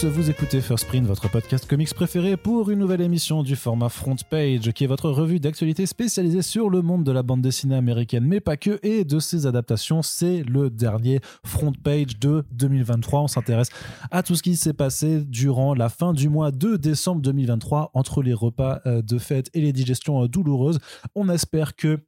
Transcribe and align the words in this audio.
vous 0.00 0.30
écoutez 0.30 0.60
First 0.60 0.86
Print, 0.86 1.06
votre 1.06 1.30
podcast 1.30 1.66
comics 1.68 1.92
préféré 1.92 2.36
pour 2.36 2.70
une 2.70 2.78
nouvelle 2.78 3.02
émission 3.02 3.42
du 3.42 3.56
format 3.56 3.90
Front 3.90 4.16
Page, 4.28 4.72
qui 4.72 4.84
est 4.84 4.86
votre 4.86 5.10
revue 5.10 5.38
d'actualité 5.38 5.84
spécialisée 5.86 6.40
sur 6.40 6.70
le 6.70 6.82
monde 6.82 7.04
de 7.04 7.12
la 7.12 7.22
bande 7.22 7.42
dessinée 7.42 7.76
américaine, 7.76 8.24
mais 8.24 8.40
pas 8.40 8.56
que, 8.56 8.80
et 8.82 9.04
de 9.04 9.18
ses 9.18 9.46
adaptations. 9.46 10.00
C'est 10.02 10.44
le 10.44 10.70
dernier 10.70 11.20
Front 11.44 11.72
Page 11.72 12.18
de 12.18 12.44
2023. 12.52 13.20
On 13.20 13.28
s'intéresse 13.28 13.68
à 14.10 14.22
tout 14.22 14.34
ce 14.34 14.42
qui 14.42 14.56
s'est 14.56 14.72
passé 14.72 15.20
durant 15.24 15.74
la 15.74 15.88
fin 15.88 16.14
du 16.14 16.28
mois 16.28 16.50
de 16.50 16.76
décembre 16.76 17.20
2023, 17.20 17.90
entre 17.92 18.22
les 18.22 18.34
repas 18.34 18.80
euh, 18.86 19.02
de 19.02 19.18
fête 19.18 19.50
et 19.52 19.60
les 19.60 19.72
digestions 19.72 20.24
euh, 20.24 20.28
douloureuses. 20.28 20.78
On 21.14 21.28
espère 21.28 21.76
que 21.76 21.98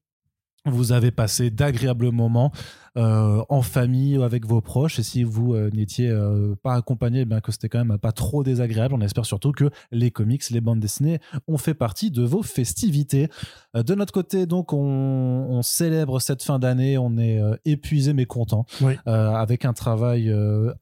vous 0.66 0.92
avez 0.92 1.10
passé 1.10 1.50
d'agréables 1.50 2.10
moments 2.10 2.50
euh, 2.96 3.44
en 3.48 3.60
famille 3.60 4.16
ou 4.16 4.22
avec 4.22 4.46
vos 4.46 4.60
proches. 4.60 4.98
Et 4.98 5.02
si 5.02 5.24
vous 5.24 5.54
euh, 5.54 5.68
n'étiez 5.72 6.08
euh, 6.08 6.54
pas 6.62 6.74
accompagné 6.74 7.20
eh 7.20 7.24
bien 7.24 7.40
que 7.40 7.52
c'était 7.52 7.68
quand 7.68 7.84
même 7.84 7.98
pas 7.98 8.12
trop 8.12 8.42
désagréable. 8.42 8.94
On 8.94 9.00
espère 9.00 9.26
surtout 9.26 9.52
que 9.52 9.68
les 9.90 10.10
comics 10.10 10.48
les 10.50 10.60
bandes 10.60 10.80
dessinées 10.80 11.18
ont 11.48 11.58
fait 11.58 11.74
partie 11.74 12.10
de 12.10 12.22
vos 12.22 12.42
festivités. 12.42 13.28
De 13.74 13.94
notre 13.94 14.12
côté 14.12 14.46
donc 14.46 14.72
on, 14.72 14.78
on 14.78 15.62
célèbre 15.62 16.20
cette 16.20 16.42
fin 16.42 16.58
d'année. 16.58 16.96
On 16.96 17.18
est 17.18 17.40
épuisé 17.64 18.12
mais 18.12 18.26
content 18.26 18.64
Oui. 18.80 18.94
avec 19.06 19.64
un 19.64 19.72
travail 19.72 20.32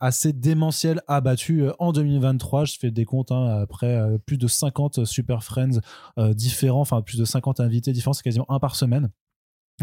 assez 0.01 0.33
démentiel 0.33 1.01
abattu 1.09 1.65
en 1.79 1.93
2023 1.93 2.67
je 2.67 2.77
fais 2.79 2.91
des 2.91 3.05
comptes 3.05 3.33
hein, 3.33 3.61
après 3.63 3.99
plus 4.27 4.39
de 4.39 4.47
50 4.47 5.05
super 5.07 5.43
friends 5.43 5.81
différents 6.35 6.81
enfin 6.81 7.01
plus 7.03 7.19
de 7.19 7.25
50 7.25 7.61
invités 7.61 7.93
différents. 7.93 8.13
C'est 8.13 8.23
quasiment 8.23 8.51
un 8.51 8.59
par 8.59 8.77
semaine 8.77 9.09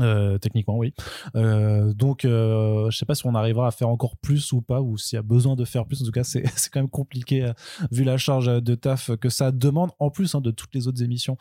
euh, 0.02 0.38
techniquement, 0.38 0.78
oui. 0.78 0.94
Euh, 1.36 1.94
donc, 1.94 2.26
euh, 2.26 2.90
je 2.90 2.98
sais 2.98 3.06
pas 3.06 3.16
si 3.16 3.26
on 3.26 3.36
arrivera 3.36 3.68
à 3.68 3.72
faire 3.72 3.90
encore 3.90 4.18
plus 4.18 4.52
ou 4.52 4.62
pas, 4.62 4.82
ou 4.82 4.98
s'il 4.98 5.18
y 5.18 5.20
a 5.20 5.24
besoin 5.24 5.56
de 5.56 5.66
faire 5.66 5.86
plus. 5.86 6.02
En 6.02 6.06
tout 6.06 6.12
cas, 6.12 6.24
c'est 6.24 6.44
quand 6.72 6.80
même 6.80 6.90
compliqué 6.90 7.52
vu 7.92 8.04
la 8.04 8.18
charge 8.18 8.48
de 8.48 8.76
taf 8.76 9.16
que 9.18 9.30
ça 9.30 9.52
demande, 9.52 9.92
en 10.00 10.10
plus 10.10 10.36
hein, 10.36 10.42
de 10.42 10.52
toutes 10.52 10.74
les 10.74 10.88
autres 10.88 11.04
émissions 11.04 11.38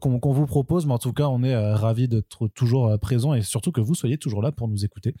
qu'on 0.00 0.32
vous 0.32 0.46
propose. 0.46 0.86
Mais 0.86 0.92
en 0.92 0.98
tout 0.98 1.12
cas, 1.12 1.28
on 1.28 1.42
est 1.42 1.56
ravis 1.74 2.08
d'être 2.08 2.48
toujours 2.48 2.98
présents 2.98 3.34
et 3.34 3.42
surtout 3.42 3.72
que 3.72 3.80
vous 3.80 3.94
soyez 3.94 4.18
toujours 4.18 4.42
là 4.42 4.52
pour 4.52 4.68
nous 4.68 4.84
écouter. 4.84 5.14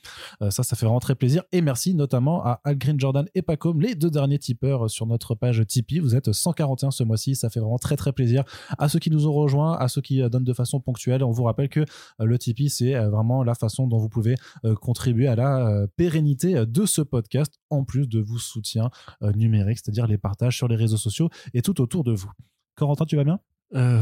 Ça, 0.50 0.62
ça 0.62 0.76
fait 0.76 0.86
vraiment 0.86 1.00
très 1.00 1.14
plaisir. 1.14 1.42
Et 1.52 1.60
merci 1.60 1.94
notamment 1.94 2.44
à 2.44 2.60
Al 2.64 2.76
Green 2.76 2.98
Jordan 2.98 3.26
et 3.34 3.42
Pacom, 3.42 3.80
les 3.80 3.94
deux 3.94 4.10
derniers 4.10 4.38
tipeurs 4.38 4.90
sur 4.90 5.06
notre 5.06 5.34
page 5.34 5.62
Tipeee. 5.66 6.00
Vous 6.00 6.14
êtes 6.14 6.32
141 6.32 6.90
ce 6.90 7.04
mois-ci. 7.04 7.34
Ça 7.34 7.50
fait 7.50 7.60
vraiment 7.60 7.78
très 7.78 7.96
très 7.96 8.12
plaisir 8.12 8.44
à 8.78 8.88
ceux 8.88 8.98
qui 8.98 9.10
nous 9.10 9.26
ont 9.26 9.32
rejoints, 9.32 9.76
à 9.76 9.88
ceux 9.88 10.00
qui 10.00 10.20
donnent 10.28 10.44
de 10.44 10.52
façon 10.52 10.80
ponctuelle. 10.80 11.24
On 11.24 11.30
vous 11.30 11.44
rappelle 11.44 11.68
que 11.68 11.84
le 12.18 12.38
Tipeee, 12.38 12.61
c'est 12.68 12.94
euh, 12.94 13.10
vraiment 13.10 13.42
la 13.42 13.54
façon 13.54 13.86
dont 13.86 13.98
vous 13.98 14.08
pouvez 14.08 14.34
euh, 14.64 14.74
contribuer 14.74 15.26
à 15.26 15.36
la 15.36 15.66
euh, 15.66 15.86
pérennité 15.96 16.64
de 16.66 16.86
ce 16.86 17.02
podcast, 17.02 17.58
en 17.70 17.84
plus 17.84 18.08
de 18.08 18.20
vos 18.20 18.38
soutiens 18.38 18.90
numériques, 19.34 19.78
c'est-à-dire 19.78 20.06
les 20.06 20.18
partages 20.18 20.56
sur 20.56 20.68
les 20.68 20.76
réseaux 20.76 20.96
sociaux 20.96 21.30
et 21.54 21.62
tout 21.62 21.80
autour 21.80 22.04
de 22.04 22.12
vous. 22.12 22.30
Corentin, 22.74 23.04
tu 23.04 23.16
vas 23.16 23.24
bien? 23.24 23.40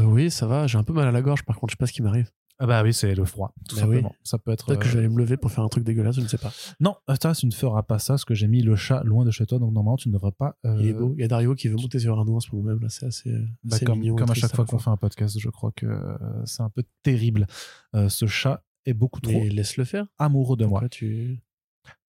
Oui, 0.05 0.29
ça 0.29 0.47
va. 0.47 0.67
J'ai 0.67 0.77
un 0.77 0.83
peu 0.83 0.93
mal 0.93 1.07
à 1.07 1.11
la 1.11 1.21
gorge, 1.21 1.43
par 1.43 1.57
contre, 1.57 1.71
je 1.71 1.75
sais 1.75 1.77
pas 1.77 1.87
ce 1.87 1.93
qui 1.93 2.01
m'arrive. 2.01 2.29
Ah 2.63 2.67
Bah 2.67 2.83
oui, 2.83 2.93
c'est 2.93 3.15
le 3.15 3.25
froid, 3.25 3.53
tout 3.67 3.75
Bah 3.75 3.81
simplement. 3.81 4.15
Ça 4.23 4.37
peut 4.37 4.51
être. 4.51 4.67
Peut-être 4.67 4.79
que 4.81 4.85
euh, 4.85 4.89
je 4.89 4.93
vais 4.97 4.99
aller 5.05 5.13
me 5.13 5.17
lever 5.19 5.35
pour 5.35 5.51
faire 5.51 5.63
un 5.63 5.67
truc 5.67 5.83
dégueulasse, 5.83 6.15
je 6.15 6.21
ne 6.21 6.27
sais 6.27 6.37
pas. 6.37 6.53
Non, 6.79 6.95
attends, 7.07 7.31
tu 7.33 7.45
ne 7.47 7.51
feras 7.51 7.83
pas 7.83 7.97
ça 7.99 8.13
parce 8.13 8.25
que 8.25 8.35
j'ai 8.35 8.47
mis 8.47 8.61
le 8.61 8.75
chat 8.75 9.03
loin 9.03 9.25
de 9.25 9.31
chez 9.31 9.45
toi, 9.45 9.57
donc 9.59 9.73
normalement 9.73 9.97
tu 9.97 10.09
ne 10.09 10.13
devrais 10.13 10.31
pas. 10.31 10.57
euh, 10.65 10.77
Il 10.79 10.87
est 10.87 10.93
beau. 10.93 11.13
Il 11.17 11.21
y 11.21 11.23
a 11.23 11.27
Dario 11.27 11.55
qui 11.55 11.67
veut 11.67 11.75
monter 11.75 11.99
sur 11.99 12.19
un 12.19 12.27
en 12.27 12.39
ce 12.39 12.55
moment 12.55 12.69
même. 12.69 12.79
Là, 12.79 12.89
c'est 12.89 13.07
assez, 13.07 13.29
euh, 13.31 13.43
bah, 13.63 13.75
assez 13.77 13.85
comme, 13.85 13.99
mignon. 13.99 14.15
et 14.15 14.19
comme 14.19 14.31
à 14.31 14.35
chaque 14.35 14.55
fois 14.55 14.65
qu'on 14.65 14.77
fait 14.79 14.89
un 14.91 14.97
podcast, 14.97 15.37
je 15.39 15.49
crois 15.49 15.71
que 15.75 15.85
euh, 15.87 16.45
c'est 16.45 16.61
un 16.63 16.69
peu 16.69 16.83
terrible. 17.03 17.47
Euh, 17.95 18.07
ce 18.09 18.27
chat 18.27 18.63
est 18.85 18.93
beaucoup 18.93 19.21
trop 19.21 19.43
laisse-le 19.43 19.83
faire. 19.83 20.05
amoureux 20.19 20.55
de 20.57 20.65
moi. 20.65 20.79
Pourquoi 20.79 20.89
tu. 20.89 21.41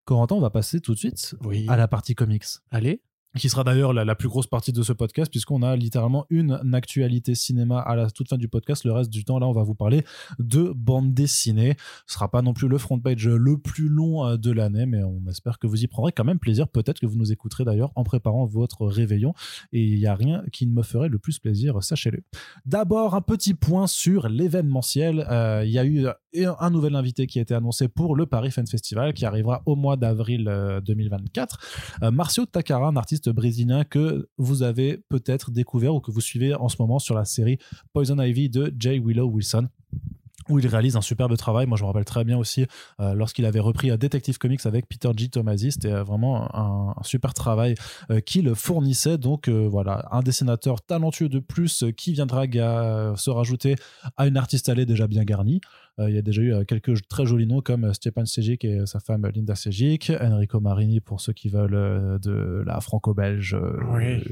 Corentin, 0.04 0.34
on 0.34 0.40
va 0.40 0.50
passer 0.50 0.80
tout 0.80 0.94
de 0.94 0.98
suite 0.98 1.36
Oui. 1.44 1.66
à 1.68 1.76
la 1.76 1.86
partie 1.86 2.14
comics. 2.16 2.44
Allez. 2.72 3.00
Qui 3.38 3.48
sera 3.48 3.62
d'ailleurs 3.62 3.92
la, 3.92 4.14
plus 4.14 4.28
grosse 4.28 4.46
partie 4.46 4.72
de 4.72 4.82
ce 4.82 4.92
podcast, 4.92 5.30
puisqu'on 5.30 5.62
a 5.62 5.76
littéralement 5.76 6.26
une 6.30 6.58
actualité 6.72 7.34
cinéma 7.34 7.78
à 7.80 7.94
la 7.94 8.10
toute 8.10 8.28
fin 8.28 8.36
du 8.36 8.48
podcast. 8.48 8.84
Le 8.84 8.92
reste 8.92 9.10
du 9.10 9.24
temps, 9.24 9.38
là, 9.38 9.46
on 9.46 9.52
va 9.52 9.62
vous 9.62 9.74
parler 9.74 10.04
de 10.38 10.72
bande 10.74 11.14
dessinée. 11.14 11.76
Ce 12.06 12.14
sera 12.14 12.30
pas 12.30 12.42
non 12.42 12.54
plus 12.54 12.66
le 12.66 12.78
front 12.78 12.98
page 12.98 13.28
le 13.28 13.58
plus 13.58 13.88
long 13.88 14.26
euh, 14.26 14.36
de 14.36 14.50
l'année, 14.50 14.86
mais 14.86 15.04
on 15.04 15.26
espère 15.28 15.58
que 15.58 15.66
vous 15.66 15.82
y 15.82 15.86
prendrez 15.86 16.12
quand 16.12 16.24
même 16.24 16.38
plaisir. 16.38 16.66
Peut-être 16.68 16.98
que 16.98 17.06
vous 17.06 17.16
nous 17.16 17.30
écouterez 17.32 17.64
d'ailleurs 17.64 17.92
en 17.94 18.02
préparant 18.02 18.46
votre 18.46 18.86
réveillon. 18.86 19.32
Et 19.72 19.84
il 19.84 19.98
n'y 19.98 20.06
a 20.06 20.14
rien 20.14 20.42
qui 20.52 20.66
ne 20.66 20.72
me 20.72 20.82
ferait 20.82 21.08
le 21.08 21.18
plus 21.18 21.38
plaisir, 21.38 21.82
sachez-le. 21.82 22.22
D'abord, 22.66 23.14
un 23.14 23.20
petit 23.20 23.54
point 23.54 23.86
sur 23.86 24.28
l'événementiel. 24.28 25.26
Euh, 25.30 25.62
Il 25.64 25.70
y 25.70 25.78
a 25.78 25.84
eu 25.84 26.06
un 26.36 26.56
un 26.58 26.70
nouvel 26.70 26.94
invité 26.94 27.26
qui 27.26 27.38
a 27.38 27.42
été 27.42 27.54
annoncé 27.54 27.88
pour 27.88 28.14
le 28.14 28.26
Paris 28.26 28.50
Fan 28.50 28.66
Festival, 28.66 29.12
qui 29.12 29.24
arrivera 29.24 29.62
au 29.66 29.76
mois 29.76 29.96
d'avril 29.96 30.46
euh, 30.48 30.80
2024. 30.80 31.58
Euh, 32.02 32.10
Marcio 32.10 32.46
Takara, 32.46 32.88
un 32.88 32.96
artiste 32.96 33.28
brésilien 33.30 33.84
que 33.84 34.28
vous 34.38 34.62
avez 34.62 34.98
peut-être 35.08 35.50
découvert 35.50 35.94
ou 35.94 36.00
que 36.00 36.10
vous 36.10 36.20
suivez 36.20 36.54
en 36.54 36.68
ce 36.68 36.76
moment 36.78 36.98
sur 36.98 37.14
la 37.14 37.24
série 37.24 37.58
Poison 37.92 38.20
Ivy 38.20 38.50
de 38.50 38.72
Jay 38.78 38.98
Willow 38.98 39.26
Wilson 39.26 39.68
où 40.50 40.58
il 40.58 40.66
réalise 40.66 40.96
un 40.96 41.00
superbe 41.00 41.36
travail. 41.36 41.66
Moi, 41.66 41.78
je 41.78 41.82
me 41.82 41.86
rappelle 41.86 42.04
très 42.04 42.24
bien 42.24 42.36
aussi 42.36 42.66
euh, 43.00 43.14
lorsqu'il 43.14 43.44
avait 43.46 43.60
repris 43.60 43.90
euh, 43.90 43.96
Detective 43.96 44.38
Comics 44.38 44.66
avec 44.66 44.88
Peter 44.88 45.10
G. 45.16 45.28
Tomasi. 45.28 45.72
C'était 45.72 45.92
euh, 45.92 46.02
vraiment 46.02 46.48
un, 46.54 46.94
super 47.02 47.34
travail 47.34 47.74
euh, 48.10 48.20
qu'il 48.20 48.54
fournissait. 48.54 49.18
Donc 49.18 49.48
euh, 49.48 49.68
voilà, 49.68 50.08
un 50.10 50.20
dessinateur 50.20 50.82
talentueux 50.82 51.28
de 51.28 51.38
plus 51.38 51.84
euh, 51.84 51.92
qui 51.92 52.12
viendra 52.12 52.44
se 53.16 53.30
rajouter 53.30 53.76
à 54.16 54.26
une 54.26 54.36
artiste 54.36 54.68
allée 54.68 54.86
déjà 54.86 55.06
bien 55.06 55.24
garnie. 55.24 55.60
Euh, 56.00 56.08
il 56.08 56.14
y 56.14 56.18
a 56.18 56.22
déjà 56.22 56.42
eu 56.42 56.52
euh, 56.52 56.64
quelques 56.64 57.06
très 57.08 57.26
jolis 57.26 57.46
noms 57.46 57.60
comme 57.60 57.84
euh, 57.84 57.92
Stepan 57.92 58.24
Sejic 58.24 58.64
et 58.64 58.86
sa 58.86 59.00
femme 59.00 59.26
Linda 59.26 59.54
Sejic, 59.54 60.10
Enrico 60.20 60.60
Marini 60.60 61.00
pour 61.00 61.20
ceux 61.20 61.32
qui 61.32 61.48
veulent 61.48 62.18
de 62.20 62.62
la 62.66 62.80
franco-belge 62.80 63.56
Oui. 63.90 64.22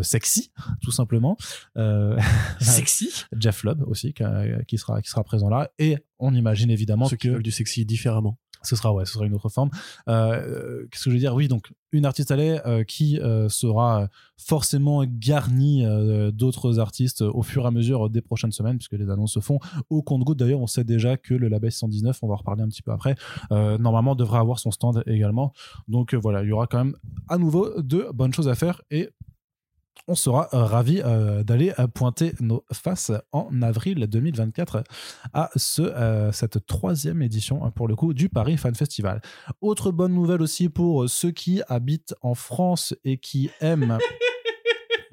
sexy, 0.00 0.52
tout 0.82 0.90
simplement. 0.90 1.36
Sexy. 2.60 3.10
Jeff 3.36 3.64
Lubb 3.64 3.82
aussi 3.86 4.14
qui, 4.14 4.78
sera 4.78 5.02
qui 5.02 5.10
sera 5.10 5.24
présent 5.24 5.48
là 5.48 5.70
et 5.78 5.98
on 6.18 6.34
imagine 6.34 6.70
évidemment 6.70 7.06
Ceux 7.06 7.16
qui 7.16 7.28
veulent 7.28 7.42
du 7.42 7.50
sexy 7.50 7.84
différemment. 7.84 8.38
Ce 8.62 8.76
sera 8.76 8.92
ouais 8.92 9.04
ce 9.04 9.14
sera 9.14 9.26
une 9.26 9.34
autre 9.34 9.48
forme. 9.48 9.70
Euh, 10.08 10.86
qu'est-ce 10.90 11.04
que 11.04 11.10
je 11.10 11.14
veux 11.14 11.20
dire? 11.20 11.34
Oui 11.34 11.48
donc 11.48 11.70
une 11.92 12.06
artiste 12.06 12.30
allée 12.30 12.58
euh, 12.64 12.84
qui 12.84 13.20
euh, 13.20 13.48
sera 13.48 14.08
forcément 14.38 15.04
garnie 15.06 15.84
euh, 15.84 16.30
d'autres 16.30 16.78
artistes 16.78 17.22
au 17.22 17.42
fur 17.42 17.64
et 17.64 17.66
à 17.66 17.70
mesure 17.70 18.10
des 18.10 18.22
prochaines 18.22 18.52
semaines 18.52 18.78
puisque 18.78 18.92
les 18.92 19.10
annonces 19.10 19.34
se 19.34 19.40
font 19.40 19.60
au 19.90 20.02
compte-goutte 20.02 20.38
d'ailleurs 20.38 20.60
on 20.60 20.66
sait 20.66 20.84
déjà 20.84 21.16
que 21.16 21.34
le 21.34 21.48
label 21.48 21.70
119 21.70 22.18
on 22.22 22.28
va 22.28 22.34
en 22.34 22.36
reparler 22.36 22.62
un 22.62 22.68
petit 22.68 22.82
peu 22.82 22.92
après 22.92 23.14
euh, 23.50 23.78
normalement 23.78 24.14
devrait 24.14 24.38
avoir 24.38 24.58
son 24.58 24.70
stand 24.70 25.02
également. 25.06 25.52
Donc 25.88 26.14
euh, 26.14 26.18
voilà 26.18 26.42
il 26.42 26.48
y 26.48 26.52
aura 26.52 26.66
quand 26.66 26.78
même 26.78 26.96
à 27.28 27.38
nouveau 27.38 27.80
de 27.80 28.08
bonnes 28.14 28.32
choses 28.32 28.48
à 28.48 28.54
faire 28.54 28.82
et 28.90 29.10
on 30.08 30.14
sera 30.14 30.48
euh, 30.52 30.64
ravis 30.64 31.00
euh, 31.04 31.42
d'aller 31.42 31.72
euh, 31.78 31.86
pointer 31.86 32.32
nos 32.40 32.64
faces 32.72 33.12
en 33.32 33.62
avril 33.62 34.06
2024 34.06 34.84
à 35.32 35.50
ce, 35.56 36.30
cette 36.32 36.66
troisième 36.66 37.22
édition, 37.22 37.64
hein, 37.64 37.70
pour 37.70 37.88
le 37.88 37.96
coup, 37.96 38.14
du 38.14 38.28
Paris 38.28 38.56
Fan 38.56 38.74
Festival. 38.74 39.20
Autre 39.60 39.92
bonne 39.92 40.14
nouvelle 40.14 40.42
aussi 40.42 40.68
pour 40.68 41.08
ceux 41.08 41.30
qui 41.30 41.62
habitent 41.68 42.14
en 42.22 42.34
France 42.34 42.94
et 43.04 43.18
qui 43.18 43.50
aiment... 43.60 43.98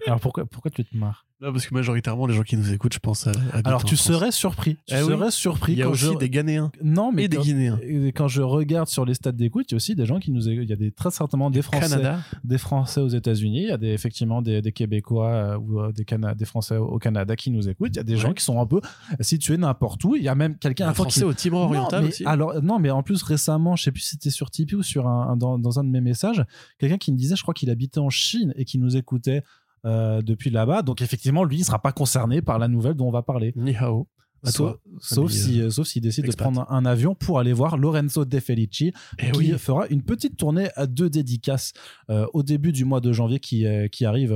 Alors 0.05 0.19
pourquoi, 0.19 0.45
pourquoi 0.45 0.71
tu 0.71 0.83
te 0.85 0.95
marres? 0.95 1.25
Non, 1.41 1.53
parce 1.53 1.65
que 1.67 1.73
majoritairement, 1.73 2.27
les 2.27 2.33
gens 2.33 2.43
qui 2.43 2.57
nous 2.57 2.73
écoutent, 2.73 2.91
je 2.93 2.99
pense 2.99 3.25
à. 3.25 3.31
Alors 3.63 3.85
tu 3.85 3.95
France. 3.95 4.07
serais 4.07 4.31
surpris. 4.33 4.75
Tu 4.85 4.93
Eh 4.93 5.01
oui. 5.03 5.07
serais 5.13 5.31
surpris 5.31 5.71
Il 5.71 5.79
y 5.79 5.81
a 5.81 5.85
quand 5.85 5.91
aussi 5.91 6.05
je... 6.11 6.17
des 6.17 6.29
Ghanéens 6.29 6.69
Non, 6.83 7.13
mais 7.13 7.23
et 7.23 7.27
des 7.29 7.37
quand, 7.37 7.43
Guinéens. 7.43 7.79
et 7.81 8.11
quand 8.11 8.27
je 8.27 8.41
regarde 8.41 8.89
sur 8.89 9.05
les 9.05 9.13
stats 9.13 9.31
d'écoute, 9.31 9.67
il 9.69 9.71
y 9.71 9.75
a 9.75 9.77
aussi 9.77 9.95
des 9.95 10.05
gens 10.05 10.19
qui 10.19 10.31
nous 10.31 10.49
écoutent. 10.49 10.65
Il 10.65 10.69
y 10.69 10.73
a 10.73 10.75
des, 10.75 10.91
très 10.91 11.11
certainement 11.11 11.49
des 11.49 11.61
Français 11.61 11.87
Canada. 11.95 12.19
des 12.43 12.57
Français 12.57 12.99
aux 12.99 13.07
États-Unis, 13.07 13.61
il 13.63 13.69
y 13.69 13.71
a 13.71 13.77
des, 13.77 13.87
effectivement 13.93 14.41
des, 14.41 14.61
des 14.61 14.73
Québécois 14.73 15.29
euh, 15.31 15.57
ou 15.57 15.79
euh, 15.79 15.91
des, 15.93 16.03
Cana- 16.03 16.35
des 16.35 16.43
Français 16.43 16.75
au 16.75 16.99
Canada 16.99 17.37
qui 17.37 17.51
nous 17.51 17.69
écoutent. 17.69 17.91
Il 17.93 17.97
y 17.97 18.01
a 18.01 18.03
des 18.03 18.17
gens 18.17 18.33
qui 18.33 18.43
sont 18.43 18.59
un 18.59 18.65
peu 18.65 18.81
situés 19.21 19.55
n'importe 19.55 20.03
où. 20.03 20.17
Il 20.17 20.23
y 20.23 20.27
a 20.27 20.35
même 20.35 20.57
quelqu'un 20.57 20.89
Un 20.89 20.93
fois 20.93 21.05
qui 21.05 21.19
Français 21.21 21.25
au 21.25 21.33
Timor 21.33 21.61
oriental 21.69 22.03
aussi. 22.03 22.25
alors 22.25 22.61
non, 22.61 22.79
mais 22.79 22.89
en 22.91 23.01
plus 23.01 23.23
récemment, 23.23 23.77
je 23.77 23.83
sais 23.83 23.91
plus 23.93 24.01
si 24.01 24.09
c'était 24.09 24.29
sur 24.29 24.51
Tipeee 24.51 24.75
ou 24.75 24.83
sur 24.83 25.07
un, 25.07 25.29
un- 25.29 25.37
dans, 25.37 25.57
dans 25.57 25.79
un 25.79 25.85
de 25.85 25.89
mes 25.89 26.01
messages, 26.01 26.43
quelqu'un 26.79 26.97
qui 26.97 27.13
me 27.13 27.17
disait, 27.17 27.37
je 27.37 27.43
crois 27.43 27.53
qu'il 27.53 27.69
habitait 27.69 27.99
en 27.99 28.09
Chine 28.09 28.53
et 28.57 28.65
qui 28.65 28.77
nous 28.77 28.97
écoutait 28.97 29.41
euh, 29.85 30.21
depuis 30.21 30.49
là-bas. 30.49 30.81
Donc 30.81 31.01
effectivement, 31.01 31.43
lui, 31.43 31.57
il 31.57 31.63
sera 31.65 31.79
pas 31.81 31.91
concerné 31.91 32.41
par 32.41 32.59
la 32.59 32.67
nouvelle 32.67 32.93
dont 32.95 33.07
on 33.07 33.11
va 33.11 33.21
parler. 33.21 33.53
Ni 33.55 33.75
hao. 33.75 34.07
À 34.41 34.51
Sauf, 34.51 34.71
toi. 34.71 34.79
sauf 35.01 35.31
si, 35.31 35.61
euh, 35.61 35.69
sauf 35.69 35.85
s'il 35.85 36.01
décide 36.01 36.25
expat. 36.25 36.47
de 36.47 36.53
prendre 36.53 36.71
un, 36.71 36.85
avion 36.85 37.13
pour 37.13 37.39
aller 37.39 37.51
voir 37.51 37.75
Lorenzo 37.75 38.23
De 38.23 38.39
Felici, 38.39 38.93
Eh 39.17 39.31
qui 39.31 39.37
oui. 39.51 39.57
fera 39.57 39.85
une 39.87 40.01
petite 40.01 40.37
tournée 40.37 40.69
à 40.77 40.87
deux 40.87 41.09
dédicaces 41.09 41.73
euh, 42.09 42.25
au 42.33 42.41
début 42.41 42.71
du 42.71 42.85
mois 42.85 43.01
de 43.01 43.11
janvier 43.11 43.39
qui, 43.41 43.65
qui 43.91 44.05
arrive 44.05 44.33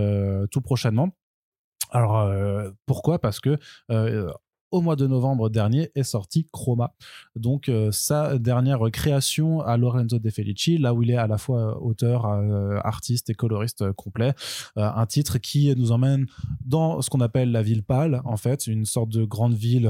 tout 0.51 0.59
prochainement. 0.59 1.09
Alors 1.93 2.17
euh, 2.19 2.71
pourquoi? 2.85 3.19
Parce 3.19 3.39
que 3.39 3.57
euh, 3.91 4.31
au 4.73 4.81
mois 4.81 4.95
de 4.95 5.05
novembre 5.05 5.51
dernier 5.51 5.91
est 5.93 6.03
sorti 6.03 6.47
Chroma. 6.51 6.95
Donc 7.35 7.69
euh, 7.69 7.91
sa 7.91 8.39
dernière 8.39 8.79
création 8.91 9.61
à 9.61 9.77
Lorenzo 9.77 10.17
De 10.17 10.29
Felici, 10.31 10.79
là 10.79 10.95
où 10.95 11.03
il 11.03 11.11
est 11.11 11.15
à 11.15 11.27
la 11.27 11.37
fois 11.37 11.79
auteur, 11.79 12.25
euh, 12.25 12.79
artiste 12.83 13.29
et 13.29 13.35
coloriste 13.35 13.91
complet. 13.91 14.33
Euh, 14.77 14.89
un 14.95 15.05
titre 15.05 15.37
qui 15.37 15.71
nous 15.75 15.91
emmène 15.91 16.25
dans 16.65 17.03
ce 17.03 17.11
qu'on 17.11 17.21
appelle 17.21 17.51
la 17.51 17.61
ville 17.61 17.83
pâle, 17.83 18.21
en 18.25 18.35
fait, 18.35 18.65
une 18.65 18.85
sorte 18.85 19.09
de 19.09 19.25
grande 19.25 19.53
ville 19.53 19.89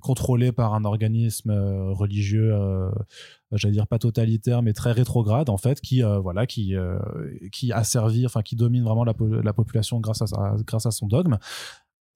contrôlée 0.00 0.52
par 0.52 0.74
un 0.74 0.84
organisme 0.84 1.50
religieux 1.90 2.54
j'allais 3.52 3.72
dire 3.72 3.86
pas 3.86 3.98
totalitaire 3.98 4.62
mais 4.62 4.72
très 4.74 4.92
rétrograde 4.92 5.48
en 5.48 5.56
fait 5.56 5.80
qui 5.80 6.02
voilà 6.02 6.46
qui 6.46 6.74
qui 7.50 7.72
a 7.72 7.82
servi 7.82 8.26
enfin 8.26 8.42
qui 8.42 8.56
domine 8.56 8.84
vraiment 8.84 9.04
la, 9.04 9.14
la 9.42 9.52
population 9.52 10.00
grâce 10.00 10.22
à 10.22 10.56
grâce 10.64 10.86
à 10.86 10.90
son 10.90 11.06
dogme 11.06 11.38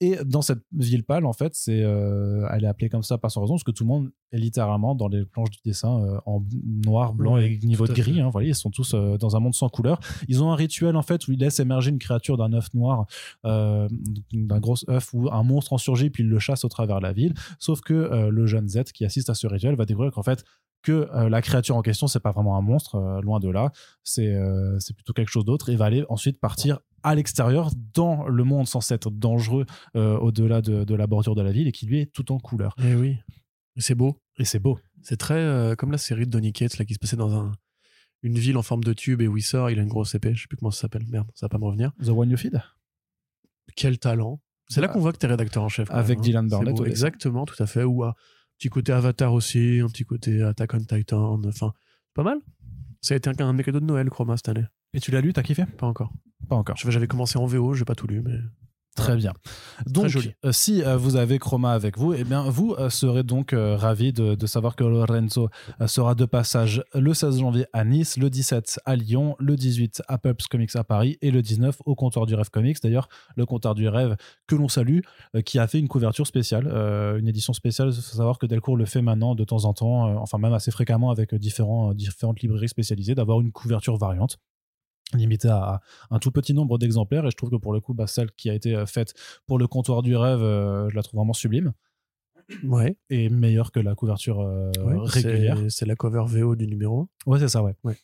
et 0.03 0.17
dans 0.25 0.41
cette 0.41 0.63
ville 0.73 1.05
pâle, 1.05 1.25
en 1.25 1.31
fait, 1.31 1.53
c'est, 1.55 1.81
euh, 1.81 2.45
elle 2.51 2.65
est 2.65 2.67
appelée 2.67 2.89
comme 2.89 3.03
ça 3.03 3.17
par 3.17 3.31
son 3.31 3.39
raison, 3.39 3.53
parce 3.53 3.63
que 3.63 3.71
tout 3.71 3.85
le 3.85 3.87
monde 3.87 4.11
est 4.33 4.37
littéralement 4.37 4.95
dans 4.95 5.07
les 5.07 5.23
planches 5.23 5.51
du 5.51 5.59
dessin 5.63 6.03
euh, 6.03 6.19
en 6.25 6.43
noir, 6.85 7.13
blanc 7.13 7.37
et 7.37 7.57
niveau 7.63 7.87
de 7.87 7.93
gris. 7.93 8.19
Hein, 8.19 8.29
voilà, 8.29 8.49
ils 8.49 8.55
sont 8.55 8.69
tous 8.69 8.95
euh, 8.95 9.17
dans 9.17 9.37
un 9.37 9.39
monde 9.39 9.53
sans 9.53 9.69
couleur. 9.69 10.01
Ils 10.27 10.43
ont 10.43 10.51
un 10.51 10.55
rituel, 10.55 10.97
en 10.97 11.03
fait, 11.03 11.25
où 11.27 11.31
ils 11.31 11.39
laissent 11.39 11.61
émerger 11.61 11.89
une 11.91 11.99
créature 11.99 12.35
d'un 12.35 12.51
œuf 12.51 12.73
noir, 12.73 13.05
d'un 13.43 14.59
gros 14.59 14.75
œuf, 14.89 15.13
où 15.13 15.29
un 15.31 15.43
monstre 15.43 15.71
en 15.71 15.77
surgit, 15.77 16.09
puis 16.09 16.23
ils 16.23 16.29
le 16.29 16.39
chassent 16.39 16.65
au 16.65 16.69
travers 16.69 16.97
de 16.97 17.03
la 17.03 17.13
ville. 17.13 17.33
Sauf 17.59 17.79
que 17.79 18.29
le 18.29 18.45
jeune 18.45 18.67
Z 18.67 18.83
qui 18.93 19.05
assiste 19.05 19.29
à 19.29 19.35
ce 19.35 19.47
rituel 19.47 19.75
va 19.75 19.85
découvrir 19.85 20.11
qu'en 20.11 20.23
fait, 20.23 20.43
que 20.81 21.07
la 21.29 21.41
créature 21.41 21.77
en 21.77 21.81
question, 21.81 22.07
c'est 22.07 22.19
pas 22.19 22.31
vraiment 22.31 22.57
un 22.57 22.61
monstre, 22.61 23.21
loin 23.23 23.39
de 23.39 23.49
là, 23.49 23.71
c'est 24.03 24.35
c'est 24.79 24.93
plutôt 24.93 25.13
quelque 25.13 25.29
chose 25.29 25.45
d'autre, 25.45 25.69
et 25.69 25.75
va 25.75 25.85
aller 25.85 26.03
ensuite 26.09 26.39
partir 26.39 26.79
à 27.03 27.15
l'extérieur, 27.15 27.71
dans 27.93 28.27
le 28.27 28.43
monde 28.43 28.67
censé 28.67 28.93
être 28.93 29.11
dangereux 29.11 29.65
euh, 29.95 30.17
au-delà 30.17 30.61
de, 30.61 30.95
la 30.95 31.07
bordure 31.07 31.35
de 31.35 31.41
la 31.41 31.51
ville 31.51 31.67
et 31.67 31.71
qui 31.71 31.85
lui 31.85 31.99
est 31.99 32.11
tout 32.11 32.31
en 32.31 32.39
couleur. 32.39 32.75
Et 32.79 32.91
eh 32.91 32.95
oui, 32.95 33.17
c'est 33.77 33.95
beau. 33.95 34.19
Et 34.37 34.45
c'est 34.45 34.59
beau. 34.59 34.79
C'est 35.01 35.17
très 35.17 35.35
euh, 35.35 35.75
comme 35.75 35.91
la 35.91 35.97
série 35.97 36.25
de 36.25 36.31
Donny 36.31 36.53
Cates 36.53 36.77
là, 36.77 36.85
qui 36.85 36.93
se 36.93 36.99
passait 36.99 37.17
dans 37.17 37.35
un, 37.35 37.51
une 38.21 38.39
ville 38.39 38.57
en 38.57 38.63
forme 38.63 38.83
de 38.83 38.93
tube 38.93 39.21
et 39.21 39.27
où 39.27 39.37
il 39.37 39.43
sort, 39.43 39.69
il 39.69 39.79
a 39.79 39.81
une 39.81 39.89
grosse 39.89 40.15
épée, 40.15 40.33
je 40.33 40.41
sais 40.41 40.47
plus 40.47 40.57
comment 40.57 40.71
ça 40.71 40.81
s'appelle, 40.81 41.05
merde, 41.09 41.27
ça 41.35 41.45
va 41.45 41.49
pas 41.49 41.57
me 41.57 41.65
revenir. 41.65 41.91
The 42.03 42.09
One 42.09 42.29
You 42.29 42.37
Feed? 42.37 42.61
Quel 43.75 43.99
talent. 43.99 44.41
C'est 44.69 44.81
là 44.81 44.87
qu'on 44.87 44.99
voit 44.99 45.11
que 45.11 45.17
tu 45.17 45.25
es 45.25 45.29
rédacteur 45.29 45.61
en 45.61 45.69
chef. 45.69 45.91
Avec 45.91 46.19
hein. 46.19 46.21
Dylan 46.21 46.47
Barnett. 46.47 46.79
exactement, 46.85 47.45
tout 47.45 47.61
à 47.61 47.67
fait. 47.67 47.83
Ou 47.83 48.03
un 48.03 48.13
petit 48.57 48.69
côté 48.69 48.93
Avatar 48.93 49.33
aussi, 49.33 49.81
un 49.83 49.87
petit 49.87 50.05
côté 50.05 50.41
Attack 50.41 50.73
on 50.73 50.79
Titan, 50.79 51.39
enfin, 51.45 51.73
pas 52.13 52.23
mal. 52.23 52.39
Ça 53.01 53.13
a 53.13 53.17
été 53.17 53.29
un, 53.29 53.33
un 53.37 53.57
cadeaux 53.57 53.81
de 53.81 53.85
Noël, 53.85 54.09
Chroma, 54.09 54.37
cette 54.37 54.49
année. 54.49 54.65
Et 54.93 54.99
tu 54.99 55.11
l'as 55.11 55.21
lu, 55.21 55.33
t'as 55.33 55.43
kiffé? 55.43 55.65
Pas 55.65 55.87
encore. 55.87 56.13
Pas 56.47 56.55
encore. 56.55 56.75
J'avais 56.77 57.07
commencé 57.07 57.37
en 57.37 57.45
VO, 57.45 57.73
j'ai 57.73 57.85
pas 57.85 57.95
tout 57.95 58.07
lu, 58.07 58.21
mais. 58.21 58.37
Très 58.95 59.15
bien. 59.15 59.33
Donc, 59.87 60.15
euh, 60.45 60.51
si 60.51 60.83
euh, 60.83 60.97
vous 60.97 61.15
avez 61.15 61.39
Chroma 61.39 61.73
avec 61.73 61.97
vous, 61.97 62.13
eh 62.13 62.23
bien, 62.23 62.43
vous 62.43 62.75
euh, 62.77 62.91
serez 62.91 63.23
donc 63.23 63.55
ravi 63.55 64.13
de, 64.13 64.45
savoir 64.45 64.75
que 64.75 64.83
Lorenzo 64.83 65.49
sera 65.87 66.13
de 66.13 66.25
passage 66.25 66.83
le 66.93 67.13
16 67.13 67.39
janvier 67.39 67.65
à 67.73 67.85
Nice, 67.85 68.17
le 68.17 68.29
17 68.29 68.81
à 68.85 68.95
Lyon, 68.95 69.35
le 69.39 69.55
18 69.55 70.03
à 70.07 70.17
Pulps 70.19 70.47
Comics 70.47 70.75
à 70.75 70.83
Paris 70.83 71.17
et 71.21 71.31
le 71.31 71.41
19 71.41 71.77
au 71.85 71.95
comptoir 71.95 72.25
du 72.25 72.35
rêve 72.35 72.49
comics. 72.51 72.77
D'ailleurs, 72.83 73.07
le 73.35 73.45
comptoir 73.45 73.73
du 73.73 73.87
rêve 73.87 74.15
que 74.47 74.55
l'on 74.55 74.67
salue, 74.67 74.99
qui 75.45 75.57
a 75.57 75.67
fait 75.67 75.79
une 75.79 75.87
couverture 75.87 76.27
spéciale, 76.27 76.67
une 77.17 77.27
édition 77.27 77.53
spéciale. 77.53 77.89
Il 77.89 77.95
faut 77.95 78.17
savoir 78.17 78.37
que 78.37 78.45
Delcourt 78.45 78.77
le 78.77 78.85
fait 78.85 79.01
maintenant 79.01 79.33
de 79.33 79.43
temps 79.43 79.65
en 79.65 79.73
temps, 79.73 80.21
enfin 80.21 80.37
même 80.37 80.53
assez 80.53 80.71
fréquemment 80.71 81.09
avec 81.09 81.33
différents, 81.33 81.93
différentes 81.93 82.41
librairies 82.41 82.69
spécialisées, 82.69 83.15
d'avoir 83.15 83.41
une 83.41 83.51
couverture 83.51 83.97
variante 83.97 84.37
limité 85.13 85.47
à, 85.47 85.81
un 86.09 86.19
tout 86.19 86.31
petit 86.31 86.53
nombre 86.53 86.77
d'exemplaires. 86.77 87.25
Et 87.25 87.31
je 87.31 87.37
trouve 87.37 87.49
que 87.49 87.55
pour 87.55 87.73
le 87.73 87.79
coup 87.79 87.93
bah, 87.93 88.07
celle 88.07 88.31
qui 88.31 88.49
a 88.49 88.53
été 88.53 88.75
euh, 88.75 88.85
faite 88.85 89.13
pour 89.45 89.57
le 89.57 89.67
comptoir 89.67 90.01
du 90.01 90.15
rêve 90.15 90.41
euh, 90.41 90.89
je 90.89 90.95
la 90.95 91.03
trouve 91.03 91.19
vraiment 91.19 91.33
sublime. 91.33 91.73
Ouais. 92.63 92.97
Et 93.09 93.29
meilleure 93.29 93.71
que 93.71 93.79
la 93.79 93.95
couverture 93.95 94.41
euh, 94.41 94.69
régulière. 95.03 95.57
c'est 95.69 95.85
la 95.85 95.95
cover 95.95 96.23
VO 96.27 96.55
du 96.55 96.67
numéro 96.67 97.07
ouais 97.25 97.39
c'est 97.39 97.47
ça 97.47 97.63
ouais, 97.63 97.75
ouais. 97.83 97.97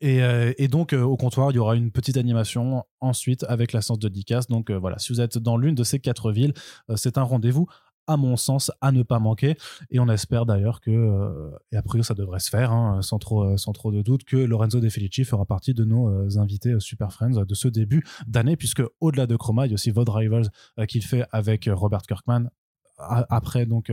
Et, 0.00 0.20
et, 0.58 0.68
donc 0.68 0.92
au 0.92 1.16
comptoir, 1.16 1.50
il 1.50 1.56
y 1.56 1.58
aura 1.58 1.74
une 1.74 1.90
petite 1.90 2.18
animation 2.18 2.84
ensuite 3.00 3.44
avec 3.48 3.72
la 3.72 3.80
séance 3.80 3.98
de 3.98 4.08
Dicas. 4.08 4.44
Donc 4.48 4.70
voilà, 4.70 4.96
si 4.98 5.12
vous 5.12 5.20
êtes 5.20 5.38
dans 5.38 5.56
l'une 5.56 5.74
de 5.74 5.82
ces 5.82 5.98
quatre 5.98 6.30
villes, 6.30 6.52
c'est 6.94 7.18
un 7.18 7.22
rendez-vous 7.22 7.66
à 8.08 8.16
mon 8.16 8.36
sens, 8.36 8.72
à 8.80 8.90
ne 8.90 9.04
pas 9.04 9.20
manquer. 9.20 9.56
Et 9.90 10.00
on 10.00 10.08
espère 10.08 10.46
d'ailleurs 10.46 10.80
que, 10.80 10.90
euh, 10.90 11.50
et 11.70 11.76
après 11.76 12.02
ça 12.02 12.14
devrait 12.14 12.40
se 12.40 12.50
faire, 12.50 12.72
hein, 12.72 13.00
sans, 13.02 13.18
trop, 13.18 13.44
euh, 13.44 13.56
sans 13.56 13.72
trop 13.72 13.92
de 13.92 14.02
doute, 14.02 14.24
que 14.24 14.36
Lorenzo 14.36 14.80
De 14.80 14.88
Felici 14.88 15.24
fera 15.24 15.44
partie 15.44 15.74
de 15.74 15.84
nos 15.84 16.08
euh, 16.08 16.38
invités 16.38 16.74
Super 16.80 17.12
Friends 17.12 17.44
de 17.44 17.54
ce 17.54 17.68
début 17.68 18.04
d'année, 18.26 18.56
puisque 18.56 18.82
au-delà 19.00 19.26
de 19.26 19.36
Chroma, 19.36 19.66
il 19.66 19.70
y 19.70 19.72
a 19.72 19.74
aussi 19.74 19.90
Vod 19.90 20.08
Rivals 20.08 20.48
qu'il 20.88 21.04
fait 21.04 21.24
avec 21.30 21.68
Robert 21.70 22.02
Kirkman 22.02 22.50
après 22.98 23.64
donc 23.64 23.92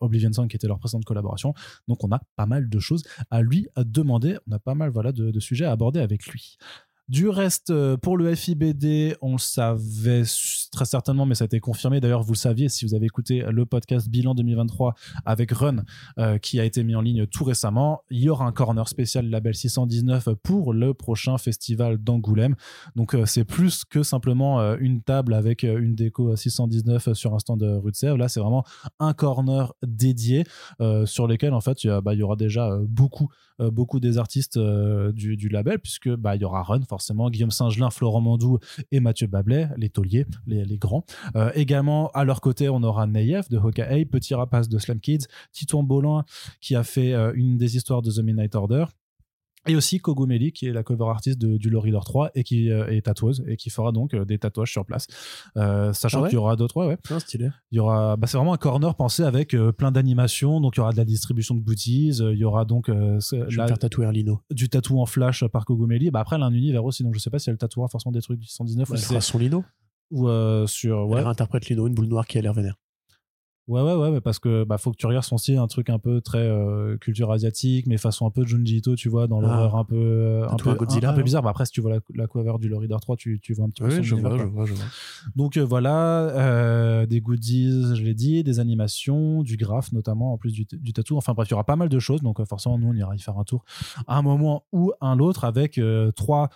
Oblivion 0.00 0.32
Song 0.32 0.48
qui 0.48 0.56
était 0.56 0.68
leur 0.68 0.78
précédente 0.78 1.04
collaboration. 1.04 1.52
Donc 1.86 2.02
on 2.02 2.10
a 2.12 2.22
pas 2.36 2.46
mal 2.46 2.68
de 2.68 2.78
choses 2.78 3.02
à 3.30 3.42
lui 3.42 3.68
demander. 3.76 4.38
On 4.48 4.52
a 4.52 4.58
pas 4.58 4.74
mal 4.74 4.88
voilà 4.90 5.12
de 5.12 5.40
sujets 5.40 5.66
à 5.66 5.72
aborder 5.72 6.00
avec 6.00 6.26
lui 6.28 6.56
du 7.08 7.28
reste, 7.28 7.70
euh, 7.70 7.96
pour 7.96 8.16
le 8.16 8.34
FIBD, 8.34 9.16
on 9.20 9.32
le 9.32 9.38
savait 9.38 10.24
très 10.72 10.84
certainement, 10.84 11.24
mais 11.24 11.36
ça 11.36 11.44
a 11.44 11.46
été 11.46 11.60
confirmé. 11.60 12.00
D'ailleurs, 12.00 12.24
vous 12.24 12.32
le 12.32 12.38
saviez 12.38 12.68
si 12.68 12.84
vous 12.84 12.94
avez 12.94 13.06
écouté 13.06 13.44
le 13.48 13.64
podcast 13.64 14.08
Bilan 14.08 14.34
2023 14.34 14.94
avec 15.24 15.52
Run, 15.52 15.84
euh, 16.18 16.38
qui 16.38 16.58
a 16.58 16.64
été 16.64 16.82
mis 16.82 16.96
en 16.96 17.00
ligne 17.00 17.26
tout 17.26 17.44
récemment. 17.44 18.00
Il 18.10 18.18
y 18.18 18.28
aura 18.28 18.44
un 18.44 18.50
corner 18.50 18.88
spécial 18.88 19.30
label 19.30 19.54
619 19.54 20.30
pour 20.42 20.72
le 20.72 20.94
prochain 20.94 21.38
festival 21.38 21.98
d'Angoulême. 21.98 22.56
Donc, 22.96 23.14
euh, 23.14 23.24
c'est 23.24 23.44
plus 23.44 23.84
que 23.84 24.02
simplement 24.02 24.74
une 24.76 25.00
table 25.00 25.32
avec 25.34 25.62
une 25.62 25.94
déco 25.94 26.34
619 26.34 27.12
sur 27.12 27.34
un 27.34 27.38
stand 27.38 27.60
de 27.60 27.68
rue 27.68 27.92
de 27.92 27.96
Sèvres. 27.96 28.16
Là, 28.16 28.28
c'est 28.28 28.40
vraiment 28.40 28.64
un 28.98 29.12
corner 29.12 29.72
dédié 29.86 30.44
sur 31.04 31.26
lequel, 31.28 31.52
en 31.52 31.60
fait, 31.60 31.84
il 31.84 31.90
y, 31.90 32.02
bah, 32.02 32.14
aura 32.20 32.36
déjà 32.36 32.76
beaucoup 32.88 33.28
beaucoup 33.58 34.00
des 34.00 34.18
artistes 34.18 34.58
du, 34.58 35.48
label, 35.48 35.78
puisque 35.78 36.10
bah, 36.14 36.36
il 36.36 36.42
y 36.42 36.44
aura 36.44 36.62
Run, 36.62 36.80
forcément, 36.96 37.28
Guillaume 37.28 37.50
Singelin, 37.50 37.90
Florent 37.90 38.22
Mandou 38.22 38.58
et 38.90 39.00
Mathieu 39.00 39.26
Bablet, 39.26 39.68
les 39.76 39.90
tauliers, 39.90 40.24
les, 40.46 40.78
grands. 40.78 41.04
Euh, 41.36 41.50
également, 41.54 42.08
à 42.14 42.24
leur 42.24 42.40
côté, 42.40 42.70
on 42.70 42.82
aura 42.82 43.06
Nayef 43.06 43.50
de 43.50 43.58
Hawkeye, 43.58 44.06
Petit 44.06 44.34
Rapace 44.34 44.70
de 44.70 44.78
Slam 44.78 44.98
Kids, 44.98 45.26
Titouan 45.52 45.82
Bolin 45.82 46.24
qui 46.62 46.74
a 46.74 46.84
fait 46.84 47.12
une 47.34 47.58
des 47.58 47.76
histoires 47.76 48.00
de 48.00 48.10
The 48.10 48.20
Midnight 48.20 48.54
Order, 48.54 48.86
et 49.66 49.76
aussi 49.76 50.00
Kogumeli 50.00 50.52
qui 50.52 50.66
est 50.66 50.72
la 50.72 50.82
cover 50.82 51.06
artiste 51.08 51.38
de, 51.38 51.56
du 51.56 51.70
Lore 51.70 52.04
3 52.04 52.30
et 52.34 52.44
qui 52.44 52.70
euh, 52.70 52.86
est 52.88 53.02
tatoueuse 53.02 53.44
et 53.46 53.56
qui 53.56 53.70
fera 53.70 53.92
donc 53.92 54.14
euh, 54.14 54.24
des 54.24 54.38
tatouages 54.38 54.70
sur 54.70 54.84
place 54.84 55.06
euh, 55.56 55.92
sachant 55.92 56.24
ah 56.24 56.28
qu'il 56.28 56.36
y 56.36 56.38
aura 56.38 56.56
d'autres 56.56 56.76
ouais, 56.76 56.86
ouais. 56.86 56.98
Ah, 57.10 57.20
stylé. 57.20 57.50
il 57.70 57.76
y 57.76 57.78
aura 57.78 58.16
bah, 58.16 58.26
c'est 58.26 58.36
vraiment 58.36 58.54
un 58.54 58.58
corner 58.58 58.94
pensé 58.94 59.22
avec 59.22 59.56
plein 59.76 59.92
d'animations 59.92 60.60
donc 60.60 60.76
il 60.76 60.78
y 60.78 60.82
aura 60.82 60.92
de 60.92 60.96
la 60.96 61.04
distribution 61.04 61.54
de 61.54 61.60
goodies 61.60 62.18
il 62.18 62.38
y 62.38 62.44
aura 62.44 62.64
donc 62.64 62.88
Je 62.88 63.56
la, 63.56 63.66
faire 63.66 63.78
tatouer 63.78 64.10
Lino 64.12 64.40
du 64.50 64.68
tatou 64.68 65.00
en 65.00 65.06
flash 65.06 65.44
par 65.46 65.64
Kogumeli 65.64 66.10
bah 66.10 66.20
après 66.20 66.36
elle 66.36 66.42
a 66.42 66.46
un 66.46 66.52
univers 66.52 66.84
aussi 66.84 67.02
donc 67.02 67.14
je 67.14 67.20
sais 67.20 67.30
pas 67.30 67.38
si 67.38 67.50
elle 67.50 67.58
tatouera 67.58 67.88
forcément 67.88 68.12
des 68.12 68.22
trucs 68.22 68.38
du 68.38 68.46
119 68.46 68.88
bah, 68.88 68.94
ou 68.94 68.98
c'est 68.98 69.20
son 69.20 69.38
Lino 69.38 69.64
ou 70.10 70.28
sur 70.66 71.08
ouais. 71.08 71.20
elle 71.20 71.26
interprète 71.26 71.68
Lino 71.68 71.86
une 71.86 71.94
boule 71.94 72.06
noire 72.06 72.26
qui 72.26 72.38
a 72.38 72.42
l'air 72.42 72.54
vénère 72.54 72.76
Ouais, 73.68 73.82
ouais, 73.82 73.94
ouais, 73.94 74.12
mais 74.12 74.20
parce 74.20 74.38
que 74.38 74.62
bah, 74.62 74.78
faut 74.78 74.92
que 74.92 74.96
tu 74.96 75.06
regardes 75.06 75.24
son 75.24 75.38
style, 75.38 75.58
un 75.58 75.66
truc 75.66 75.90
un 75.90 75.98
peu 75.98 76.20
très 76.20 76.38
euh, 76.38 76.96
culture 76.98 77.32
asiatique, 77.32 77.88
mais 77.88 77.96
façon 77.96 78.24
un 78.24 78.30
peu 78.30 78.46
Junji 78.46 78.76
Ito, 78.76 78.94
tu 78.94 79.08
vois, 79.08 79.26
dans 79.26 79.40
l'horreur 79.40 79.74
ah. 79.74 79.80
un 79.80 79.84
peu, 79.84 79.96
euh, 79.96 80.48
un, 80.48 80.56
peu 80.56 80.72
Godzilla, 80.74 81.10
un, 81.10 81.14
peu 81.14 81.24
bizarre. 81.24 81.42
Bah, 81.42 81.50
après, 81.50 81.66
si 81.66 81.72
tu 81.72 81.80
vois 81.80 81.90
la, 81.90 81.98
la 82.14 82.28
cover 82.28 82.52
du 82.60 82.68
Lorider 82.68 82.94
3, 83.00 83.16
tu, 83.16 83.40
tu 83.40 83.54
vois 83.54 83.64
un 83.64 83.70
petit 83.70 83.82
peu 83.82 83.88
oui, 83.88 84.04
je 84.04 84.14
vois, 84.14 84.38
je 84.38 84.44
vois, 84.44 84.66
je 84.66 84.74
vois, 84.74 84.84
Donc 85.34 85.56
euh, 85.56 85.64
voilà, 85.64 87.06
des 87.06 87.20
goodies, 87.20 87.96
je 87.96 88.02
l'ai 88.04 88.14
dit, 88.14 88.44
des 88.44 88.60
animations, 88.60 89.42
du 89.42 89.56
graphe 89.56 89.90
notamment, 89.90 90.32
en 90.32 90.38
plus 90.38 90.52
du, 90.52 90.64
du 90.70 90.92
tatou. 90.92 91.16
Enfin 91.16 91.32
bref, 91.32 91.48
il 91.48 91.50
y 91.50 91.54
aura 91.54 91.64
pas 91.64 91.76
mal 91.76 91.88
de 91.88 91.98
choses. 91.98 92.22
Donc 92.22 92.44
forcément, 92.44 92.78
nous, 92.78 92.88
on 92.88 92.94
ira 92.94 93.16
y 93.16 93.20
faire 93.20 93.36
un 93.36 93.44
tour 93.44 93.64
à 94.06 94.16
un 94.16 94.22
moment 94.22 94.64
ou 94.70 94.92
un 95.00 95.18
autre 95.18 95.44
avec 95.44 95.80
trois. 96.14 96.50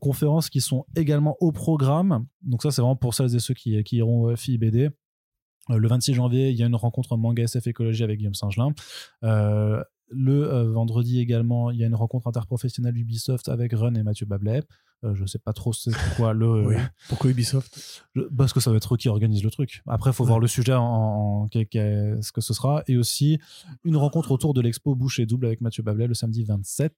conférences 0.00 0.50
qui 0.50 0.60
sont 0.60 0.84
également 0.96 1.34
au 1.40 1.50
programme. 1.50 2.26
Donc 2.42 2.62
ça, 2.62 2.70
c'est 2.70 2.82
vraiment 2.82 2.96
pour 2.96 3.14
celles 3.14 3.34
et 3.34 3.40
ceux 3.40 3.54
qui, 3.54 3.82
qui 3.84 3.96
iront 3.96 4.24
au 4.24 4.36
FIBD. 4.36 4.90
Euh, 5.72 5.78
le 5.78 5.88
26 5.88 6.14
janvier, 6.14 6.50
il 6.50 6.56
y 6.56 6.62
a 6.62 6.66
une 6.66 6.76
rencontre 6.76 7.16
manga 7.16 7.42
SF 7.42 7.66
écologie 7.66 8.04
avec 8.04 8.18
Guillaume 8.18 8.34
Singelin. 8.34 8.72
Euh, 9.24 9.82
le 10.10 10.44
euh, 10.44 10.70
vendredi 10.70 11.20
également, 11.20 11.70
il 11.70 11.78
y 11.78 11.84
a 11.84 11.86
une 11.86 11.94
rencontre 11.94 12.28
interprofessionnelle 12.28 12.96
Ubisoft 12.96 13.48
avec 13.48 13.72
Run 13.72 13.94
et 13.94 14.02
Mathieu 14.02 14.26
Bablet. 14.26 14.62
Euh, 15.04 15.14
je 15.14 15.26
sais 15.26 15.38
pas 15.38 15.52
trop 15.52 15.72
c'est 15.72 15.90
quoi 16.16 16.32
le. 16.32 16.76
Pourquoi 17.08 17.30
Ubisoft? 17.30 18.04
Parce 18.36 18.52
que 18.52 18.60
ça 18.60 18.70
va 18.70 18.76
être 18.76 18.94
eux 18.94 18.96
qui 18.96 19.08
organisent 19.08 19.42
le 19.42 19.50
truc. 19.50 19.82
Après, 19.86 20.10
il 20.10 20.12
faut 20.12 20.24
voir 20.24 20.38
le 20.38 20.46
sujet 20.46 20.74
en, 20.74 21.48
ce 21.52 22.32
que 22.32 22.40
ce 22.40 22.54
sera. 22.54 22.82
Et 22.86 22.96
aussi 22.96 23.38
une 23.84 23.96
rencontre 23.96 24.30
autour 24.30 24.54
de 24.54 24.60
l'expo 24.60 24.94
Bouche 24.94 25.18
et 25.18 25.26
Double 25.26 25.46
avec 25.46 25.60
Mathieu 25.60 25.82
Bablet 25.82 26.06
le 26.06 26.14
samedi 26.14 26.44
27. 26.44 26.94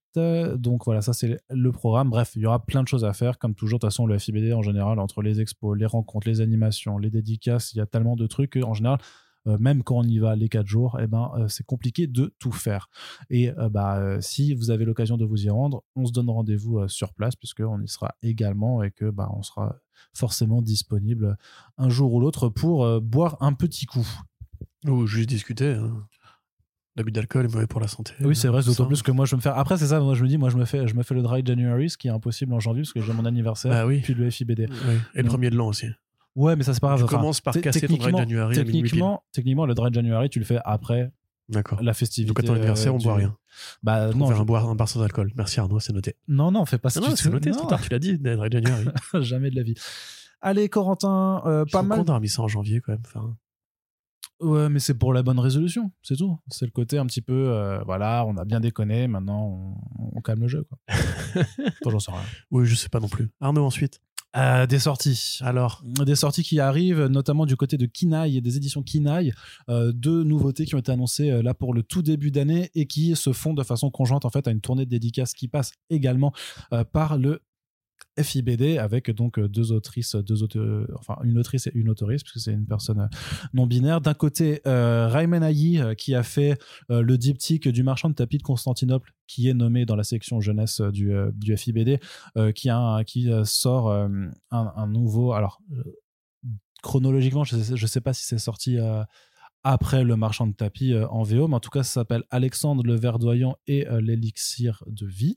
Donc 0.56 0.84
voilà, 0.84 1.00
ça 1.00 1.12
c'est 1.12 1.38
le 1.50 1.72
programme. 1.72 2.10
Bref, 2.10 2.32
il 2.36 2.42
y 2.42 2.46
aura 2.46 2.64
plein 2.64 2.82
de 2.82 2.88
choses 2.88 3.04
à 3.04 3.12
faire. 3.12 3.38
Comme 3.38 3.54
toujours, 3.54 3.78
de 3.78 3.86
toute 3.86 3.90
façon, 3.90 4.06
le 4.06 4.18
FIBD 4.18 4.52
en 4.52 4.62
général, 4.62 4.98
entre 4.98 5.22
les 5.22 5.40
expos, 5.40 5.76
les 5.76 5.86
rencontres, 5.86 6.28
les 6.28 6.40
animations, 6.40 6.98
les 6.98 7.10
dédicaces, 7.10 7.72
il 7.72 7.78
y 7.78 7.80
a 7.80 7.86
tellement 7.86 8.16
de 8.16 8.26
trucs 8.26 8.56
en 8.56 8.74
général 8.74 8.84
euh, 8.94 8.98
même 9.46 9.82
quand 9.82 9.96
on 9.96 10.02
y 10.04 10.18
va 10.18 10.36
les 10.36 10.48
quatre 10.48 10.66
jours, 10.66 10.98
eh 11.00 11.06
ben, 11.06 11.30
euh, 11.36 11.48
c'est 11.48 11.64
compliqué 11.66 12.06
de 12.06 12.34
tout 12.38 12.52
faire. 12.52 12.88
Et 13.30 13.50
euh, 13.50 13.68
bah, 13.68 13.98
euh, 13.98 14.20
si 14.20 14.54
vous 14.54 14.70
avez 14.70 14.84
l'occasion 14.84 15.16
de 15.16 15.24
vous 15.24 15.44
y 15.44 15.50
rendre, 15.50 15.82
on 15.96 16.06
se 16.06 16.12
donne 16.12 16.30
rendez-vous 16.30 16.78
euh, 16.78 16.88
sur 16.88 17.12
place, 17.12 17.36
puisqu'on 17.36 17.80
y 17.82 17.88
sera 17.88 18.14
également 18.22 18.82
et 18.82 18.90
que 18.90 19.10
bah, 19.10 19.28
on 19.36 19.42
sera 19.42 19.76
forcément 20.12 20.62
disponible 20.62 21.36
un 21.78 21.88
jour 21.88 22.12
ou 22.14 22.20
l'autre 22.20 22.48
pour 22.48 22.84
euh, 22.84 23.00
boire 23.00 23.36
un 23.40 23.52
petit 23.52 23.86
coup. 23.86 24.06
Ou 24.86 25.06
juste 25.06 25.28
discuter. 25.28 25.72
hein. 25.74 26.06
L'abus 26.96 27.10
d'alcool 27.10 27.46
est 27.46 27.52
mauvais 27.52 27.66
pour 27.66 27.80
la 27.80 27.88
santé. 27.88 28.12
Oui, 28.20 28.36
c'est 28.36 28.46
vrai, 28.46 28.62
d'autant 28.62 28.86
plus 28.86 29.02
que 29.02 29.10
moi, 29.10 29.24
je 29.26 29.32
vais 29.32 29.38
me 29.38 29.42
faire. 29.42 29.58
Après, 29.58 29.76
c'est 29.76 29.88
ça, 29.88 29.98
moi, 29.98 30.14
je 30.14 30.22
me 30.22 30.28
dis, 30.28 30.38
moi, 30.38 30.48
je 30.48 30.56
me 30.56 30.64
fais, 30.64 30.86
je 30.86 30.94
me 30.94 31.02
fais 31.02 31.14
le 31.14 31.22
dry 31.22 31.42
January, 31.44 31.90
ce 31.90 31.98
qui 31.98 32.06
est 32.06 32.12
impossible 32.12 32.52
en 32.54 32.60
janvier, 32.60 32.82
parce 32.82 32.92
que 32.92 33.00
j'ai 33.00 33.12
mon 33.12 33.24
anniversaire, 33.24 33.72
Bah 33.72 33.84
oui. 33.84 34.00
puis 34.00 34.14
le 34.14 34.30
FIBD. 34.30 34.68
Oui. 34.70 34.94
Et 35.16 35.22
le 35.22 35.28
premier 35.28 35.50
de 35.50 35.56
l'an 35.56 35.66
aussi. 35.66 35.86
Ouais, 36.36 36.56
mais 36.56 36.64
ça, 36.64 36.74
c'est 36.74 36.80
pas 36.80 36.88
grave. 36.88 36.98
Tu 37.00 37.04
Enfin, 37.04 37.16
commences 37.18 37.40
par 37.40 37.54
casser 37.54 37.86
ton 37.86 37.96
dry 37.96 38.10
January. 38.12 38.54
Techniquement, 38.56 39.22
techniquement, 39.32 39.66
le 39.66 39.74
dry 39.74 39.92
January, 39.92 40.28
tu 40.30 40.38
le 40.40 40.44
fais 40.44 40.58
après 40.64 41.12
D'accord. 41.48 41.80
la 41.82 41.94
festivité. 41.94 42.28
Donc 42.28 42.40
à 42.40 42.42
ton 42.42 42.54
anniversaire, 42.54 42.92
euh, 42.92 42.96
on 42.96 42.98
du- 42.98 43.04
boit 43.04 43.14
rien. 43.16 43.36
Bah 43.82 44.10
On 44.12 44.16
non, 44.16 44.26
je- 44.32 44.40
un, 44.40 44.44
boire, 44.44 44.68
un 44.68 44.74
bar 44.74 44.88
sans 44.88 45.00
alcool. 45.02 45.30
Merci 45.36 45.60
Arnaud, 45.60 45.78
c'est 45.80 45.92
noté. 45.92 46.16
non, 46.26 46.50
non, 46.50 46.64
fais 46.66 46.78
pas 46.78 46.90
ça. 46.90 47.00
Non, 47.00 47.14
c'est 47.14 47.30
noté, 47.30 47.52
c'est 47.52 47.58
trop 47.58 47.68
tard, 47.68 47.80
tu 47.80 47.88
l'as 47.90 47.98
dit, 48.00 48.18
dry 48.18 48.48
January. 48.50 48.86
jamais 49.20 49.50
de 49.50 49.56
la 49.56 49.62
vie. 49.62 49.74
Allez, 50.40 50.68
Corentin, 50.68 51.42
euh, 51.46 51.64
pas 51.70 51.82
mal. 51.82 51.98
d'avoir 52.00 52.20
mis 52.20 52.28
ça 52.28 52.42
en 52.42 52.48
janvier 52.48 52.80
quand 52.80 52.92
même. 52.92 53.02
Enfin, 53.06 53.36
Ouais, 54.40 54.68
mais 54.68 54.80
c'est 54.80 54.94
pour 54.94 55.14
la 55.14 55.22
bonne 55.22 55.38
résolution, 55.38 55.92
c'est 56.02 56.16
tout. 56.16 56.36
C'est 56.48 56.64
le 56.66 56.72
côté 56.72 56.98
un 56.98 57.06
petit 57.06 57.22
peu, 57.22 57.32
euh, 57.50 57.78
voilà, 57.84 58.24
on 58.26 58.36
a 58.36 58.44
bien 58.44 58.58
déconné, 58.60 59.06
maintenant 59.06 59.76
on, 59.96 60.10
on 60.16 60.20
calme 60.20 60.40
le 60.42 60.48
jeu, 60.48 60.64
quoi. 60.64 60.78
J'en 61.90 62.00
sais 62.00 62.10
rien. 62.10 62.20
oui, 62.50 62.66
je 62.66 62.74
sais 62.74 62.88
pas 62.88 62.98
non 63.00 63.08
plus. 63.08 63.30
Arnaud 63.40 63.64
ensuite. 63.64 64.00
Euh, 64.36 64.66
des 64.66 64.80
sorties. 64.80 65.38
Alors, 65.42 65.82
Des 65.84 66.16
sorties 66.16 66.42
qui 66.42 66.58
arrivent, 66.58 67.06
notamment 67.06 67.46
du 67.46 67.56
côté 67.56 67.76
de 67.76 67.86
Kinaï 67.86 68.36
et 68.36 68.40
des 68.40 68.56
éditions 68.56 68.82
Kinaï. 68.82 69.32
Euh, 69.68 69.92
deux 69.92 70.24
nouveautés 70.24 70.64
qui 70.64 70.74
ont 70.74 70.78
été 70.78 70.90
annoncées 70.90 71.30
euh, 71.30 71.42
là 71.42 71.54
pour 71.54 71.72
le 71.72 71.82
tout 71.82 72.02
début 72.02 72.30
d'année 72.30 72.70
et 72.74 72.86
qui 72.86 73.14
se 73.14 73.32
font 73.32 73.54
de 73.54 73.62
façon 73.62 73.90
conjointe 73.90 74.24
en 74.24 74.30
fait 74.30 74.48
à 74.48 74.50
une 74.50 74.60
tournée 74.60 74.84
de 74.84 74.90
dédicaces 74.90 75.34
qui 75.34 75.48
passe 75.48 75.72
également 75.90 76.32
par 76.92 77.18
le 77.18 77.42
FIBD 78.20 78.78
avec 78.78 79.10
donc 79.10 79.38
euh, 79.38 79.48
deux 79.48 79.72
autrices, 79.72 80.14
deux 80.14 80.42
auteurs, 80.42 80.86
enfin 80.98 81.16
une 81.24 81.38
autrice 81.38 81.66
et 81.66 81.72
une 81.74 81.88
autoriste 81.88 82.24
puisque 82.24 82.44
c'est 82.44 82.52
une 82.52 82.66
personne 82.66 83.00
euh, 83.00 83.06
non 83.52 83.66
binaire. 83.66 84.00
D'un 84.00 84.14
côté, 84.14 84.60
euh, 84.66 85.08
Rayman 85.08 85.42
Ayi 85.42 85.80
euh, 85.80 85.94
qui 85.94 86.14
a 86.14 86.22
fait 86.22 86.58
euh, 86.90 87.02
le 87.02 87.18
diptyque 87.18 87.68
du 87.68 87.82
marchand 87.82 88.08
de 88.08 88.14
tapis 88.14 88.38
de 88.38 88.42
Constantinople 88.42 89.14
qui 89.26 89.48
est 89.48 89.54
nommé 89.54 89.84
dans 89.84 89.96
la 89.96 90.04
section 90.04 90.40
jeunesse 90.40 90.80
euh, 90.80 90.90
du, 90.90 91.12
euh, 91.12 91.30
du 91.34 91.56
FIBD 91.56 92.00
euh, 92.36 92.52
qui, 92.52 92.70
a 92.70 93.02
qui 93.04 93.30
euh, 93.32 93.44
sort 93.44 93.90
euh, 93.90 94.08
un, 94.50 94.86
nouveau 94.86 95.32
alors 95.32 95.60
euh, 95.72 95.82
chronologiquement 96.82 97.44
je 97.44 97.56
je 97.74 97.86
sais 97.86 98.00
pas 98.00 98.12
si 98.12 98.24
c'est 98.24 98.38
sorti 98.38 98.78
euh, 98.78 99.02
après 99.64 100.04
le 100.04 100.14
marchand 100.16 100.46
de 100.46 100.52
tapis 100.52 100.92
euh, 100.92 101.08
en 101.08 101.22
VO 101.22 101.48
mais 101.48 101.56
en 101.56 101.60
tout 101.60 101.70
cas 101.70 101.82
ça 101.82 101.94
s'appelle 101.94 102.22
Alexandre 102.30 102.82
le 102.84 102.94
verdoyant 102.94 103.56
et 103.66 103.88
euh, 103.88 104.00
l'élixir 104.00 104.84
de 104.86 105.06
vie. 105.06 105.34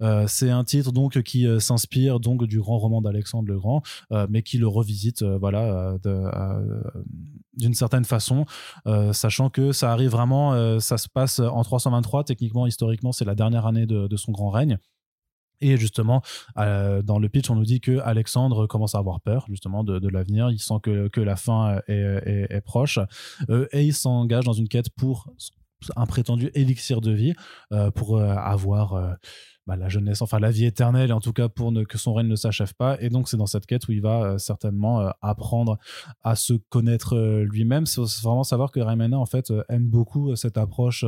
Euh, 0.00 0.26
c'est 0.26 0.50
un 0.50 0.64
titre 0.64 0.92
donc 0.92 1.22
qui 1.22 1.46
s'inspire 1.60 2.20
donc 2.20 2.44
du 2.44 2.60
grand 2.60 2.78
roman 2.78 3.02
d'Alexandre 3.02 3.48
le 3.48 3.58
Grand 3.58 3.82
mais 4.28 4.42
qui 4.42 4.56
le 4.58 4.68
revisite 4.68 5.24
voilà 5.24 5.98
d'une 7.54 7.74
certaine 7.74 8.04
façon 8.04 8.46
sachant 9.12 9.50
que 9.50 9.72
ça 9.72 9.92
arrive 9.92 10.10
vraiment 10.10 10.78
ça 10.78 10.98
se 10.98 11.08
passe 11.08 11.40
en 11.40 11.62
323 11.62 12.22
techniquement 12.22 12.66
historiquement 12.66 13.10
c'est 13.10 13.24
la 13.24 13.34
dernière 13.34 13.66
année 13.66 13.86
de 13.86 14.16
son 14.16 14.30
grand 14.30 14.50
règne 14.50 14.78
et 15.60 15.76
justement, 15.76 16.22
euh, 16.56 17.02
dans 17.02 17.18
le 17.18 17.28
pitch, 17.28 17.50
on 17.50 17.54
nous 17.54 17.64
dit 17.64 17.80
que 17.80 17.98
Alexandre 18.00 18.66
commence 18.66 18.94
à 18.94 18.98
avoir 18.98 19.20
peur 19.20 19.44
justement 19.48 19.84
de, 19.84 20.08
l'avenir. 20.08 20.50
Il 20.50 20.58
sent 20.58 20.80
que, 20.82 21.08
que 21.08 21.20
la 21.20 21.36
fin 21.36 21.80
est, 21.88 22.60
proche 22.64 22.98
Euh, 23.50 23.66
et 23.72 23.84
il 23.84 23.94
s'engage 23.94 24.44
dans 24.44 24.52
une 24.52 24.68
quête 24.68 24.90
pour 24.90 25.30
un 25.96 26.06
prétendu 26.06 26.50
élixir 26.54 27.00
de 27.00 27.12
vie 27.12 27.34
euh, 27.72 27.90
pour 27.90 28.20
avoir 28.20 29.16
bah, 29.66 29.76
la 29.76 29.88
jeunesse, 29.88 30.22
enfin 30.22 30.38
la 30.38 30.50
vie 30.50 30.64
éternelle, 30.64 31.10
et 31.10 31.12
en 31.12 31.20
tout 31.20 31.32
cas 31.32 31.48
pour 31.48 31.72
que 31.88 31.98
son 31.98 32.14
règne 32.14 32.28
ne 32.28 32.36
s'achève 32.36 32.74
pas. 32.74 32.96
Et 33.00 33.10
donc 33.10 33.28
c'est 33.28 33.36
dans 33.36 33.46
cette 33.46 33.66
quête 33.66 33.86
où 33.88 33.92
il 33.92 34.00
va 34.00 34.38
certainement 34.38 35.12
apprendre 35.20 35.78
à 36.22 36.36
se 36.36 36.54
connaître 36.54 37.16
lui-même. 37.42 37.86
C'est 37.86 38.00
vraiment 38.22 38.44
savoir 38.44 38.70
que 38.70 38.80
Raimana 38.80 39.18
en 39.18 39.26
fait 39.26 39.52
aime 39.68 39.86
beaucoup 39.86 40.34
cette 40.36 40.58
approche. 40.58 41.04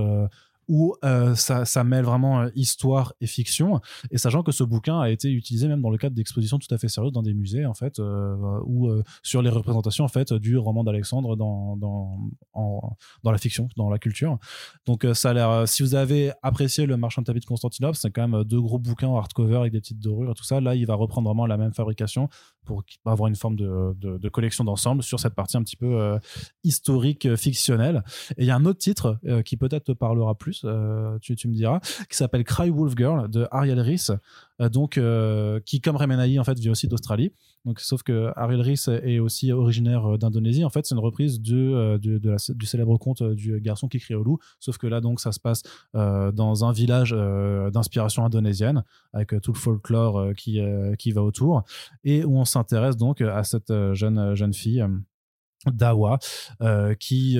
Où 0.71 0.95
euh, 1.05 1.35
ça, 1.35 1.83
mêle 1.83 2.05
vraiment 2.05 2.43
euh, 2.43 2.49
histoire 2.55 3.13
et 3.21 3.27
fiction, 3.27 3.81
et 4.13 4.19
sachant 4.19 4.45
que 4.45 4.53
ce 4.53 4.63
bouquin 4.63 5.01
a 5.01 5.11
été 5.11 5.29
utilisé 5.29 5.67
même 5.67 5.83
dans 5.83 5.91
le 5.91 5.99
cadre 5.99 6.15
d'expositions 6.15 6.61
tout 6.61 6.73
à 6.73 6.79
fait 6.79 6.87
sérieuses 6.87 7.13
dans 7.13 7.25
des 7.25 7.35
musées 7.35 7.67
en 7.67 7.75
fait, 7.75 7.99
euh, 7.99 8.37
ou 8.65 8.89
sur 9.25 9.43
les 9.43 9.51
représentations 9.51 10.05
en 10.05 10.09
fait 10.09 10.33
du 10.33 10.57
roman 10.57 10.85
d'Alexandre 10.85 11.35
dans, 11.35 11.77
dans, 11.77 12.97
la 13.25 13.39
fiction, 13.39 13.69
dans 13.77 13.91
la 13.91 13.99
culture. 13.99 14.39
Donc 14.87 15.05
ça 15.15 15.31
a 15.31 15.35
l'air. 15.35 15.69
si 15.69 15.83
vous 15.83 15.97
avez 15.97 16.31
apprécié 16.43 16.87
le 16.87 16.97
Marchand 16.97 17.23
de 17.23 17.27
tapis 17.27 17.41
de 17.41 17.47
Constantinople, 17.47 17.97
c'est 17.97 18.13
quand 18.13 18.29
même 18.29 18.45
deux 18.45 18.61
gros 18.61 18.79
bouquins 18.79 19.09
en 19.09 19.17
hardcover 19.17 19.57
avec 19.57 19.73
des 19.73 19.81
petites 19.81 19.99
dorures 19.99 20.31
et 20.31 20.35
tout 20.35 20.45
ça. 20.45 20.61
Là, 20.61 20.77
il 20.77 20.87
va 20.87 20.95
reprendre 20.95 21.29
vraiment 21.29 21.47
la 21.47 21.57
même 21.57 21.73
fabrication 21.73 22.29
pour 22.71 22.85
avoir 23.05 23.27
une 23.27 23.35
forme 23.35 23.57
de, 23.57 24.29
collection 24.29 24.63
d'ensemble 24.63 25.03
sur 25.03 25.19
cette 25.19 25.35
partie 25.35 25.57
un 25.57 25.63
petit 25.63 25.77
peu 25.77 26.01
euh, 26.01 26.19
historique, 26.63 27.27
euh, 27.27 27.37
fictionnelle. 27.37 28.05
Et 28.37 28.43
il 28.43 28.47
y 28.47 28.51
a 28.51 28.55
un 28.55 28.65
autre 28.65 28.79
titre 28.79 29.19
euh, 29.27 29.43
qui 29.43 29.57
peut-être 29.57 29.85
te 29.85 29.93
parlera 29.93 30.37
plus, 30.37 30.61
tu, 31.21 31.49
me 31.49 31.55
diras, 31.55 31.81
qui 32.09 32.17
s'appelle 32.17 32.45
Cry 32.45 32.71
Wolf 32.71 32.95
Girl 32.97 33.29
de 33.29 33.49
Ariel 33.51 33.81
euh, 34.61 34.69
donc 34.69 35.01
qui 35.65 35.81
comme 35.81 35.97
Remenaï 35.97 36.39
en 36.39 36.45
fait 36.45 36.59
vient 36.59 36.73
aussi 36.73 36.87
d'Australie. 36.87 37.33
Donc, 37.67 37.81
sauf 37.81 38.03
que 38.03 38.33
Ariel 38.37 38.63
Rees 38.63 38.89
est 38.89 39.19
aussi 39.19 39.53
originaire 39.53 40.15
euh, 40.15 40.17
d'Indonésie. 40.17 40.65
En 40.65 40.71
fait, 40.71 40.87
c'est 40.87 40.95
une 40.95 41.01
reprise 41.01 41.41
de, 41.41 41.99
euh, 42.03 42.29
du 42.55 42.67
célèbre 42.67 42.97
conte 42.97 43.21
euh, 43.23 43.35
du 43.35 43.61
garçon 43.61 43.89
qui 43.89 43.99
crie 43.99 44.15
au 44.15 44.23
loup. 44.23 44.39
Sauf 44.61 44.79
que 44.79 44.87
là, 44.87 45.01
donc, 45.01 45.21
ça 45.21 45.33
se 45.33 45.41
passe 45.41 45.63
dans 45.93 46.65
un 46.65 46.73
village 46.73 47.13
d'inspiration 47.73 48.25
indonésienne, 48.25 48.85
avec 49.13 49.35
tout 49.43 49.53
le 49.53 49.59
folklore 49.59 50.35
qui, 50.35 50.61
qui 50.99 51.13
va 51.13 51.23
autour, 51.23 51.63
et 52.05 52.25
où 52.25 52.39
on 52.39 52.45
s'intéresse 52.45 52.97
donc 52.97 53.21
à 53.21 53.45
cette 53.45 53.73
jeune, 53.93 54.35
jeune 54.35 54.55
fille, 54.55 54.85
Dawa, 55.67 56.19
qui, 56.99 57.39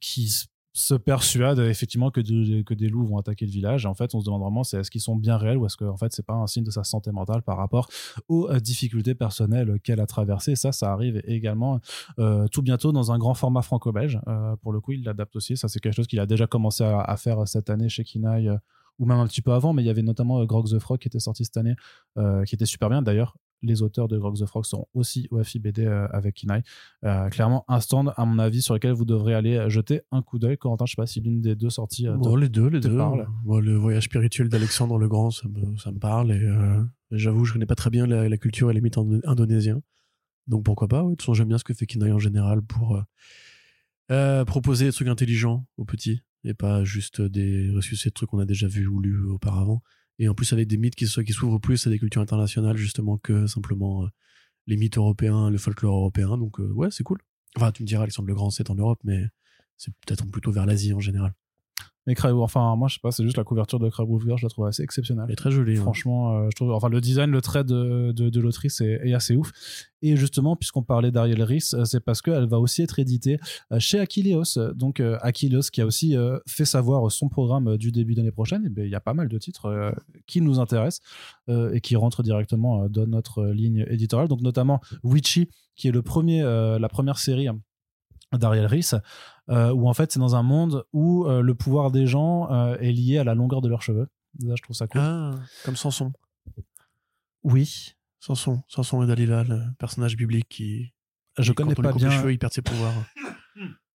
qui 0.00 0.44
se 0.76 0.94
persuade 0.94 1.60
effectivement 1.60 2.10
que, 2.10 2.20
que 2.62 2.74
des 2.74 2.88
loups 2.88 3.06
vont 3.06 3.18
attaquer 3.18 3.46
le 3.46 3.52
village. 3.52 3.84
Et 3.84 3.88
en 3.88 3.94
fait, 3.94 4.12
on 4.14 4.20
se 4.20 4.24
demande 4.24 4.42
vraiment 4.42 4.64
c'est 4.64 4.78
est-ce 4.78 4.90
qu'ils 4.90 5.00
sont 5.00 5.14
bien 5.14 5.36
réels 5.36 5.56
ou 5.56 5.66
est-ce 5.66 5.76
que 5.76 5.84
en 5.84 5.96
fait 5.96 6.12
c'est 6.12 6.26
pas 6.26 6.34
un 6.34 6.48
signe 6.48 6.64
de 6.64 6.70
sa 6.72 6.82
santé 6.82 7.12
mentale 7.12 7.42
par 7.42 7.56
rapport 7.56 7.88
aux 8.28 8.48
euh, 8.50 8.58
difficultés 8.58 9.14
personnelles 9.14 9.78
qu'elle 9.84 10.00
a 10.00 10.06
traversées. 10.06 10.56
Ça, 10.56 10.72
ça 10.72 10.92
arrive 10.92 11.22
également 11.26 11.80
euh, 12.18 12.48
tout 12.48 12.62
bientôt 12.62 12.90
dans 12.90 13.12
un 13.12 13.18
grand 13.18 13.34
format 13.34 13.62
franco-belge. 13.62 14.20
Euh, 14.26 14.56
pour 14.56 14.72
le 14.72 14.80
coup, 14.80 14.92
il 14.92 15.04
l'adapte 15.04 15.36
aussi. 15.36 15.56
Ça, 15.56 15.68
c'est 15.68 15.78
quelque 15.78 15.94
chose 15.94 16.08
qu'il 16.08 16.18
a 16.18 16.26
déjà 16.26 16.48
commencé 16.48 16.82
à, 16.82 17.16
faire 17.16 17.46
cette 17.46 17.70
année 17.70 17.88
chez 17.88 18.02
Kinaï. 18.02 18.48
euh, 18.48 18.56
ou 18.98 19.06
même 19.06 19.18
un 19.18 19.26
petit 19.26 19.42
peu 19.42 19.52
avant, 19.52 19.72
mais 19.72 19.82
il 19.82 19.86
y 19.86 19.90
avait 19.90 20.02
notamment 20.02 20.40
euh, 20.40 20.46
Grog 20.46 20.68
the 20.68 20.78
Frog 20.78 20.98
qui 20.98 21.08
était 21.08 21.18
sorti 21.18 21.44
cette 21.44 21.56
année, 21.56 21.74
euh, 22.18 22.44
qui 22.44 22.54
était 22.54 22.66
super 22.66 22.88
bien. 22.88 23.02
D'ailleurs, 23.02 23.36
les 23.64 23.82
auteurs 23.82 24.06
de 24.08 24.16
Grog 24.18 24.36
the 24.38 24.46
Frog 24.46 24.64
seront 24.64 24.86
aussi 24.94 25.26
au 25.30 25.42
FIBD 25.42 25.80
euh, 25.80 26.06
avec 26.12 26.34
Kinaï. 26.36 26.62
Euh, 27.04 27.28
clairement, 27.30 27.64
un 27.68 27.80
stand, 27.80 28.12
à 28.16 28.24
mon 28.24 28.38
avis, 28.38 28.62
sur 28.62 28.74
lequel 28.74 28.92
vous 28.92 29.04
devrez 29.04 29.34
aller 29.34 29.68
jeter 29.70 30.02
un 30.12 30.22
coup 30.22 30.38
d'œil. 30.38 30.56
Corentin, 30.58 30.86
je 30.86 30.92
sais 30.92 30.96
pas 30.96 31.06
si 31.06 31.20
l'une 31.20 31.40
des 31.40 31.56
deux 31.56 31.70
sorties. 31.70 32.06
euh, 32.06 32.16
Bon, 32.16 32.36
les 32.36 32.48
deux, 32.48 32.68
les 32.68 32.80
deux. 32.80 32.96
le 32.96 33.74
voyage 33.76 34.04
spirituel 34.04 34.48
d'Alexandre 34.48 34.98
le 34.98 35.08
Grand, 35.08 35.30
ça 35.30 35.48
me, 35.48 35.76
ça 35.78 35.90
me 35.90 35.98
parle. 35.98 36.30
Et 36.30 36.38
euh, 36.44 36.82
j'avoue, 37.10 37.44
je 37.44 37.52
connais 37.52 37.66
pas 37.66 37.74
très 37.74 37.90
bien 37.90 38.06
la, 38.06 38.28
la 38.28 38.36
culture 38.36 38.70
et 38.70 38.74
les 38.74 38.80
mythes 38.80 38.98
indo- 38.98 39.20
indonésiens. 39.24 39.82
Donc 40.46 40.62
pourquoi 40.64 40.88
pas. 40.88 41.02
De 41.02 41.08
toute 41.10 41.22
façon, 41.22 41.34
j'aime 41.34 41.48
bien 41.48 41.58
ce 41.58 41.64
que 41.64 41.72
fait 41.74 41.86
Kinaï 41.86 42.12
en 42.12 42.18
général 42.18 42.60
pour 42.62 42.96
euh, 42.96 43.02
euh, 44.10 44.44
proposer 44.44 44.84
des 44.86 44.92
trucs 44.92 45.08
intelligents 45.08 45.66
aux 45.76 45.84
petits 45.84 46.20
et 46.44 46.52
pas 46.54 46.84
juste 46.84 47.22
des 47.22 47.70
ressuscités 47.74 48.10
de 48.10 48.14
trucs 48.14 48.28
qu'on 48.28 48.38
a 48.38 48.44
déjà 48.44 48.66
vus 48.68 48.86
ou 48.86 49.00
lus 49.00 49.24
auparavant. 49.26 49.82
Et 50.18 50.28
en 50.28 50.34
plus, 50.34 50.52
avec 50.52 50.68
des 50.68 50.76
mythes 50.76 50.94
qui, 50.94 51.06
so- 51.06 51.22
qui 51.22 51.32
s'ouvrent 51.32 51.58
plus 51.58 51.86
à 51.86 51.90
des 51.90 51.98
cultures 51.98 52.22
internationales, 52.22 52.76
justement, 52.76 53.18
que 53.18 53.46
simplement 53.46 54.04
euh, 54.04 54.08
les 54.66 54.76
mythes 54.76 54.96
européens, 54.96 55.50
le 55.50 55.58
folklore 55.58 55.96
européen. 55.96 56.38
Donc, 56.38 56.60
euh, 56.60 56.70
ouais, 56.72 56.90
c'est 56.90 57.02
cool. 57.02 57.18
Enfin, 57.56 57.72
tu 57.72 57.82
me 57.82 57.86
diras, 57.86 58.02
Alexandre 58.02 58.28
le 58.28 58.34
Grand, 58.34 58.50
c'est 58.50 58.70
en 58.70 58.74
Europe, 58.74 59.00
mais 59.04 59.24
c'est 59.76 59.92
peut-être 60.06 60.26
plutôt 60.30 60.52
vers 60.52 60.66
l'Asie 60.66 60.92
en 60.92 61.00
général. 61.00 61.34
Mais 62.06 62.14
Cry- 62.14 62.30
enfin, 62.32 62.76
moi, 62.76 62.88
je 62.88 62.94
sais 62.94 63.00
pas, 63.02 63.10
c'est 63.12 63.22
juste 63.24 63.36
la 63.38 63.44
couverture 63.44 63.78
de 63.78 63.88
Crab 63.88 64.08
Wolf 64.08 64.24
Girl, 64.24 64.38
je 64.38 64.44
la 64.44 64.50
trouve 64.50 64.66
assez 64.66 64.82
exceptionnelle. 64.82 65.24
Elle 65.28 65.32
est 65.32 65.36
très 65.36 65.50
jolie. 65.50 65.76
hein. 65.78 65.80
Franchement, 65.80 66.36
euh, 66.36 66.48
je 66.50 66.56
trouve, 66.56 66.70
enfin, 66.72 66.88
le 66.90 67.00
design, 67.00 67.30
le 67.30 67.40
trait 67.40 67.64
de, 67.64 68.12
de, 68.12 68.28
de 68.28 68.40
l'autrice 68.40 68.80
est, 68.82 69.00
est 69.04 69.14
assez 69.14 69.36
ouf. 69.36 69.52
Et 70.02 70.16
justement, 70.16 70.54
puisqu'on 70.54 70.82
parlait 70.82 71.10
d'Ariel 71.10 71.42
Rees, 71.42 71.72
euh, 71.72 71.84
c'est 71.86 72.00
parce 72.00 72.20
qu'elle 72.20 72.46
va 72.46 72.60
aussi 72.60 72.82
être 72.82 72.98
éditée 72.98 73.38
euh, 73.72 73.78
chez 73.78 73.98
Achilleos. 74.00 74.72
Donc, 74.74 75.00
euh, 75.00 75.16
Achilleos 75.22 75.62
qui 75.72 75.80
a 75.80 75.86
aussi 75.86 76.14
euh, 76.14 76.38
fait 76.46 76.66
savoir 76.66 77.10
son 77.10 77.28
programme 77.30 77.78
du 77.78 77.90
début 77.90 78.14
d'année 78.14 78.32
prochaine. 78.32 78.68
Ben, 78.68 78.84
Il 78.84 78.90
y 78.90 78.94
a 78.94 79.00
pas 79.00 79.14
mal 79.14 79.28
de 79.28 79.38
titres 79.38 79.94
qui 80.26 80.40
nous 80.42 80.60
intéressent 80.60 81.00
et 81.48 81.80
qui 81.80 81.96
rentrent 81.96 82.22
directement 82.22 82.88
dans 82.88 83.06
notre 83.06 83.46
ligne 83.46 83.86
éditoriale. 83.88 84.28
Donc, 84.28 84.42
notamment 84.42 84.80
Witchy, 85.02 85.48
qui 85.74 85.88
est 85.88 85.92
le 85.92 86.02
premier, 86.02 86.42
la 86.42 86.88
première 86.88 87.18
série 87.18 87.48
hein, 87.48 87.60
d'Ariel 88.38 88.66
Rees, 88.66 88.94
euh, 89.50 89.72
où 89.72 89.88
en 89.88 89.94
fait, 89.94 90.12
c'est 90.12 90.18
dans 90.18 90.36
un 90.36 90.42
monde 90.42 90.84
où 90.92 91.26
euh, 91.26 91.42
le 91.42 91.54
pouvoir 91.54 91.90
des 91.90 92.06
gens 92.06 92.50
euh, 92.50 92.76
est 92.78 92.92
lié 92.92 93.18
à 93.18 93.24
la 93.24 93.34
longueur 93.34 93.60
de 93.60 93.68
leurs 93.68 93.82
cheveux. 93.82 94.08
Là, 94.40 94.54
je 94.56 94.62
trouve 94.62 94.76
ça 94.76 94.86
cool. 94.86 95.00
Ah, 95.00 95.34
comme 95.64 95.76
Samson. 95.76 96.12
Oui, 97.42 97.94
Samson, 98.20 98.62
Samson 98.68 99.02
et 99.02 99.06
Dalila, 99.06 99.44
le 99.44 99.62
personnage 99.78 100.16
biblique 100.16 100.48
qui. 100.48 100.92
je 101.38 101.52
qui, 101.52 101.54
connais 101.54 101.74
quand 101.74 101.80
on 101.80 101.82
pas 101.82 101.88
lui 101.88 101.92
coupe 101.92 102.02
les 102.02 102.08
bien. 102.08 102.18
cheveux, 102.18 102.32
il 102.32 102.38
perd 102.38 102.52
ses 102.52 102.62
pouvoirs. 102.62 102.94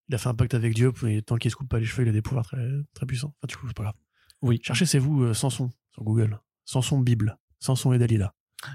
Il 0.08 0.14
a 0.14 0.18
fait 0.18 0.28
un 0.28 0.34
pacte 0.34 0.54
avec 0.54 0.74
Dieu, 0.74 0.92
et 1.06 1.22
tant 1.22 1.36
qu'il 1.36 1.50
se 1.50 1.56
coupe 1.56 1.68
pas 1.68 1.78
les 1.78 1.84
cheveux, 1.84 2.06
il 2.06 2.08
a 2.08 2.12
des 2.12 2.22
pouvoirs 2.22 2.46
très, 2.46 2.66
très 2.94 3.04
puissants. 3.04 3.34
Enfin, 3.38 3.46
du 3.46 3.56
coup, 3.56 3.66
c'est 3.66 3.76
pas 3.76 3.82
grave. 3.82 3.94
Oui. 4.40 4.58
Cherchez, 4.62 4.86
c'est 4.86 4.98
vous, 4.98 5.34
Samson, 5.34 5.70
sur 5.92 6.02
Google. 6.02 6.40
Samson 6.64 7.00
Bible. 7.00 7.38
Samson 7.58 7.92
et 7.92 7.98
Dalila. 7.98 8.34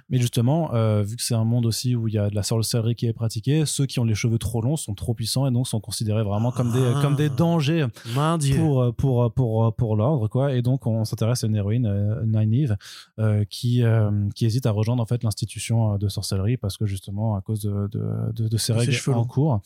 Mais 0.09 0.17
justement, 0.17 0.73
euh, 0.73 1.03
vu 1.03 1.15
que 1.17 1.21
c'est 1.23 1.35
un 1.35 1.43
monde 1.43 1.65
aussi 1.65 1.95
où 1.95 2.07
il 2.07 2.13
y 2.13 2.17
a 2.17 2.29
de 2.29 2.35
la 2.35 2.43
sorcellerie 2.43 2.95
qui 2.95 3.05
est 3.05 3.13
pratiquée, 3.13 3.65
ceux 3.65 3.85
qui 3.85 3.99
ont 3.99 4.05
les 4.05 4.15
cheveux 4.15 4.37
trop 4.37 4.61
longs 4.61 4.77
sont 4.77 4.93
trop 4.95 5.13
puissants 5.13 5.45
et 5.47 5.51
donc 5.51 5.67
sont 5.67 5.79
considérés 5.81 6.23
vraiment 6.23 6.51
comme 6.51 6.71
des, 6.71 6.93
Ah. 6.95 6.99
comme 7.01 7.15
des 7.15 7.29
dangers 7.29 7.85
Mon 8.15 8.37
Dieu. 8.37 8.55
pour, 8.57 8.81
euh, 8.81 8.91
pour, 8.91 9.23
euh, 9.23 9.29
pour, 9.29 9.65
euh, 9.65 9.71
pour 9.71 9.95
l'ordre. 9.95 10.27
quoi. 10.27 10.53
Et 10.53 10.61
donc, 10.61 10.87
on 10.87 11.03
s'intéresse 11.05 11.43
à 11.43 11.47
une 11.47 11.55
héroïne, 11.55 11.85
euh, 11.85 12.23
Nynaeve, 12.25 12.77
euh, 13.19 13.43
qui, 13.49 13.83
euh, 13.83 14.09
qui 14.35 14.45
hésite 14.45 14.65
à 14.65 14.71
rejoindre 14.71 15.03
en 15.03 15.05
fait 15.05 15.23
l'institution 15.23 15.93
euh, 15.93 15.97
de 15.97 16.07
sorcellerie 16.07 16.57
parce 16.57 16.77
que 16.77 16.85
justement, 16.85 17.35
à 17.35 17.41
cause 17.41 17.61
de, 17.61 17.87
de, 17.91 18.31
de, 18.33 18.47
de 18.47 18.57
ses 18.57 18.71
règles 18.73 18.91
cheveux 18.93 19.17
en 19.17 19.25
cours. 19.25 19.59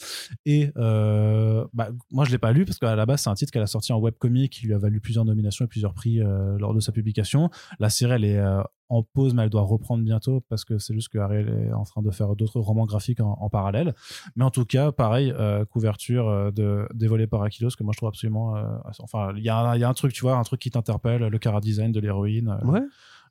Et 0.45 0.71
euh, 0.77 1.65
bah, 1.73 1.89
moi, 2.11 2.25
je 2.25 2.31
l'ai 2.31 2.37
pas 2.37 2.51
lu 2.51 2.65
parce 2.65 2.79
qu'à 2.79 2.95
la 2.95 3.05
base, 3.05 3.21
c'est 3.21 3.29
un 3.29 3.35
titre 3.35 3.51
qu'elle 3.51 3.61
a 3.61 3.67
sorti 3.67 3.93
en 3.93 3.99
webcomic 3.99 4.51
qui 4.51 4.65
lui 4.65 4.73
a 4.73 4.77
valu 4.77 4.99
plusieurs 4.99 5.25
nominations 5.25 5.65
et 5.65 5.67
plusieurs 5.67 5.93
prix 5.93 6.21
euh, 6.21 6.57
lors 6.57 6.73
de 6.73 6.79
sa 6.79 6.91
publication. 6.91 7.49
La 7.79 7.89
série, 7.89 8.13
elle 8.13 8.25
est 8.25 8.37
euh, 8.37 8.61
en 8.89 9.03
pause, 9.03 9.33
mais 9.33 9.43
elle 9.43 9.49
doit 9.49 9.61
reprendre 9.63 10.03
bientôt 10.03 10.41
parce 10.49 10.63
que 10.65 10.77
c'est 10.77 10.93
juste 10.93 11.09
que 11.09 11.17
Ariel 11.17 11.49
est 11.49 11.73
en 11.73 11.83
train 11.83 12.01
de 12.01 12.09
faire 12.11 12.35
d'autres 12.35 12.59
romans 12.59 12.85
graphiques 12.85 13.19
en, 13.19 13.37
en 13.39 13.49
parallèle. 13.49 13.93
Mais 14.35 14.43
en 14.45 14.51
tout 14.51 14.65
cas, 14.65 14.91
pareil, 14.91 15.31
euh, 15.37 15.65
couverture 15.65 16.27
euh, 16.29 16.51
de, 16.51 16.87
dévoilée 16.93 17.27
par 17.27 17.43
Aquilos 17.43 17.69
que 17.77 17.83
moi 17.83 17.91
je 17.93 17.97
trouve 17.97 18.09
absolument. 18.09 18.55
euh, 18.55 18.63
enfin, 18.99 19.33
il 19.35 19.43
y, 19.43 19.49
a 19.49 19.57
un- 19.57 19.75
il 19.75 19.81
y 19.81 19.83
a 19.83 19.89
un 19.89 19.93
truc, 19.93 20.13
tu 20.13 20.21
vois, 20.21 20.37
un 20.37 20.43
truc 20.43 20.61
qui 20.61 20.71
t'interpelle, 20.71 21.21
le 21.27 21.37
cara 21.39 21.59
design 21.61 21.91
de 21.91 21.99
l'héroïne. 21.99 22.57
Ouais. 22.63 22.81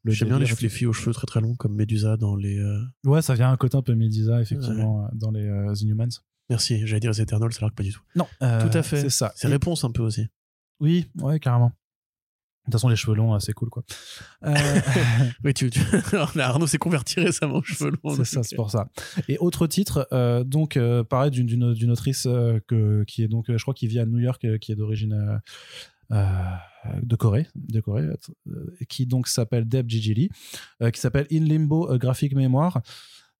J'aime 0.04 0.28
bien 0.28 0.38
les, 0.38 0.46
filles 0.46 0.86
aux 0.86 0.92
cheveux 0.92 1.12
très 1.12 1.26
très 1.26 1.40
longs 1.40 1.56
comme 1.56 1.74
Médusa 1.74 2.16
dans 2.16 2.36
les. 2.36 2.58
euh, 2.58 2.80
Ouais, 3.04 3.22
ça 3.22 3.34
vient 3.34 3.50
un 3.50 3.56
côté 3.56 3.76
un 3.76 3.82
peu 3.82 3.94
Medusa, 3.94 4.40
effectivement, 4.40 5.08
dans 5.14 5.30
les 5.32 5.48
Inhumans. 5.82 6.08
Merci, 6.48 6.86
j'allais 6.86 7.00
dire 7.00 7.10
les 7.10 7.20
Eternals, 7.22 7.50
alors 7.58 7.70
que 7.70 7.74
pas 7.74 7.82
du 7.82 7.92
tout. 7.92 8.02
Non, 8.14 8.26
Tout 8.40 8.44
à 8.46 8.82
fait. 8.84 9.00
C'est 9.00 9.10
ça. 9.10 9.32
C'est 9.34 9.48
réponse 9.48 9.82
un 9.82 9.90
peu 9.90 10.02
aussi. 10.02 10.26
Oui, 10.78 11.10
ouais, 11.20 11.40
carrément. 11.40 11.72
De 12.66 12.72
toute 12.72 12.80
façon, 12.80 12.88
les 12.88 12.96
cheveux 12.96 13.16
longs, 13.16 13.34
euh, 13.34 13.38
c'est 13.38 13.52
cool, 13.52 13.70
quoi. 13.70 13.84
Euh, 14.44 14.54
Oui, 15.44 15.54
tu, 15.54 15.70
tu... 15.70 15.80
Arnaud 16.40 16.66
s'est 16.66 16.78
converti 16.78 17.20
récemment 17.20 17.58
aux 17.58 17.62
cheveux 17.62 17.92
longs. 18.02 18.16
C'est 18.16 18.24
ça, 18.24 18.42
c'est 18.42 18.56
pour 18.56 18.70
ça. 18.70 18.88
Et 19.28 19.38
autre 19.38 19.66
titre, 19.66 20.08
euh, 20.12 20.42
donc 20.42 20.76
euh, 20.76 21.04
pareil 21.04 21.30
d'une 21.30 21.46
d'une 21.46 21.74
d'une 21.74 21.90
autrice 21.92 22.26
euh, 22.26 22.58
que 22.66 23.04
qui 23.04 23.22
est 23.22 23.28
donc, 23.28 23.50
euh, 23.50 23.56
je 23.56 23.62
crois, 23.62 23.74
qui 23.74 23.86
vit 23.86 24.00
à 24.00 24.06
New 24.06 24.18
York, 24.18 24.44
euh, 24.44 24.58
qui 24.58 24.72
est 24.72 24.74
d'origine 24.74 25.12
euh, 25.12 25.38
euh, 26.16 27.00
de 27.02 27.16
Corée, 27.16 27.46
de 27.54 27.80
Corée, 27.80 28.04
euh, 28.48 28.76
qui 28.88 29.06
donc 29.06 29.28
s'appelle 29.28 29.68
Deb 29.68 29.88
Gigili, 29.88 30.28
euh, 30.82 30.90
qui 30.90 31.00
s'appelle 31.00 31.26
In 31.32 31.44
Limbo 31.44 31.90
euh, 31.90 31.98
Graphic 31.98 32.34
Memoir. 32.34 32.80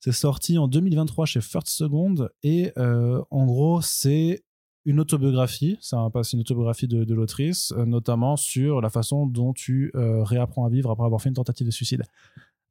C'est 0.01 0.13
sorti 0.13 0.59
en 0.59 0.69
2023 0.69 1.27
chez 1.27 1.41
First 1.41 1.69
Second 1.69 2.29
et 2.43 2.73
euh, 2.79 3.23
en 3.31 3.47
gros 3.47 3.81
c'est 3.81 4.45
une 4.87 5.01
autobiographie, 5.01 5.77
c'est 5.81 5.97
un, 5.97 6.11
c'est 6.23 6.33
une 6.35 6.41
autobiographie 6.41 6.89
de, 6.89 7.05
de 7.05 7.15
l'autrice, 7.15 7.73
euh, 7.77 7.85
notamment 7.85 8.37
sur 8.37 8.81
la 8.81 8.89
façon 8.89 9.27
dont 9.27 9.53
tu 9.53 9.91
euh, 9.95 10.23
réapprends 10.25 10.65
à 10.65 10.71
vivre 10.71 10.91
après 10.91 11.05
avoir 11.05 11.21
fait 11.21 11.29
une 11.29 11.35
tentative 11.35 11.67
de 11.67 11.73
suicide. 11.73 12.03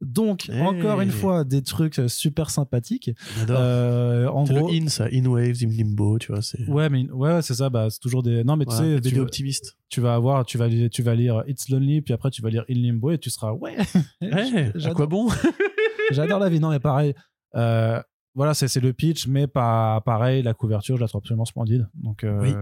Donc, 0.01 0.49
Hey. 0.49 0.61
encore 0.61 0.99
une 0.99 1.09
fois, 1.09 1.45
des 1.45 1.61
trucs 1.63 1.99
euh, 1.99 2.07
super 2.09 2.49
sympathiques. 2.49 3.11
Euh, 3.49 4.27
en 4.27 4.43
gros, 4.43 4.67
le 4.69 4.73
in, 4.83 4.87
ça. 4.89 5.07
In 5.11 5.25
Waves, 5.25 5.63
in 5.63 5.69
Limbo, 5.69 6.19
tu 6.19 6.33
vois. 6.33 6.41
Ouais, 6.67 6.89
mais 6.89 7.09
ouais, 7.11 7.41
c'est 7.41 7.53
ça. 7.53 7.69
Bah, 7.69 7.87
c'est 7.89 7.99
toujours 7.99 8.21
des. 8.21 8.43
Non, 8.43 8.57
mais 8.57 8.65
tu 8.65 8.75
sais, 8.75 8.99
tu, 8.99 9.19
optimiste. 9.19 9.77
tu 9.87 10.01
vas 10.01 10.13
avoir, 10.15 10.45
tu 10.45 10.57
vas, 10.57 10.67
tu 10.89 11.01
vas 11.01 11.15
lire 11.15 11.43
It's 11.47 11.69
Lonely, 11.69 12.01
puis 12.01 12.13
après 12.13 12.29
tu 12.29 12.41
vas 12.41 12.49
lire 12.49 12.65
In 12.69 12.73
Limbo 12.75 13.11
et 13.11 13.17
tu 13.17 13.29
seras 13.29 13.53
ouais. 13.53 13.77
Ouais, 14.21 14.71
à 14.83 14.93
quoi 14.93 15.07
bon? 15.07 15.29
J'adore 16.11 16.39
la 16.39 16.49
vie. 16.49 16.59
Non, 16.59 16.69
mais 16.71 16.79
pareil. 16.79 17.13
euh, 17.55 18.01
voilà, 18.35 18.53
c'est 18.53 18.75
le 18.81 18.91
pitch, 18.91 19.27
mais 19.27 19.47
pas 19.47 20.01
pareil. 20.01 20.43
La 20.43 20.53
couverture, 20.53 20.97
je 20.97 21.01
la 21.01 21.07
trouve 21.07 21.19
absolument 21.19 21.45
splendide. 21.45 21.87
Donc, 21.95 22.25
euh, 22.25 22.41
Oui. 22.41 22.53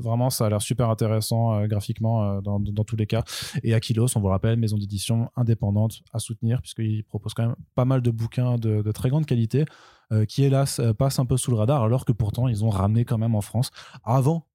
vraiment, 0.00 0.30
ça 0.30 0.46
a 0.46 0.48
l'air 0.48 0.62
super 0.62 0.88
intéressant 0.88 1.54
euh, 1.54 1.66
graphiquement 1.66 2.24
euh, 2.24 2.40
dans, 2.40 2.58
dans 2.58 2.84
tous 2.84 2.96
les 2.96 3.06
cas. 3.06 3.22
Et 3.62 3.74
Aquilos, 3.74 4.06
on 4.16 4.20
vous 4.20 4.26
le 4.28 4.32
rappelle, 4.32 4.58
maison 4.58 4.78
d'édition 4.78 5.30
indépendante 5.36 6.00
à 6.14 6.18
soutenir, 6.18 6.62
puisqu'il 6.62 7.04
propose 7.04 7.34
quand 7.34 7.46
même 7.46 7.56
pas 7.74 7.84
mal 7.84 8.00
de 8.00 8.10
bouquins 8.10 8.56
de, 8.56 8.80
de 8.80 8.92
très 8.92 9.10
grande 9.10 9.26
qualité, 9.26 9.66
qui 10.26 10.44
hélas 10.44 10.80
passent 10.96 11.18
un 11.18 11.26
peu 11.26 11.36
sous 11.36 11.50
le 11.50 11.58
radar, 11.58 11.82
alors 11.82 12.06
que 12.06 12.12
pourtant, 12.12 12.48
ils 12.48 12.64
ont 12.64 12.70
ramené 12.70 13.04
quand 13.04 13.18
même 13.18 13.34
en 13.34 13.42
France, 13.42 13.70
avant 14.04 14.46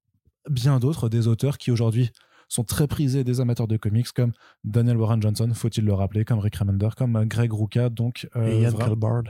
bien 0.50 0.80
d'autres, 0.80 1.08
des 1.08 1.28
auteurs 1.28 1.58
qui 1.58 1.70
aujourd'hui 1.70 2.10
sont 2.48 2.64
très 2.64 2.88
prisés 2.88 3.22
des 3.22 3.40
amateurs 3.40 3.68
de 3.68 3.76
comics 3.76 4.10
comme 4.10 4.32
Daniel 4.64 4.96
Warren 4.96 5.22
Johnson, 5.22 5.48
faut-il 5.54 5.84
le 5.84 5.94
rappeler, 5.94 6.24
comme 6.24 6.40
Rick 6.40 6.56
Remender, 6.56 6.88
comme 6.96 7.24
Greg 7.26 7.52
Rucka, 7.52 7.88
donc 7.88 8.28
Et 8.34 8.66
Calbard, 8.76 9.22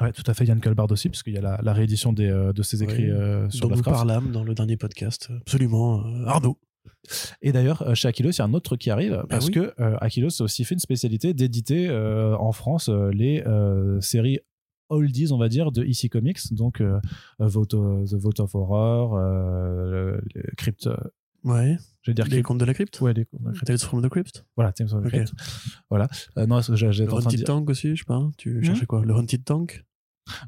Ouais, 0.00 0.12
tout 0.12 0.22
à 0.26 0.34
fait, 0.34 0.44
Yann 0.44 0.60
Kalbard 0.60 0.90
aussi, 0.92 1.08
puisqu'il 1.08 1.34
y 1.34 1.38
a 1.38 1.40
la, 1.40 1.58
la 1.62 1.72
réédition 1.72 2.12
des, 2.12 2.28
euh, 2.28 2.52
de 2.52 2.62
ses 2.62 2.82
écrits 2.84 3.10
Ouais, 3.10 3.18
euh, 3.18 3.50
sur 3.50 3.62
dont 3.68 3.70
nous 3.70 3.76
Lovecraft. 3.76 3.96
parlâmes 3.96 4.30
dans 4.32 4.44
le 4.44 4.54
dernier 4.54 4.76
podcast. 4.76 5.28
Absolument. 5.40 6.06
euh, 6.06 6.24
Arnaud. 6.26 6.56
Et 7.42 7.52
d'ailleurs, 7.52 7.82
euh, 7.82 7.94
chez 7.94 8.06
Aquilos, 8.08 8.30
il 8.30 8.38
y 8.38 8.42
a 8.42 8.44
un 8.44 8.54
autre 8.54 8.64
truc 8.64 8.80
qui 8.80 8.90
arrive, 8.90 9.24
parce 9.28 9.46
oui. 9.46 9.52
que 9.52 9.74
Aquilos 10.00 10.40
a 10.40 10.44
aussi 10.44 10.64
fait 10.64 10.74
une 10.74 10.80
spécialité 10.80 11.34
d'éditer 11.34 11.90
en 11.90 12.52
France 12.52 12.88
les 12.88 13.42
séries 14.00 14.38
oldies, 14.90 15.32
on 15.32 15.38
va 15.38 15.48
dire, 15.48 15.70
de 15.72 15.82
EC 15.84 16.08
Comics, 16.10 16.52
donc 16.52 16.82
Vote 17.38 17.74
of- 17.74 18.10
The 18.10 18.14
Vote 18.14 18.40
of 18.40 18.54
Horror, 18.54 19.16
le- 19.18 20.20
le 20.34 20.42
Crypt, 20.56 20.88
Ouais. 21.44 21.76
je 22.02 22.10
vais 22.10 22.14
dire 22.14 22.26
Les 22.26 22.42
contes 22.42 22.58
de 22.58 22.64
la 22.64 22.74
crypte 22.74 23.00
Ouais, 23.00 23.12
les 23.14 23.20
les 23.20 23.52
Crypt. 23.52 23.64
Tales 23.66 23.78
from 23.78 24.02
the 24.02 24.08
Crypt 24.08 24.44
Voilà, 24.56 24.72
Tales 24.72 24.92
of 24.94 25.04
the. 25.04 25.08
Crypt. 25.08 25.32
Voilà. 25.88 26.08
Euh, 26.36 26.46
non, 26.46 26.56
parce 26.56 26.74
j'étais 26.74 27.12
en 27.12 27.20
train 27.20 27.30
de 27.30 27.36
dire. 27.36 27.46
Tank 27.46 27.70
aussi, 27.70 27.94
je 27.94 28.00
sais 28.02 28.04
pas. 28.06 28.28
Tu 28.36 28.62
cherchais 28.64 28.86
quoi? 28.86 29.04
Le 29.04 29.14
Haunted 29.14 29.44
Tank? 29.44 29.84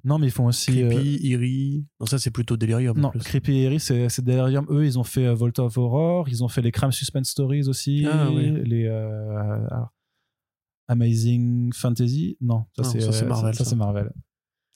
Non, 0.05 0.19
mais 0.19 0.27
ils 0.29 0.33
font 0.33 0.47
aussi. 0.47 0.83
euh, 0.83 0.89
Creepy, 0.91 1.27
Eerie. 1.31 1.85
Non, 2.01 2.07
ça, 2.07 2.19
c'est 2.19 2.31
plutôt 2.31 2.57
Delirium. 2.57 2.99
Non, 2.99 3.11
plus. 3.11 3.21
Creepy 3.21 3.53
et 3.53 3.63
Eerie, 3.63 3.81
c'est 3.81 4.09
c'est 4.09 4.25
Delirium. 4.25 4.67
Eux, 4.71 4.85
ils 4.85 4.99
ont 4.99 5.05
fait 5.05 5.27
euh, 5.27 5.35
Volta 5.35 5.65
of 5.65 5.77
Horror, 5.79 6.29
ils 6.29 6.43
ont 6.45 6.49
fait 6.49 6.63
les 6.63 6.73
Crime 6.73 6.93
Suspense 6.93 7.29
Stories 7.31 7.69
aussi, 7.69 8.07
Ah, 8.11 8.29
oui. 8.31 8.51
les 8.65 8.87
euh, 8.87 9.67
alors, 9.71 9.93
Amazing 10.89 11.73
Fantasy. 11.73 12.37
Non, 12.41 12.65
ça 12.77 12.83
Non, 12.83 12.89
c'est 12.91 13.01
ça, 13.01 13.13
c'est 13.13 13.25
euh, 13.25 13.29
Marvel, 13.29 13.55
Ça, 13.55 13.65
ça. 13.65 13.71
c'est 13.71 13.77
Marvel. 13.77 14.11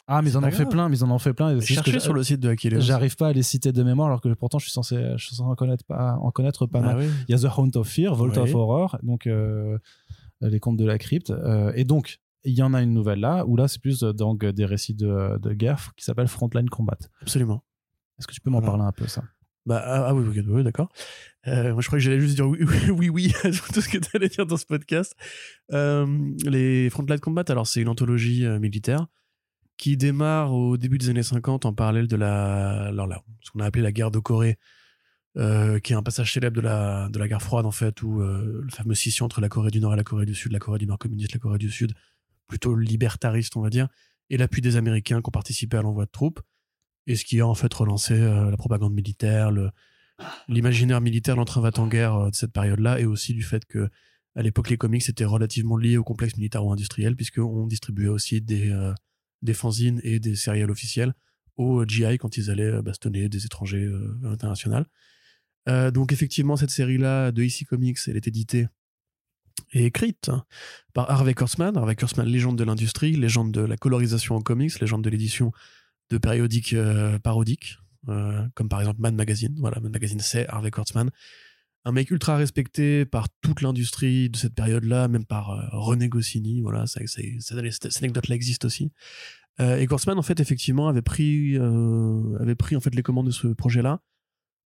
Ah, 0.07 0.21
mais 0.21 0.31
ils 0.31 0.37
en 0.37 0.45
ont 0.45 0.51
fait 0.51 0.67
plein, 0.67 0.89
mais 0.91 0.99
ils 0.99 1.05
en 1.05 1.11
ont 1.11 1.19
fait 1.19 1.33
plein. 1.33 1.59
Cherchez 1.61 1.99
sur 1.99 2.13
le 2.13 2.23
site 2.23 2.39
de 2.41 2.51
Achilles. 2.51 2.79
J'arrive 2.81 3.17
pas 3.17 3.29
à 3.29 3.33
les 3.33 3.43
citer 3.43 3.73
de 3.73 3.83
mémoire, 3.83 4.09
alors 4.09 4.21
que 4.21 4.29
pourtant 4.35 4.59
je 4.59 4.65
suis 4.67 4.73
censé, 4.73 4.97
je 5.17 5.25
suis 5.25 5.35
censé 5.35 5.49
en 5.49 5.55
connaître 5.55 5.85
pas, 5.87 6.19
en 6.21 6.31
connaître 6.31 6.67
pas 6.67 6.81
mal. 6.81 6.97
Ah 6.99 7.01
oui. 7.01 7.07
Il 7.27 7.33
y 7.33 7.35
a 7.35 7.39
The 7.49 7.51
Haunt 7.57 7.71
of 7.77 7.89
Fear, 7.89 8.21
Ouais. 8.21 8.37
of 8.39 8.55
Horror, 8.55 8.99
donc 9.03 9.27
euh, 9.27 9.79
les 10.43 10.61
contes 10.61 10.77
de 10.77 10.85
la 10.85 10.99
crypte. 10.99 11.31
euh, 11.31 11.73
et 11.75 11.85
donc, 11.85 12.19
il 12.45 12.55
y 12.55 12.63
en 12.63 12.75
a 12.75 12.83
une 12.83 12.93
nouvelle 12.93 13.21
là, 13.21 13.45
où 13.47 13.57
là 13.57 13.69
c'est 13.69 13.81
plus 13.81 14.03
euh, 14.03 14.13
donc, 14.13 14.45
des 14.45 14.65
récits 14.65 14.95
de, 14.95 15.39
de 15.39 15.53
guerre 15.53 15.93
qui 15.97 16.05
s'appelle 16.05 16.29
Frontline 16.29 16.69
Combat. 16.69 16.99
Absolument. 17.23 17.65
Est-ce 18.19 18.27
que 18.27 18.33
tu 18.35 18.41
peux 18.41 18.51
m'en 18.51 18.61
Voilà. 18.61 18.73
parler 18.73 18.85
un 18.89 18.93
peu 18.93 19.07
ça? 19.07 19.25
Bah, 19.67 19.83
ah, 19.83 20.09
ah 20.09 20.15
oui, 20.15 20.43
oui, 20.47 20.63
d'accord. 20.63 20.91
Euh, 21.47 21.73
moi, 21.73 21.81
je 21.81 21.87
crois 21.87 21.99
que 21.99 22.03
j'allais 22.05 22.21
juste 22.21 22.35
dire 22.35 22.47
oui, 22.47 22.59
oui, 22.91 23.09
oui, 23.09 23.33
tout 23.73 23.81
ce 23.81 23.89
que 23.89 23.97
tu 23.97 24.15
allais 24.15 24.29
dire 24.29 24.47
dans 24.47 24.59
ce 24.59 24.67
podcast. 24.67 25.15
Euh, 25.73 26.07
les 26.45 26.91
Frontline 26.91 27.19
Combat, 27.19 27.45
alors, 27.49 27.67
c'est 27.67 27.81
une 27.81 27.89
anthologie 27.89 28.45
euh, 28.45 28.59
militaire 28.59 29.07
qui 29.79 29.97
démarre 29.97 30.53
au 30.53 30.77
début 30.77 30.99
des 30.99 31.09
années 31.09 31.23
50 31.23 31.65
en 31.65 31.73
parallèle 31.73 32.09
de 32.09 32.17
la, 32.17 32.89
alors 32.89 33.07
là, 33.07 33.23
ce 33.41 33.51
qu'on 33.51 33.61
a 33.61 33.65
appelé 33.65 33.83
la 33.83 33.91
guerre 33.91 34.11
de 34.11 34.19
Corée, 34.19 34.59
qui 35.37 35.93
est 35.93 35.97
un 35.97 36.03
passage 36.03 36.33
célèbre 36.33 36.55
de 36.57 36.61
la, 36.61 37.09
de 37.09 37.19
la 37.19 37.27
guerre 37.27 37.43
froide, 37.43 37.67
en 37.67 37.73
fait, 37.73 38.01
où 38.03 38.21
le 38.21 38.69
fameux 38.71 38.95
scission 38.95 39.25
entre 39.25 39.41
la 39.41 39.49
Corée 39.49 39.73
du 39.73 39.81
Nord 39.81 39.95
et 39.95 39.97
la 39.97 40.05
Corée 40.05 40.27
du 40.27 40.35
Sud, 40.35 40.53
la 40.53 40.61
Corée 40.61 40.79
du 40.79 40.87
Nord 40.87 40.99
communiste, 40.99 41.33
la 41.33 41.41
Corée 41.41 41.59
du 41.59 41.71
Sud, 41.71 41.93
plutôt 42.47 42.77
libertariste, 42.77 43.57
on 43.57 43.61
va 43.61 43.71
dire, 43.71 43.89
et 44.31 44.37
l'appui 44.37 44.61
des 44.61 44.77
Américains 44.77 45.21
qui 45.21 45.29
ont 45.29 45.31
participé 45.31 45.77
à 45.77 45.83
l'envoi 45.83 46.07
de 46.07 46.11
troupes, 46.11 46.41
et 47.07 47.17
ce 47.17 47.25
qui 47.25 47.41
a 47.41 47.47
en 47.47 47.55
fait 47.55 47.73
relancé 47.73 48.15
euh, 48.15 48.51
la 48.51 48.57
propagande 48.57 48.95
militaire, 48.95 49.51
l'imaginaire 50.49 51.01
militaire, 51.01 51.37
l'entrain 51.37 51.61
va 51.61 51.71
en 51.77 51.87
guerre 51.87 52.15
euh, 52.15 52.31
de 52.31 52.35
cette 52.35 52.53
période-là, 52.53 53.01
et 53.01 53.05
aussi 53.05 53.35
du 53.35 53.43
fait 53.43 53.65
que 53.67 53.89
à 54.37 54.43
l'époque 54.43 54.69
les 54.69 54.77
comics 54.77 55.09
étaient 55.09 55.25
relativement 55.25 55.77
liés 55.77 55.97
au 55.97 56.05
complexe 56.05 56.37
militaire 56.37 56.65
ou 56.65 56.73
industriel, 56.73 57.15
puisqu'on 57.15 57.67
distribuait 57.67 58.09
aussi 58.09 58.41
des, 58.41 58.71
euh, 58.71 58.93
des 59.43 59.55
fanzines 59.55 60.01
et 60.03 60.19
des 60.19 60.35
sériels 60.35 60.71
officiels 60.71 61.15
aux 61.57 61.85
GI 61.85 62.19
quand 62.19 62.37
ils 62.37 62.51
allaient 62.51 62.83
bastonner 62.83 63.29
des 63.29 63.47
étrangers. 63.47 63.89
Euh, 65.69 65.91
donc 65.91 66.13
effectivement, 66.13 66.57
cette 66.57 66.71
série-là 66.71 67.33
de 67.33 67.43
EC 67.43 67.65
Comics, 67.65 67.99
elle 68.07 68.17
est 68.17 68.29
éditée 68.29 68.67
et 69.73 69.87
écrite 69.87 70.31
par 70.93 71.11
Harvey 71.11 71.35
Kurtzman. 71.35 71.77
Harvey 71.77 71.97
Kurtzman, 71.97 72.27
légende 72.27 72.59
de 72.59 72.65
l'industrie, 72.65 73.13
légende 73.17 73.53
de 73.53 73.61
la 73.61 73.77
colorisation 73.77 74.37
en 74.37 74.41
comics, 74.41 74.79
légende 74.81 75.03
de 75.03 75.11
l'édition 75.11 75.53
de 76.11 76.19
périodiques 76.19 76.73
euh, 76.73 77.19
parodiques, 77.19 77.79
euh, 78.09 78.47
comme 78.55 78.69
par 78.69 78.81
exemple 78.81 79.01
Mad 79.01 79.15
Magazine. 79.15 79.55
Voilà, 79.59 79.81
Mad 79.81 79.93
Magazine, 79.93 80.21
c'est 80.21 80.49
Harvey 80.49 80.71
Kurtzman. 80.71 81.11
Un 81.87 81.93
mec 81.93 82.11
ultra 82.11 82.37
respecté 82.37 83.05
par 83.05 83.29
toute 83.43 83.61
l'industrie 83.61 84.31
de 84.31 84.37
cette 84.37 84.55
période-là, 84.55 85.09
même 85.09 85.27
par 85.27 85.51
euh, 85.51 85.63
René 85.73 86.09
Goscinny. 86.09 86.63
Voilà, 86.63 86.87
cette 86.87 87.97
anecdote-là 87.97 88.35
existe 88.35 88.65
aussi. 88.65 88.91
Et 89.61 89.87
Kurtzman, 89.87 90.19
en 90.19 90.23
fait, 90.23 90.41
effectivement, 90.41 90.89
avait 90.89 91.01
pris, 91.01 91.57
avait 91.57 92.57
pris 92.57 92.75
en 92.75 92.81
fait 92.81 92.93
les 92.93 93.05
commandes 93.05 93.27
de 93.27 93.31
ce 93.31 93.47
projet-là 93.47 94.01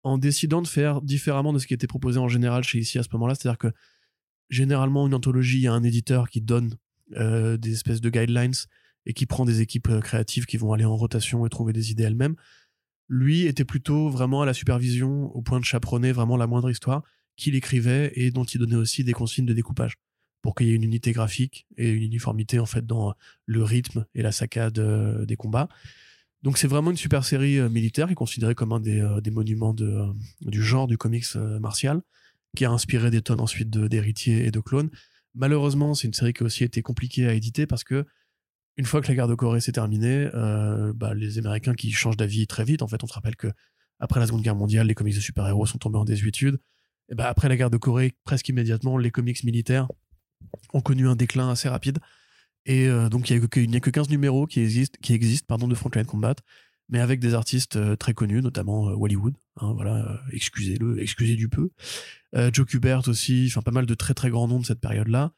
en 0.03 0.17
décidant 0.17 0.61
de 0.61 0.67
faire 0.67 1.01
différemment 1.01 1.53
de 1.53 1.59
ce 1.59 1.67
qui 1.67 1.73
était 1.73 1.87
proposé 1.87 2.19
en 2.19 2.27
général 2.27 2.63
chez 2.63 2.79
ici 2.79 2.99
à 2.99 3.03
ce 3.03 3.07
moment-là. 3.13 3.35
C'est-à-dire 3.35 3.57
que 3.57 3.71
généralement, 4.53 5.07
une 5.07 5.13
anthologie, 5.13 5.57
il 5.57 5.63
y 5.63 5.67
a 5.67 5.73
un 5.73 5.83
éditeur 5.83 6.29
qui 6.29 6.41
donne 6.41 6.75
euh, 7.17 7.57
des 7.57 7.73
espèces 7.73 8.01
de 8.01 8.09
guidelines 8.09 8.53
et 9.05 9.13
qui 9.13 9.25
prend 9.25 9.45
des 9.45 9.61
équipes 9.61 9.89
euh, 9.89 9.99
créatives 9.99 10.45
qui 10.45 10.57
vont 10.57 10.73
aller 10.73 10.85
en 10.85 10.95
rotation 10.95 11.45
et 11.45 11.49
trouver 11.49 11.73
des 11.73 11.91
idées 11.91 12.03
elles-mêmes. 12.03 12.35
lui 13.09 13.45
était 13.45 13.65
plutôt 13.65 14.09
vraiment 14.09 14.41
à 14.41 14.45
la 14.45 14.53
supervision 14.53 15.25
au 15.35 15.41
point 15.41 15.59
de 15.59 15.65
chaperonner 15.65 16.11
vraiment 16.11 16.37
la 16.37 16.47
moindre 16.47 16.69
histoire 16.69 17.03
qu'il 17.35 17.55
écrivait 17.55 18.11
et 18.15 18.31
dont 18.31 18.45
il 18.45 18.59
donnait 18.59 18.75
aussi 18.75 19.03
des 19.03 19.11
consignes 19.11 19.45
de 19.45 19.53
découpage 19.53 19.95
pour 20.41 20.55
qu'il 20.55 20.67
y 20.67 20.71
ait 20.71 20.75
une 20.75 20.83
unité 20.83 21.11
graphique 21.11 21.67
et 21.77 21.89
une 21.89 22.03
uniformité 22.03 22.59
en 22.59 22.65
fait 22.65 22.85
dans 22.85 23.13
le 23.45 23.63
rythme 23.63 24.05
et 24.13 24.21
la 24.21 24.31
saccade 24.31 24.79
euh, 24.79 25.25
des 25.25 25.35
combats. 25.35 25.67
Donc 26.41 26.57
c'est 26.57 26.67
vraiment 26.67 26.91
une 26.91 26.97
super 26.97 27.25
série 27.25 27.59
militaire 27.69 28.07
qui 28.07 28.13
est 28.13 28.15
considérée 28.15 28.55
comme 28.55 28.73
un 28.73 28.79
des, 28.81 29.05
des 29.23 29.31
monuments 29.31 29.73
du 29.73 30.61
genre 30.61 30.87
du 30.87 30.97
comics 30.97 31.35
martial, 31.61 32.01
qui 32.55 32.65
a 32.65 32.71
inspiré 32.71 33.11
des 33.11 33.21
tonnes 33.21 33.41
ensuite 33.41 33.69
d'héritiers 33.69 34.45
et 34.45 34.51
de 34.51 34.59
clones. 34.59 34.89
Malheureusement, 35.35 35.95
c'est 35.95 36.07
une 36.07 36.13
série 36.13 36.33
qui 36.33 36.43
a 36.43 36.45
aussi 36.45 36.63
été 36.63 36.81
compliquée 36.81 37.27
à 37.27 37.33
éditer 37.33 37.65
parce 37.65 37.83
que 37.83 38.05
une 38.77 38.85
fois 38.85 39.01
que 39.01 39.07
la 39.07 39.15
guerre 39.15 39.27
de 39.27 39.35
Corée 39.35 39.61
s'est 39.61 39.71
terminée, 39.71 40.29
bah, 40.95 41.13
les 41.13 41.37
Américains 41.37 41.73
qui 41.73 41.91
changent 41.91 42.17
d'avis 42.17 42.47
très 42.47 42.63
vite. 42.63 42.81
En 42.81 42.87
fait, 42.87 43.03
on 43.03 43.07
se 43.07 43.13
rappelle 43.13 43.35
que 43.35 43.47
après 43.99 44.19
la 44.19 44.27
Seconde 44.27 44.41
Guerre 44.41 44.55
mondiale, 44.55 44.87
les 44.87 44.95
comics 44.95 45.15
de 45.15 45.19
super-héros 45.19 45.65
sont 45.65 45.77
tombés 45.77 45.97
en 45.97 46.05
désuétude. 46.05 46.59
Et 47.09 47.15
bah, 47.15 47.27
après 47.27 47.49
la 47.49 47.55
guerre 47.55 47.69
de 47.69 47.77
Corée, 47.77 48.13
presque 48.23 48.49
immédiatement, 48.49 48.97
les 48.97 49.11
comics 49.11 49.43
militaires 49.43 49.87
ont 50.73 50.81
connu 50.81 51.07
un 51.07 51.15
déclin 51.15 51.49
assez 51.49 51.69
rapide. 51.69 51.99
Et 52.65 52.87
euh, 52.87 53.09
donc, 53.09 53.29
il 53.29 53.39
n'y 53.39 53.75
a, 53.75 53.79
que 53.79 53.89
15 53.89 54.09
numéros 54.09 54.47
qui 54.47 54.61
existent, 54.61 54.97
qui 55.01 55.13
existent 55.13 55.45
pardon, 55.47 55.67
de 55.67 55.75
Frontline 55.75 56.05
Combat, 56.05 56.35
mais 56.89 56.99
avec 56.99 57.19
des 57.19 57.33
artistes 57.33 57.75
euh, 57.75 57.95
très 57.95 58.13
connus, 58.13 58.41
notamment 58.41 58.89
euh, 58.89 58.93
Hollywood. 58.93 59.35
Hein, 59.57 59.73
voilà, 59.73 60.21
excusez-le, 60.31 61.01
excusez 61.01 61.35
du 61.35 61.49
peu. 61.49 61.69
Joe 62.51 62.65
Kubert 62.65 63.07
aussi, 63.07 63.45
enfin 63.47 63.61
pas 63.61 63.69
mal 63.69 63.85
de 63.85 63.93
très 63.93 64.15
très 64.15 64.31
grands 64.31 64.47
noms 64.47 64.59
de 64.59 64.65
cette 64.65 64.79
période-là, 64.79 65.33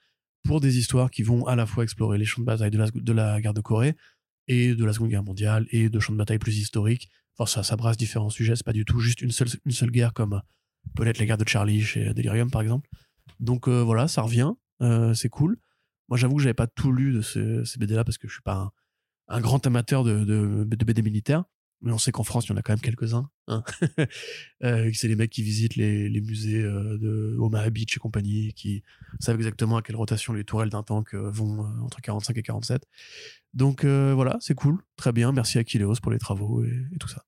pour 0.45 0.61
des 0.61 0.77
histoires 0.77 1.11
qui 1.11 1.23
vont 1.23 1.45
à 1.45 1.57
la 1.57 1.65
fois 1.65 1.83
explorer 1.83 2.17
les 2.17 2.23
champs 2.23 2.41
de 2.41 2.45
bataille 2.45 2.71
de 2.71 2.77
la, 2.77 2.87
de 2.89 3.11
la 3.11 3.41
guerre 3.41 3.53
de 3.53 3.59
Corée 3.59 3.97
et 4.47 4.75
de 4.75 4.85
la 4.85 4.93
Seconde 4.93 5.09
Guerre 5.09 5.23
mondiale 5.23 5.67
et 5.71 5.89
de 5.89 5.99
champs 5.99 6.13
de 6.13 6.17
bataille 6.17 6.39
plus 6.39 6.57
historiques. 6.57 7.09
Enfin, 7.37 7.51
ça, 7.51 7.63
ça 7.63 7.75
brasse 7.75 7.97
différents 7.97 8.29
sujets, 8.29 8.55
c'est 8.55 8.65
pas 8.65 8.71
du 8.71 8.85
tout 8.85 9.01
juste 9.01 9.21
une 9.21 9.31
seule, 9.31 9.49
une 9.65 9.73
seule 9.73 9.91
guerre 9.91 10.13
comme 10.13 10.41
peut-être 10.95 11.19
la 11.19 11.25
guerre 11.25 11.37
de 11.37 11.45
Charlie 11.45 11.81
chez 11.81 12.13
Delirium 12.13 12.49
par 12.49 12.61
exemple. 12.61 12.89
Donc 13.41 13.67
voilà, 13.67 14.07
ça 14.07 14.21
revient. 14.21 14.53
Euh, 14.81 15.13
c'est 15.13 15.29
cool. 15.29 15.57
Moi, 16.09 16.17
j'avoue 16.17 16.35
que 16.35 16.43
j'avais 16.43 16.53
pas 16.53 16.67
tout 16.67 16.91
lu 16.91 17.13
de 17.13 17.21
ces 17.21 17.79
BD-là 17.79 18.03
parce 18.03 18.17
que 18.17 18.27
je 18.27 18.33
suis 18.33 18.41
pas 18.41 18.71
grand 19.29 19.65
amateur 19.65 20.03
de, 20.03 20.23
de, 20.23 20.85
BD 20.85 21.01
militaires. 21.01 21.43
Mais 21.81 21.91
on 21.91 21.97
sait 21.97 22.11
qu'en 22.11 22.23
France, 22.23 22.47
il 22.47 22.51
y 22.51 22.53
en 22.53 22.57
a 22.57 22.61
quand 22.61 22.71
même 22.71 22.79
quelques-uns. 22.79 23.29
Hein. 23.47 23.63
euh, 24.63 24.89
c'est 24.93 25.07
les 25.07 25.15
mecs 25.15 25.29
qui 25.29 25.43
visitent 25.43 25.75
les, 25.75 26.09
les 26.09 26.21
musées 26.21 26.63
euh, 26.63 26.97
de 26.97 27.35
Omaha 27.37 27.69
Beach 27.69 27.97
et 27.97 27.99
compagnie, 27.99 28.53
qui 28.53 28.81
savent 29.19 29.35
exactement 29.35 29.77
à 29.77 29.81
quelle 29.81 29.97
rotation 29.97 30.33
les 30.33 30.45
tourelles 30.45 30.69
d'un 30.69 30.83
tank 30.83 31.13
euh, 31.13 31.29
vont 31.29 31.65
entre 31.83 32.01
45 32.01 32.37
et 32.37 32.43
47. 32.43 32.87
Donc 33.53 33.85
voilà, 33.85 34.37
c'est 34.39 34.55
cool, 34.55 34.79
très 34.95 35.11
bien. 35.11 35.31
Merci 35.31 35.59
à 35.59 35.63
Kileos 35.63 35.95
pour 36.01 36.11
les 36.11 36.19
travaux 36.19 36.63
et 36.63 36.97
tout 36.99 37.09
ça. 37.09 37.25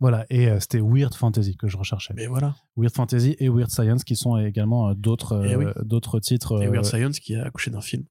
Voilà, 0.00 0.26
et 0.28 0.48
euh, 0.48 0.60
c'était 0.60 0.80
Weird 0.80 1.14
Fantasy 1.14 1.56
que 1.56 1.68
je 1.68 1.76
recherchais. 1.76 2.14
Mais 2.14 2.26
voilà. 2.26 2.56
Weird 2.76 2.94
Fantasy 2.94 3.36
et 3.38 3.48
Weird 3.48 3.70
Science 3.70 4.04
qui 4.04 4.16
sont 4.16 4.36
également 4.36 4.90
euh, 4.90 4.94
d'autres 4.94 5.42
eh 5.46 5.84
d'autres 5.84 6.20
titres. 6.20 6.62
Et 6.62 6.68
Weird 6.68 6.84
Science 6.84 7.20
qui 7.20 7.36
a 7.36 7.44
accouché 7.44 7.70
d'un 7.70 7.80
film. 7.80 8.04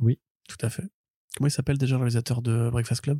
Oui. 0.00 0.18
Tout 0.48 0.56
à 0.62 0.70
fait. 0.70 0.84
Comment 1.36 1.48
il 1.48 1.52
s'appelle 1.52 1.78
déjà 1.78 1.96
le 1.96 2.00
réalisateur 2.00 2.42
de 2.42 2.70
Breakfast 2.70 3.02
Club? 3.02 3.18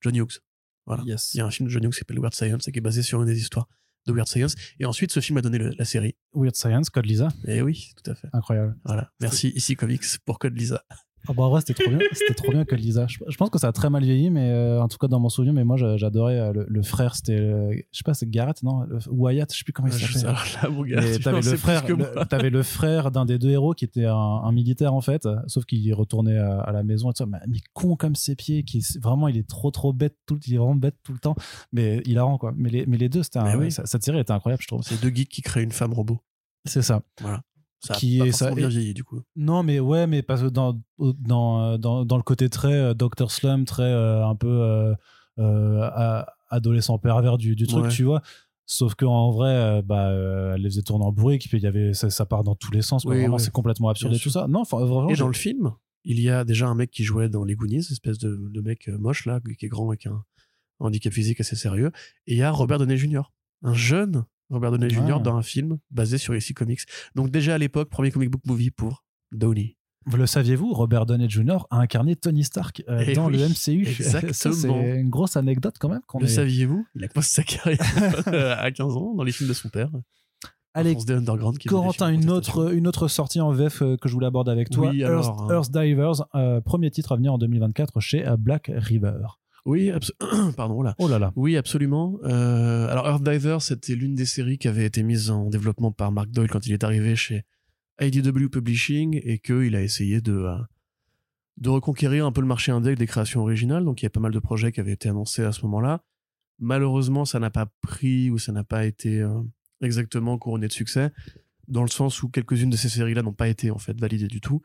John 0.00 0.14
Hughes. 0.14 0.40
Voilà. 0.86 1.02
Il 1.06 1.38
y 1.38 1.40
a 1.40 1.44
un 1.44 1.50
film 1.50 1.68
de 1.68 1.72
John 1.72 1.84
Hughes 1.84 1.92
qui 1.92 1.98
s'appelle 1.98 2.18
Weird 2.18 2.34
Science 2.34 2.68
et 2.68 2.72
qui 2.72 2.78
est 2.78 2.82
basé 2.82 3.02
sur 3.02 3.20
une 3.20 3.26
des 3.26 3.38
histoires 3.38 3.68
de 4.06 4.12
Weird 4.12 4.28
Science. 4.28 4.54
Et 4.78 4.86
ensuite, 4.86 5.12
ce 5.12 5.20
film 5.20 5.38
a 5.38 5.42
donné 5.42 5.58
la 5.58 5.84
série. 5.84 6.16
Weird 6.34 6.56
Science, 6.56 6.90
Code 6.90 7.06
Lisa. 7.06 7.28
Et 7.46 7.56
eh 7.56 7.62
oui, 7.62 7.92
tout 8.02 8.10
à 8.10 8.14
fait. 8.14 8.28
Incroyable. 8.32 8.76
Voilà. 8.84 9.12
Merci 9.20 9.48
ici 9.50 9.76
Comics 9.76 10.18
pour 10.24 10.38
Code 10.38 10.56
Lisa. 10.56 10.84
Ah 11.28 11.34
bah 11.34 11.48
ouais, 11.48 11.60
c'était 11.60 11.82
trop 11.82 11.90
bien. 11.90 12.06
C'était 12.12 12.34
trop 12.34 12.50
bien 12.50 12.64
que 12.64 12.74
Lisa. 12.74 13.06
Je, 13.06 13.36
pense 13.36 13.50
que 13.50 13.58
ça 13.58 13.68
a 13.68 13.72
très 13.72 13.90
mal 13.90 14.02
vieilli, 14.02 14.30
mais 14.30 14.50
euh, 14.50 14.80
en 14.80 14.88
tout 14.88 14.96
cas 14.96 15.08
dans 15.08 15.20
mon 15.20 15.28
souvenir. 15.28 15.52
Mais 15.52 15.64
moi, 15.64 15.76
j'adorais 15.76 16.38
euh, 16.38 16.64
le, 16.66 16.82
frère. 16.82 17.14
C'était, 17.14 17.36
je 17.36 17.98
sais 17.98 18.04
pas, 18.04 18.14
c'est 18.14 18.28
Garrett, 18.30 18.62
non 18.62 18.86
Wyatt, 19.10 19.52
je 19.52 19.58
sais 19.58 19.64
plus 19.64 19.72
comment 19.72 19.88
il 19.88 19.94
s'appelait. 19.94 21.18
T'avais 21.18 21.40
le 21.40 21.56
frère, 21.56 21.84
avais 22.30 22.50
le 22.50 22.62
frère 22.62 23.10
d'un 23.10 23.26
des 23.26 23.38
deux 23.38 23.50
héros 23.50 23.74
qui 23.74 23.84
était 23.84 24.06
un, 24.06 24.52
militaire 24.52 24.94
en 24.94 25.02
fait, 25.02 25.28
sauf 25.46 25.64
qu'il 25.66 25.92
retournait 25.94 26.38
à, 26.38 26.72
la 26.72 26.82
maison 26.82 27.10
et 27.10 27.12
tout 27.12 27.18
ça. 27.18 27.26
Mais, 27.26 27.38
con 27.74 27.96
comme 27.96 28.16
ses 28.16 28.34
pieds, 28.34 28.62
qui 28.62 28.84
vraiment, 29.00 29.28
il 29.28 29.36
est 29.36 29.48
trop 29.48 29.70
trop 29.70 29.92
bête 29.92 30.16
tout, 30.26 30.40
il 30.46 30.54
est 30.54 30.58
vraiment 30.58 30.74
bête 30.74 30.96
tout 31.02 31.12
le 31.12 31.18
temps. 31.18 31.36
Mais 31.72 32.02
il 32.06 32.18
a 32.18 32.22
rend 32.22 32.38
quoi. 32.38 32.52
Mais 32.56 32.70
les, 32.70 32.86
mais 32.86 32.96
les 32.96 33.08
deux, 33.08 33.22
c'était 33.22 33.40
oui. 33.56 33.70
cette 33.70 34.02
série 34.02 34.18
était 34.18 34.32
incroyable, 34.32 34.62
je 34.62 34.68
trouve. 34.68 34.82
C'est 34.82 35.00
deux 35.00 35.10
geeks 35.10 35.28
qui 35.28 35.42
créent 35.42 35.62
une 35.62 35.72
femme 35.72 35.92
robot. 35.92 36.18
C'est 36.64 36.82
ça. 36.82 37.02
Voilà. 37.20 37.42
Ça 37.80 37.94
qui 37.94 38.20
est 38.20 38.32
ça 38.32 38.50
bien 38.50 38.68
vieilli 38.68 38.92
du 38.92 39.04
coup. 39.04 39.22
Non, 39.36 39.62
mais 39.62 39.78
ouais, 39.78 40.06
mais 40.06 40.22
parce 40.22 40.42
que 40.42 40.48
dans 40.48 40.80
dans, 40.98 41.78
dans, 41.78 42.04
dans 42.04 42.16
le 42.16 42.22
côté 42.22 42.48
très 42.48 42.72
euh, 42.72 42.94
Doctor 42.94 43.30
Slum, 43.30 43.64
très 43.64 43.84
euh, 43.84 44.26
un 44.26 44.34
peu 44.34 44.94
euh, 45.38 46.24
adolescent 46.50 46.98
pervers 46.98 47.38
du, 47.38 47.54
du 47.54 47.66
truc, 47.66 47.88
tu 47.90 48.04
vois. 48.04 48.22
Sauf 48.66 48.94
qu'en 48.94 49.30
vrai, 49.30 49.82
bah, 49.82 50.10
elle 50.54 50.60
les 50.60 50.68
faisait 50.68 50.82
tourner 50.82 51.04
en 51.06 51.12
briques, 51.12 51.48
puis 51.48 51.58
il 51.58 51.62
y 51.62 51.66
avait 51.66 51.94
ça, 51.94 52.26
part 52.26 52.44
dans 52.44 52.54
tous 52.54 52.70
les 52.72 52.82
sens. 52.82 53.06
vraiment, 53.06 53.38
c'est 53.38 53.52
complètement 53.52 53.88
absurde 53.88 54.14
et 54.14 54.18
tout 54.18 54.30
ça. 54.30 54.46
Non, 54.48 54.64
vraiment, 54.64 55.08
et 55.08 55.14
dans 55.14 55.28
le 55.28 55.32
film, 55.32 55.72
il 56.04 56.20
y 56.20 56.28
a 56.28 56.44
déjà 56.44 56.66
un 56.66 56.74
mec 56.74 56.90
qui 56.90 57.04
jouait 57.04 57.28
dans 57.28 57.44
les 57.44 57.54
Goonies, 57.54 57.78
espèce 57.78 58.18
de, 58.18 58.36
de 58.36 58.60
mec 58.60 58.88
moche 58.88 59.24
là, 59.24 59.40
qui 59.58 59.66
est 59.66 59.68
grand 59.68 59.88
avec 59.88 60.06
un 60.06 60.22
handicap 60.80 61.12
physique 61.12 61.40
assez 61.40 61.56
sérieux. 61.56 61.92
Et 62.26 62.34
il 62.34 62.38
y 62.38 62.42
a 62.42 62.50
Robert 62.50 62.78
Downey 62.78 62.96
Jr., 62.96 63.22
un 63.62 63.74
jeune 63.74 64.24
Robert 64.50 64.72
Downey 64.72 64.90
Jr. 64.90 65.16
Ah. 65.16 65.18
dans 65.18 65.36
un 65.36 65.42
film 65.42 65.78
basé 65.90 66.18
sur 66.18 66.34
ici 66.34 66.54
Comics. 66.54 66.80
Donc 67.14 67.30
déjà 67.30 67.54
à 67.54 67.58
l'époque, 67.58 67.90
premier 67.90 68.10
comic 68.10 68.30
book 68.30 68.42
movie 68.46 68.70
pour 68.70 69.04
Downey. 69.32 69.76
Vous 70.06 70.16
le 70.16 70.26
saviez-vous, 70.26 70.72
Robert 70.72 71.04
Downey 71.04 71.28
Jr. 71.28 71.66
a 71.70 71.80
incarné 71.80 72.16
Tony 72.16 72.42
Stark 72.42 72.82
euh, 72.88 73.04
eh 73.06 73.12
dans 73.12 73.28
le 73.28 73.38
MCU. 73.38 73.86
Exactement. 73.86 74.32
c'est 74.32 75.00
une 75.00 75.10
grosse 75.10 75.36
anecdote 75.36 75.74
quand 75.78 75.90
même. 75.90 76.00
Le 76.18 76.26
saviez-vous? 76.26 76.86
Il 76.94 77.04
a 77.04 77.08
commencé 77.08 77.34
sa 77.34 77.42
carrière 77.42 77.78
à 78.58 78.70
15 78.70 78.96
ans 78.96 79.14
dans 79.14 79.22
les 79.22 79.32
films 79.32 79.50
de 79.50 79.54
son 79.54 79.68
père. 79.68 79.90
Allez, 80.72 80.96
Corentin, 81.66 82.08
une 82.08 82.30
autre, 82.30 82.72
une 82.72 82.86
autre 82.86 83.08
sortie 83.08 83.40
en 83.40 83.50
VF 83.50 83.82
euh, 83.82 83.96
que 83.96 84.08
je 84.08 84.14
voulais 84.14 84.26
aborder 84.26 84.50
avec 84.50 84.70
toi. 84.70 84.94
Earth, 84.94 85.26
hein. 85.26 85.48
Earth, 85.50 85.70
Divers, 85.72 86.24
euh, 86.34 86.60
premier 86.60 86.90
titre 86.90 87.12
à 87.12 87.16
venir 87.16 87.32
en 87.32 87.38
2024 87.38 88.00
chez 88.00 88.24
Black 88.38 88.70
River. 88.74 89.26
Oui, 89.68 89.92
pardon 90.56 90.80
là. 90.80 90.94
Oh 90.98 91.08
là 91.08 91.18
là. 91.18 91.30
Oui, 91.36 91.58
absolument. 91.58 92.18
Euh, 92.24 92.88
alors 92.88 93.06
Earthdiver, 93.06 93.58
c'était 93.60 93.94
l'une 93.94 94.14
des 94.14 94.24
séries 94.24 94.56
qui 94.56 94.66
avait 94.66 94.86
été 94.86 95.02
mise 95.02 95.30
en 95.30 95.50
développement 95.50 95.92
par 95.92 96.10
Mark 96.10 96.30
Doyle 96.30 96.48
quand 96.48 96.66
il 96.66 96.72
est 96.72 96.84
arrivé 96.84 97.16
chez 97.16 97.44
IDW 98.00 98.48
Publishing 98.48 99.20
et 99.22 99.38
qu'il 99.38 99.76
a 99.76 99.82
essayé 99.82 100.22
de 100.22 100.32
euh, 100.32 100.56
de 101.58 101.68
reconquérir 101.68 102.24
un 102.24 102.32
peu 102.32 102.40
le 102.40 102.46
marché 102.46 102.72
indé 102.72 102.94
des 102.94 103.06
créations 103.06 103.42
originales. 103.42 103.84
Donc 103.84 104.00
il 104.00 104.06
y 104.06 104.06
a 104.06 104.10
pas 104.10 104.20
mal 104.20 104.32
de 104.32 104.38
projets 104.38 104.72
qui 104.72 104.80
avaient 104.80 104.92
été 104.92 105.10
annoncés 105.10 105.44
à 105.44 105.52
ce 105.52 105.60
moment-là. 105.66 106.02
Malheureusement, 106.58 107.26
ça 107.26 107.38
n'a 107.38 107.50
pas 107.50 107.66
pris 107.82 108.30
ou 108.30 108.38
ça 108.38 108.52
n'a 108.52 108.64
pas 108.64 108.86
été 108.86 109.20
euh, 109.20 109.42
exactement 109.82 110.38
couronné 110.38 110.68
de 110.68 110.72
succès, 110.72 111.12
dans 111.66 111.82
le 111.82 111.88
sens 111.88 112.22
où 112.22 112.30
quelques-unes 112.30 112.70
de 112.70 112.76
ces 112.78 112.88
séries-là 112.88 113.20
n'ont 113.20 113.34
pas 113.34 113.48
été 113.48 113.70
en 113.70 113.78
fait 113.78 114.00
validées 114.00 114.28
du 114.28 114.40
tout, 114.40 114.62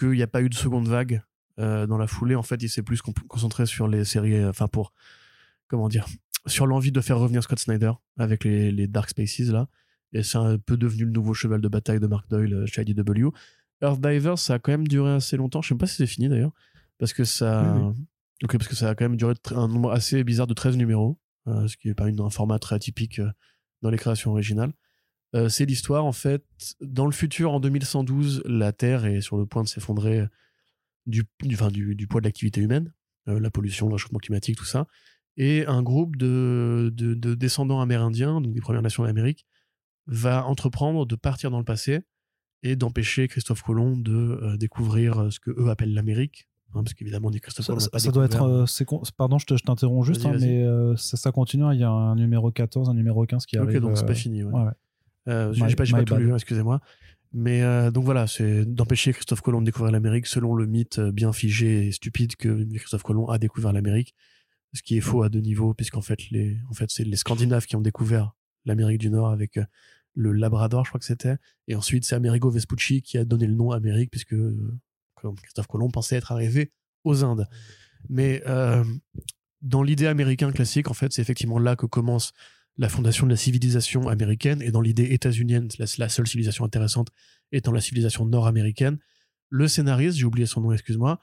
qu'il 0.00 0.10
n'y 0.10 0.22
a 0.22 0.26
pas 0.26 0.42
eu 0.42 0.48
de 0.48 0.54
seconde 0.54 0.88
vague 0.88 1.22
euh, 1.62 1.86
dans 1.86 1.98
la 1.98 2.06
foulée, 2.06 2.34
en 2.34 2.42
fait, 2.42 2.62
il 2.62 2.68
s'est 2.68 2.82
plus 2.82 3.00
concentré 3.02 3.66
sur 3.66 3.86
les 3.86 4.04
séries, 4.04 4.34
euh, 4.34 4.50
enfin 4.50 4.68
pour 4.68 4.92
comment 5.68 5.88
dire, 5.88 6.06
sur 6.46 6.66
l'envie 6.66 6.92
de 6.92 7.00
faire 7.00 7.18
revenir 7.18 7.42
Scott 7.42 7.58
Snyder 7.58 7.92
avec 8.18 8.44
les, 8.44 8.86
Dark 8.88 9.10
Spaces 9.10 9.50
là. 9.50 9.68
Et 10.12 10.22
c'est 10.22 10.38
un 10.38 10.58
peu 10.58 10.76
devenu 10.76 11.04
le 11.04 11.10
nouveau 11.10 11.32
cheval 11.32 11.60
de 11.60 11.68
bataille 11.68 12.00
de 12.00 12.06
Mark 12.06 12.28
Doyle 12.28 12.52
euh, 12.52 12.66
chez 12.66 12.82
IDW. 12.82 13.28
Earth 13.80 14.36
ça 14.36 14.54
a 14.54 14.58
quand 14.58 14.72
même 14.72 14.86
duré 14.86 15.12
assez 15.12 15.36
longtemps. 15.36 15.62
Je 15.62 15.68
sais 15.68 15.74
même 15.74 15.78
pas 15.78 15.86
si 15.86 15.96
c'est 15.96 16.06
fini 16.06 16.28
d'ailleurs, 16.28 16.52
parce 16.98 17.12
que 17.12 17.24
ça, 17.24 17.92
parce 18.48 18.68
que 18.68 18.76
ça 18.76 18.90
a 18.90 18.94
quand 18.94 19.04
même 19.04 19.16
duré 19.16 19.34
un 19.54 19.68
nombre 19.68 19.90
assez 19.90 20.22
bizarre 20.22 20.46
de 20.46 20.54
13 20.54 20.76
numéros, 20.76 21.18
ce 21.46 21.76
qui 21.76 21.88
est 21.88 21.94
pas 21.94 22.08
une, 22.08 22.20
un 22.20 22.30
format 22.30 22.60
très 22.60 22.76
atypique 22.76 23.20
dans 23.80 23.90
les 23.90 23.98
créations 23.98 24.30
originales. 24.30 24.72
c'est 25.48 25.64
l'histoire 25.64 26.04
en 26.04 26.12
fait 26.12 26.44
dans 26.80 27.06
le 27.06 27.12
futur 27.12 27.50
en 27.52 27.58
2112 27.58 28.42
la 28.44 28.70
Terre 28.72 29.04
est 29.04 29.20
sur 29.20 29.36
le 29.36 29.46
point 29.46 29.64
de 29.64 29.68
s'effondrer 29.68 30.28
du, 31.06 31.24
du, 31.42 31.56
du, 31.56 31.94
du 31.94 32.06
poids 32.06 32.20
de 32.20 32.26
l'activité 32.26 32.60
humaine, 32.60 32.92
euh, 33.28 33.40
la 33.40 33.50
pollution, 33.50 33.88
le 33.88 33.94
réchauffement 33.94 34.18
climatique, 34.18 34.56
tout 34.56 34.64
ça, 34.64 34.86
et 35.36 35.64
un 35.66 35.82
groupe 35.82 36.16
de, 36.16 36.92
de, 36.94 37.14
de, 37.14 37.34
descendants 37.34 37.80
amérindiens, 37.80 38.40
donc 38.40 38.52
des 38.52 38.60
Premières 38.60 38.82
Nations 38.82 39.04
d'Amérique, 39.04 39.46
va 40.06 40.44
entreprendre 40.46 41.06
de 41.06 41.14
partir 41.14 41.50
dans 41.50 41.58
le 41.58 41.64
passé 41.64 42.00
et 42.62 42.76
d'empêcher 42.76 43.28
Christophe 43.28 43.62
Colomb 43.62 43.96
de 43.96 44.12
euh, 44.12 44.56
découvrir 44.56 45.18
euh, 45.18 45.30
ce 45.30 45.40
que 45.40 45.50
eux 45.50 45.70
appellent 45.70 45.94
l'Amérique. 45.94 46.48
Hein, 46.74 46.82
parce 46.82 46.94
qu'évidemment, 46.94 47.28
on 47.28 47.30
dit 47.30 47.40
Christophe 47.40 47.66
ça, 47.66 47.74
Colomb. 47.74 47.98
Ça, 47.98 48.10
doit 48.10 48.24
être. 48.24 48.66
pardon, 49.16 49.38
je 49.38 49.46
t'interromps 49.46 50.06
juste, 50.06 50.26
hein, 50.26 50.36
mais 50.40 50.64
ça, 50.96 51.16
ça, 51.16 51.32
continue. 51.32 51.64
Hein. 51.64 51.74
Il 51.74 51.80
y 51.80 51.84
a 51.84 51.90
un 51.90 52.16
numéro 52.16 52.50
14, 52.50 52.88
un 52.88 52.94
numéro 52.94 53.24
15 53.24 53.46
qui 53.46 53.56
arrive. 53.56 53.76
Ok, 53.76 53.82
donc 53.82 53.96
c'est 53.96 54.06
pas 54.06 54.14
fini. 54.14 54.42
Ouais. 54.42 54.52
Ouais, 55.26 55.50
J'ai 55.52 55.76
pas, 55.76 55.84
pas 55.84 56.04
tout 56.04 56.16
lu, 56.16 56.34
excusez-moi. 56.34 56.80
Mais 57.32 57.62
euh, 57.62 57.90
donc 57.90 58.04
voilà, 58.04 58.26
c'est 58.26 58.64
d'empêcher 58.66 59.12
Christophe 59.12 59.40
Colomb 59.40 59.60
de 59.60 59.66
découvrir 59.66 59.90
l'Amérique 59.90 60.26
selon 60.26 60.54
le 60.54 60.66
mythe 60.66 60.98
euh, 60.98 61.12
bien 61.12 61.32
figé 61.32 61.86
et 61.86 61.92
stupide 61.92 62.36
que 62.36 62.64
Christophe 62.76 63.02
Colomb 63.02 63.28
a 63.28 63.38
découvert 63.38 63.72
l'Amérique. 63.72 64.14
Ce 64.74 64.82
qui 64.82 64.96
est 64.96 65.00
faux 65.00 65.22
à 65.22 65.28
deux 65.28 65.40
niveaux, 65.40 65.74
puisqu'en 65.74 66.00
fait, 66.00 66.30
les, 66.30 66.58
en 66.70 66.74
fait, 66.74 66.90
c'est 66.90 67.04
les 67.04 67.16
Scandinaves 67.16 67.66
qui 67.66 67.76
ont 67.76 67.80
découvert 67.80 68.32
l'Amérique 68.64 68.98
du 68.98 69.10
Nord 69.10 69.30
avec 69.30 69.56
euh, 69.56 69.64
le 70.14 70.32
Labrador, 70.32 70.84
je 70.84 70.90
crois 70.90 70.98
que 70.98 71.06
c'était. 71.06 71.36
Et 71.68 71.74
ensuite, 71.74 72.04
c'est 72.04 72.14
Amerigo 72.14 72.50
Vespucci 72.50 73.02
qui 73.02 73.16
a 73.16 73.24
donné 73.24 73.46
le 73.46 73.54
nom 73.54 73.70
Amérique, 73.70 74.10
puisque 74.10 74.34
Christophe 75.42 75.66
Colomb 75.66 75.90
pensait 75.90 76.16
être 76.16 76.32
arrivé 76.32 76.70
aux 77.04 77.24
Indes. 77.24 77.48
Mais 78.10 78.42
dans 79.62 79.82
l'idée 79.82 80.06
américaine 80.06 80.52
classique, 80.52 80.90
en 80.90 80.94
fait, 80.94 81.12
c'est 81.12 81.22
effectivement 81.22 81.58
là 81.58 81.76
que 81.76 81.86
commence 81.86 82.32
la 82.78 82.88
fondation 82.88 83.26
de 83.26 83.30
la 83.32 83.36
civilisation 83.36 84.08
américaine. 84.08 84.62
Et 84.62 84.70
dans 84.70 84.80
l'idée 84.80 85.12
états-unienne, 85.12 85.68
la, 85.78 85.86
la 85.98 86.08
seule 86.08 86.26
civilisation 86.26 86.64
intéressante 86.64 87.08
étant 87.52 87.72
la 87.72 87.80
civilisation 87.80 88.24
nord-américaine, 88.26 88.98
le 89.50 89.68
scénariste, 89.68 90.16
j'ai 90.18 90.24
oublié 90.24 90.46
son 90.46 90.62
nom, 90.62 90.72
excuse-moi, 90.72 91.18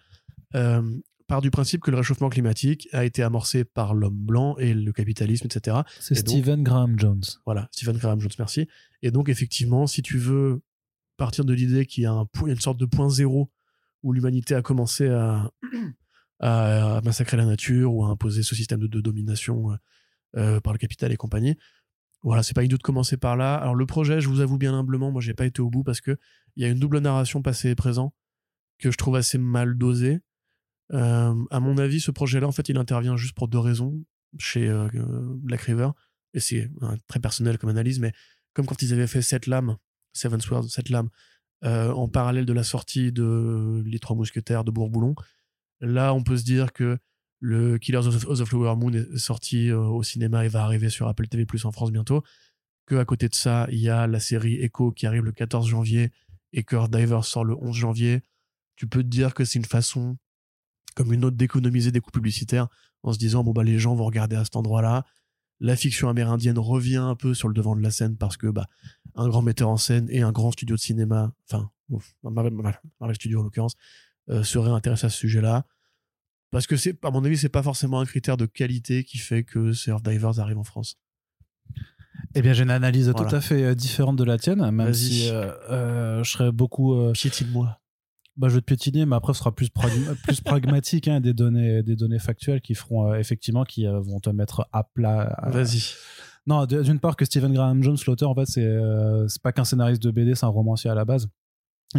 euh, 0.56 0.82
part 1.28 1.42
du 1.42 1.52
principe 1.52 1.82
que 1.82 1.92
le 1.92 1.98
réchauffement 1.98 2.30
climatique 2.30 2.88
a 2.92 3.06
été 3.06 3.24
amorcé 3.24 3.64
par 3.64 3.94
l'homme 3.94 4.18
blanc 4.18 4.56
et 4.58 4.74
le 4.74 4.92
capitalisme, 4.92 5.48
etc. 5.48 5.78
C'est 6.00 6.18
Et 6.20 6.24
donc- 6.24 6.36
Stephen 6.36 6.64
Graham 6.64 7.00
Jones. 7.00 7.22
Voilà, 7.46 7.68
Stephen 7.72 7.98
Graham 7.98 8.20
Jones, 8.20 8.32
merci. 8.40 8.68
Et 9.02 9.12
donc, 9.12 9.30
effectivement, 9.30 9.88
si 9.88 10.02
tu 10.02 10.18
veux 10.18 10.62
partir 11.18 11.46
de 11.46 11.54
l'idée 11.54 11.86
qu'il 11.86 12.04
y 12.04 12.06
a 12.06 12.12
un 12.12 12.28
une 12.48 12.60
sorte 12.60 12.80
de 12.80 12.86
point 12.86 13.10
zéro 13.10 13.52
où 14.04 14.14
l'humanité 14.14 14.56
a 14.56 14.62
commencé 14.62 15.08
à, 15.10 15.52
à, 16.40 16.98
à 16.98 17.02
massacrer 17.02 17.38
la 17.38 17.46
nature 17.46 17.94
ou 17.94 18.06
à 18.06 18.10
imposer 18.10 18.42
ce 18.44 18.56
système 18.56 18.80
de, 18.80 18.88
de 18.88 19.02
domination 19.02 19.72
euh, 20.36 20.60
par 20.60 20.74
le 20.74 20.80
capital 20.80 21.12
et 21.12 21.18
compagnie, 21.18 21.58
voilà, 22.22 22.44
c'est 22.44 22.54
pas 22.54 22.63
idiot 22.63 22.78
de 22.78 22.84
commencer 22.84 23.18
par 23.18 23.38
là. 23.38 23.56
Alors, 23.56 23.76
le 23.76 23.86
projet, 23.86 24.20
je 24.22 24.28
vous 24.28 24.42
avoue 24.42 24.58
bien 24.58 24.74
humblement, 24.74 25.12
moi, 25.12 25.22
j'ai 25.22 25.34
pas 25.34 25.46
été 25.46 25.62
au 25.62 25.70
bout 25.70 25.84
parce 25.84 26.02
que 26.02 26.18
il 26.56 26.63
y 26.63 26.65
a 26.65 26.70
une 26.70 26.80
double 26.80 27.00
narration 27.00 27.42
passé 27.42 27.70
et 27.70 27.76
présent 27.76 28.13
que 28.78 28.92
je 28.92 28.98
trouve 28.98 29.15
assez 29.15 29.38
mal 29.38 29.78
dosée. 29.78 30.20
Euh, 30.92 31.34
à 31.50 31.60
mon 31.60 31.78
avis, 31.78 32.02
ce 32.02 32.12
projet-là, 32.12 32.48
en 32.48 32.52
fait, 32.52 32.70
il 32.70 32.78
intervient 32.78 33.15
juste 33.15 33.36
pour 33.36 33.48
deux 33.48 33.60
raisons 33.60 34.04
chez 34.38 34.68
euh, 34.68 34.89
Black 34.94 35.62
River 35.62 35.89
et 36.34 36.39
c'est 36.39 36.70
très 37.08 37.20
personnel 37.20 37.58
comme 37.58 37.70
analyse, 37.70 38.00
mais 38.00 38.12
comme 38.54 38.65
quand 38.65 38.82
ils 38.82 38.94
avaient 38.94 39.08
fait 39.08 39.22
Sept 39.22 39.48
Lames, 39.48 39.78
Seven 40.13 40.42
Swords, 40.42 40.70
Sept 40.70 40.89
Lames, 40.89 41.10
en 41.63 42.08
parallèle 42.08 42.46
de 42.46 42.54
la 42.54 42.63
sortie 42.63 43.12
de 43.12 43.82
Les 43.86 44.00
Trois 44.00 44.15
Mousquetaires 44.15 44.63
de 44.63 44.72
Bourboulon, 44.72 45.15
là, 45.82 46.13
on 46.13 46.24
peut 46.24 46.38
se 46.38 46.44
dire 46.44 46.72
que 46.74 47.00
le 47.39 47.78
Killers 47.78 48.08
of, 48.08 48.25
of 48.25 48.39
the 48.39 48.45
Flower 48.45 48.75
Moon 48.75 48.93
est 48.93 49.17
sorti 49.17 49.69
euh, 49.69 49.80
au 49.80 50.04
cinéma 50.04 50.45
et 50.45 50.49
va 50.49 50.63
arriver 50.63 50.89
sur 50.89 51.08
Apple 51.08 51.28
TV 51.28 51.45
Plus 51.45 51.65
en 51.65 51.71
France 51.71 51.91
bientôt. 51.91 52.23
Que 52.86 52.95
à 52.95 53.06
côté 53.06 53.30
de 53.30 53.36
ça, 53.36 53.67
il 53.71 53.80
y 53.80 53.89
a 53.89 54.08
la 54.08 54.19
série 54.19 54.56
Echo 54.56 54.91
qui 54.91 55.06
arrive 55.06 55.23
le 55.23 55.32
14 55.32 55.67
janvier 55.67 56.12
et 56.54 56.63
que 56.63 56.75
Divers 56.89 57.25
sort 57.25 57.45
le 57.45 57.56
11 57.56 57.75
janvier. 57.75 58.21
Tu 58.75 58.88
peux 58.88 59.04
te 59.04 59.08
dire 59.08 59.34
que 59.34 59.45
c'est 59.45 59.60
une 59.60 59.65
façon, 59.65 60.17
comme 60.95 61.13
une 61.13 61.23
autre, 61.23 61.38
d'économiser 61.38 61.91
des 61.91 62.02
coûts 62.02 62.12
publicitaires 62.12 62.67
en 63.04 63.13
se 63.13 63.19
disant 63.19 63.43
bon 63.43 63.52
bah 63.52 63.63
les 63.63 63.80
gens 63.80 63.95
vont 63.95 64.06
regarder 64.06 64.36
à 64.36 64.43
cet 64.43 64.56
endroit-là 64.56 65.06
la 65.60 65.75
fiction 65.75 66.10
amérindienne 66.10 66.58
revient 66.58 66.97
un 66.97 67.15
peu 67.15 67.34
sur 67.34 67.47
le 67.47 67.54
devant 67.54 67.75
de 67.75 67.82
la 67.82 67.91
scène 67.91 68.17
parce 68.17 68.38
que 68.38 68.47
bah, 68.47 68.67
un 69.15 69.28
grand 69.28 69.41
metteur 69.41 69.69
en 69.69 69.78
scène 69.78 70.08
et 70.10 70.21
un 70.21 70.32
grand 70.32 70.52
studio 70.52 70.75
de 70.75 70.82
cinéma, 70.82 71.34
enfin 71.49 71.69
Marvel, 72.23 72.54
Studios 73.15 73.41
en 73.41 73.43
l'occurrence, 73.43 73.75
euh, 74.30 74.43
intéressés 74.73 75.08
à 75.08 75.10
ce 75.10 75.17
sujet-là. 75.17 75.65
Parce 76.52 76.66
que 76.68 76.76
c'est, 76.78 76.98
à 77.06 77.12
mon 77.12 77.24
avis, 77.24 77.38
c'est 77.38 77.50
pas 77.50 77.62
forcément 77.64 78.00
un 78.00 78.06
critère 78.06 78.38
de 78.38 78.46
qualité 78.46 79.04
qui 79.04 79.18
fait 79.20 79.44
que 79.44 79.72
ces 79.74 79.92
Earth 79.92 80.04
Divers 80.04 80.40
arrivent 80.40 80.58
en 80.58 80.64
France. 80.64 80.98
Eh 82.36 82.42
bien, 82.42 82.54
j'ai 82.54 82.64
une 82.64 82.70
analyse 82.72 83.10
Voilà. 83.10 83.30
tout 83.30 83.36
à 83.36 83.42
fait 83.42 83.64
euh, 83.64 83.76
différente 83.76 84.16
de 84.18 84.24
la 84.24 84.38
tienne, 84.38 84.70
même 84.72 84.94
si 84.94 85.30
euh, 85.30 85.52
euh, 85.70 86.24
je 86.24 86.30
serais 86.32 86.52
beaucoup. 86.52 86.94
euh, 86.96 87.12
Piétine-moi. 87.14 87.78
bah, 88.38 88.50
je 88.50 88.56
vais 88.56 88.62
te 88.62 88.66
piétiner, 88.66 89.06
mais 89.06 89.16
après, 89.16 89.34
ce 89.34 89.40
sera 89.40 89.54
plus, 89.54 89.68
pragma- 89.70 90.16
plus 90.24 90.42
pragmatique, 90.42 91.08
hein, 91.08 91.22
des, 91.22 91.34
données, 91.34 91.82
des 91.84 91.96
données 91.96 92.20
factuelles 92.20 92.62
qui 92.62 92.74
feront 92.76 93.14
effectivement, 93.14 93.64
qui 93.64 93.86
vont 93.86 94.20
te 94.20 94.30
mettre 94.30 94.68
à 94.74 94.84
plat. 94.84 95.36
Vas-y. 95.48 95.94
Non, 96.48 96.66
d'une 96.66 97.00
part 97.00 97.16
que 97.16 97.26
Stephen 97.26 97.54
Graham 97.54 97.84
Jones, 97.84 97.98
l'auteur, 98.08 98.30
en 98.32 98.36
fait, 98.36 98.46
c'est 98.48 98.80
c'est 99.28 99.42
pas 99.42 99.52
qu'un 99.52 99.66
scénariste 99.66 100.02
de 100.02 100.10
BD, 100.10 100.34
c'est 100.36 100.46
un 100.46 100.50
romancier 100.50 100.90
à 100.90 100.96
la 100.96 101.06
base 101.06 101.28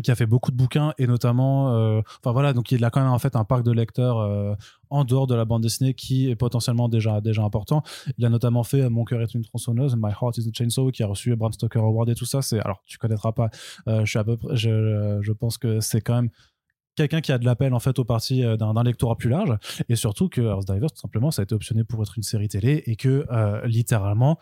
qui 0.03 0.11
a 0.11 0.15
fait 0.15 0.27
beaucoup 0.27 0.53
de 0.53 0.57
bouquins 0.57 0.95
et 0.99 1.07
notamment 1.09 1.75
euh, 1.75 2.01
enfin 2.21 2.31
voilà 2.31 2.53
donc 2.53 2.71
il 2.71 2.85
a 2.85 2.91
quand 2.91 3.01
même 3.01 3.11
en 3.11 3.19
fait 3.19 3.35
un 3.35 3.43
parc 3.45 3.65
de 3.65 3.73
lecteurs 3.73 4.19
euh, 4.19 4.55
en 4.89 5.05
dehors 5.05 5.27
de 5.27 5.35
la 5.35 5.45
bande 5.45 5.63
dessinée 5.63 5.95
qui 5.95 6.31
est 6.31 6.37
potentiellement 6.37 6.89
déjà 6.89 7.21
déjà 7.21 7.43
important. 7.43 7.83
Il 8.17 8.25
a 8.25 8.29
notamment 8.29 8.63
fait 8.63 8.89
Mon 8.89 9.05
cœur 9.05 9.21
est 9.21 9.35
une 9.35 9.43
tronçonneuse 9.43 9.97
My 9.97 10.11
Heart 10.11 10.39
is 10.39 10.49
a 10.49 10.53
Chainsaw 10.53 10.93
qui 10.93 11.03
a 11.03 11.09
reçu 11.09 11.35
Bram 11.35 11.53
Stoker 11.53 11.81
Award 11.81 12.09
et 12.09 12.15
tout 12.15 12.25
ça. 12.25 12.41
C'est 12.41 12.61
alors 12.61 12.83
tu 12.87 12.99
connaîtras 12.99 13.33
pas 13.33 13.51
euh, 13.89 14.05
je 14.05 14.11
suis 14.11 14.19
à 14.19 14.25
peu 14.25 14.37
près 14.37 14.55
je, 14.55 15.19
je 15.23 15.33
pense 15.33 15.59
que 15.59 15.81
c'est 15.81 16.01
quand 16.01 16.15
même 16.15 16.31
quelqu'un 16.97 17.21
qui 17.21 17.33
a 17.33 17.39
de 17.39 17.45
l'appel 17.45 17.73
en 17.75 17.81
fait 17.81 17.99
au 17.99 18.05
parti 18.05 18.45
euh, 18.45 18.57
d'un 18.57 18.83
lectorat 18.83 19.17
plus 19.17 19.31
large. 19.31 19.57
Et 19.89 19.97
surtout 19.97 20.29
que 20.29 20.41
Earth 20.41 20.67
Divers 20.67 20.93
tout 20.93 21.01
simplement 21.01 21.31
ça 21.31 21.43
a 21.43 21.45
été 21.45 21.55
optionné 21.55 21.83
pour 21.85 22.03
être 22.03 22.17
une 22.17 22.23
série 22.23 22.49
télé 22.49 22.83
et 22.87 22.97
que 22.97 23.27
euh, 23.31 23.67
littéralement 23.67 24.39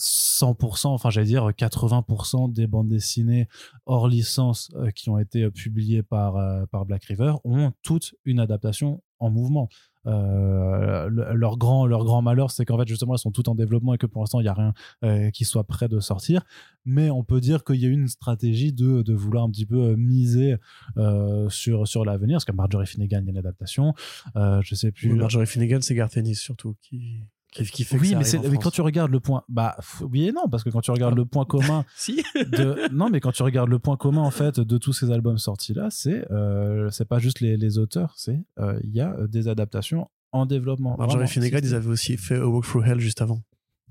100%, 0.00 0.88
enfin 0.88 1.10
j'allais 1.10 1.26
dire 1.26 1.50
80% 1.50 2.52
des 2.52 2.66
bandes 2.66 2.88
dessinées 2.88 3.48
hors 3.86 4.08
licence 4.08 4.70
euh, 4.76 4.90
qui 4.90 5.10
ont 5.10 5.18
été 5.18 5.44
euh, 5.44 5.50
publiées 5.50 6.02
par, 6.02 6.36
euh, 6.36 6.64
par 6.66 6.86
Black 6.86 7.04
River 7.04 7.34
ont 7.44 7.72
toutes 7.82 8.14
une 8.24 8.40
adaptation 8.40 9.02
en 9.18 9.30
mouvement. 9.30 9.68
Euh, 10.06 11.08
le- 11.10 11.34
leur, 11.34 11.58
grand, 11.58 11.86
leur 11.86 12.04
grand 12.04 12.22
malheur, 12.22 12.50
c'est 12.50 12.64
qu'en 12.64 12.78
fait, 12.78 12.88
justement, 12.88 13.12
elles 13.12 13.18
sont 13.18 13.30
toutes 13.32 13.48
en 13.48 13.54
développement 13.54 13.92
et 13.92 13.98
que 13.98 14.06
pour 14.06 14.22
l'instant, 14.22 14.40
il 14.40 14.44
n'y 14.44 14.48
a 14.48 14.54
rien 14.54 14.72
euh, 15.04 15.30
qui 15.30 15.44
soit 15.44 15.64
prêt 15.64 15.88
de 15.88 16.00
sortir. 16.00 16.42
Mais 16.86 17.10
on 17.10 17.22
peut 17.22 17.40
dire 17.40 17.64
qu'il 17.64 17.76
y 17.76 17.84
a 17.84 17.88
une 17.90 18.08
stratégie 18.08 18.72
de, 18.72 19.02
de 19.02 19.12
vouloir 19.14 19.44
un 19.44 19.50
petit 19.50 19.66
peu 19.66 19.94
miser 19.96 20.56
euh, 20.96 21.50
sur, 21.50 21.86
sur 21.86 22.06
l'avenir. 22.06 22.36
Parce 22.36 22.46
que 22.46 22.52
Marjorie 22.52 22.86
Finnegan, 22.86 23.20
il 23.22 23.26
y 23.26 23.28
a 23.28 23.32
une 23.32 23.38
adaptation. 23.38 23.92
Je 24.36 24.74
sais 24.74 24.90
plus. 24.90 25.10
Marjorie 25.18 25.46
Finnegan, 25.46 25.80
c'est 25.82 25.94
Garth 25.94 26.16
Ennis 26.16 26.36
surtout 26.36 26.74
qui, 26.80 27.20
qui, 27.52 27.64
qui 27.64 27.84
fait 27.84 27.96
que 27.96 28.00
oui, 28.02 28.10
ça 28.24 28.38
mais, 28.38 28.48
mais 28.48 28.58
quand 28.58 28.70
tu 28.70 28.80
regardes 28.80 29.10
le 29.10 29.18
point, 29.20 29.42
bah 29.48 29.76
f- 29.80 30.04
oui 30.10 30.28
et 30.28 30.32
non, 30.32 30.48
parce 30.48 30.62
que 30.64 30.70
quand 30.70 30.80
tu 30.80 30.90
regardes 30.90 31.16
le 31.16 31.24
point 31.24 31.44
commun 31.46 31.84
Si 31.96 32.22
de, 32.34 32.88
non, 32.92 33.10
mais 33.10 33.20
quand 33.20 33.32
tu 33.32 33.42
regardes 33.42 33.68
le 33.70 33.78
point 33.78 33.96
commun 33.96 34.22
en 34.22 34.30
fait 34.30 34.60
de 34.60 34.78
tous 34.78 34.92
ces 34.92 35.10
albums 35.10 35.38
sortis 35.38 35.74
là, 35.74 35.88
c'est 35.90 36.30
euh, 36.30 36.90
c'est 36.90 37.06
pas 37.08 37.18
juste 37.18 37.40
les, 37.40 37.56
les 37.56 37.78
auteurs, 37.78 38.14
c'est 38.16 38.40
euh, 38.60 38.78
il 38.84 38.90
y 38.94 39.00
a 39.00 39.14
euh, 39.14 39.26
des 39.26 39.48
adaptations 39.48 40.08
en 40.32 40.46
développement. 40.46 40.96
Marjorie 40.96 41.26
Finnegan, 41.26 41.58
ils 41.62 41.74
avaient 41.74 41.88
aussi 41.90 42.16
fait 42.16 42.36
A 42.36 42.46
Walk 42.46 42.64
Through 42.64 42.84
Hell 42.86 43.00
juste 43.00 43.20
avant. 43.20 43.40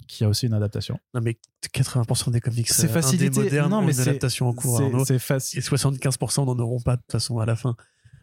qui 0.07 0.23
a 0.23 0.29
aussi 0.29 0.45
une 0.47 0.53
adaptation. 0.53 0.97
Non, 1.13 1.19
mais 1.21 1.37
80% 1.73 2.31
des 2.31 2.39
comics 2.39 2.69
C'est 2.69 2.85
euh, 2.89 2.93
facilité. 2.93 3.29
modernes 3.41 3.69
Non, 3.71 3.77
ont 3.79 3.81
mais 3.81 3.87
une 3.87 3.93
c'est- 3.93 4.09
adaptation 4.09 4.47
en 4.47 4.53
cours, 4.53 4.77
C'est- 4.77 4.83
Arnaud. 4.85 5.03
C'est 5.05 5.19
facile. 5.19 5.59
Et 5.59 5.61
75% 5.61 6.45
n'en 6.45 6.57
auront 6.59 6.79
pas 6.79 6.95
de 6.95 7.01
toute 7.01 7.11
façon 7.11 7.39
à 7.39 7.45
la 7.45 7.55
fin. 7.57 7.75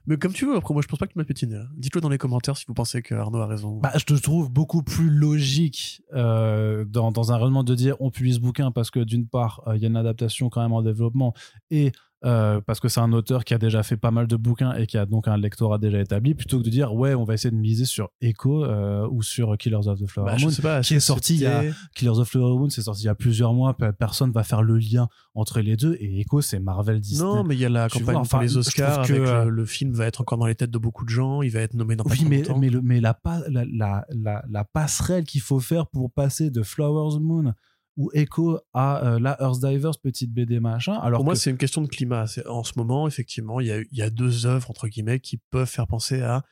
Mais 0.06 0.16
comme 0.16 0.32
tu 0.32 0.46
veux, 0.46 0.56
après 0.56 0.72
moi 0.72 0.82
je 0.82 0.88
pense 0.88 0.98
pas 0.98 1.06
que 1.06 1.12
tu 1.12 1.18
m'as 1.18 1.24
pétiné. 1.24 1.58
Dites-le 1.76 2.00
dans 2.00 2.08
les 2.08 2.18
commentaires 2.18 2.56
si 2.56 2.64
vous 2.66 2.74
pensez 2.74 3.02
que 3.02 3.14
Arnaud 3.14 3.40
a 3.40 3.46
raison. 3.46 3.78
Bah, 3.78 3.92
je 3.96 4.04
te 4.04 4.14
trouve 4.14 4.50
beaucoup 4.50 4.82
plus 4.82 5.10
logique 5.10 6.02
euh, 6.14 6.84
dans, 6.84 7.32
un 7.32 7.36
raisonnement 7.36 7.64
de 7.64 7.74
dire 7.74 7.96
on 8.00 8.10
publie 8.10 8.34
ce 8.34 8.40
bouquin 8.40 8.70
parce 8.70 8.90
que 8.90 9.00
d'une 9.00 9.26
part, 9.26 9.62
euh, 9.66 9.76
il 9.76 9.82
y 9.82 9.84
a 9.84 9.88
une 9.88 9.96
adaptation 9.96 10.48
quand 10.48 10.62
même 10.62 10.72
en 10.72 10.82
développement 10.82 11.34
et 11.70 11.92
euh, 12.24 12.60
parce 12.66 12.80
que 12.80 12.88
c'est 12.88 13.00
un 13.00 13.12
auteur 13.12 13.44
qui 13.44 13.52
a 13.54 13.58
déjà 13.58 13.82
fait 13.82 13.96
pas 13.98 14.10
mal 14.10 14.26
de 14.26 14.36
bouquins 14.36 14.72
et 14.74 14.86
qui 14.86 14.96
a 14.98 15.04
donc 15.06 15.28
un 15.28 15.36
lectorat 15.36 15.78
déjà 15.78 16.00
établi, 16.00 16.34
plutôt 16.34 16.58
que 16.58 16.64
de 16.64 16.70
dire 16.70 16.94
ouais, 16.94 17.14
on 17.14 17.24
va 17.24 17.34
essayer 17.34 17.50
de 17.50 17.56
miser 17.56 17.84
sur 17.84 18.08
Echo 18.20 18.64
euh, 18.64 19.06
ou 19.10 19.22
sur 19.22 19.56
Killers 19.58 19.86
of 19.86 20.00
the 20.00 20.06
Flower 20.08 20.32
Bah, 20.32 20.36
Moon. 20.40 20.50
pas, 20.62 20.80
qui 20.80 20.94
est 20.94 21.00
sorti 21.00 21.34
il 21.34 21.40
y 21.42 21.46
a- 21.46 21.62
Killers 21.94 22.18
of 22.18 22.26
the 22.26 22.30
Flower 22.30 22.58
Moon, 22.58 22.70
c'est 22.70 22.82
sorti 22.82 23.02
il 23.02 23.06
y 23.06 23.08
a 23.10 23.14
plusieurs 23.14 23.52
mois, 23.52 23.76
pe- 23.76 23.92
personne 23.92 24.32
va 24.32 24.42
faire 24.44 24.62
le 24.62 24.78
lien 24.78 25.08
entre 25.34 25.60
les 25.60 25.76
deux 25.76 25.94
et 26.00 26.20
Echo, 26.20 26.40
c'est 26.40 26.58
Marvel 26.58 27.00
Disney. 27.00 27.22
Non, 27.28 27.44
mais 27.44 27.54
il 27.54 27.60
y 27.60 27.64
a 27.66 27.68
la 27.68 27.88
Tu 27.88 27.98
campagne 27.98 28.14
vois, 28.14 28.20
enfin, 28.22 28.38
pour 28.38 28.42
les 28.44 28.56
Oscars. 28.56 29.02
trouve 29.02 29.06
que, 29.08 29.12
avec 29.12 29.28
euh, 29.28 29.44
le, 29.44 29.50
le 29.50 29.64
film 29.66 29.92
va 29.92 30.06
être 30.06 30.22
encore 30.22 30.38
dans 30.38 30.46
les 30.46 30.54
têtes 30.54 30.70
de 30.70 30.78
beaucoup 30.78 31.04
de 31.04 31.10
gens. 31.10 31.42
Il 31.42 31.50
va 31.50 31.60
être 31.60 31.74
nommé 31.74 31.96
dans 31.96 32.04
pas 32.04 32.10
Oui, 32.12 32.20
trop 32.20 32.28
mais, 32.28 32.38
longtemps. 32.38 32.58
mais, 32.58 32.70
le, 32.70 32.80
mais 32.82 33.00
la, 33.00 33.12
pa- 33.14 33.42
la, 33.48 33.64
la, 33.70 34.06
la, 34.08 34.42
la 34.48 34.64
passerelle 34.64 35.24
qu'il 35.24 35.42
faut 35.42 35.60
faire 35.60 35.86
pour 35.86 36.10
passer 36.10 36.50
de 36.50 36.62
Flowers 36.62 37.20
Moon 37.20 37.52
ou 37.96 38.10
Echo 38.12 38.58
à 38.74 39.04
euh, 39.14 39.18
la 39.18 39.36
Earth 39.40 39.60
Divers, 39.60 39.98
petite 40.02 40.32
BD 40.32 40.60
machin. 40.60 40.94
Alors 40.94 41.18
Pour 41.18 41.24
moi, 41.24 41.34
que- 41.34 41.40
c'est 41.40 41.50
une 41.50 41.56
question 41.56 41.80
de 41.82 41.88
climat. 41.88 42.26
C'est- 42.26 42.46
En 42.46 42.62
ce 42.64 42.72
moment, 42.76 43.06
effectivement, 43.08 43.60
il 43.60 43.66
y 43.68 43.72
a, 43.72 43.80
y 43.92 44.02
a 44.02 44.10
deux 44.10 44.46
œuvres, 44.46 44.70
entre 44.70 44.88
guillemets, 44.88 45.20
qui 45.20 45.38
peuvent 45.50 45.68
faire 45.68 45.86
penser 45.86 46.20
à. 46.22 46.42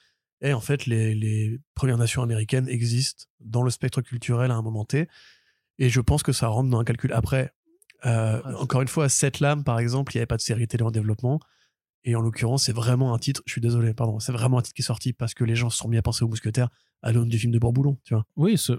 Et 0.41 0.53
en 0.53 0.61
fait, 0.61 0.87
les, 0.87 1.15
les 1.15 1.61
Premières 1.75 1.99
Nations 1.99 2.23
américaines 2.23 2.69
existent 2.69 3.25
dans 3.41 3.63
le 3.63 3.71
spectre 3.71 4.01
culturel 4.03 4.51
à 4.51 4.55
un 4.57 4.63
moment 4.63 4.85
T. 4.85 5.09
Et 5.79 5.89
je 5.89 6.01
pense 6.01 6.23
que 6.23 6.33
ça 6.33 6.49
rentre 6.49 6.71
dans 6.71 6.79
un 6.81 6.85
calcul. 6.85 7.13
Après, 7.13 7.53
euh, 8.07 8.41
Ouais, 8.43 8.55
encore 8.57 8.83
une 8.83 8.89
fois, 8.89 9.09
Cette 9.09 9.41
Lame, 9.41 9.65
par 9.65 9.79
exemple, 9.79 10.13
il 10.15 10.19
n'y 10.19 10.21
avait 10.21 10.27
pas 10.27 10.37
de 10.37 10.43
série 10.43 10.67
télé 10.69 10.83
en 10.83 10.91
développement. 10.91 11.41
Et 12.07 12.15
en 12.17 12.21
l'occurrence, 12.21 12.65
c'est 12.65 12.73
vraiment 12.75 13.15
un 13.15 13.19
titre. 13.19 13.43
Je 13.47 13.53
suis 13.53 13.61
désolé, 13.63 13.95
pardon. 13.95 14.19
C'est 14.19 14.33
vraiment 14.33 14.59
un 14.59 14.63
titre 14.63 14.75
qui 14.75 14.83
est 14.83 14.85
sorti 14.85 15.13
parce 15.15 15.33
que 15.33 15.43
les 15.45 15.57
gens 15.57 15.71
se 15.71 15.79
sont 15.79 15.89
mis 15.89 15.97
à 15.97 16.03
penser 16.03 16.23
aux 16.25 16.29
mousquetaires 16.29 16.69
à 17.03 17.13
l'aune 17.13 17.29
du 17.31 17.39
film 17.39 17.51
de 17.53 17.59
Bourboulon, 17.59 17.99
tu 18.05 18.13
vois. 18.15 18.25
oui, 18.37 18.59
ce- 18.59 18.79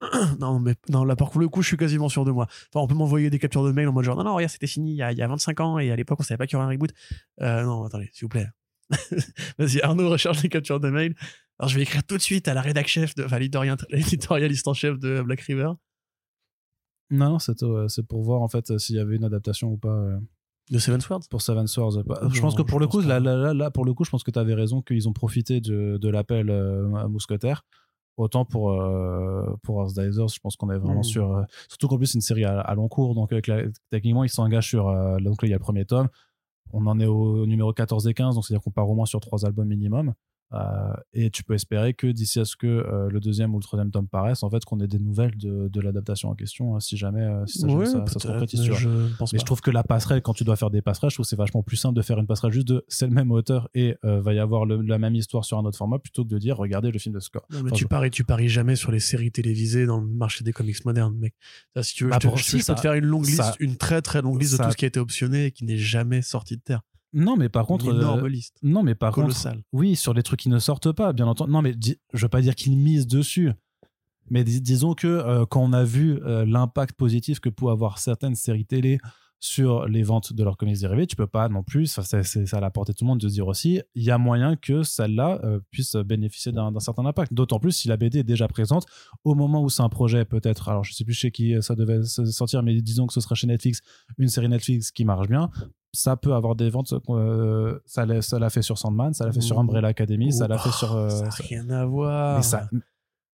Non, 0.40 0.60
mais 0.60 0.74
non, 0.88 1.04
là, 1.04 1.16
pour 1.16 1.36
le 1.38 1.48
coup, 1.48 1.62
je 1.62 1.68
suis 1.68 1.76
quasiment 1.76 2.08
sûr 2.08 2.24
de 2.24 2.30
moi. 2.30 2.46
Enfin, 2.72 2.84
on 2.84 2.86
peut 2.86 2.94
m'envoyer 2.94 3.30
des 3.30 3.38
captures 3.38 3.64
de 3.64 3.72
mail 3.72 3.88
en 3.88 3.92
mode 3.92 4.04
genre, 4.04 4.16
non, 4.16 4.24
non, 4.24 4.34
regarde, 4.34 4.50
c'était 4.52 4.66
fini 4.66 4.92
il 4.92 4.96
y, 4.96 5.02
a, 5.02 5.12
il 5.12 5.18
y 5.18 5.22
a 5.22 5.26
25 5.26 5.60
ans 5.60 5.78
et 5.78 5.90
à 5.90 5.96
l'époque, 5.96 6.18
on 6.20 6.22
savait 6.22 6.38
pas 6.38 6.46
qu'il 6.46 6.54
y 6.54 6.56
aurait 6.56 6.66
un 6.66 6.70
reboot. 6.70 6.92
Euh, 7.40 7.64
non, 7.64 7.84
attendez, 7.84 8.08
s'il 8.12 8.24
vous 8.24 8.28
plaît. 8.28 8.46
Vas-y, 9.58 9.80
Arnaud 9.82 10.08
recherche 10.08 10.42
les 10.42 10.48
captures 10.48 10.80
de 10.80 10.88
mail. 10.90 11.14
Alors, 11.58 11.68
je 11.68 11.76
vais 11.76 11.82
écrire 11.82 12.04
tout 12.04 12.16
de 12.16 12.22
suite 12.22 12.46
à 12.48 12.54
la 12.54 12.60
rédac 12.62 12.86
chef, 12.86 13.14
de, 13.16 13.24
enfin, 13.24 13.38
l'éditorial- 13.38 13.76
l'éditorialiste 13.90 14.68
en 14.68 14.74
chef 14.74 14.98
de 14.98 15.20
Black 15.22 15.40
River, 15.40 15.72
non, 17.10 17.30
non, 17.30 17.38
c'est 17.38 17.62
euh, 17.62 17.86
pour 18.06 18.22
voir 18.22 18.42
en 18.42 18.48
fait 18.48 18.70
euh, 18.70 18.76
s'il 18.78 18.96
y 18.96 18.98
avait 18.98 19.16
une 19.16 19.24
adaptation 19.24 19.68
ou 19.72 19.78
pas 19.78 19.88
euh, 19.88 20.18
de 20.70 20.78
Seven 20.78 21.00
Swords? 21.00 21.22
pour 21.30 21.40
Seven 21.40 21.66
Swords. 21.66 22.02
Bah, 22.04 22.20
Non, 22.22 22.28
je 22.28 22.40
pense 22.40 22.54
que 22.54 22.60
pour 22.60 22.80
le 22.80 22.86
coup, 22.86 23.00
là, 23.00 23.18
là, 23.18 23.54
là, 23.54 23.70
pour 23.70 23.86
le 23.86 23.94
coup, 23.94 24.04
je 24.04 24.10
pense 24.10 24.22
que 24.22 24.30
tu 24.30 24.38
avais 24.38 24.52
raison 24.54 24.82
qu'ils 24.82 25.08
ont 25.08 25.14
profité 25.14 25.60
de, 25.62 25.96
de 25.96 26.08
l'appel 26.10 26.50
à 26.50 27.08
Mousquetaire. 27.08 27.64
Autant 28.18 28.44
pour, 28.44 28.72
euh, 28.72 29.56
pour 29.62 29.80
Earth 29.80 29.94
Divers, 29.94 30.28
je 30.28 30.38
pense 30.40 30.56
qu'on 30.56 30.70
est 30.70 30.76
vraiment 30.78 31.00
Mm. 31.00 31.04
sur. 31.04 31.36
euh, 31.36 31.42
surtout 31.68 31.88
qu'en 31.88 31.96
plus, 31.96 32.06
c'est 32.06 32.14
une 32.18 32.20
série 32.20 32.44
à, 32.44 32.60
à 32.60 32.74
long 32.74 32.88
cours. 32.88 33.14
Donc, 33.14 33.32
avec 33.32 33.46
la- 33.46 33.62
techniquement, 33.90 34.24
ils 34.24 34.28
s'engagent 34.28 34.68
sur. 34.68 34.88
euh, 34.88 35.18
donc, 35.18 35.40
là, 35.40 35.48
il 35.48 35.50
y 35.50 35.54
a 35.54 35.56
le 35.56 35.62
premier 35.62 35.84
tome. 35.84 36.08
On 36.72 36.86
en 36.86 36.98
est 37.00 37.06
au 37.06 37.46
numéro 37.46 37.72
14 37.72 38.06
et 38.08 38.14
15. 38.14 38.34
Donc, 38.34 38.44
c'est-à-dire 38.44 38.62
qu'on 38.62 38.70
part 38.72 38.90
au 38.90 38.94
moins 38.94 39.06
sur 39.06 39.20
trois 39.20 39.46
albums 39.46 39.68
minimum. 39.68 40.12
Euh, 40.54 40.92
et 41.12 41.28
tu 41.30 41.44
peux 41.44 41.52
espérer 41.52 41.92
que 41.92 42.06
d'ici 42.06 42.40
à 42.40 42.46
ce 42.46 42.56
que 42.56 42.66
euh, 42.66 43.10
le 43.10 43.20
deuxième 43.20 43.54
ou 43.54 43.58
le 43.58 43.62
troisième 43.62 43.90
tome 43.90 44.08
paraisse, 44.08 44.42
en 44.42 44.48
fait, 44.48 44.64
qu'on 44.64 44.80
ait 44.80 44.86
des 44.86 44.98
nouvelles 44.98 45.36
de, 45.36 45.68
de 45.68 45.80
l'adaptation 45.82 46.30
en 46.30 46.34
question, 46.34 46.74
hein, 46.74 46.80
si 46.80 46.96
jamais, 46.96 47.20
euh, 47.22 47.44
si 47.46 47.58
ça, 47.58 47.66
Ouais, 47.66 47.84
ça- 47.84 48.02
ça 48.06 48.18
se 48.18 48.26
concrétise. 48.28 48.60
mais 48.66 48.74
je 48.74 48.88
pense 49.18 49.32
Mais 49.34 49.38
je 49.38 49.44
trouve 49.44 49.60
que 49.60 49.70
la 49.70 49.82
passerelle, 49.82 50.22
quand 50.22 50.32
tu 50.32 50.44
dois 50.44 50.56
faire 50.56 50.70
des 50.70 50.80
passerelles, 50.80 51.10
je 51.10 51.16
trouve 51.16 51.26
que 51.26 51.28
c'est 51.28 51.36
vachement 51.36 51.62
plus 51.62 51.76
simple 51.76 51.94
de 51.96 52.02
faire 52.02 52.18
une 52.18 52.26
passerelle 52.26 52.52
juste 52.52 52.68
de 52.68 52.82
c'est 52.88 53.06
le 53.06 53.12
même 53.12 53.30
auteur 53.30 53.68
et 53.74 53.96
va 54.02 54.32
y 54.32 54.38
avoir 54.38 54.64
le- 54.64 54.80
la 54.80 54.98
même 54.98 55.14
histoire 55.14 55.44
sur 55.44 55.58
un 55.58 55.64
autre 55.66 55.76
format 55.76 55.98
plutôt 55.98 56.24
que 56.24 56.30
de 56.30 56.38
dire 56.38 56.56
regardez 56.56 56.90
le 56.90 56.98
film 56.98 57.14
de 57.14 57.20
Scott. 57.20 57.44
Non, 57.50 57.58
mais 57.58 57.68
Enfin, 57.70 57.76
tu 57.76 57.84
je- 57.84 57.88
paries, 57.88 58.10
tu 58.10 58.24
paries 58.24 58.48
jamais 58.48 58.74
sur 58.76 58.90
les 58.90 59.00
séries 59.00 59.30
télévisées 59.30 59.84
dans 59.84 60.00
le 60.00 60.06
marché 60.06 60.44
des 60.44 60.52
comics 60.54 60.82
modernes, 60.86 61.16
mec. 61.18 61.34
Ça, 61.76 61.82
si 61.82 61.94
tu 61.94 62.04
veux, 62.04 62.10
Bah, 62.10 62.16
je, 62.16 62.26
te- 62.26 62.26
pour- 62.28 62.38
je- 62.38 62.44
si, 62.44 62.56
peux 62.66 62.74
te 62.74 62.80
faire 62.80 62.94
une 62.94 63.04
longue 63.04 63.26
liste, 63.26 63.54
une 63.60 63.76
très 63.76 64.00
très 64.00 64.22
longue 64.22 64.40
liste 64.40 64.58
de 64.58 64.64
tout 64.64 64.70
ce 64.70 64.76
qui 64.78 64.86
a 64.86 64.88
été 64.88 64.98
optionné 64.98 65.46
et 65.46 65.50
qui 65.52 65.64
n'est 65.66 65.76
jamais 65.76 66.22
sorti 66.22 66.56
de 66.56 66.62
terre. 66.62 66.80
Non, 67.12 67.36
mais 67.36 67.48
par 67.48 67.66
contre, 67.66 67.86
une 67.86 67.96
énorme 68.00 68.24
euh, 68.26 68.28
liste, 68.28 68.58
non, 68.62 68.82
mais 68.82 68.94
par 68.94 69.12
contre, 69.24 69.34
oui, 69.72 69.96
sur 69.96 70.12
les 70.14 70.22
trucs 70.22 70.40
qui 70.40 70.48
ne 70.48 70.58
sortent 70.58 70.92
pas, 70.92 71.12
bien 71.12 71.26
entendu. 71.26 71.50
Non, 71.50 71.62
mais 71.62 71.74
je 72.12 72.22
veux 72.22 72.28
pas 72.28 72.40
dire 72.42 72.54
qu'ils 72.54 72.76
misent 72.76 73.06
dessus. 73.06 73.52
Mais 74.30 74.44
dis- 74.44 74.60
disons 74.60 74.92
que 74.94 75.06
euh, 75.06 75.46
quand 75.46 75.62
on 75.62 75.72
a 75.72 75.84
vu 75.84 76.20
euh, 76.22 76.44
l'impact 76.44 76.94
positif 76.96 77.40
que 77.40 77.48
peuvent 77.48 77.70
avoir 77.70 77.98
certaines 77.98 78.34
séries 78.34 78.66
télé 78.66 78.98
sur 79.40 79.86
les 79.86 80.02
ventes 80.02 80.32
de 80.32 80.42
leurs 80.44 80.56
comics 80.56 80.78
dérivés, 80.80 81.06
tu 81.06 81.14
peux 81.16 81.28
pas 81.28 81.48
non 81.48 81.62
plus, 81.62 81.86
c'est- 81.86 82.24
c'est 82.24 82.52
à 82.54 82.60
la 82.60 82.70
portée 82.70 82.92
de 82.92 82.98
tout 82.98 83.04
le 83.04 83.08
monde 83.08 83.20
de 83.20 83.28
se 83.28 83.34
dire 83.34 83.46
aussi, 83.46 83.80
il 83.94 84.02
y 84.02 84.10
a 84.10 84.18
moyen 84.18 84.56
que 84.56 84.82
celle-là 84.82 85.40
euh, 85.44 85.60
puisse 85.70 85.94
bénéficier 85.94 86.50
d'un 86.52 86.72
d'un 86.72 86.80
certain 86.80 87.06
impact. 87.06 87.32
D'autant 87.32 87.60
plus 87.60 87.70
si 87.72 87.86
la 87.88 87.96
BD 87.96 88.18
est 88.18 88.24
déjà 88.24 88.48
présente 88.48 88.84
au 89.24 89.34
moment 89.36 89.62
où 89.62 89.70
c'est 89.70 89.82
un 89.82 89.88
projet 89.88 90.24
peut-être, 90.24 90.68
alors 90.68 90.82
je 90.84 90.92
sais 90.92 91.04
plus 91.04 91.14
chez 91.14 91.30
qui 91.30 91.54
ça 91.62 91.74
devait 91.76 92.02
se 92.02 92.24
sortir, 92.26 92.62
mais 92.64 92.78
disons 92.82 93.06
que 93.06 93.12
ce 93.14 93.20
sera 93.20 93.34
chez 93.36 93.46
Netflix, 93.46 93.80
une 94.18 94.28
série 94.28 94.48
Netflix 94.48 94.90
qui 94.90 95.04
marche 95.04 95.28
bien, 95.28 95.50
ça 95.92 96.16
peut 96.16 96.34
avoir 96.34 96.54
des 96.54 96.70
ventes. 96.70 96.92
euh, 97.08 97.78
ça 97.86 98.04
l'a 98.06 98.20
ça 98.22 98.50
fait 98.50 98.62
sur 98.62 98.78
Sandman, 98.78 99.14
ça 99.14 99.24
l'a 99.26 99.32
fait 99.32 99.40
sur. 99.40 99.58
Umbrella 99.58 99.88
Academy, 99.88 100.32
ça 100.32 100.46
l'a 100.48 100.58
fait 100.58 100.70
sur. 100.72 100.94
euh, 100.94 101.08
Oh, 101.10 101.10
ça 101.10 101.24
n'a 101.24 101.30
rien 101.30 101.70
à 101.70 101.84
voir. 101.86 102.44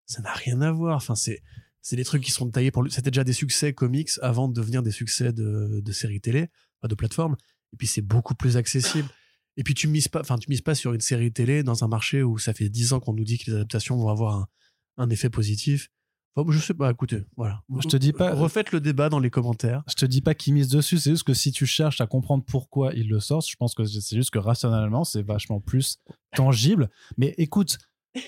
ça, 0.06 0.22
n'a 0.22 0.32
rien 0.32 0.60
à 0.60 0.70
voir. 0.72 0.96
Enfin, 0.96 1.14
c'est 1.14 1.42
c'est 1.80 1.96
des 1.96 2.04
trucs 2.04 2.22
qui 2.22 2.30
sont 2.30 2.48
taillés 2.50 2.70
pour. 2.70 2.82
le- 2.82 2.90
C'était 2.90 3.10
déjà 3.10 3.24
des 3.24 3.32
succès 3.32 3.72
comics 3.74 4.08
avant 4.22 4.48
de 4.48 4.54
devenir 4.54 4.82
des 4.82 4.90
succès 4.92 5.32
de, 5.32 5.80
de 5.84 5.92
séries 5.92 6.20
télé, 6.20 6.48
de 6.82 6.94
plateformes. 6.94 7.36
Et 7.72 7.76
puis 7.76 7.86
c'est 7.86 8.02
beaucoup 8.02 8.34
plus 8.34 8.56
accessible. 8.56 9.08
Et 9.56 9.62
puis 9.64 9.74
tu 9.74 9.86
mises 9.88 10.08
pas, 10.08 10.20
enfin 10.20 10.36
tu 10.38 10.48
mises 10.50 10.62
pas 10.62 10.74
sur 10.74 10.92
une 10.94 11.00
série 11.00 11.32
télé 11.32 11.62
dans 11.62 11.84
un 11.84 11.88
marché 11.88 12.22
où 12.22 12.38
ça 12.38 12.52
fait 12.54 12.68
10 12.68 12.92
ans 12.92 13.00
qu'on 13.00 13.12
nous 13.14 13.24
dit 13.24 13.38
que 13.38 13.50
les 13.50 13.56
adaptations 13.56 13.96
vont 13.96 14.08
avoir 14.08 14.34
un, 14.36 14.48
un 14.96 15.10
effet 15.10 15.30
positif. 15.30 15.90
Enfin, 16.36 16.50
je 16.52 16.58
sais 16.58 16.74
pas. 16.74 16.90
Écoutez, 16.90 17.24
voilà. 17.36 17.62
Je 17.80 17.86
te 17.88 17.96
dis 17.96 18.12
pas- 18.12 18.34
Refaites 18.34 18.72
le 18.72 18.80
débat 18.80 19.08
dans 19.08 19.20
les 19.20 19.30
commentaires. 19.30 19.82
je 19.88 19.94
te 19.94 20.06
dis 20.06 20.20
pas 20.20 20.34
qu'ils 20.34 20.54
misent 20.54 20.68
dessus, 20.68 20.98
c'est 20.98 21.10
juste 21.10 21.22
que 21.24 21.34
si 21.34 21.52
tu 21.52 21.64
cherches 21.66 22.00
à 22.00 22.06
comprendre 22.06 22.44
pourquoi 22.46 22.92
ils 22.94 23.08
le 23.08 23.20
sortent, 23.20 23.48
je 23.48 23.56
pense 23.56 23.74
que 23.74 23.84
c'est 23.84 24.16
juste 24.16 24.30
que 24.30 24.38
rationnellement, 24.38 25.04
c'est 25.04 25.22
vachement 25.22 25.60
plus 25.60 25.98
tangible. 26.34 26.90
Mais 27.18 27.34
écoute, 27.38 27.78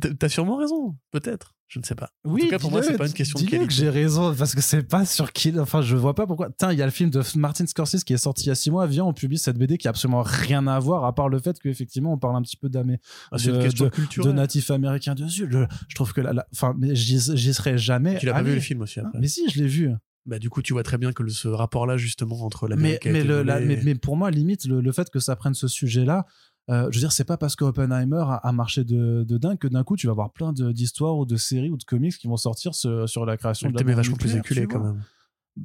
Mais 0.00 0.14
t'as- 0.14 0.28
sûrement 0.28 0.56
raison. 0.56 0.96
Peut-être. 1.10 1.54
Je 1.66 1.78
ne 1.78 1.84
sais 1.84 1.94
pas. 1.94 2.10
oui, 2.24 2.42
en 2.42 2.44
tout 2.46 2.50
cas, 2.50 2.58
pour 2.58 2.70
moi, 2.70 2.82
c'est 2.82 2.96
pas 2.96 3.06
une 3.06 3.12
question 3.12 3.38
de 3.38 3.44
qualité. 3.44 3.66
que 3.66 3.72
j'ai 3.74 3.90
raison, 3.90 4.34
parce 4.34 4.54
que 4.54 4.62
c'est 4.62 4.82
pas 4.84 5.04
sur 5.04 5.32
qui. 5.34 5.58
Enfin, 5.60 5.82
je 5.82 5.96
vois 5.96 6.14
pas 6.14 6.26
pourquoi. 6.26 6.48
Tiens, 6.58 6.72
il 6.72 6.78
y 6.78 6.82
a 6.82 6.86
le 6.86 6.90
film 6.90 7.10
de 7.10 7.20
Martin 7.36 7.66
Scorsese 7.66 8.04
qui 8.04 8.14
est 8.14 8.16
sorti 8.18 8.44
il 8.44 8.48
y 8.48 8.50
a 8.50 8.54
six 8.54 8.70
mois. 8.70 8.86
Viens, 8.86 9.04
on 9.04 9.12
publie 9.12 9.36
cette 9.36 9.58
BD 9.58 9.76
qui 9.76 9.86
a 9.86 9.90
absolument 9.90 10.22
rien 10.22 10.66
à 10.66 10.78
voir, 10.78 11.04
à 11.04 11.14
part 11.14 11.28
le 11.28 11.38
fait 11.38 11.58
qu'effectivement, 11.60 12.14
on 12.14 12.18
parle 12.18 12.36
un 12.36 12.42
petit 12.42 12.56
peu 12.56 12.70
d'amé. 12.70 12.98
Ah, 13.32 13.36
c'est 13.38 13.50
de- 13.50 13.56
une 13.56 13.62
question 13.62 13.84
de 13.84 13.90
culturelle. 13.90 14.34
natifs 14.34 14.70
américains 14.70 15.14
dessus. 15.14 15.46
Je, 15.50 15.58
je 15.88 15.94
trouve 15.94 16.14
que 16.14 16.22
la, 16.22 16.32
la- 16.32 16.46
enfin, 16.54 16.74
mais 16.78 16.94
j'y 16.94 17.20
serais 17.20 17.76
jamais. 17.76 18.16
Tu 18.18 18.24
l'as 18.24 18.32
pas 18.32 18.42
vu 18.42 18.54
le 18.54 18.60
film 18.60 18.80
aussi 18.80 19.00
après. 19.00 19.18
Mais 19.18 19.28
si, 19.28 19.48
je 19.50 19.60
l'ai 19.60 19.68
vu. 19.68 19.90
Bah, 20.24 20.38
du 20.38 20.50
coup, 20.50 20.60
tu 20.60 20.74
vois 20.74 20.82
très 20.82 20.98
bien 20.98 21.12
que 21.12 21.22
le- 21.22 21.30
ce 21.30 21.48
rapport-là, 21.48 21.96
justement, 21.96 22.42
entre 22.44 22.66
Mais, 22.68 22.76
l'Amérique 22.76 23.06
a 23.06 23.10
mais, 23.12 23.24
le- 23.24 23.42
la- 23.42 23.60
mais, 23.60 23.80
mais 23.82 23.94
pour 23.94 24.14
moi, 24.16 24.30
limite, 24.30 24.66
le, 24.66 24.80
le 24.82 24.92
fait 24.92 25.08
que 25.10 25.20
ça 25.20 25.36
prenne 25.36 25.54
ce 25.54 25.68
sujet-là, 25.68 26.26
euh, 26.70 26.88
je 26.90 26.96
veux 26.98 27.00
dire, 27.00 27.12
c'est 27.12 27.24
pas 27.24 27.36
parce 27.36 27.56
que 27.56 27.64
Oppenheimer 27.64 28.24
a, 28.28 28.34
a 28.36 28.52
marché 28.52 28.84
de, 28.84 29.24
de 29.24 29.38
dingue 29.38 29.58
que 29.58 29.68
d'un 29.68 29.84
coup, 29.84 29.96
tu 29.96 30.06
vas 30.06 30.12
avoir 30.12 30.30
plein 30.32 30.52
d'histoires 30.52 31.16
ou 31.16 31.24
de 31.26 31.36
séries 31.36 31.70
ou 31.70 31.76
de 31.76 31.84
comics 31.84 32.16
qui 32.18 32.26
vont 32.28 32.36
sortir 32.36 32.74
sur, 32.74 33.08
sur 33.08 33.24
la 33.26 33.36
création 33.36 33.68
le 33.68 33.72
de 33.72 33.78
la 33.78 33.96
vachement 33.96 34.16
plus 34.16 34.34
éculé 34.40 34.66
quand 34.66 34.80
même. 34.84 35.02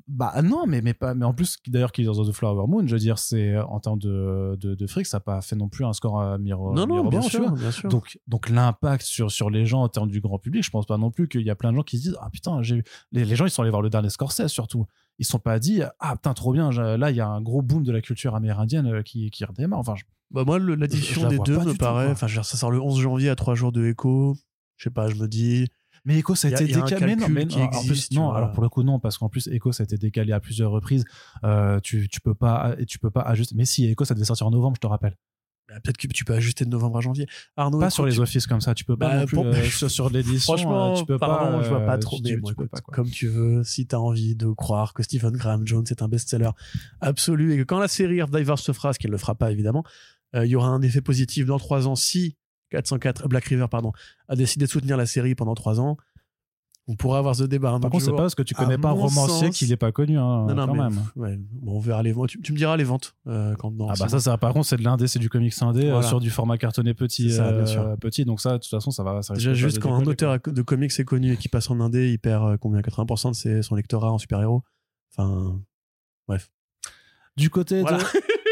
Bah 0.08 0.42
non, 0.42 0.66
mais, 0.66 0.82
mais, 0.82 0.96
pas, 0.96 1.14
mais 1.14 1.24
en 1.24 1.36
plus, 1.36 1.58
d'ailleurs, 1.68 1.92
Killers 1.92 2.18
of 2.18 2.28
the 2.28 2.32
Flower 2.32 2.66
Moon, 2.68 2.88
je 2.88 2.94
veux 2.94 3.00
dire, 3.00 3.20
c'est 3.20 3.56
en 3.60 3.80
termes 3.80 4.00
de, 4.00 4.58
de, 4.60 4.74
de 4.74 4.88
fric, 4.88 5.06
ça 5.06 5.18
n'a 5.18 5.22
pas 5.22 5.40
fait 5.42 5.56
non 5.56 5.70
plus 5.70 5.86
un 5.86 5.94
score 5.94 6.20
à 6.20 6.40
miro 6.40 6.74
non, 6.74 6.88
non, 6.88 7.08
bien 7.10 7.22
sûr, 7.30 7.52
bien 7.52 7.70
sûr. 7.70 7.90
Donc, 7.90 8.18
donc 8.28 8.50
l'impact 8.50 9.04
sur, 9.06 9.30
sur 9.32 9.52
les 9.52 9.68
gens 9.68 9.84
en 9.84 9.90
termes 9.90 10.10
du 10.10 10.20
grand 10.20 10.40
public, 10.40 10.64
je 10.64 10.72
pense 10.72 10.88
pas 10.88 10.98
non 10.98 11.12
plus 11.12 11.28
qu'il 11.28 11.42
y 11.42 11.50
a 11.52 11.56
plein 11.56 11.70
de 11.72 11.76
gens 11.76 11.84
qui 11.84 12.00
se 12.00 12.04
disent 12.04 12.18
Ah 12.22 12.32
putain, 12.32 12.64
j'ai 12.64 12.84
les, 13.12 13.24
les 13.24 13.36
gens 13.36 13.46
ils 13.46 13.52
sont 13.52 13.62
allés 13.62 13.70
voir 13.70 13.84
le 13.84 13.92
dernier 13.92 14.10
Scorsese 14.10 14.48
surtout. 14.48 14.88
Ils 15.20 15.26
se 15.26 15.32
sont 15.32 15.38
pas 15.40 15.60
dit 15.60 15.84
Ah 16.00 16.16
putain, 16.16 16.34
trop 16.34 16.54
bien, 16.54 16.72
là 16.72 17.12
il 17.12 17.16
y 17.16 17.22
a 17.22 17.28
un 17.28 17.42
gros 17.42 17.62
boom 17.62 17.84
de 17.84 17.92
la 17.92 18.02
culture 18.02 18.34
amérindienne 18.34 18.88
euh, 18.88 19.02
qui, 19.04 19.30
qui 19.30 19.46
redémarre. 19.46 19.78
Enfin, 19.78 19.94
je- 19.96 20.06
Bah, 20.34 20.44
moi, 20.46 20.60
le- 20.60 20.76
la 20.76 20.86
je 20.88 20.92
diffusion 20.92 21.24
la 21.24 21.30
des 21.30 21.40
deux 21.40 21.60
me 21.60 21.74
paraît. 21.78 22.10
Enfin, 22.10 22.28
ça 22.28 22.44
sort 22.44 22.72
le 22.72 22.82
11 22.82 23.00
janvier 23.00 23.30
à 23.30 23.36
3 23.36 23.56
jours 23.56 23.72
de 23.72 23.86
Echo. 23.86 24.36
Je 24.78 24.84
sais 24.86 24.90
pas, 24.90 25.08
je 25.10 25.16
me 25.16 25.28
dis. 25.28 25.68
Mais 26.06 26.18
Echo, 26.20 26.36
ça 26.36 26.50
a 26.50 26.52
été 26.52 26.66
décalé. 26.66 27.16
non, 27.16 27.30
mais 27.30 27.46
qui 27.48 27.60
non, 27.60 27.70
plus, 27.70 27.78
existe, 27.92 28.10
tu 28.12 28.18
non, 28.18 28.26
vois. 28.26 28.38
alors 28.38 28.52
pour 28.52 28.62
le 28.64 28.68
coup, 28.70 28.84
non, 28.84 29.00
parce 29.00 29.18
qu'en 29.18 29.30
plus, 29.30 29.48
Echo, 29.48 29.72
ça 29.72 29.84
a 29.84 29.86
été 29.86 29.98
décalé 29.98 30.34
à 30.34 30.40
plusieurs 30.42 30.72
reprises. 30.72 31.06
Euh, 31.46 31.80
tu, 31.82 32.10
tu 32.10 32.20
peux 32.20 32.34
pas, 32.34 32.76
et 32.78 32.86
tu 32.86 33.00
peux 33.00 33.12
pas 33.12 33.22
ajuster. 33.22 33.56
Mais 33.56 33.64
si, 33.66 33.86
Echo, 33.86 34.04
ça 34.04 34.14
devait 34.14 34.26
sortir 34.26 34.48
en 34.48 34.52
novembre, 34.52 34.76
je 34.76 34.82
te 34.82 34.88
rappelle. 34.88 35.16
bah, 35.70 35.76
Peut-être 35.82 35.96
que 35.96 36.08
tu 36.08 36.26
peux 36.26 36.34
ajuster 36.34 36.66
de 36.66 36.70
novembre 36.72 36.98
à 36.98 37.02
janvier. 37.02 37.26
Arnaud, 37.56 37.80
pas 37.80 37.90
sur 37.90 38.06
les 38.06 38.16
tu- 38.16 38.20
offices 38.20 38.48
comme 38.48 38.60
ça, 38.60 38.74
tu 38.74 38.84
peux 38.84 38.98
pas 38.98 39.08
Bah, 39.12 39.20
non 39.22 39.26
plus 39.28 39.36
pour- 39.38 39.46
euh, 39.46 39.88
sur, 39.88 40.10
l'édition. 40.12 40.54
Franchement, 40.58 40.92
euh, 40.94 40.98
tu 41.00 41.06
peux 41.06 41.18
pardon, 41.18 41.60
pas. 41.60 41.64
je 41.64 41.70
vois 41.70 41.80
pas 41.86 41.96
euh, 41.96 42.00
trop. 42.00 42.18
tu- 42.18 42.24
Mais 42.24 42.30
tu 42.32 42.42
bon, 42.42 42.48
peux 42.48 42.52
écoute, 42.54 42.72
pas, 42.72 42.82
quoi. 42.82 42.94
comme 42.96 43.10
tu 43.10 43.28
veux, 43.30 43.64
si 43.64 43.88
t'as 43.88 43.96
envie 43.98 44.36
de 44.36 44.48
croire 44.48 44.94
que 44.94 45.04
Stephen 45.04 45.32
Graham 45.38 45.66
Jones 45.66 45.86
est 45.90 46.02
un 46.02 46.10
best-seller 46.10 46.50
absolu 47.00 47.54
et 47.54 47.58
que 47.60 47.64
quand 47.64 47.80
la 47.80 47.88
série 47.88 48.18
Earth 48.18 48.32
Divers 48.36 48.60
se 48.60 48.72
fera, 48.74 48.92
ce 48.92 49.00
qu'elle 49.00 49.12
ne 49.12 49.16
le 49.16 49.20
fera 49.20 49.36
pas 49.36 49.52
évidemment, 49.54 49.84
euh, 49.86 49.90
il 50.36 50.46
y 50.46 50.56
aura 50.56 50.68
un 50.70 50.82
effet 50.82 51.02
positif 51.02 51.46
dans 51.46 51.58
3 51.60 51.88
ans 51.88 51.96
si 51.96 52.36
404 52.72 53.28
Black 53.28 53.46
River 53.46 53.68
pardon 53.70 53.92
a 54.28 54.36
décidé 54.36 54.66
de 54.66 54.70
soutenir 54.72 54.98
la 54.98 55.06
série 55.06 55.36
pendant 55.36 55.54
3 55.56 55.80
ans. 55.80 55.98
On 56.88 56.98
pourra 56.98 57.20
avoir 57.20 57.34
ce 57.34 57.44
débat. 57.46 57.70
un 57.72 57.80
Par 57.80 57.90
contre, 57.92 58.04
c'est 58.04 58.12
pas 58.12 58.18
parce 58.18 58.36
que 58.36 58.42
tu 58.44 58.54
connais 58.56 58.78
pas 58.78 58.90
un 58.90 58.92
romancier 58.92 59.48
sens- 59.48 59.58
qu'il 59.58 59.72
est 59.72 59.78
pas 59.78 59.94
connu, 59.94 60.18
hein, 60.18 60.48
Non, 60.50 60.54
non, 60.54 60.68
quand 60.68 60.74
mais, 60.74 60.84
même. 60.90 61.00
ouais, 61.16 61.38
bon, 61.54 61.78
on 61.78 61.80
verra 61.80 62.04
les 62.04 62.12
ventes. 62.12 62.28
Tu, 62.28 62.42
tu 62.42 62.52
me 62.52 62.58
diras 62.58 62.76
les 62.76 62.84
ventes 62.84 63.16
euh, 63.26 63.56
quand 63.56 63.72
Ah 63.90 63.94
bah 63.98 64.10
ça, 64.10 64.20
ça, 64.20 64.38
par 64.38 64.52
contre, 64.52 64.66
c'est 64.66 64.76
de 64.76 64.84
l'indé, 64.84 65.08
c'est 65.08 65.18
du 65.20 65.30
comics 65.30 65.54
indé 65.62 65.86
euh, 65.86 65.92
Voilà. 65.94 66.08
sur 66.10 66.20
du 66.20 66.30
format 66.30 66.58
cartonné 66.58 66.94
petit, 66.94 67.32
ça, 67.32 67.52
bien 67.54 67.62
euh, 67.62 67.66
sûr. 67.66 67.96
petit. 68.02 68.26
Donc 68.26 68.42
ça, 68.42 68.54
de 68.54 68.58
toute 68.58 68.70
façon, 68.70 68.92
ça 68.92 69.02
va. 69.02 69.22
Ça 69.22 69.34
Déjà, 69.36 69.54
juste 69.54 69.80
quand 69.80 69.96
un 69.96 70.04
auteur 70.06 70.40
de 70.46 70.62
comics 70.62 70.92
est 71.00 71.06
connu 71.06 71.32
et 71.32 71.38
qui 71.38 71.48
passe 71.48 71.70
en 71.70 71.80
indé, 71.80 72.12
il 72.12 72.20
perd 72.20 72.44
euh, 72.44 72.58
combien 72.58 72.82
80% 72.82 73.30
de 73.30 73.36
ses- 73.36 73.62
son 73.62 73.76
lectorat 73.76 74.12
en 74.12 74.18
super-héros? 74.18 74.62
Enfin, 75.16 75.62
quoi. 76.26 76.36
Du 77.38 77.50
côté 77.50 77.80
voilà. 77.80 78.00
de 78.00 78.04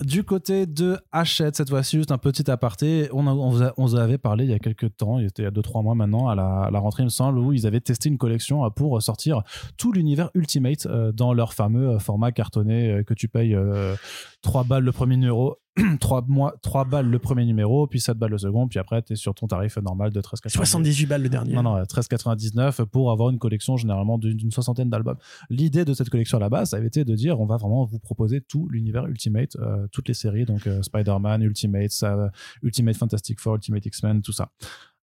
Du 0.00 0.24
côté 0.24 0.64
de 0.64 0.98
Hachette, 1.12 1.56
cette 1.56 1.68
fois-ci, 1.68 1.98
juste 1.98 2.10
un 2.10 2.16
petit 2.16 2.50
aparté. 2.50 3.10
On, 3.12 3.50
vous 3.76 3.94
avait 3.96 4.16
parlé 4.16 4.44
il 4.44 4.50
y 4.50 4.54
a 4.54 4.58
quelques 4.58 4.96
temps, 4.96 5.18
il 5.18 5.26
était 5.26 5.42
il 5.42 5.44
y 5.44 5.48
a 5.48 5.50
2-3 5.50 5.82
mois 5.82 5.94
maintenant, 5.94 6.28
à 6.28 6.34
la, 6.34 6.78
rentrée, 6.78 7.02
il 7.02 7.06
me 7.06 7.10
semble, 7.10 7.38
où 7.38 7.52
ils 7.52 7.66
avaient 7.66 7.80
testé 7.80 8.08
une 8.08 8.16
collection 8.16 8.64
euh, 8.64 8.70
pour 8.70 9.02
sortir 9.02 9.42
tout 9.76 9.92
l'univers 9.92 10.30
Ultimate 10.34 10.86
euh, 10.86 11.12
dans 11.12 11.34
leur 11.34 11.52
fameux 11.52 11.90
euh, 11.90 11.98
format 11.98 12.32
cartonné 12.32 13.02
que 13.06 13.12
tu 13.12 13.28
payes 13.28 13.54
euh, 13.54 13.94
3 14.42 14.64
balles 14.64 14.84
le 14.84 14.92
premier 14.92 15.16
numéro. 15.16 15.56
3, 16.00 16.24
mois, 16.28 16.54
3 16.62 16.84
balles 16.84 17.06
le 17.06 17.18
premier 17.18 17.44
numéro, 17.44 17.86
puis 17.86 18.00
7 18.00 18.18
balles 18.18 18.30
le 18.30 18.38
second, 18.38 18.68
puis 18.68 18.78
après, 18.78 19.02
tu 19.02 19.12
es 19.12 19.16
sur 19.16 19.34
ton 19.34 19.46
tarif 19.46 19.76
normal 19.78 20.12
de 20.12 20.20
13,99. 20.20 20.50
78 20.50 21.06
balles 21.06 21.22
le 21.22 21.28
dernier. 21.28 21.54
Non, 21.54 21.62
non, 21.62 21.76
euh, 21.76 21.84
13,99 21.84 22.84
pour 22.86 23.10
avoir 23.10 23.30
une 23.30 23.38
collection 23.38 23.76
généralement 23.76 24.18
d'une 24.18 24.40
d'une 24.40 24.50
soixantaine 24.50 24.90
d'albums. 24.90 25.18
L'idée 25.48 25.84
de 25.84 25.94
cette 25.94 26.10
collection 26.10 26.38
à 26.38 26.40
la 26.40 26.48
base, 26.48 26.70
ça 26.70 26.76
avait 26.76 26.86
été 26.86 27.04
de 27.04 27.14
dire 27.14 27.40
on 27.40 27.46
va 27.46 27.56
vraiment 27.56 27.84
vous 27.84 27.98
proposer 27.98 28.40
tout 28.40 28.68
l'univers 28.68 29.06
Ultimate, 29.06 29.56
euh, 29.56 29.86
toutes 29.92 30.08
les 30.08 30.14
séries, 30.14 30.44
donc 30.44 30.66
euh, 30.66 30.82
Spider-Man, 30.82 31.42
Ultimate, 31.42 31.90
ça, 31.90 32.30
Ultimate 32.62 32.96
Fantastic 32.96 33.40
Four, 33.40 33.56
Ultimate 33.56 33.86
X-Men, 33.86 34.22
tout 34.22 34.32
ça, 34.32 34.50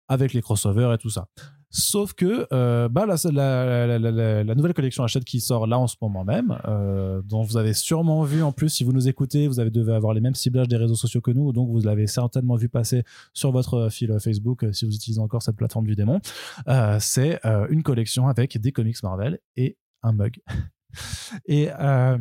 avec 0.08 0.32
les 0.32 0.42
crossovers 0.42 0.92
et 0.94 0.98
tout 0.98 1.10
ça. 1.10 1.28
Sauf 1.70 2.14
que 2.14 2.46
euh, 2.52 2.88
bah, 2.88 3.06
la, 3.06 3.16
la, 3.32 3.98
la, 3.98 4.10
la- 4.10 4.44
la 4.44 4.54
nouvelle 4.54 4.72
collection 4.72 5.02
Hachette 5.04 5.24
qui 5.24 5.40
sort 5.40 5.66
là 5.66 5.78
en 5.78 5.86
ce 5.88 5.96
moment 6.00 6.24
même, 6.24 6.56
euh, 6.66 7.20
dont 7.24 7.42
vous 7.42 7.56
avez 7.56 7.74
sûrement 7.74 8.22
vu 8.22 8.42
en 8.42 8.52
plus, 8.52 8.68
si 8.68 8.84
vous 8.84 8.92
nous 8.92 9.08
écoutez, 9.08 9.48
vous 9.48 9.58
avez, 9.60 9.70
devez 9.70 9.92
avoir 9.92 10.14
les 10.14 10.20
mêmes 10.20 10.34
ciblages 10.36 10.68
des 10.68 10.76
réseaux 10.76 10.94
sociaux 10.94 11.20
que 11.20 11.32
nous, 11.32 11.52
donc 11.52 11.68
vous 11.68 11.80
l'avez 11.80 12.06
certainement 12.06 12.54
vu 12.54 12.68
passer 12.68 13.02
sur 13.34 13.50
votre 13.52 13.88
fil 13.90 14.16
Facebook 14.20 14.62
euh, 14.64 14.72
si 14.72 14.84
vous 14.86 14.94
utilisez 14.94 15.20
encore 15.20 15.42
cette 15.42 15.56
plateforme 15.56 15.86
du 15.86 15.96
démon. 15.96 16.20
Euh, 16.68 16.98
c'est 17.00 17.44
euh, 17.44 17.66
une 17.68 17.82
collection 17.82 18.28
avec 18.28 18.58
des 18.60 18.72
comics 18.72 19.02
Marvel 19.02 19.38
et 19.56 19.76
un 20.02 20.12
mug. 20.12 20.38
et 21.46 21.68
euh, 21.78 22.16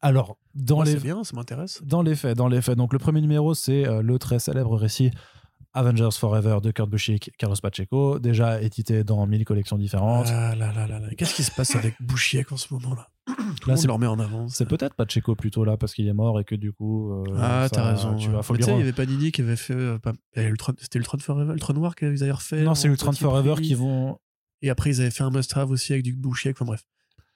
alors, 0.00 0.36
dans 0.54 0.80
Ouais, 0.80 0.86
les 0.94 0.96
bien, 0.96 1.24
ça 1.24 1.34
m'intéresse. 1.34 1.80
dans 1.84 2.02
les 2.02 2.14
faits, 2.14 2.36
dans 2.36 2.48
les 2.48 2.60
faits. 2.60 2.76
Donc 2.76 2.92
le 2.92 2.98
premier 2.98 3.20
numéro, 3.20 3.54
c'est 3.54 3.86
euh, 3.88 4.02
le 4.02 4.18
très 4.18 4.38
célèbre 4.38 4.76
récit 4.76 5.10
Avengers 5.74 6.10
Forever 6.18 6.58
de 6.62 6.70
Kurt 6.70 6.90
Busiek, 6.90 7.30
Carlos 7.38 7.56
Pacheco, 7.62 8.18
déjà 8.18 8.60
édité 8.60 9.04
dans 9.04 9.26
mille 9.26 9.44
collections 9.44 9.78
différentes. 9.78 10.26
Ah 10.28 10.54
là 10.54 10.72
là 10.72 10.86
là 10.86 10.98
là. 11.00 11.08
Qu'est-ce 11.16 11.34
qui 11.34 11.42
se 11.42 11.50
passe 11.50 11.74
avec 11.76 11.94
Bouchiek 12.00 12.52
en 12.52 12.56
ce 12.56 12.72
moment-là 12.74 13.08
Tout 13.26 13.32
le 13.32 13.42
Là, 13.42 13.44
monde 13.68 13.78
c'est- 13.78 13.86
le 13.86 13.92
remet 13.92 14.06
en 14.06 14.18
avant. 14.18 14.48
C'est 14.48 14.66
peut-être 14.66 14.94
Pacheco 14.94 15.34
plutôt 15.34 15.64
là 15.64 15.76
parce 15.76 15.94
qu'il 15.94 16.06
est 16.08 16.12
mort 16.12 16.38
et 16.40 16.44
que 16.44 16.54
du 16.54 16.72
coup. 16.72 17.12
euh, 17.12 17.24
Ah, 17.38 17.68
t'as 17.72 17.92
raison. 17.92 18.16
Tu 18.16 18.28
vois, 18.28 18.42
faut 18.42 18.52
Mais 18.52 18.58
lui 18.58 18.64
tu 18.64 18.70
sais, 18.70 18.76
il 18.76 18.80
y 18.80 18.82
avait 18.82 18.92
pas 18.92 19.06
Didi 19.06 19.32
qui 19.32 19.40
avait 19.40 19.56
fait. 19.56 19.74
euh, 19.74 19.98
pas- 19.98 20.12
C'était 20.34 20.98
Ultron 20.98 21.18
Forever, 21.18 21.52
Ultron 21.54 21.72
Noir 21.74 21.94
qu'ils 21.94 22.22
avaient 22.22 22.32
refait. 22.32 22.62
Non, 22.64 22.74
c'est 22.74 22.88
en 22.88 22.92
Ultron 22.92 23.12
Forever 23.12 23.54
qui 23.62 23.74
vont. 23.74 24.18
Et 24.60 24.70
après, 24.70 24.90
ils 24.90 25.00
avaient 25.00 25.10
fait 25.10 25.24
un 25.24 25.30
must-have 25.30 25.70
aussi 25.70 25.92
avec 25.92 26.04
du 26.04 26.14
Bouchiek. 26.14 26.54
Enfin 26.56 26.64
bref. 26.66 26.82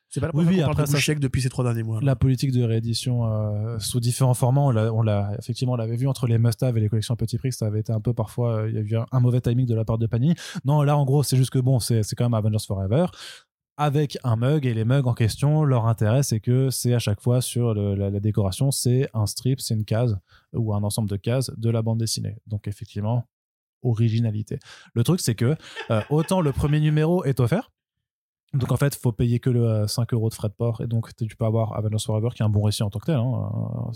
C'est 0.09 0.21
pas 0.21 0.29
la 0.29 0.33
Oui, 0.35 0.45
première 0.45 0.51
oui, 0.51 0.57
fois 0.57 0.65
qu'on 0.67 0.71
après, 0.73 0.93
parle 0.93 1.03
ça, 1.03 1.15
depuis 1.15 1.43
ces 1.43 1.49
trois 1.49 1.65
derniers 1.65 1.83
mois. 1.83 2.01
la 2.03 2.17
politique 2.17 2.53
de 2.53 2.63
réédition 2.63 3.27
euh, 3.31 3.79
sous 3.81 4.01
différents 4.01 4.35
formats, 4.35 4.61
on 4.63 4.71
l'a, 4.71 4.93
on 4.93 5.05
effectivement, 5.39 5.73
on 5.75 5.77
l'avait 5.77 5.97
vu 5.97 6.07
entre 6.07 6.27
les 6.27 6.39
must-have 6.39 6.77
et 6.79 6.81
les 6.81 6.89
collections 6.89 7.15
à 7.15 7.17
petit 7.17 7.39
prix, 7.39 7.53
ça 7.53 7.67
avait 7.67 7.81
été 7.81 7.93
un 7.93 8.01
peu 8.01 8.15
parfois, 8.15 8.59
euh, 8.63 8.69
il 8.71 8.77
y 8.77 8.79
a 8.79 8.83
eu 8.83 8.97
un, 8.97 9.07
un 9.13 9.21
mauvais 9.21 9.41
timing 9.41 9.67
de 9.67 9.75
la 9.75 9.85
part 9.85 9.99
de 9.99 10.07
Panini. 10.07 10.35
Non, 10.65 10.83
là, 10.83 10.97
en 10.97 11.05
gros, 11.05 11.23
c'est 11.23 11.37
juste 11.37 11.51
que 11.51 11.59
bon, 11.59 11.81
c'est, 11.81 12.03
c'est 12.03 12.15
quand 12.17 12.25
même 12.25 12.35
Avengers 12.35 12.65
Forever 12.67 13.07
avec 13.79 14.17
un 14.25 14.37
mug 14.37 14.65
et 14.65 14.73
les 14.73 14.87
mugs 14.87 15.07
en 15.07 15.13
question, 15.13 15.63
leur 15.65 15.87
intérêt, 15.87 16.23
c'est 16.23 16.41
que 16.41 16.71
c'est 16.71 16.95
à 16.95 16.99
chaque 16.99 17.21
fois 17.21 17.43
sur 17.43 17.75
le- 17.75 17.95
la, 17.95 18.09
la 18.09 18.21
décoration, 18.21 18.71
c'est 18.71 19.11
un 19.13 19.27
strip, 19.27 19.61
c'est 19.61 19.75
une 19.75 19.85
case 19.85 20.19
ou 20.55 20.73
un 20.73 20.83
ensemble 20.83 21.11
de 21.11 21.17
cases 21.17 21.51
de 21.59 21.69
la 21.69 21.83
bande 21.83 21.99
dessinée. 21.99 22.39
Donc, 22.47 22.69
effectivement, 22.69 23.25
originalité. 23.83 24.59
Le 24.95 25.05
truc, 25.05 25.21
c'est 25.21 25.35
que 25.35 25.57
euh, 25.91 26.01
autant 26.11 26.41
le 26.41 26.53
premier 26.53 26.81
numéro 26.81 27.23
est 27.25 27.39
offert. 27.41 27.71
Donc 28.57 28.73
en 28.73 28.77
fait, 28.77 28.95
faut 28.95 29.13
payer 29.13 29.39
que 29.41 29.51
le 29.51 29.65
euh, 29.65 29.87
5 29.87 30.13
euros 30.15 30.29
de 30.29 30.35
frais 30.35 30.49
de 30.49 30.55
port 30.55 30.81
et 30.81 30.87
donc 30.87 31.15
tu 31.17 31.37
peux 31.37 31.45
avoir 31.45 31.77
Avengers 31.77 31.97
Forever 32.05 32.29
qui 32.35 32.43
est 32.43 32.45
un 32.45 32.49
bon 32.49 32.63
récit 32.63 32.83
en 32.83 32.91
tant 32.91 32.99
que 32.99 33.07
tel. 33.07 33.17
hein, 33.17 33.23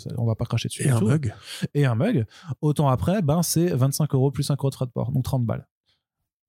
euh, 0.07 0.11
on 0.19 0.27
va 0.27 0.35
pas 0.35 0.45
cracher 0.45 0.69
dessus. 0.69 0.83
Et 0.87 0.91
un 0.91 0.99
tout. 0.99 1.07
mug. 1.09 1.33
Et 1.75 1.85
un 1.87 1.95
mug. 1.95 2.27
Autant 2.61 2.89
après, 2.89 3.23
ben 3.23 3.43
c'est 3.43 3.67
25 3.75 4.15
euros 4.15 4.31
plus 4.31 4.43
5 4.45 4.59
euros 4.59 4.71
de 4.71 4.75
frais 4.75 4.87
de 4.87 4.91
port, 4.91 5.13
donc 5.13 5.25
30 5.25 5.45
balles. 5.45 5.67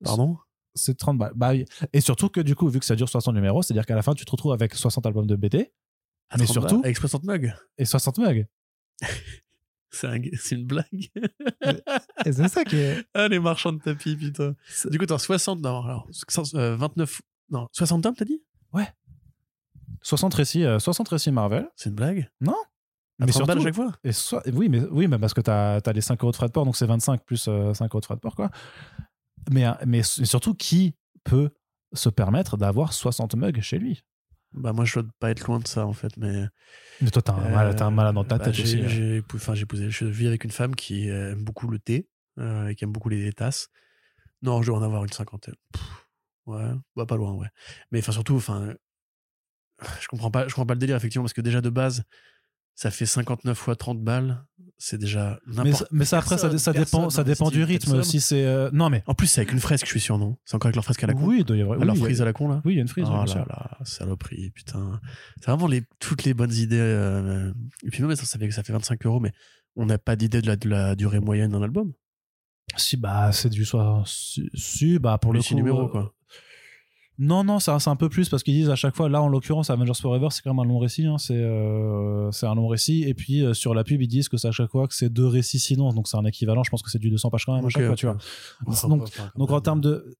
Pardon? 0.03 0.37
C'est 0.73 0.97
30 0.97 1.17
balles. 1.17 1.33
Bah, 1.35 1.51
et 1.93 2.01
surtout 2.01 2.29
que 2.29 2.39
du 2.41 2.55
coup, 2.55 2.67
vu 2.69 2.79
que 2.79 2.85
ça 2.85 2.95
dure 2.95 3.09
60 3.09 3.35
numéros, 3.35 3.61
c'est-à-dire 3.61 3.85
qu'à 3.85 3.95
la 3.95 4.01
fin, 4.01 4.13
tu 4.13 4.23
te 4.25 4.31
retrouves 4.31 4.53
avec 4.53 4.73
60 4.73 5.05
albums 5.05 5.27
de 5.27 5.35
BD 5.35 5.71
À 6.29 6.37
Mais 6.37 6.45
30 6.45 6.53
surtout- 6.53 6.75
balles, 6.77 6.85
Avec 6.85 6.97
60 6.97 7.23
mugs. 7.25 7.53
et 7.77 7.85
60 7.85 8.17
mugs. 8.19 8.47
C'est 9.93 10.07
un- 10.07 10.21
c'est 10.39 10.55
une 10.55 10.65
blague. 10.65 11.09
C'est 12.23 12.47
ça 12.47 12.63
qui 12.63 12.77
est. 12.77 13.05
ah, 13.13 13.27
les 13.27 13.39
marchands 13.39 13.73
de 13.73 13.79
tapis, 13.79 14.15
putain. 14.15 14.55
Du 14.85 14.97
coup, 14.97 15.05
t'as 15.05 15.17
60, 15.17 15.59
non, 15.59 15.83
alors, 15.83 16.07
euh, 16.55 16.75
29, 16.77 17.21
non, 17.51 17.67
60 17.73 18.01
tomes, 18.03 18.15
t'as 18.15 18.25
dit? 18.25 18.41
60 20.03 20.33
récits, 20.33 20.63
euh, 20.65 20.79
60 20.79 21.09
récits 21.09 21.31
Marvel. 21.31 21.69
C'est 21.75 21.89
une 21.89 21.95
blague? 21.95 22.27
Non. 22.41 22.55
À 23.19 23.25
Mais 23.25 23.31
30 23.31 23.45
balles 23.45 23.57
à 23.57 23.61
surtout- 23.61 23.63
chaque 23.63 23.75
fois? 23.75 24.43
Et 24.45 24.51
oui, 24.51 24.67
mais, 24.67 24.81
oui, 24.89 25.07
mais 25.07 25.19
parce 25.19 25.33
que 25.35 25.41
tu 25.41 25.51
as, 25.51 25.79
les 25.93 26.01
5 26.01 26.19
euros 26.23 26.31
de 26.31 26.35
frais 26.35 26.47
de 26.47 26.51
port, 26.51 26.65
donc 26.65 26.75
c'est 26.75 26.87
25 26.87 27.23
plus 27.23 27.45
euh, 27.47 27.73
5 27.75 27.91
euros 27.91 27.99
de 27.99 28.05
frais 28.05 28.15
de 28.15 28.19
port, 28.19 28.35
quoi. 28.35 28.49
Mais, 29.51 29.67
euh, 29.67 29.73
mais 29.85 30.01
surtout, 30.01 30.55
qui 30.55 30.95
peut 31.23 31.51
se 31.93 32.09
permettre 32.09 32.57
d'avoir 32.57 32.93
60 32.93 33.35
mugs 33.35 33.61
chez 33.61 33.77
lui? 33.77 34.01
Bah, 34.53 34.73
moi, 34.73 34.85
je 34.85 34.99
dois 34.99 35.09
pas 35.19 35.29
être 35.29 35.45
loin 35.47 35.59
de 35.59 35.67
ça, 35.67 35.85
en 35.85 35.93
fait, 35.93 36.17
mais. 36.17 36.45
Mais 36.99 37.11
toi, 37.11 37.21
t'as 37.21 37.33
un, 37.33 37.73
t'as 37.73 37.85
un 37.85 37.91
malade 37.91 38.15
dans 38.15 38.23
ta 38.23 38.37
bah, 38.39 38.45
tête 38.45 38.59
aussi. 38.59 38.79
hein. 38.81 38.87
j'ai 38.87 39.23
Enfin, 39.35 39.53
j'ai 39.53 39.63
épousé. 39.63 39.91
Je 39.91 40.05
vis 40.05 40.25
avec 40.27 40.43
une 40.43 40.51
femme 40.51 40.75
qui 40.75 41.09
euh, 41.09 41.33
aime 41.33 41.43
beaucoup 41.43 41.67
le 41.67 41.77
thé 41.77 42.09
euh, 42.39 42.67
et 42.69 42.75
qui 42.75 42.83
aime 42.85 42.91
beaucoup 42.91 43.09
les 43.09 43.31
tasses. 43.33 43.69
Non, 44.41 44.61
je 44.63 44.67
dois 44.71 44.79
en 44.79 44.81
avoir 44.83 45.03
une 45.03 45.11
cinquantaine. 45.11 45.55
Pff, 45.73 46.07
ouais, 46.45 46.71
bah 46.95 47.05
pas 47.05 47.15
loin, 47.17 47.33
ouais. 47.33 47.47
Mais 47.91 47.99
enfin, 47.99 48.11
surtout, 48.11 48.35
enfin, 48.35 48.73
je 50.01 50.07
comprends 50.07 50.31
pas, 50.31 50.43
je 50.47 50.53
comprends 50.53 50.65
pas 50.65 50.73
le 50.75 50.79
délire 50.79 50.95
effectivement 50.95 51.23
parce 51.23 51.33
que 51.33 51.41
déjà 51.41 51.61
de 51.61 51.69
base, 51.69 52.03
ça 52.75 52.89
fait 52.91 53.05
59 53.05 53.57
fois 53.57 53.75
30 53.75 54.01
balles. 54.01 54.43
C'est 54.77 54.97
déjà 54.97 55.39
Mais, 55.45 55.55
n'importe. 55.55 55.75
ça- 55.83 55.87
mais 55.91 56.05
ça, 56.05 56.17
après, 56.17 56.37
ça, 56.37 56.41
personne- 56.49 56.57
ça 56.57 56.73
personne 56.73 56.99
dépend, 57.01 57.09
ça 57.11 57.23
dépend 57.23 57.49
du 57.51 57.63
rythme. 57.63 58.01
Si 58.03 58.19
c'est. 58.19 58.45
euh, 58.45 58.69
non, 58.73 58.89
mais. 58.89 59.03
En 59.05 59.13
plus, 59.13 59.27
c'est 59.27 59.41
avec 59.41 59.51
une 59.51 59.59
fresque, 59.59 59.85
je 59.85 59.91
suis 59.91 59.99
sûr, 59.99 60.17
non? 60.17 60.37
C'est 60.45 60.55
encore 60.55 60.69
avec 60.69 60.75
leur 60.75 60.83
fresque 60.85 61.03
à 61.03 61.07
la 61.07 61.13
con? 61.13 61.25
Oui, 61.25 61.37
il 61.39 61.45
doit 61.45 61.55
y 61.57 61.61
avoir. 61.61 61.77
Leur 61.77 61.93
oui, 61.95 62.01
a- 62.01 62.05
frise 62.05 62.21
à 62.21 62.25
la 62.25 62.33
con 62.33 62.47
là? 62.47 62.61
Oui, 62.65 62.73
il 62.73 62.75
y 62.77 62.79
a 62.79 62.81
une 62.81 62.87
frise, 62.87 63.05
oh 63.07 63.13
là 63.13 63.25
là, 63.47 63.77
saloperie, 63.83 64.49
putain. 64.51 64.99
C'est 65.39 65.45
vraiment 65.51 65.67
les, 65.67 65.83
toutes 65.99 66.23
les 66.23 66.33
bonnes 66.33 66.53
idées. 66.53 66.79
euh, 66.79 67.53
Et 67.83 67.89
puis 67.91 68.01
même, 68.01 68.15
ça, 68.15 68.25
ça 68.25 68.39
fait, 68.39 68.49
ça 68.49 68.63
fait 68.63 68.73
25 68.73 69.05
euros, 69.05 69.19
mais 69.19 69.31
on 69.75 69.85
n'a 69.85 69.99
pas 69.99 70.15
d'idée 70.15 70.41
de 70.41 70.47
la, 70.47 70.55
de 70.55 70.67
la 70.67 70.95
durée 70.95 71.19
moyenne 71.19 71.51
d'un 71.51 71.61
album? 71.61 71.93
Si, 72.77 72.97
bah, 72.97 73.31
c'est 73.31 73.49
du 73.49 73.65
soir. 73.65 74.07
Si, 74.07 74.49
si, 74.55 74.97
bah, 74.97 75.17
pour 75.19 75.33
Les 75.33 75.39
le 75.39 75.43
coup. 75.43 75.55
numéros, 75.55 75.85
euh, 75.85 75.89
quoi. 75.89 76.13
Non, 77.19 77.43
non, 77.43 77.59
c'est 77.59 77.71
un, 77.71 77.95
peu 77.95 78.09
plus 78.09 78.29
parce 78.29 78.41
qu'ils 78.41 78.55
disent 78.55 78.69
à 78.69 78.75
chaque 78.75 78.95
fois, 78.95 79.07
là 79.07 79.21
en 79.21 79.27
l'occurrence, 79.27 79.69
Avengers 79.69 79.93
Forever, 80.01 80.29
c'est 80.31 80.41
quand 80.41 80.53
même 80.53 80.65
un 80.65 80.67
long 80.67 80.79
récit. 80.79 81.05
hein, 81.05 81.17
c'est 81.17 81.35
euh, 81.35 82.31
un 82.41 82.55
long 82.55 82.67
récit. 82.67 83.03
Et 83.03 83.13
puis 83.13 83.43
euh, 83.43 83.53
sur 83.53 83.75
la 83.75 83.83
pub, 83.83 84.01
ils 84.01 84.07
disent 84.07 84.27
que 84.27 84.37
c'est 84.37 84.47
à 84.47 84.51
chaque 84.51 84.71
fois 84.71 84.87
que 84.87 84.95
c'est 84.95 85.09
deux 85.09 85.27
récits 85.27 85.59
sinon. 85.59 85.91
Donc 85.93 86.07
c'est 86.07 86.17
un 86.17 86.25
équivalent, 86.25 86.63
je 86.63 86.71
pense 86.71 86.81
que 86.81 86.89
c'est 86.89 86.99
du 86.99 87.09
200 87.09 87.29
pages 87.29 87.45
quand 87.45 87.55
même 87.55 87.65
à 87.65 87.69
chaque 87.69 87.85
fois, 87.85 87.95
tu 87.95 88.07
vois. 88.07 88.17
Donc, 88.87 89.03
donc 89.35 89.51
en 89.51 89.61
termes 89.61 89.81
de. 89.81 90.17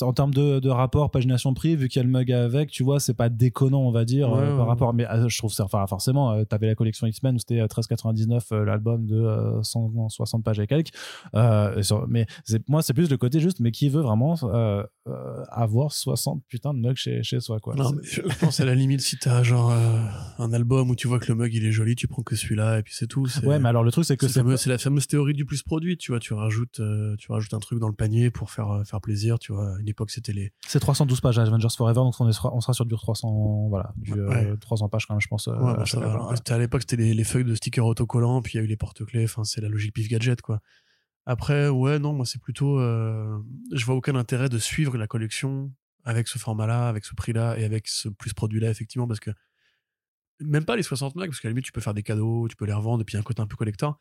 En 0.00 0.12
termes 0.14 0.32
de, 0.32 0.58
de 0.58 0.70
rapport 0.70 1.10
pagination-prix, 1.10 1.76
vu 1.76 1.88
qu'il 1.88 2.00
y 2.00 2.00
a 2.00 2.04
le 2.04 2.10
mug 2.10 2.32
avec, 2.32 2.70
tu 2.70 2.82
vois, 2.82 2.98
c'est 2.98 3.12
pas 3.14 3.28
déconnant, 3.28 3.82
on 3.82 3.90
va 3.92 4.04
dire, 4.06 4.30
Ouais, 4.30 4.38
euh, 4.38 4.56
par 4.56 4.66
rapport. 4.66 4.94
Mais 4.94 5.06
euh, 5.06 5.28
je 5.28 5.36
trouve 5.36 5.52
ça, 5.52 5.64
enfin, 5.64 5.86
forcément, 5.86 6.32
euh, 6.32 6.44
t'avais 6.44 6.66
la 6.68 6.74
collection 6.74 7.06
X-Men 7.06 7.34
où 7.34 7.38
c'était 7.38 7.60
euh, 7.60 7.66
13,99 7.66 8.40
euh, 8.52 8.64
l'album 8.64 9.06
de 9.06 9.16
euh, 9.16 9.62
160 9.62 10.42
pages 10.44 10.60
et 10.60 10.66
quelques. 10.66 10.90
Mais 12.08 12.26
moi, 12.68 12.82
c'est 12.82 12.94
plus 12.94 13.10
le 13.10 13.16
côté 13.18 13.40
juste, 13.40 13.60
mais 13.60 13.70
qui 13.70 13.88
veut 13.88 14.00
vraiment 14.00 14.36
avoir 15.50 15.92
60 15.92 16.42
putains 16.48 16.74
de 16.74 16.78
mugs 16.78 16.96
chez, 16.96 17.22
chez 17.22 17.40
soi, 17.40 17.58
quoi. 17.60 17.74
Non, 17.74 17.92
mais 17.92 18.02
je 18.02 18.22
pense 18.40 18.60
à 18.60 18.64
la 18.64 18.74
limite, 18.74 19.00
si 19.00 19.18
t'as 19.18 19.42
genre 19.42 19.72
un 20.38 20.52
album 20.52 20.90
où 20.90 20.96
tu 20.96 21.08
vois 21.08 21.18
que 21.18 21.26
le 21.28 21.34
mug 21.34 21.52
il 21.52 21.66
est 21.66 21.72
joli, 21.72 21.96
tu 21.96 22.08
prends 22.08 22.22
que 22.22 22.36
celui-là 22.36 22.78
et 22.78 22.82
puis 22.82 22.94
c'est 22.96 23.06
tout. 23.06 23.26
Ouais, 23.42 23.58
mais 23.58 23.68
alors 23.68 23.84
le 23.84 23.90
truc, 23.90 24.04
c'est 24.04 24.16
que 24.16 24.28
c'est 24.28 24.42
c'est. 24.56 24.70
la 24.70 24.78
fameuse 24.78 25.06
théorie 25.06 25.34
du 25.34 25.44
plus 25.44 25.62
produit, 25.62 25.96
tu 25.96 26.12
vois. 26.12 26.20
Tu 26.20 26.34
rajoutes, 26.34 26.80
tu 27.18 27.32
rajoutes 27.32 27.54
un 27.54 27.58
truc 27.58 27.78
dans 27.78 27.88
le 27.88 27.94
panier 27.94 28.30
pour 28.30 28.50
faire, 28.50 28.82
faire 28.86 29.00
plaisir, 29.00 29.38
tu 29.38 29.52
vois. 29.52 29.74
Une 29.82 29.88
époque, 29.88 30.10
c'était 30.10 30.32
les. 30.32 30.52
C'est 30.66 30.80
312 30.80 31.20
pages 31.20 31.38
Avengers 31.38 31.66
Forever, 31.76 31.96
donc 32.00 32.14
on, 32.20 32.28
est- 32.30 32.40
on 32.44 32.60
sera 32.60 32.72
sur 32.72 32.86
du 32.86 32.94
300, 32.94 33.66
voilà, 33.68 33.92
du 33.96 34.12
euh, 34.14 34.28
Ouais. 34.28 34.56
300 34.58 34.88
pages 34.88 35.06
quand 35.06 35.14
même, 35.14 35.20
je 35.20 35.28
pense. 35.28 35.48
euh, 35.48 35.56
Ouais, 35.56 35.72
à 35.72 35.76
bah, 35.76 35.86
ça, 35.86 35.98
alors, 35.98 36.30
ouais. 36.30 36.36
à 36.52 36.58
l'époque, 36.58 36.82
c'était 36.82 36.96
les, 36.96 37.14
les 37.14 37.24
feuilles 37.24 37.44
de 37.44 37.54
stickers 37.54 37.84
autocollants, 37.84 38.40
puis 38.42 38.54
il 38.54 38.56
y 38.58 38.60
a 38.60 38.62
eu 38.64 38.68
les 38.68 38.76
porte-clés. 38.76 39.24
Enfin, 39.24 39.44
c'est 39.44 39.60
la 39.60 39.68
logique 39.68 39.92
pif 39.94 40.08
gadget, 40.08 40.40
quoi. 40.40 40.60
Après, 41.26 41.68
ouais, 41.68 41.98
non, 41.98 42.12
moi, 42.12 42.26
c'est 42.26 42.40
plutôt. 42.40 42.78
euh, 42.80 43.38
je 43.72 43.84
vois 43.84 43.94
aucun 43.94 44.14
intérêt 44.16 44.48
de 44.48 44.58
suivre 44.58 44.96
la 44.96 45.06
collection 45.06 45.72
avec 46.04 46.26
ce 46.28 46.38
format-là, 46.38 46.88
avec 46.88 47.04
ce 47.04 47.14
prix-là 47.14 47.58
et 47.58 47.64
avec 47.64 47.86
ce 47.88 48.08
plus 48.08 48.32
produit-là, 48.34 48.70
effectivement, 48.70 49.06
parce 49.06 49.20
que 49.20 49.30
même 50.40 50.64
pas 50.64 50.74
les 50.76 50.82
60 50.82 51.14
mecs, 51.14 51.30
parce 51.30 51.40
qu'à 51.40 51.48
la 51.48 51.52
limite, 51.52 51.64
tu 51.64 51.72
peux 51.72 51.80
faire 51.80 51.94
des 51.94 52.02
cadeaux, 52.02 52.48
tu 52.48 52.56
peux 52.56 52.64
les 52.64 52.72
revendre, 52.72 53.02
et 53.02 53.04
puis 53.04 53.16
un 53.16 53.22
côté 53.22 53.40
un 53.42 53.46
peu 53.46 53.56
collector. 53.56 53.98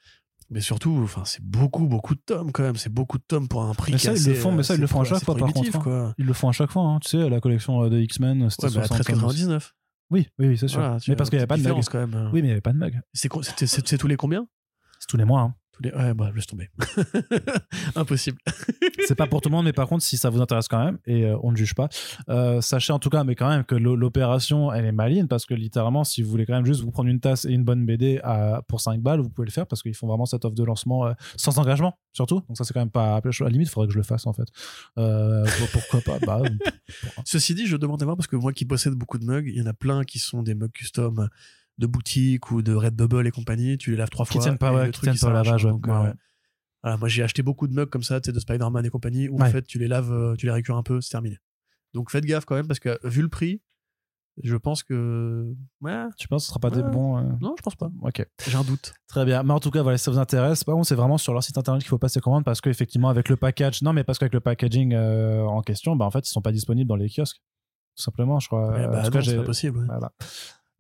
Mais 0.50 0.60
surtout, 0.62 1.00
enfin, 1.04 1.24
c'est 1.26 1.42
beaucoup, 1.42 1.86
beaucoup 1.88 2.14
de 2.16 2.20
tomes 2.20 2.52
quand 2.52 2.64
même. 2.64 2.76
C'est 2.76 2.92
beaucoup 2.92 3.18
de 3.18 3.24
tomes 3.24 3.48
pour 3.48 3.64
un 3.64 3.74
prix 3.74 3.94
Mais 3.94 3.98
ça, 3.98 4.14
ils 4.14 4.26
le 4.26 4.34
font, 4.34 4.52
mais 4.52 4.64
ça, 4.64 4.74
euh, 4.74 4.78
ils 4.78 4.82
le 4.82 4.88
font 4.88 5.02
à 5.02 5.06
chaque 5.06 5.24
fois, 5.24 5.36
par 5.36 5.54
contre, 5.54 5.80
quoi. 5.80 6.14
Ils 6.18 6.26
le 6.26 6.34
font 6.34 6.50
à 6.50 6.52
chaque 6.52 6.72
fois, 6.72 6.84
hein. 6.84 7.00
tu 7.00 7.10
sais, 7.10 7.30
la 7.30 7.40
collection 7.40 7.84
euh, 7.84 7.90
de 7.90 8.00
X-Men, 8.00 8.50
c'était 8.50 8.68
Ouais, 8.68 8.74
bah, 8.76 8.88
60. 8.88 9.08
13,99. 9.34 9.72
Oui, 10.10 10.28
oui, 10.40 10.48
oui, 10.50 10.58
c'est 10.58 10.68
sûr. 10.68 10.80
Voilà, 10.80 10.98
mais 11.08 11.16
parce 11.16 11.30
qu'il 11.30 11.38
n'y 11.38 11.42
avait 11.42 11.48
pas 11.48 11.56
de 11.56 11.62
mug. 11.62 11.68
différence, 11.68 11.88
quand 11.90 12.00
même. 12.06 12.26
Oui, 12.34 12.34
mais 12.34 12.40
il 12.40 12.44
n'y 12.44 12.52
avait 12.52 12.60
pas 12.62 12.74
de 12.74 12.78
mug. 12.78 13.00
C'est 13.14 13.30
co- 13.30 13.44
c'était- 13.44 13.66
C'est 13.68 13.88
c'est 13.88 13.98
tous 13.98 14.08
les 14.08 14.18
combien? 14.18 14.46
C'est 15.00 15.08
tous 15.08 15.16
les 15.18 15.24
mois. 15.26 15.42
hein. 15.42 15.56
Tous 15.74 15.84
les... 15.84 15.92
Ouais, 15.94 16.14
bah, 16.14 16.32
laisse 16.36 16.48
tomber. 16.48 16.70
Impossible. 17.96 18.38
c'est 19.08 19.16
pas 19.16 19.28
pour 19.28 19.42
tout 19.42 19.50
le 19.50 19.56
monde, 19.56 19.66
mais 19.66 19.74
par 19.74 19.88
contre, 19.88 20.04
si 20.04 20.18
ça 20.18 20.30
vous 20.30 20.42
intéresse 20.42 20.68
quand 20.68 20.84
même, 20.84 20.98
et 21.06 21.26
euh, 21.26 21.38
on 21.44 21.52
ne 21.52 21.58
juge 21.58 21.74
pas, 21.76 21.88
euh, 22.30 22.62
sachez 22.62 22.92
en 22.94 23.00
tout 23.00 23.10
cas, 23.10 23.24
mais 23.24 23.36
quand 23.36 23.50
même, 23.50 23.64
que 23.64 23.76
l'o- 23.76 23.96
l'opération, 23.96 24.72
elle 24.72 24.86
est 24.86 24.92
maligne, 24.92 25.28
parce 25.28 25.46
que 25.46 25.54
littéralement, 25.54 26.04
si 26.04 26.22
vous 26.22 26.30
voulez 26.30 26.46
quand 26.46 26.54
même 26.54 26.66
juste 26.66 26.82
vous 26.82 26.92
prendre 26.92 27.10
une 27.10 27.20
tasse 27.20 27.46
et 27.46 27.52
une 27.52 27.64
bonne 27.64 27.86
BD 27.86 28.20
à, 28.24 28.62
pour 28.68 28.82
5 28.82 29.02
balles, 29.02 29.20
vous 29.22 29.30
pouvez 29.30 29.46
le 29.46 29.52
faire, 29.52 29.68
parce 29.68 29.82
qu'ils 29.82 29.96
font 29.96 30.08
vraiment 30.08 30.26
cette 30.26 30.44
offre 30.46 30.56
de 30.56 30.64
lancement 30.64 31.06
euh, 31.08 31.14
sans 31.38 31.58
engagement, 31.60 31.98
surtout. 32.14 32.42
Donc 32.48 32.58
ça, 32.58 32.64
c'est 32.64 32.74
quand 32.74 32.82
même 32.82 32.90
pas... 32.92 33.18
À 33.18 33.22
la 33.42 33.50
limite, 33.50 33.68
il 33.68 33.72
faudrait 33.72 33.88
que 33.88 33.94
je 33.94 33.98
le 33.98 34.04
fasse, 34.04 34.28
en 34.28 34.34
fait. 34.34 34.48
Pour- 34.96 35.70
pourquoi 35.72 36.02
pas? 36.02 36.20
Bah, 36.26 36.42
Ceci 37.26 37.56
dit, 37.56 37.66
je 37.68 37.78
demande 37.78 38.02
à 38.02 38.06
voir 38.06 38.18
parce 38.18 38.28
que 38.28 38.36
moi 38.36 38.52
qui 38.54 38.66
possède 38.66 38.94
beaucoup 38.94 39.18
de 39.18 39.26
mugs, 39.26 39.48
il 39.48 39.58
y 39.58 39.62
en 39.62 39.66
a 39.68 39.74
plein 39.74 40.04
qui 40.04 40.20
sont 40.20 40.44
des 40.44 40.54
mugs 40.56 40.72
custom 40.72 41.30
de 41.82 41.88
boutique 41.88 42.50
ou 42.52 42.62
de 42.62 42.74
Redbubble 42.74 43.28
et 43.28 43.32
compagnie. 43.32 43.78
Tu 43.78 43.92
les 43.92 43.98
laves 43.98 44.10
trois 44.10 44.26
Qui 44.26 44.34
fois. 44.34 44.42
tiennent 44.44 44.58
pas, 44.58 44.72
ouais, 44.74 44.86
le 44.86 44.92
qui 44.92 45.00
truc, 45.02 45.10
tiennent 45.10 45.20
pas 45.20 45.28
au 45.28 45.34
lavage, 45.34 45.66
ouais. 45.66 45.72
donc, 45.72 45.86
Ouais, 45.88 45.94
euh, 45.94 46.04
ouais. 46.04 46.14
voilà, 46.84 46.98
moi 46.98 47.08
j'ai 47.10 47.24
acheté 47.24 47.42
beaucoup 47.44 47.68
de 47.68 47.74
mugs 47.74 47.90
comme 47.90 48.04
ça, 48.04 48.22
tu 48.22 48.28
sais, 48.28 48.32
de 48.34 48.40
Spider-Man 48.40 48.86
et 48.86 48.90
compagnie, 48.90 49.28
où 49.28 49.36
en 49.38 49.42
Ouais. 49.42 49.50
fait 49.52 49.64
tu 49.64 49.78
les 49.80 49.88
laves, 49.90 50.12
euh, 50.14 50.36
tu 50.36 50.46
les 50.46 50.52
récures 50.54 50.78
un 50.78 50.84
peu, 50.84 51.02
c'est 51.02 51.10
terminé. 51.12 51.38
Donc 51.94 52.10
faites 52.12 52.24
gaffe 52.26 52.46
quand 52.46 52.56
même 52.56 52.68
parce 52.68 52.80
que 52.80 52.98
vu 53.06 53.22
le 53.22 53.28
prix, 53.28 53.62
je 54.44 54.56
pense 54.56 54.82
que. 54.82 55.54
Ouais, 55.82 56.06
Tu 56.18 56.28
penses 56.30 56.44
que 56.44 56.46
ce 56.46 56.50
sera 56.52 56.60
pas 56.62 56.70
des 56.70 56.82
Ouais. 56.82 56.90
bons... 56.90 57.18
euh, 57.18 57.24
non, 57.42 57.54
je 57.58 57.62
pense 57.64 57.76
pas. 57.76 57.92
Ok. 58.02 58.26
J'ai 58.48 58.56
un 58.58 58.64
doute. 58.64 58.94
Très 59.08 59.26
bien. 59.26 59.44
Mais 59.44 59.52
en 59.52 59.60
tout 59.60 59.72
cas, 59.72 59.82
voilà, 59.82 59.98
si 59.98 60.06
ça 60.06 60.12
vous 60.12 60.20
intéresse, 60.20 60.64
par 60.64 60.74
contre, 60.76 60.88
c'est 60.88 60.96
vraiment 60.96 61.18
sur 61.18 61.34
leur 61.34 61.44
site 61.44 61.58
internet 61.58 61.82
qu'il 61.84 61.90
faut 61.90 61.98
passer 61.98 62.22
commande 62.22 62.46
parce 62.46 62.62
qu'effectivement, 62.62 63.10
avec 63.10 63.28
le 63.28 63.36
package, 63.36 63.82
non, 63.82 63.92
mais 63.92 64.06
parce 64.06 64.20
qu'avec 64.20 64.34
le 64.34 64.40
packaging 64.40 64.94
euh, 64.94 65.42
en 65.44 65.62
question, 65.62 65.98
bah, 65.98 66.06
en 66.06 66.12
fait, 66.12 66.26
ils 66.26 66.32
sont 66.32 66.42
pas 66.42 66.54
disponibles 66.54 66.88
dans 66.88 66.96
les 66.96 67.10
kiosques. 67.10 67.42
Tout 67.98 68.04
simplement, 68.04 68.40
je 68.40 68.48
crois. 68.48 68.70
Ouais, 68.72 68.86
Euh, 68.86 68.88
bah 68.88 69.02
en 69.02 69.04
tout 69.04 69.12
cas, 69.12 69.18
non, 69.20 69.24
c'est 69.26 69.32
j'ai- 69.32 69.38
pas 69.38 69.44
possible. 69.44 69.80
ouais. 69.80 69.86
Voilà. 69.88 70.14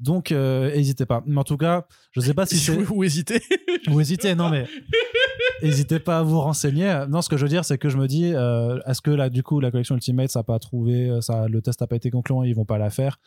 Donc, 0.02 0.32
euh, 0.32 0.76
n'hésitez 0.76 1.06
pas. 1.06 1.24
Mais 1.26 1.39
en 1.39 1.43
tout 1.43 1.58
cas, 1.58 1.86
je 2.12 2.22
sais 2.22 2.34
pas 2.34 2.45
si 2.45 2.58
c'est. 2.58 2.76
Ou 2.89 3.04
hésiter. 3.04 3.41
Ou 3.89 4.02
hésitez, 4.02 4.36
non, 4.36 4.49
mais. 4.49 4.66
N'hésitez 5.64 5.99
pas 5.99 6.20
à 6.20 6.24
vous 6.24 6.39
renseigner. 6.39 7.06
Non, 7.08 7.22
ce 7.22 7.30
que 7.30 7.38
je 7.38 7.43
veux 7.43 7.49
dire, 7.49 7.66
c'est 7.66 7.78
que 7.78 7.88
je 7.88 7.97
me 7.97 8.08
dis, 8.08 8.34
euh, 8.34 8.80
est-ce 8.88 8.99
que 9.02 9.12
là, 9.12 9.30
du 9.30 9.43
coup, 9.43 9.60
la 9.60 9.70
collection 9.70 9.93
Ultimate, 9.93 10.30
ça 10.30 10.39
n'a 10.39 10.43
pas 10.43 10.58
trouvé, 10.58 11.08
euh, 11.10 11.22
ça, 11.22 11.47
le 11.47 11.62
test 11.62 11.82
n'a 11.82 11.88
pas 11.88 11.95
été 11.95 12.10
concluant, 12.10 12.41
ils 12.41 12.56
vont 12.56 12.66
pas 12.66 12.80
la 12.80 12.89
faire 12.89 13.20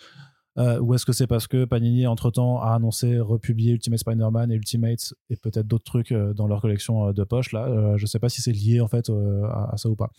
Euh, 0.56 0.78
Ou 0.78 0.94
est-ce 0.94 1.04
que 1.04 1.12
c'est 1.12 1.26
parce 1.26 1.48
que 1.48 1.64
Panini, 1.64 2.06
entre-temps, 2.06 2.60
a 2.60 2.74
annoncé 2.74 3.18
republier 3.18 3.72
Ultimate 3.72 3.98
Spider-Man 3.98 4.52
et 4.52 4.54
Ultimate 4.54 5.12
et 5.28 5.36
peut-être 5.36 5.66
d'autres 5.66 5.84
trucs 5.84 6.12
euh, 6.12 6.32
dans 6.32 6.46
leur 6.46 6.60
collection 6.60 7.08
euh, 7.08 7.12
de 7.12 7.24
poche 7.24 7.50
là? 7.52 7.66
Euh, 7.66 7.96
Je 7.96 8.06
sais 8.06 8.18
pas 8.20 8.28
si 8.28 8.40
c'est 8.40 8.52
lié, 8.52 8.80
en 8.80 8.86
fait, 8.86 9.10
euh, 9.10 9.42
à, 9.46 9.74
à 9.74 9.76
ça 9.76 9.88
ou 9.88 9.96
pas. 9.96 10.10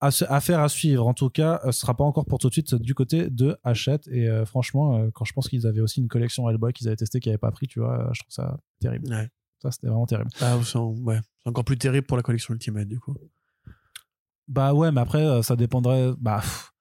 Affaire 0.00 0.60
à 0.60 0.68
suivre. 0.68 1.06
En 1.06 1.14
tout 1.14 1.28
cas, 1.30 1.60
ce 1.66 1.72
sera 1.72 1.96
pas 1.96 2.04
encore 2.04 2.24
pour 2.26 2.38
tout 2.38 2.48
de 2.48 2.52
suite 2.52 2.74
du 2.76 2.94
côté 2.94 3.30
de 3.30 3.56
Hachette. 3.64 4.06
Et 4.08 4.28
franchement, 4.46 5.08
quand 5.10 5.24
je 5.24 5.32
pense 5.32 5.48
qu'ils 5.48 5.66
avaient 5.66 5.80
aussi 5.80 6.00
une 6.00 6.08
collection 6.08 6.48
Hellboy 6.48 6.72
qu'ils 6.72 6.86
avaient 6.88 6.96
testé 6.96 7.18
qui 7.20 7.28
n'avaient 7.28 7.38
pas 7.38 7.50
pris, 7.50 7.66
tu 7.66 7.80
vois, 7.80 8.10
je 8.12 8.20
trouve 8.20 8.32
ça 8.32 8.58
terrible. 8.80 9.08
Ouais. 9.12 9.28
Ça, 9.60 9.70
c'était 9.70 9.86
vraiment 9.88 10.06
terrible. 10.06 10.30
Ah, 10.40 10.58
c'est 10.64 10.78
ouais. 10.78 11.20
Encore 11.44 11.64
plus 11.64 11.78
terrible 11.78 12.06
pour 12.06 12.16
la 12.16 12.22
collection 12.22 12.54
Ultimate 12.54 12.88
du 12.88 12.98
coup. 12.98 13.14
Bah 14.48 14.74
ouais, 14.74 14.90
mais 14.92 15.00
après, 15.00 15.42
ça 15.42 15.54
dépendrait. 15.56 16.12
Bah, 16.18 16.40
pff, 16.40 16.72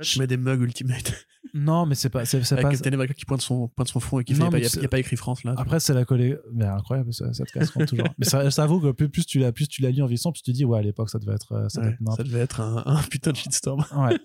Tu 0.00 0.18
mets 0.20 0.26
des 0.26 0.36
mugs 0.36 0.60
Ultimate. 0.60 1.12
Non, 1.54 1.86
mais 1.86 1.94
c'est 1.94 2.08
pas. 2.08 2.24
C'est, 2.24 2.42
c'est 2.44 2.54
Avec 2.54 2.64
pas 2.64 2.70
Captain 2.70 2.92
America 2.92 3.14
qui 3.14 3.24
pointe 3.24 3.40
son, 3.42 3.68
pointe 3.68 3.88
son 3.88 4.00
front 4.00 4.20
et 4.20 4.24
qui 4.24 4.34
Non, 4.34 4.50
fait. 4.50 4.60
Il 4.60 4.78
n'y 4.78 4.84
a, 4.84 4.88
pas 4.88 4.98
écrit 4.98 5.16
France 5.16 5.42
là. 5.44 5.54
Après, 5.58 5.80
c'est 5.80 5.92
la 5.92 6.04
collé. 6.04 6.36
Mais 6.52 6.64
incroyable, 6.64 7.12
ça, 7.12 7.32
ça 7.32 7.44
te 7.44 7.52
casse 7.52 7.72
toujours. 7.86 8.06
Mais 8.18 8.24
ça, 8.24 8.50
ça 8.50 8.62
avoue 8.62 8.80
que 8.80 8.92
plus, 8.92 9.08
plus 9.08 9.26
tu 9.26 9.38
l'as, 9.38 9.52
plus 9.52 9.66
tu 9.68 9.82
l'as 9.82 9.90
lu 9.90 10.02
en 10.02 10.06
vieillissant, 10.06 10.30
plus 10.32 10.42
tu 10.42 10.50
te 10.52 10.56
dis, 10.56 10.64
ouais, 10.64 10.78
à 10.78 10.82
l'époque, 10.82 11.10
ça 11.10 11.18
devait 11.18 11.34
être. 11.34 11.52
euh, 11.52 11.68
Ça 11.68 11.80
devait 11.80 11.92
être 11.92 12.00
n'importe 12.00 12.16
ça 12.18 12.22
devait 12.24 12.40
être 12.40 12.60
un, 12.60 12.82
un 12.86 13.02
putain 13.02 13.32
de 13.32 13.36
shitstorm. 13.36 13.84
Ouais. 13.96 14.16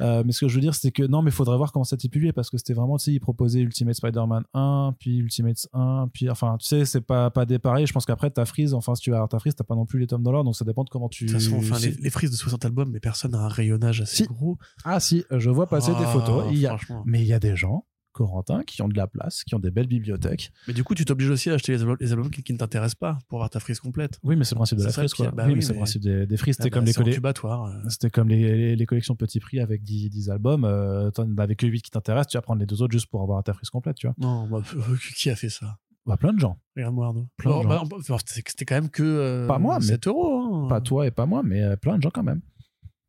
Euh, 0.00 0.22
mais 0.24 0.32
ce 0.32 0.40
que 0.40 0.48
je 0.48 0.54
veux 0.54 0.60
dire, 0.60 0.74
c'est 0.74 0.90
que 0.92 1.02
non, 1.02 1.22
mais 1.22 1.30
il 1.30 1.34
faudrait 1.34 1.56
voir 1.56 1.72
comment 1.72 1.84
ça 1.84 1.96
été 1.96 2.08
publié 2.08 2.32
parce 2.32 2.50
que 2.50 2.58
c'était 2.58 2.74
vraiment, 2.74 2.96
tu 2.98 3.04
sais, 3.04 3.12
ils 3.12 3.20
proposaient 3.20 3.60
Ultimate 3.60 3.94
Spider-Man 3.94 4.44
1, 4.54 4.94
puis 5.00 5.16
Ultimate 5.18 5.66
1, 5.72 6.08
puis 6.12 6.30
enfin, 6.30 6.56
tu 6.60 6.66
sais, 6.66 6.84
c'est 6.84 7.00
pas, 7.00 7.30
pas 7.30 7.44
des 7.46 7.58
pareils. 7.58 7.86
Je 7.86 7.92
pense 7.92 8.04
qu'après, 8.06 8.30
ta 8.30 8.44
frise, 8.44 8.74
enfin, 8.74 8.94
si 8.94 9.02
tu 9.02 9.10
vas 9.10 9.16
avoir 9.16 9.28
ta 9.28 9.38
frise, 9.38 9.54
t'as 9.54 9.64
pas 9.64 9.74
non 9.74 9.86
plus 9.86 9.98
les 10.00 10.06
tomes 10.06 10.22
dans 10.22 10.32
l'ordre, 10.32 10.46
donc 10.46 10.56
ça 10.56 10.64
dépend 10.64 10.84
de 10.84 10.90
comment 10.90 11.08
tu. 11.08 11.24
De 11.26 11.32
toute 11.32 11.40
façon, 11.40 11.56
enfin, 11.56 11.78
les, 11.80 11.90
les 11.92 12.10
frises 12.10 12.30
de 12.30 12.36
60 12.36 12.64
albums, 12.66 12.90
mais 12.92 13.00
personne 13.00 13.32
n'a 13.32 13.38
un 13.40 13.48
rayonnage 13.48 14.00
assez 14.02 14.16
Si. 14.16 14.24
gros. 14.24 14.58
Ah, 14.84 15.00
si, 15.00 15.24
euh, 15.32 15.38
je 15.40 15.50
vois 15.50 15.66
passer 15.66 15.92
des 15.92 16.04
Ah, 16.04 16.12
photos. 16.12 16.44
Il 16.58 16.62
y 16.62 16.66
a... 16.66 16.70
franchement. 16.70 17.02
Mais 17.06 17.20
il 17.22 17.26
y 17.26 17.32
a 17.32 17.38
des 17.38 17.56
gens, 17.56 17.86
Corentin, 18.12 18.62
qui 18.64 18.82
ont 18.82 18.88
de 18.88 18.96
la 18.96 19.06
place, 19.06 19.44
qui 19.44 19.54
ont 19.54 19.58
des 19.60 19.70
belles 19.70 19.86
bibliothèques. 19.86 20.50
Mais 20.66 20.74
du 20.74 20.82
coup, 20.82 20.94
tu 20.94 21.04
t'obliges 21.04 21.30
aussi 21.30 21.50
à 21.50 21.54
acheter 21.54 21.72
les 21.72 21.82
albums, 21.82 21.96
les 22.00 22.12
albums 22.12 22.30
qui, 22.30 22.42
qui 22.42 22.52
ne 22.52 22.58
t'intéressent 22.58 22.96
pas 22.96 23.18
pour 23.28 23.38
avoir 23.38 23.50
ta 23.50 23.60
frise 23.60 23.78
complète. 23.80 24.18
Oui, 24.24 24.34
mais 24.36 24.44
c'est 24.44 24.54
le 24.54 24.58
principe 24.58 24.78
de 24.78 24.84
la 24.84 24.90
frise, 24.92 25.14
quoi. 25.14 25.30
Bah 25.30 25.44
oui, 25.44 25.50
oui, 25.50 25.54
mais 25.56 25.60
c'est 25.62 25.72
le 25.72 25.78
principe 25.78 26.02
des, 26.02 26.26
des 26.26 26.36
frises. 26.36 26.56
C'était 26.56 26.68
Ah 26.68 26.70
comme 26.70 26.84
bah, 26.84 26.90
les 27.04 27.18
euh. 27.18 27.88
C'était 27.88 28.10
comme 28.10 28.28
les, 28.28 28.56
les, 28.56 28.76
les 28.76 28.86
collections 28.86 29.14
petit 29.14 29.38
prix 29.40 29.60
avec 29.60 29.82
10, 29.82 30.10
10 30.10 30.30
albums. 30.30 30.64
Euh, 30.64 31.10
T'en 31.12 31.28
avais 31.36 31.54
que 31.54 31.66
8 31.66 31.82
qui 31.82 31.90
t'intéressent, 31.90 32.32
tu 32.32 32.36
vas 32.36 32.42
prendre 32.42 32.58
les 32.60 32.66
deux 32.66 32.82
autres 32.82 32.92
juste 32.92 33.06
pour 33.08 33.22
avoir 33.22 33.42
ta 33.44 33.52
frise 33.52 33.70
complète, 33.70 33.96
tu 33.96 34.06
vois. 34.08 34.14
Non, 34.18 34.48
bah, 34.48 34.62
qui 35.16 35.30
a 35.30 35.36
fait 35.36 35.50
ça? 35.50 35.78
Bah, 36.06 36.16
plein 36.16 36.32
de 36.32 36.40
gens. 36.40 36.58
Regarde-moi, 36.74 37.12
gens. 37.44 37.62
bah, 37.68 37.82
bah, 38.08 38.16
c'était 38.26 38.42
c'était 38.50 38.64
quand 38.64 38.76
même 38.76 38.88
que. 38.90 39.02
euh, 39.02 39.46
Pas 39.46 39.58
moi, 39.58 39.78
mais- 39.78 39.86
7 39.86 40.06
euros. 40.08 40.64
hein. 40.64 40.68
Pas 40.68 40.80
toi 40.80 41.06
et 41.06 41.10
pas 41.10 41.26
moi, 41.26 41.42
mais 41.44 41.62
euh, 41.62 41.76
plein 41.76 41.98
de 41.98 42.02
gens 42.02 42.10
quand 42.10 42.22
même. 42.24 42.40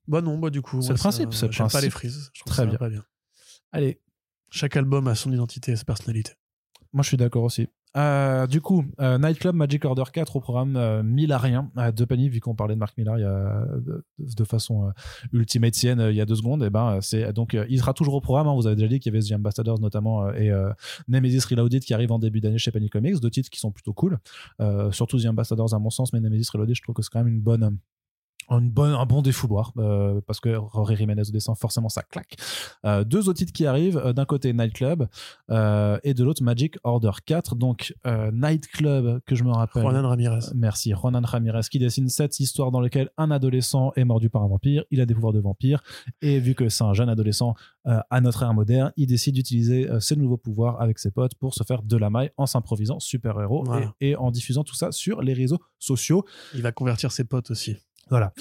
Bah 0.08 0.22
non, 0.22 0.38
bah 0.38 0.50
du 0.50 0.62
coup. 0.62 0.82
C'est 0.82 0.90
le 0.94 0.98
principe, 1.00 1.34
c'est 1.34 1.48
pas 1.50 1.82
les 1.82 1.90
frises. 1.90 2.30
Très 2.46 2.66
bien. 2.68 2.78
pas 2.78 2.90
bien. 2.90 3.04
Allez, 3.72 4.00
Chaque 4.50 4.76
album 4.78 5.08
a 5.08 5.16
son 5.16 5.32
identité 5.32 5.72
et 5.74 5.76
sa 5.76 5.86
personnalité. 5.86 6.34
moi 6.94 7.04
je 7.04 7.10
suis 7.10 7.18
d'accord 7.18 7.44
aussi. 7.44 7.68
Euh, 7.98 8.46
du 8.46 8.62
coup, 8.62 8.86
euh, 9.00 9.18
Nightclub 9.18 9.56
Magic 9.56 9.84
Order 9.84 10.04
4 10.14 10.36
au 10.36 10.40
programme 10.40 10.76
euh, 10.76 11.02
Millarien 11.02 11.72
euh, 11.78 11.92
de 11.92 12.06
vu 12.30 12.40
qu'on 12.40 12.54
parlait 12.54 12.76
de 12.76 12.80
Marc 12.80 12.96
Millar 12.98 13.18
il 13.18 13.22
y 13.22 13.26
a, 13.26 13.66
de, 14.20 14.44
façon 14.44 14.92
ultimate 15.34 15.74
sienne 15.74 16.00
il 16.10 16.16
y 16.16 16.22
a 16.22 16.26
deux 16.26 16.36
secondes, 16.36 16.64
et 16.64 16.70
ben 16.70 16.98
euh, 16.98 17.02
c'est 17.02 17.34
donc 17.34 17.58
il 17.68 17.80
sera 17.80 17.94
toujours 17.94 18.14
au 18.14 18.22
programme. 18.22 18.48
hein, 18.48 18.54
vous 18.54 18.68
avez 18.68 18.76
déjà 18.76 18.88
dit 18.88 19.00
qu'il 19.00 19.12
y 19.12 19.18
avait 19.18 19.26
The 19.26 19.34
Ambassadors 19.34 19.80
notamment 19.80 20.32
et 20.34 20.52
Nemesis 21.08 21.46
Reloaded 21.50 21.84
qui 21.84 21.94
arrive 21.94 22.12
en 22.12 22.20
début 22.20 22.42
d'année 22.42 22.60
chez 22.60 22.72
Panini 22.72 22.90
Comics, 22.90 23.20
deux 23.20 23.32
titres 23.32 23.50
qui 23.50 23.60
sont 23.60 23.72
plutôt 23.72 23.94
cool. 23.94 24.20
Surtout 24.92 25.20
The 25.20 25.26
Ambassadors 25.26 25.74
à 25.74 25.80
mon 25.80 25.90
sens, 25.90 26.14
mais 26.14 26.20
Nemesis 26.20 26.50
Reloaded, 26.52 26.76
je 26.76 26.82
trouve 26.82 26.96
que 26.96 27.02
c'est 27.02 27.10
quand 27.12 27.24
même 27.24 27.34
une 27.34 27.42
bonne 27.42 27.80
une 28.58 28.70
bonne, 28.72 28.94
un 28.94 29.06
bon 29.06 29.22
défouloir 29.22 29.72
euh, 29.78 30.22
parce 30.26 30.40
que 30.40 30.56
Rory 30.56 30.96
Jiménez 30.96 31.24
dessin 31.32 31.54
forcément 31.56 31.90
ça 31.90 32.02
claque 32.04 32.36
Euh, 32.86 33.04
deux 33.04 33.30
autres 33.30 33.38
titres 33.40 33.54
qui 33.54 33.66
arrivent 33.66 33.98
euh, 33.98 34.14
d'un 34.14 34.26
côté 34.26 34.54
Nightclub 34.54 35.08
euh, 35.50 36.00
et 36.04 36.14
de 36.14 36.24
l'autre 36.24 36.44
Magic 36.44 36.78
Order 36.84 37.12
4 37.26 37.56
donc 37.56 37.94
Nightclub 38.34 39.20
que 39.26 39.36
je 39.36 39.44
me 39.44 39.52
rappelle 39.52 39.84
Juanan 39.84 40.08
Ramirez. 40.08 40.40
Merci. 40.56 40.92
Juanan 40.92 41.22
Ramirez 41.26 41.62
qui 41.70 41.80
dessine 41.80 42.10
cette 42.10 42.40
histoire 42.40 42.72
dans 42.72 42.82
laquelle 42.82 43.10
un 43.18 43.32
adolescent 43.32 43.92
est 43.96 44.04
mordu 44.06 44.30
par 44.30 44.44
un 44.44 44.48
vampire, 44.48 44.84
il 44.92 45.02
a 45.02 45.06
des 45.06 45.14
pouvoirs 45.14 45.34
de 45.34 45.40
vampire, 45.40 45.82
et 46.22 46.40
vu 46.40 46.56
que 46.56 46.70
c'est 46.70 46.84
un 46.84 46.94
jeune 46.94 47.10
adolescent 47.10 47.54
à 47.86 48.22
notre 48.22 48.44
ère 48.44 48.54
moderne, 48.54 48.92
il 48.98 49.08
décide 49.08 49.36
d'utiliser 49.36 49.88
ses 50.00 50.16
nouveaux 50.16 50.38
pouvoirs 50.38 50.80
avec 50.82 51.00
ses 51.00 51.12
potes 51.12 51.36
pour 51.36 51.54
se 51.54 51.64
faire 51.64 51.82
de 51.84 51.98
la 51.98 52.10
maille 52.10 52.32
en 52.38 52.46
s'improvisant 52.46 53.00
super-héros 53.00 53.64
Voilà. 53.66 53.94
et, 54.00 54.10
et 54.12 54.16
en 54.16 54.32
diffusant 54.32 54.64
tout 54.64 54.76
ça 54.76 54.92
sur 54.92 55.22
les 55.22 55.34
réseaux 55.34 55.60
sociaux. 55.80 56.26
Il 56.54 56.62
va 56.62 56.72
convertir 56.72 57.12
ses 57.12 57.24
potes 57.24 57.52
aussi. 57.52 57.78
Voilà. 58.10 58.34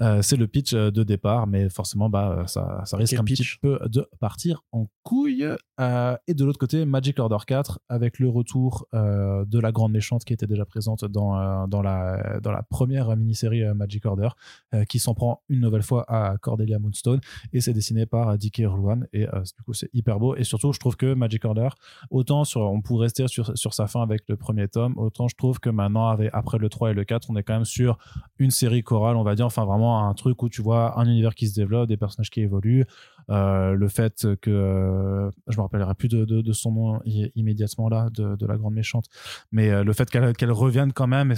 Euh, 0.00 0.22
c'est 0.22 0.36
le 0.36 0.46
pitch 0.46 0.74
euh, 0.74 0.90
de 0.90 1.02
départ, 1.02 1.46
mais 1.46 1.68
forcément, 1.68 2.08
bah, 2.08 2.44
ça, 2.46 2.82
ça 2.84 2.96
risque 2.96 3.12
Quel 3.12 3.20
un 3.20 3.24
petit 3.24 3.34
pitch 3.34 3.58
peu 3.60 3.80
de 3.86 4.08
partir 4.20 4.62
en 4.72 4.86
couille. 5.02 5.46
Euh, 5.80 6.16
et 6.26 6.34
de 6.34 6.44
l'autre 6.44 6.58
côté, 6.58 6.84
Magic 6.84 7.18
Order 7.18 7.38
4, 7.46 7.80
avec 7.88 8.18
le 8.18 8.28
retour 8.28 8.86
euh, 8.94 9.44
de 9.44 9.58
la 9.58 9.72
grande 9.72 9.92
méchante 9.92 10.24
qui 10.24 10.32
était 10.32 10.46
déjà 10.46 10.64
présente 10.64 11.04
dans, 11.04 11.38
euh, 11.38 11.66
dans, 11.66 11.82
la, 11.82 12.40
dans 12.40 12.50
la 12.50 12.62
première 12.62 13.16
mini-série 13.16 13.62
euh, 13.62 13.74
Magic 13.74 14.04
Order, 14.06 14.28
euh, 14.74 14.84
qui 14.84 14.98
s'en 14.98 15.14
prend 15.14 15.42
une 15.48 15.60
nouvelle 15.60 15.82
fois 15.82 16.04
à 16.08 16.36
Cordelia 16.38 16.78
Moonstone. 16.78 17.20
Et 17.52 17.60
c'est 17.60 17.72
dessiné 17.72 18.06
par 18.06 18.28
euh, 18.30 18.36
Dicky 18.36 18.62
Irwan. 18.62 19.06
Et 19.12 19.26
euh, 19.28 19.40
du 19.56 19.62
coup, 19.64 19.72
c'est 19.72 19.90
hyper 19.94 20.18
beau. 20.18 20.36
Et 20.36 20.44
surtout, 20.44 20.72
je 20.72 20.80
trouve 20.80 20.96
que 20.96 21.14
Magic 21.14 21.44
Order, 21.44 21.68
autant 22.10 22.44
sur, 22.44 22.60
on 22.60 22.80
pourrait 22.80 23.06
rester 23.06 23.26
sur, 23.28 23.56
sur 23.56 23.74
sa 23.74 23.86
fin 23.86 24.02
avec 24.02 24.22
le 24.28 24.36
premier 24.36 24.68
tome, 24.68 24.94
autant 24.96 25.28
je 25.28 25.36
trouve 25.36 25.60
que 25.60 25.70
maintenant, 25.70 26.08
avec, 26.08 26.30
après 26.32 26.58
le 26.58 26.68
3 26.68 26.90
et 26.90 26.94
le 26.94 27.04
4, 27.04 27.30
on 27.30 27.36
est 27.36 27.42
quand 27.42 27.54
même 27.54 27.64
sur 27.64 27.98
une 28.38 28.50
série 28.50 28.82
chorale, 28.82 29.16
on 29.16 29.22
va 29.22 29.34
dire, 29.34 29.46
enfin 29.46 29.64
vraiment 29.64 29.87
un 29.96 30.14
truc 30.14 30.42
où 30.42 30.48
tu 30.48 30.62
vois 30.62 30.98
un 30.98 31.04
univers 31.06 31.34
qui 31.34 31.48
se 31.48 31.54
développe, 31.54 31.88
des 31.88 31.96
personnages 31.96 32.30
qui 32.30 32.40
évoluent, 32.40 32.84
euh, 33.30 33.72
le 33.72 33.88
fait 33.88 34.26
que 34.40 34.50
euh, 34.50 35.30
je 35.48 35.56
me 35.56 35.62
rappellerai 35.62 35.94
plus 35.94 36.08
de, 36.08 36.24
de- 36.24 36.40
de 36.40 36.52
son 36.52 36.72
nom 36.72 37.00
immédiatement 37.36 37.88
là, 37.88 38.08
de, 38.14 38.36
de 38.36 38.46
la 38.46 38.56
grande 38.56 38.74
méchante, 38.74 39.06
mais 39.52 39.70
euh, 39.70 39.84
le 39.84 39.92
fait 39.92 40.08
qu'elle 40.10 40.52
revienne 40.52 40.92
quand 40.92 41.06
même, 41.06 41.32
et 41.32 41.34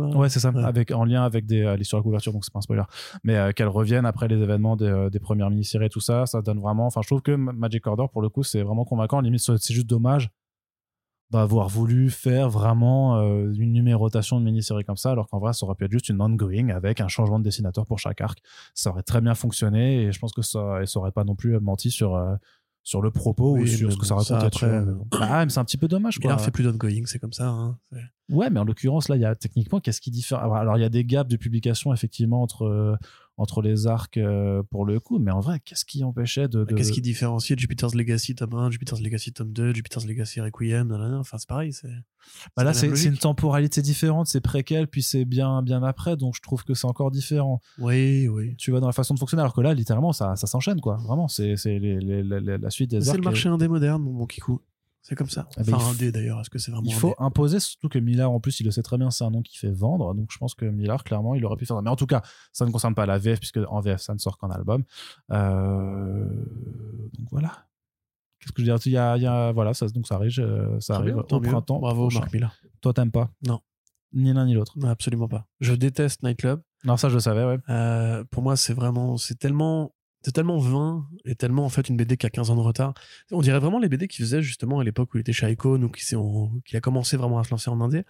hein 0.00 0.16
ouais 0.16 0.28
c'est 0.28 0.40
ça, 0.40 0.50
Ouais. 0.50 0.64
avec 0.64 0.90
en 0.90 1.04
lien 1.04 1.22
avec 1.24 1.46
des, 1.46 1.58
elle 1.58 1.80
est 1.80 1.84
sur 1.84 1.96
la 1.98 2.02
couverture 2.02 2.32
donc 2.32 2.44
c'est 2.44 2.52
pas 2.52 2.58
un 2.60 2.62
spoiler, 2.62 2.82
mais 3.24 3.36
euh, 3.36 3.52
qu'elle 3.52 3.68
revienne 3.68 4.06
après 4.06 4.28
les 4.28 4.40
événements 4.40 4.76
des, 4.76 5.08
des 5.10 5.18
premières 5.20 5.50
mini-séries 5.50 5.86
et 5.86 5.90
tout 5.90 6.00
ça, 6.00 6.26
ça 6.26 6.42
donne 6.42 6.60
vraiment, 6.60 6.86
enfin 6.86 7.00
je 7.02 7.08
trouve 7.08 7.22
que 7.22 7.32
Ma- 7.32 7.52
Magic 7.52 7.86
Order 7.86 8.04
pour 8.12 8.22
le 8.22 8.28
coup 8.28 8.42
c'est 8.42 8.62
vraiment 8.62 8.84
convaincant, 8.84 9.20
limite 9.20 9.40
c'est 9.40 9.74
juste 9.74 9.86
dommage 9.88 10.30
d'avoir 11.30 11.68
voulu 11.68 12.10
faire 12.10 12.48
vraiment 12.48 13.18
euh, 13.18 13.52
une 13.54 13.72
numérotation 13.72 14.38
de 14.38 14.44
mini-série 14.44 14.84
comme 14.84 14.96
ça, 14.96 15.10
alors 15.10 15.26
qu'en 15.28 15.38
vrai, 15.38 15.52
ça 15.52 15.66
aurait 15.66 15.74
pu 15.74 15.84
être 15.84 15.92
juste 15.92 16.08
une 16.08 16.20
ongoing 16.20 16.68
avec 16.68 17.00
un 17.00 17.08
changement 17.08 17.38
de 17.38 17.44
dessinateur 17.44 17.86
pour 17.86 17.98
chaque 17.98 18.20
arc. 18.20 18.38
Ça 18.74 18.90
aurait 18.90 19.02
très 19.02 19.20
bien 19.20 19.34
fonctionné 19.34 20.02
et 20.02 20.12
je 20.12 20.18
pense 20.20 20.32
que 20.32 20.42
ça, 20.42 20.82
et 20.82 20.86
ça 20.86 21.00
aurait 21.00 21.12
pas 21.12 21.24
non 21.24 21.34
plus 21.34 21.58
menti 21.60 21.90
sur, 21.90 22.14
euh, 22.14 22.36
sur 22.84 23.00
le 23.00 23.10
propos 23.10 23.56
ou 23.56 23.66
sur 23.66 23.88
mais 23.88 23.94
ce 23.94 23.98
que 23.98 24.06
ça 24.06 24.16
tu 24.24 24.32
après, 24.34 24.80
mais 24.82 24.92
bon. 24.92 25.06
Ah, 25.18 25.44
mais 25.44 25.50
c'est 25.50 25.58
un 25.58 25.64
petit 25.64 25.78
peu 25.78 25.88
dommage, 25.88 26.18
quoi. 26.18 26.28
Millard 26.28 26.40
fait 26.44 26.50
plus 26.50 26.64
d'ongoing, 26.64 27.02
c'est 27.06 27.18
comme 27.18 27.32
ça. 27.32 27.48
hein. 27.48 27.78
Ouais, 28.30 28.48
mais 28.50 28.60
en 28.60 28.64
l'occurrence, 28.64 29.08
là, 29.08 29.16
il 29.16 29.22
y 29.22 29.24
a 29.24 29.34
techniquement, 29.34 29.80
qu'est-ce 29.80 30.00
qui 30.00 30.10
diffère? 30.10 30.38
Alors, 30.38 30.76
il 30.78 30.82
y 30.82 30.84
a 30.84 30.88
des 30.88 31.04
gaps 31.04 31.28
de 31.30 31.36
publication, 31.36 31.92
effectivement, 31.92 32.42
entre, 32.42 32.62
euh, 32.66 32.96
entre 33.36 33.62
les 33.62 33.86
arcs 33.88 34.16
euh, 34.16 34.62
pour 34.70 34.84
le 34.86 35.00
coup, 35.00 35.18
mais 35.18 35.30
en 35.32 35.40
vrai, 35.40 35.58
qu'est-ce 35.64 35.84
qui 35.84 36.04
empêchait 36.04 36.46
de. 36.48 36.64
de- 36.64 36.74
Qu'est-ce 36.74 36.92
qui 36.92 37.00
différencie 37.00 37.58
Jupiter's 37.58 37.94
Legacy 37.94 38.34
tome 38.36 38.54
1, 38.54 38.70
Jupiter's 38.70 39.00
Legacy 39.00 39.32
tome 39.32 39.52
2, 39.52 39.74
Jupiter's 39.74 40.06
Legacy 40.06 40.40
Requiem, 40.40 40.86
nanana, 40.88 41.18
enfin 41.18 41.38
c'est 41.38 41.48
pareil. 41.48 41.72
C'est 41.72 41.88
Bah 42.56 42.62
là, 42.62 42.72
c'est 42.72 42.94
c'est 42.94 43.08
une 43.08 43.18
temporalité 43.18 43.82
différente, 43.82 44.28
c'est 44.28 44.40
préquel, 44.40 44.86
puis 44.86 45.02
c'est 45.02 45.24
bien, 45.24 45.62
bien 45.62 45.82
après, 45.82 46.16
donc 46.16 46.34
je 46.36 46.42
trouve 46.42 46.62
que 46.64 46.74
c'est 46.74 46.86
encore 46.86 47.10
différent. 47.10 47.60
Oui, 47.78 48.28
oui. 48.28 48.54
Tu 48.56 48.70
vois, 48.70 48.78
dans 48.80 48.86
la 48.86 48.92
façon 48.92 49.14
de 49.14 49.18
fonctionner, 49.18 49.40
alors 49.42 49.54
que 49.54 49.60
là, 49.60 49.74
littéralement, 49.74 50.12
ça, 50.12 50.36
ça 50.36 50.46
s'enchaîne, 50.46 50.80
quoi. 50.80 50.96
Vraiment, 51.04 51.26
c'est 51.28 51.56
c'est 51.56 51.78
la 51.80 52.70
suite 52.70 52.90
des 52.92 53.00
C'est 53.00 53.08
arcs. 53.10 53.18
le 53.18 53.24
marché 53.24 53.48
indé 53.48 53.66
moderne, 53.68 54.02
mon 54.02 54.12
bon 54.12 54.26
Kikou. 54.26 54.60
C'est 55.06 55.14
comme 55.16 55.28
ça. 55.28 55.46
Ah 55.58 55.62
bah, 55.64 55.72
Enfin, 55.76 55.86
il 55.90 55.94
indé 55.94 56.12
d'ailleurs, 56.12 56.40
est-ce 56.40 56.48
que 56.48 56.58
c'est 56.58 56.70
vraiment 56.70 56.86
Il 56.88 56.94
faut 56.94 57.14
imposer, 57.18 57.60
surtout 57.60 57.90
que 57.90 57.98
Millard, 57.98 58.30
en 58.32 58.40
plus, 58.40 58.58
il 58.60 58.64
le 58.64 58.70
sait 58.70 58.82
très 58.82 58.96
bien, 58.96 59.10
c'est 59.10 59.22
un 59.22 59.30
nom 59.30 59.42
qui 59.42 59.58
fait 59.58 59.70
vendre. 59.70 60.14
Donc, 60.14 60.28
je 60.32 60.38
pense 60.38 60.54
que 60.54 60.64
Millard, 60.64 61.04
clairement, 61.04 61.34
il 61.34 61.44
aurait 61.44 61.56
pu 61.56 61.66
faire 61.66 61.76
ça. 61.76 61.82
Mais 61.82 61.90
en 61.90 61.96
tout 61.96 62.06
cas, 62.06 62.22
ça 62.54 62.64
ne 62.64 62.70
concerne 62.70 62.94
pas 62.94 63.04
la 63.04 63.18
VF, 63.18 63.38
puisque 63.38 63.58
en 63.68 63.80
VF, 63.80 64.00
ça 64.00 64.14
ne 64.14 64.18
sort 64.18 64.38
qu'en 64.38 64.48
album. 64.50 64.82
Euh, 65.30 66.24
Donc, 67.18 67.28
voilà. 67.30 67.66
Qu'est-ce 68.40 68.52
que 68.52 68.62
je 68.64 68.70
veux 68.70 68.78
dire? 68.78 68.86
Il 68.86 68.92
y 68.92 68.96
a, 68.98 69.16
il 69.16 69.22
y 69.22 69.26
a- 69.26 69.52
Voilà, 69.52 69.72
ça, 69.74 69.86
donc 69.88 70.06
ça 70.06 70.16
arrive, 70.16 70.34
euh, 70.38 70.78
ça 70.80 70.96
arrive 70.96 71.14
bien, 71.14 71.22
tant 71.22 71.36
au 71.36 71.40
mieux. 71.40 71.50
printemps. 71.50 71.78
Bravo, 71.78 72.02
prochain. 72.02 72.20
Marc 72.20 72.32
Miller. 72.32 72.54
Toi, 72.80 72.92
t'aimes 72.92 73.10
pas? 73.10 73.30
Non. 73.46 73.60
Ni 74.12 74.32
l'un 74.32 74.44
ni 74.46 74.54
l'autre. 74.54 74.74
Absolument 74.86 75.28
pas. 75.28 75.46
Je 75.60 75.72
déteste 75.74 76.22
Nightclub. 76.22 76.60
Non, 76.84 76.96
ça, 76.96 77.08
je 77.08 77.14
le 77.14 77.20
savais, 77.20 77.44
ouais. 77.44 77.58
Euh, 77.70 78.24
pour 78.30 78.42
moi, 78.42 78.56
c'est 78.56 78.74
vraiment, 78.74 79.16
c'est 79.16 79.38
tellement, 79.38 79.93
c'est 80.24 80.32
tellement 80.32 80.58
vain 80.58 81.06
et 81.24 81.34
tellement 81.34 81.64
en 81.64 81.68
fait 81.68 81.88
une 81.88 81.96
BD 81.96 82.16
qui 82.16 82.26
a 82.26 82.30
15 82.30 82.50
ans 82.50 82.56
de 82.56 82.60
retard. 82.60 82.94
On 83.30 83.42
dirait 83.42 83.58
vraiment 83.58 83.78
les 83.78 83.88
BD 83.88 84.08
qu'il 84.08 84.24
faisait 84.24 84.42
justement 84.42 84.78
à 84.80 84.84
l'époque 84.84 85.12
où 85.14 85.18
il 85.18 85.20
était 85.20 85.32
chez 85.32 85.50
Icon 85.50 85.82
ou 85.82 85.88
qui, 85.90 86.04
qui 86.64 86.76
a 86.76 86.80
commencé 86.80 87.16
vraiment 87.16 87.38
à 87.38 87.44
se 87.44 87.50
lancer 87.50 87.70
en 87.70 87.80
indé. 87.80 88.04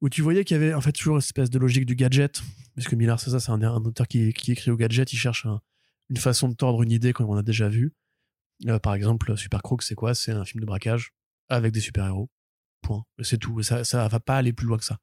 Où 0.00 0.08
tu 0.08 0.22
voyais 0.22 0.44
qu'il 0.44 0.56
y 0.56 0.60
avait 0.62 0.72
en 0.72 0.80
fait 0.80 0.92
toujours 0.92 1.16
une 1.16 1.18
espèce 1.18 1.50
de 1.50 1.58
logique 1.58 1.84
du 1.84 1.94
gadget. 1.94 2.40
Puisque 2.74 2.94
Millard, 2.94 3.20
c'est 3.20 3.30
ça, 3.30 3.40
c'est 3.40 3.52
un, 3.52 3.62
un 3.62 3.84
auteur 3.84 4.08
qui, 4.08 4.32
qui 4.32 4.52
écrit 4.52 4.70
au 4.70 4.76
gadget, 4.76 5.12
il 5.12 5.16
cherche 5.18 5.44
un- 5.44 5.60
une 6.08 6.16
façon 6.16 6.48
de 6.48 6.54
tordre 6.54 6.82
une 6.82 6.90
idée 6.90 7.12
comme 7.12 7.28
on 7.28 7.36
a 7.36 7.42
déjà 7.42 7.68
vu. 7.68 7.92
Euh, 8.66 8.78
par 8.78 8.94
exemple, 8.94 9.36
Super 9.36 9.62
Crook, 9.62 9.82
c'est 9.82 9.94
quoi? 9.94 10.14
C'est 10.14 10.32
un 10.32 10.44
film 10.46 10.60
de 10.62 10.66
braquage 10.66 11.12
avec 11.50 11.72
des 11.72 11.80
super-héros. 11.80 12.30
Point. 12.82 13.04
C'est 13.20 13.36
tout. 13.38 13.62
Ça, 13.62 13.84
ça 13.84 14.08
va 14.08 14.20
pas 14.20 14.36
aller 14.38 14.54
plus 14.54 14.66
loin 14.66 14.78
que 14.78 14.84
ça. 14.84 14.98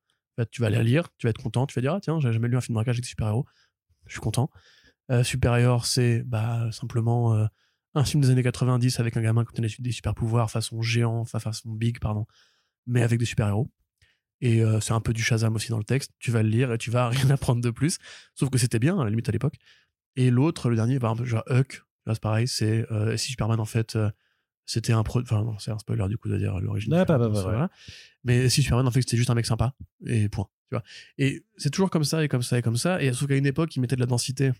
Tu 0.51 0.61
vas 0.61 0.67
aller 0.67 0.83
lire, 0.83 1.09
tu 1.19 1.27
vas 1.27 1.29
être 1.31 1.41
content, 1.41 1.65
tu 1.67 1.75
vas 1.75 1.81
dire 1.81 1.93
ah 1.93 1.99
tiens, 2.01 2.19
j'ai 2.19 2.31
jamais 2.33 2.47
lu 2.47 2.57
un 2.57 2.61
film 2.61 2.73
de 2.73 2.77
braquage 2.77 2.95
avec 2.95 3.03
des 3.03 3.09
super-héros. 3.09 3.45
Je 4.07 4.13
suis 4.13 4.19
content. 4.21 4.49
Euh, 5.09 5.23
Supérieur, 5.23 5.85
c'est 5.85 6.23
bah, 6.23 6.69
simplement 6.71 7.33
euh, 7.35 7.45
un 7.95 8.03
film 8.03 8.21
des 8.21 8.29
années 8.29 8.43
90 8.43 8.99
avec 8.99 9.17
un 9.17 9.21
gamin 9.21 9.43
qui 9.43 9.49
obtient 9.49 9.67
des, 9.79 9.91
super 9.91 10.13
pouvoirs 10.13 10.51
façon 10.51 10.81
géant, 10.81 11.19
enfin 11.19 11.39
façon 11.39 11.71
big, 11.71 11.99
pardon, 11.99 12.25
mais 12.85 13.03
avec 13.03 13.19
des 13.19 13.25
super-héros. 13.25 13.69
Et 14.39 14.61
euh, 14.61 14.79
c'est 14.79 14.93
un 14.93 15.01
peu 15.01 15.13
du 15.13 15.23
Shazam 15.23 15.55
aussi 15.55 15.69
dans 15.69 15.79
le 15.79 15.83
texte. 15.83 16.11
Tu 16.19 16.29
vas 16.29 16.43
le 16.43 16.49
lire 16.49 16.71
et 16.71 16.77
tu 16.77 16.91
vas 16.91 17.09
rien 17.09 17.29
apprendre 17.29 17.61
de 17.61 17.69
plus. 17.69 17.97
Sauf 18.35 18.49
que 18.49 18.57
c'était 18.57 18.79
bien, 18.79 18.99
à 18.99 19.03
la 19.03 19.09
limite 19.09 19.27
à 19.29 19.31
l'époque. 19.31 19.55
Et 20.15 20.29
l'autre, 20.29 20.69
le 20.69 20.75
dernier, 20.75 20.99
par 20.99 21.11
exemple, 21.11 21.29
genre 21.29 21.43
Huck, 21.49 21.83
là 22.05 22.13
c'est 22.13 22.21
pareil, 22.21 22.47
c'est 22.47 22.91
euh, 22.91 23.17
si 23.17 23.29
Superman 23.31 23.59
en 23.59 23.65
fait 23.65 23.97
c'était 24.65 24.93
un 24.93 25.03
pro. 25.03 25.21
Enfin, 25.21 25.43
non, 25.43 25.57
c'est 25.59 25.71
un 25.71 25.79
spoiler 25.79 26.07
du 26.09 26.17
coup 26.17 26.27
de 26.27 26.37
dire 26.37 26.59
l'origine. 26.59 26.91
Bah, 26.91 27.05
bah, 27.05 27.17
film, 27.17 27.33
bah, 27.33 27.41
voilà. 27.41 27.69
Mais 28.23 28.49
si 28.49 28.61
Superman 28.61 28.87
en 28.87 28.91
fait 28.91 29.01
c'était 29.01 29.17
juste 29.17 29.29
un 29.29 29.35
mec 29.35 29.45
sympa 29.45 29.73
et 30.05 30.27
point. 30.27 30.49
Tu 30.69 30.75
vois. 30.75 30.83
Et 31.17 31.45
c'est 31.55 31.69
toujours 31.69 31.89
comme 31.89 32.03
ça 32.03 32.23
et 32.23 32.27
comme 32.27 32.41
ça 32.41 32.59
et 32.59 32.61
comme 32.61 32.75
ça. 32.75 33.01
Et 33.01 33.13
sauf 33.13 33.27
qu'à 33.27 33.37
une 33.37 33.45
époque, 33.45 33.75
ils 33.75 33.79
mettaient 33.79 33.95
de 33.95 34.01
la 34.01 34.07
densité 34.07 34.51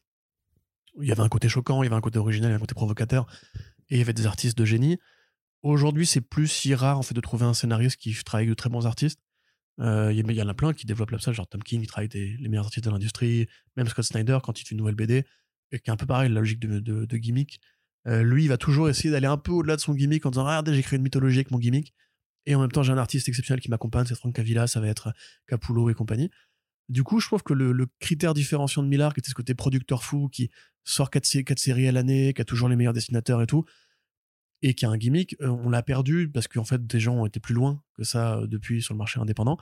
il 1.02 1.08
y 1.08 1.12
avait 1.12 1.22
un 1.22 1.30
côté 1.30 1.50
choquant, 1.50 1.84
il 1.84 1.86
y 1.86 1.88
avait 1.88 1.96
un 1.96 2.02
côté 2.02 2.20
original, 2.20 2.50
il 2.50 2.52
y 2.52 2.56
avait 2.56 2.62
un 2.62 2.66
côté 2.66 2.76
provocateur, 2.76 3.26
et 3.90 3.96
il 3.96 3.98
y 4.00 4.02
avait 4.02 4.14
des 4.14 4.26
artistes 4.26 4.58
de 4.58 4.66
génie. 4.66 4.98
Aujourd'hui, 5.64 6.06
c'est 6.06 6.22
plus 6.22 6.48
si 6.48 6.76
rare 6.76 6.98
en 6.98 7.02
fait 7.02 7.14
de 7.14 7.22
trouver 7.22 7.46
un 7.46 7.54
scénariste 7.54 7.98
qui 7.98 8.14
travaille 8.24 8.46
avec 8.46 8.50
de 8.52 8.56
très 8.56 8.70
bons 8.70 8.86
artistes. 8.86 9.20
Euh, 9.80 10.12
Il 10.12 10.32
y, 10.32 10.42
en 10.42 10.48
a 10.48 10.54
plein 10.54 10.74
qui 10.74 10.86
développent 10.86 11.20
ça, 11.20 11.32
genre 11.32 11.48
Tom 11.48 11.62
King, 11.62 11.82
il 11.82 11.88
travaille 11.88 12.10
avec 12.12 12.40
les 12.40 12.50
meilleurs 12.50 12.66
artistes 12.66 12.86
de 12.86 12.90
l'industrie, 12.90 13.48
même 13.76 13.88
Scott 13.88 14.06
Snyder 14.06 14.40
quand 14.44 14.60
il 14.60 14.66
fait 14.66 14.72
une 14.72 14.80
nouvelle 14.80 14.96
BD, 14.96 15.24
qui 15.72 15.76
est 15.76 15.90
un 15.90 15.98
peu 15.98 16.06
pareil, 16.06 16.30
la 16.30 16.40
logique 16.40 16.60
de, 16.60 17.18
gimmick. 17.18 17.60
Euh, 18.08 18.24
lui, 18.24 18.46
il 18.46 18.48
va 18.48 18.58
toujours 18.58 18.90
essayer 18.90 19.12
d'aller 19.12 19.28
un 19.28 19.38
peu 19.38 19.52
au-delà 19.52 19.76
de 19.76 19.82
son 19.82 19.94
gimmick 19.94 20.26
en 20.26 20.32
disant 20.32 20.46
ah, 20.46 20.50
Regardez, 20.50 20.74
j'ai 20.74 20.82
créé 20.82 20.98
une 20.98 21.04
mythologie 21.04 21.40
avec 21.40 21.52
mon 21.52 21.60
gimmick. 21.60 21.94
Et 22.46 22.56
en 22.56 22.62
même 22.62 22.72
temps, 22.72 22.82
j'ai 22.82 22.94
un 22.94 22.98
artiste 22.98 23.28
exceptionnel 23.28 23.60
qui 23.60 23.70
m'accompagne, 23.70 24.06
c'est 24.06 24.16
Frank 24.16 24.34
Cavilla, 24.34 24.68
ça 24.68 24.80
va 24.80 24.88
être 24.88 25.12
Capullo 25.48 25.90
et 25.90 25.94
compagnie. 25.94 26.30
Du 26.90 27.04
coup, 27.04 27.20
je 27.20 27.28
trouve 27.28 27.44
que 27.44 27.54
le, 27.54 27.88
critère 28.00 28.34
différenciant 28.34 28.84
de 28.84 28.88
Millard, 28.88 29.14
qui 29.14 29.20
était 29.20 29.30
ce 29.30 29.36
côté 29.36 29.54
producteur 29.54 30.04
fou, 30.04 30.30
qui 30.30 30.50
sort 30.84 31.10
4, 31.10 31.42
4 31.42 31.60
séries 31.60 31.88
à 31.88 31.92
l'année, 31.92 32.34
qui 32.34 32.42
a 32.42 32.46
toujours 32.46 32.70
les 32.70 32.76
meilleurs 32.76 32.94
dessinateurs 32.94 33.42
et 33.42 33.48
tout, 33.48 33.66
et 34.62 34.74
qui 34.74 34.86
a 34.86 34.90
un 34.90 34.98
gimmick, 34.98 35.36
euh, 35.42 35.50
on 35.50 35.70
l'a 35.70 35.84
perdu 35.84 36.30
parce 36.30 36.48
qu'en 36.48 36.64
fait, 36.64 36.86
des 36.88 37.00
gens 37.00 37.16
ont 37.16 37.26
été 37.26 37.40
plus 37.40 37.54
loin 37.54 37.84
que 37.96 38.04
ça 38.04 38.38
euh, 38.38 38.48
depuis 38.48 38.82
sur 38.82 38.94
le 38.94 38.98
marché 38.98 39.20
indépendant. 39.20 39.58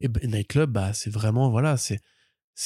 Et, 0.00 0.08
et 0.22 0.26
Nightclub, 0.26 0.70
bah, 0.70 0.92
c'est 0.92 1.10
vraiment, 1.10 1.50
voilà, 1.50 1.76
c'est, 1.76 2.00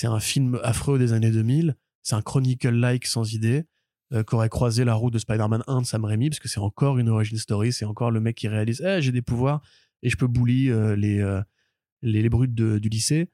un 0.04 0.20
film 0.20 0.58
affreux 0.62 0.98
des 0.98 1.12
années 1.12 1.30
2000, 1.30 1.76
c'est 2.02 2.14
un 2.14 2.22
Chronicle-like 2.22 3.06
sans 3.06 3.32
idée, 3.34 3.64
euh, 4.12 4.22
qu'aurait 4.22 4.48
croisé 4.48 4.84
la 4.84 4.94
route 4.94 5.12
de 5.12 5.18
Spider-Man 5.18 5.64
1 5.66 5.80
de 5.80 5.86
Sam 5.86 6.04
Raimi, 6.04 6.30
parce 6.30 6.38
que 6.38 6.48
c'est 6.48 6.60
encore 6.60 6.98
une 6.98 7.08
origin 7.08 7.38
story, 7.38 7.72
c'est 7.72 7.84
encore 7.84 8.10
le 8.10 8.20
mec 8.20 8.36
qui 8.36 8.48
réalise, 8.48 8.80
eh, 8.82 9.02
j'ai 9.02 9.12
des 9.12 9.22
pouvoirs 9.22 9.60
et 10.04 10.10
je 10.10 10.16
peux 10.16 10.28
bully 10.28 10.70
euh, 10.70 10.94
les, 10.94 11.20
euh, 11.20 11.42
les, 12.02 12.28
brutes 12.28 12.54
du 12.54 12.88
lycée. 12.88 13.28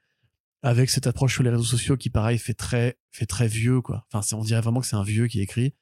Avec 0.63 0.91
cette 0.91 1.07
approche 1.07 1.33
sur 1.35 1.43
les 1.43 1.51
réseaux 1.51 1.63
sociaux 1.63 1.97
qui, 1.97 2.11
pareil, 2.11 2.39
fait 2.39 2.53
très, 2.55 2.99
fait 3.11 3.27
très 3.27 3.49
vieux, 3.49 3.81
quoi. 3.81 4.07
Enfin, 4.13 4.37
on 4.37 4.43
dirait 4.45 4.61
vraiment 4.61 4.81
que 4.81 4.87
c'est 4.87 4.97
un 4.97 5.03
vieux 5.03 5.27
qui 5.27 5.41
écrit. 5.41 5.75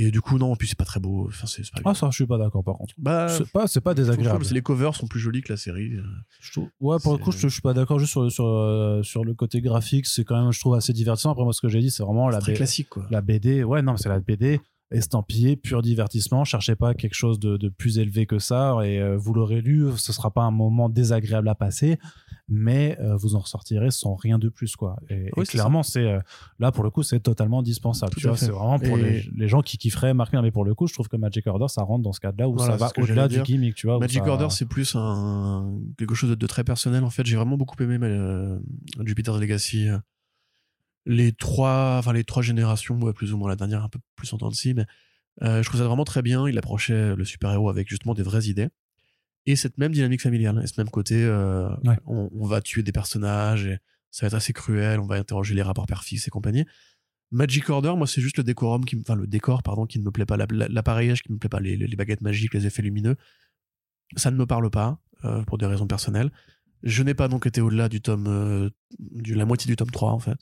Et 0.00 0.10
du 0.12 0.20
coup, 0.20 0.38
non, 0.38 0.52
en 0.52 0.56
plus, 0.56 0.68
c'est 0.68 0.78
pas 0.78 0.84
très 0.84 1.00
beau. 1.00 1.26
Enfin, 1.28 1.46
c'est 1.48 1.62
pas 1.72 1.80
Ah, 1.90 1.94
ça, 1.94 2.08
je 2.10 2.14
suis 2.16 2.26
pas 2.26 2.38
d'accord 2.38 2.62
par 2.62 2.76
contre. 2.76 2.94
bah, 2.98 3.26
C'est 3.28 3.50
pas, 3.50 3.66
c'est 3.66 3.80
pas 3.80 3.94
désagréable. 3.94 4.44
les 4.52 4.62
covers 4.62 4.94
sont 4.94 5.08
plus 5.08 5.18
jolis 5.18 5.42
que 5.42 5.52
la 5.52 5.56
série. 5.56 5.94
euh. 5.96 6.02
Je 6.40 6.52
trouve- 6.52 6.68
Ouais, 6.80 6.98
pour 7.02 7.12
le 7.14 7.18
coup, 7.18 7.32
je, 7.32 7.38
je 7.38 7.48
suis 7.48 7.60
pas 7.62 7.74
d'accord 7.74 7.98
juste 7.98 8.12
sur, 8.12 8.30
sur, 8.30 8.46
euh, 8.46 9.02
sur 9.02 9.24
le 9.24 9.34
côté 9.34 9.60
graphique. 9.60 10.06
C'est 10.06 10.24
quand 10.24 10.40
même, 10.40 10.52
je 10.52 10.60
trouve, 10.60 10.74
assez 10.74 10.92
divertissant. 10.92 11.32
Après, 11.32 11.42
moi, 11.42 11.52
ce 11.52 11.60
que 11.60 11.68
j'ai 11.68 11.80
dit, 11.80 11.90
c'est 11.90 12.04
vraiment 12.04 12.28
la, 12.28 12.38
très 12.38 12.52
B- 12.52 12.56
classique, 12.56 12.88
quoi. 12.90 13.06
la 13.10 13.20
BD. 13.22 13.64
Ouais, 13.64 13.82
non, 13.82 13.96
c'est 13.96 14.08
la 14.08 14.20
BD 14.20 14.60
estampillée, 14.90 15.56
pur 15.56 15.82
divertissement. 15.82 16.44
Cherchez 16.44 16.74
pas 16.74 16.94
quelque 16.94 17.14
chose 17.14 17.38
de, 17.38 17.56
de 17.56 17.68
plus 17.68 17.98
élevé 17.98 18.26
que 18.26 18.38
ça. 18.38 18.78
Et 18.84 18.98
euh, 19.00 19.16
vous 19.16 19.34
l'aurez 19.34 19.60
lu, 19.60 19.86
ce 19.96 20.12
sera 20.12 20.30
pas 20.30 20.42
un 20.42 20.50
moment 20.50 20.88
désagréable 20.88 21.48
à 21.48 21.54
passer, 21.54 21.98
mais 22.48 22.96
euh, 23.00 23.16
vous 23.16 23.34
en 23.34 23.40
ressortirez 23.40 23.90
sans 23.90 24.14
rien 24.14 24.38
de 24.38 24.48
plus, 24.48 24.76
quoi. 24.76 24.96
Et, 25.10 25.30
Oui, 25.36 25.44
clairement, 25.44 25.82
c'est 25.82 26.04
euh, 26.06 26.20
là 26.58 26.72
pour 26.72 26.84
le 26.84 26.90
coup, 26.90 27.02
c'est 27.02 27.20
totalement 27.20 27.62
dispensable. 27.62 28.12
Tout 28.12 28.20
tu 28.20 28.26
vois, 28.28 28.36
c'est 28.36 28.50
vraiment 28.50 28.78
pour 28.78 28.96
les, 28.96 29.28
les 29.36 29.48
gens 29.48 29.60
qui 29.60 29.76
kifferaient 29.76 30.14
Mark. 30.14 30.32
Mais 30.32 30.50
pour 30.50 30.64
le 30.64 30.74
coup, 30.74 30.86
je 30.86 30.94
trouve 30.94 31.08
que 31.08 31.16
Magic 31.16 31.46
Order, 31.46 31.68
ça 31.68 31.82
rentre 31.82 32.02
dans 32.02 32.12
ce 32.12 32.20
cadre-là 32.20 32.48
où 32.48 32.54
Voilà, 32.56 32.78
ça 32.78 32.86
va 32.86 32.92
au-delà 33.02 33.28
du 33.28 33.42
gimmick, 33.42 33.74
tu 33.74 33.86
vois. 33.86 33.98
Magic 33.98 34.22
ça- 34.24 34.30
Order, 34.30 34.48
c'est 34.50 34.66
plus 34.66 34.94
un, 34.94 35.78
quelque 35.98 36.14
chose 36.14 36.30
de, 36.30 36.34
de 36.34 36.46
très 36.46 36.64
personnel, 36.64 37.04
en 37.04 37.10
fait. 37.10 37.26
J'ai 37.26 37.36
vraiment 37.36 37.56
beaucoup 37.56 37.80
aimé 37.82 37.98
Jupiter's 39.04 39.38
Legacy. 39.40 39.88
Les 41.10 41.32
trois, 41.32 41.96
enfin, 41.98 42.12
les 42.12 42.22
trois 42.22 42.42
générations, 42.42 43.00
ouais, 43.00 43.12
plus 43.14 43.32
ou 43.32 43.38
moins 43.38 43.48
la 43.48 43.56
dernière, 43.56 43.82
un 43.82 43.88
peu 43.88 43.98
plus 44.14 44.30
en 44.34 44.38
temps 44.38 44.50
de 44.50 44.54
scie, 44.54 44.74
mais 44.74 44.84
euh, 45.42 45.62
je 45.62 45.68
trouve 45.68 45.80
ça 45.80 45.86
vraiment 45.86 46.04
très 46.04 46.20
bien. 46.22 46.46
Il 46.48 46.58
approchait 46.58 47.16
le 47.16 47.24
super-héros 47.24 47.70
avec 47.70 47.88
justement 47.88 48.12
des 48.14 48.22
vraies 48.22 48.44
idées. 48.46 48.68
Et 49.46 49.56
cette 49.56 49.78
même 49.78 49.92
dynamique 49.92 50.20
familiale, 50.20 50.60
et 50.62 50.66
ce 50.66 50.78
même 50.78 50.90
côté, 50.90 51.24
euh, 51.24 51.68
Ouais. 51.84 51.96
on, 52.04 52.28
on 52.32 52.46
va 52.46 52.60
tuer 52.60 52.82
des 52.82 52.92
personnages, 52.92 53.64
et 53.64 53.78
ça 54.10 54.26
va 54.26 54.28
être 54.28 54.34
assez 54.34 54.52
cruel, 54.52 55.00
on 55.00 55.06
va 55.06 55.14
interroger 55.16 55.54
les 55.54 55.62
rapports 55.62 55.86
père-fils 55.86 56.26
et 56.26 56.30
compagnie. 56.30 56.66
Magic 57.30 57.68
Order, 57.70 57.94
moi, 57.96 58.06
c'est 58.06 58.20
juste 58.20 58.36
le 58.38 58.44
décorum, 58.44 58.84
qui, 58.84 58.96
me- 58.96 59.00
enfin, 59.00 59.14
le 59.14 59.26
décor, 59.26 59.62
pardon, 59.62 59.86
qui 59.86 59.98
ne 59.98 60.04
me 60.04 60.10
plaît 60.10 60.26
pas, 60.26 60.36
la- 60.36 60.46
la- 60.50 60.68
l'appareillage 60.68 61.22
qui 61.22 61.30
ne 61.30 61.34
me 61.36 61.38
plaît 61.38 61.48
pas, 61.48 61.60
les, 61.60 61.76
les 61.78 61.96
baguettes 61.96 62.20
magiques, 62.20 62.52
les 62.52 62.66
effets 62.66 62.82
lumineux. 62.82 63.16
Ça 64.16 64.30
ne 64.30 64.36
me 64.36 64.44
parle 64.46 64.68
pas, 64.70 64.98
euh, 65.24 65.42
pour 65.44 65.56
des 65.56 65.66
raisons 65.66 65.86
personnelles. 65.86 66.30
Je 66.82 67.02
n'ai 67.02 67.14
pas 67.14 67.28
donc 67.28 67.46
été 67.46 67.60
au-delà 67.62 67.88
du 67.88 68.00
tome, 68.02 68.26
euh, 68.28 68.70
de 68.98 69.34
la 69.34 69.46
moitié 69.46 69.66
du 69.68 69.76
tome 69.76 69.90
3, 69.90 70.12
en 70.12 70.18
fait. 70.18 70.38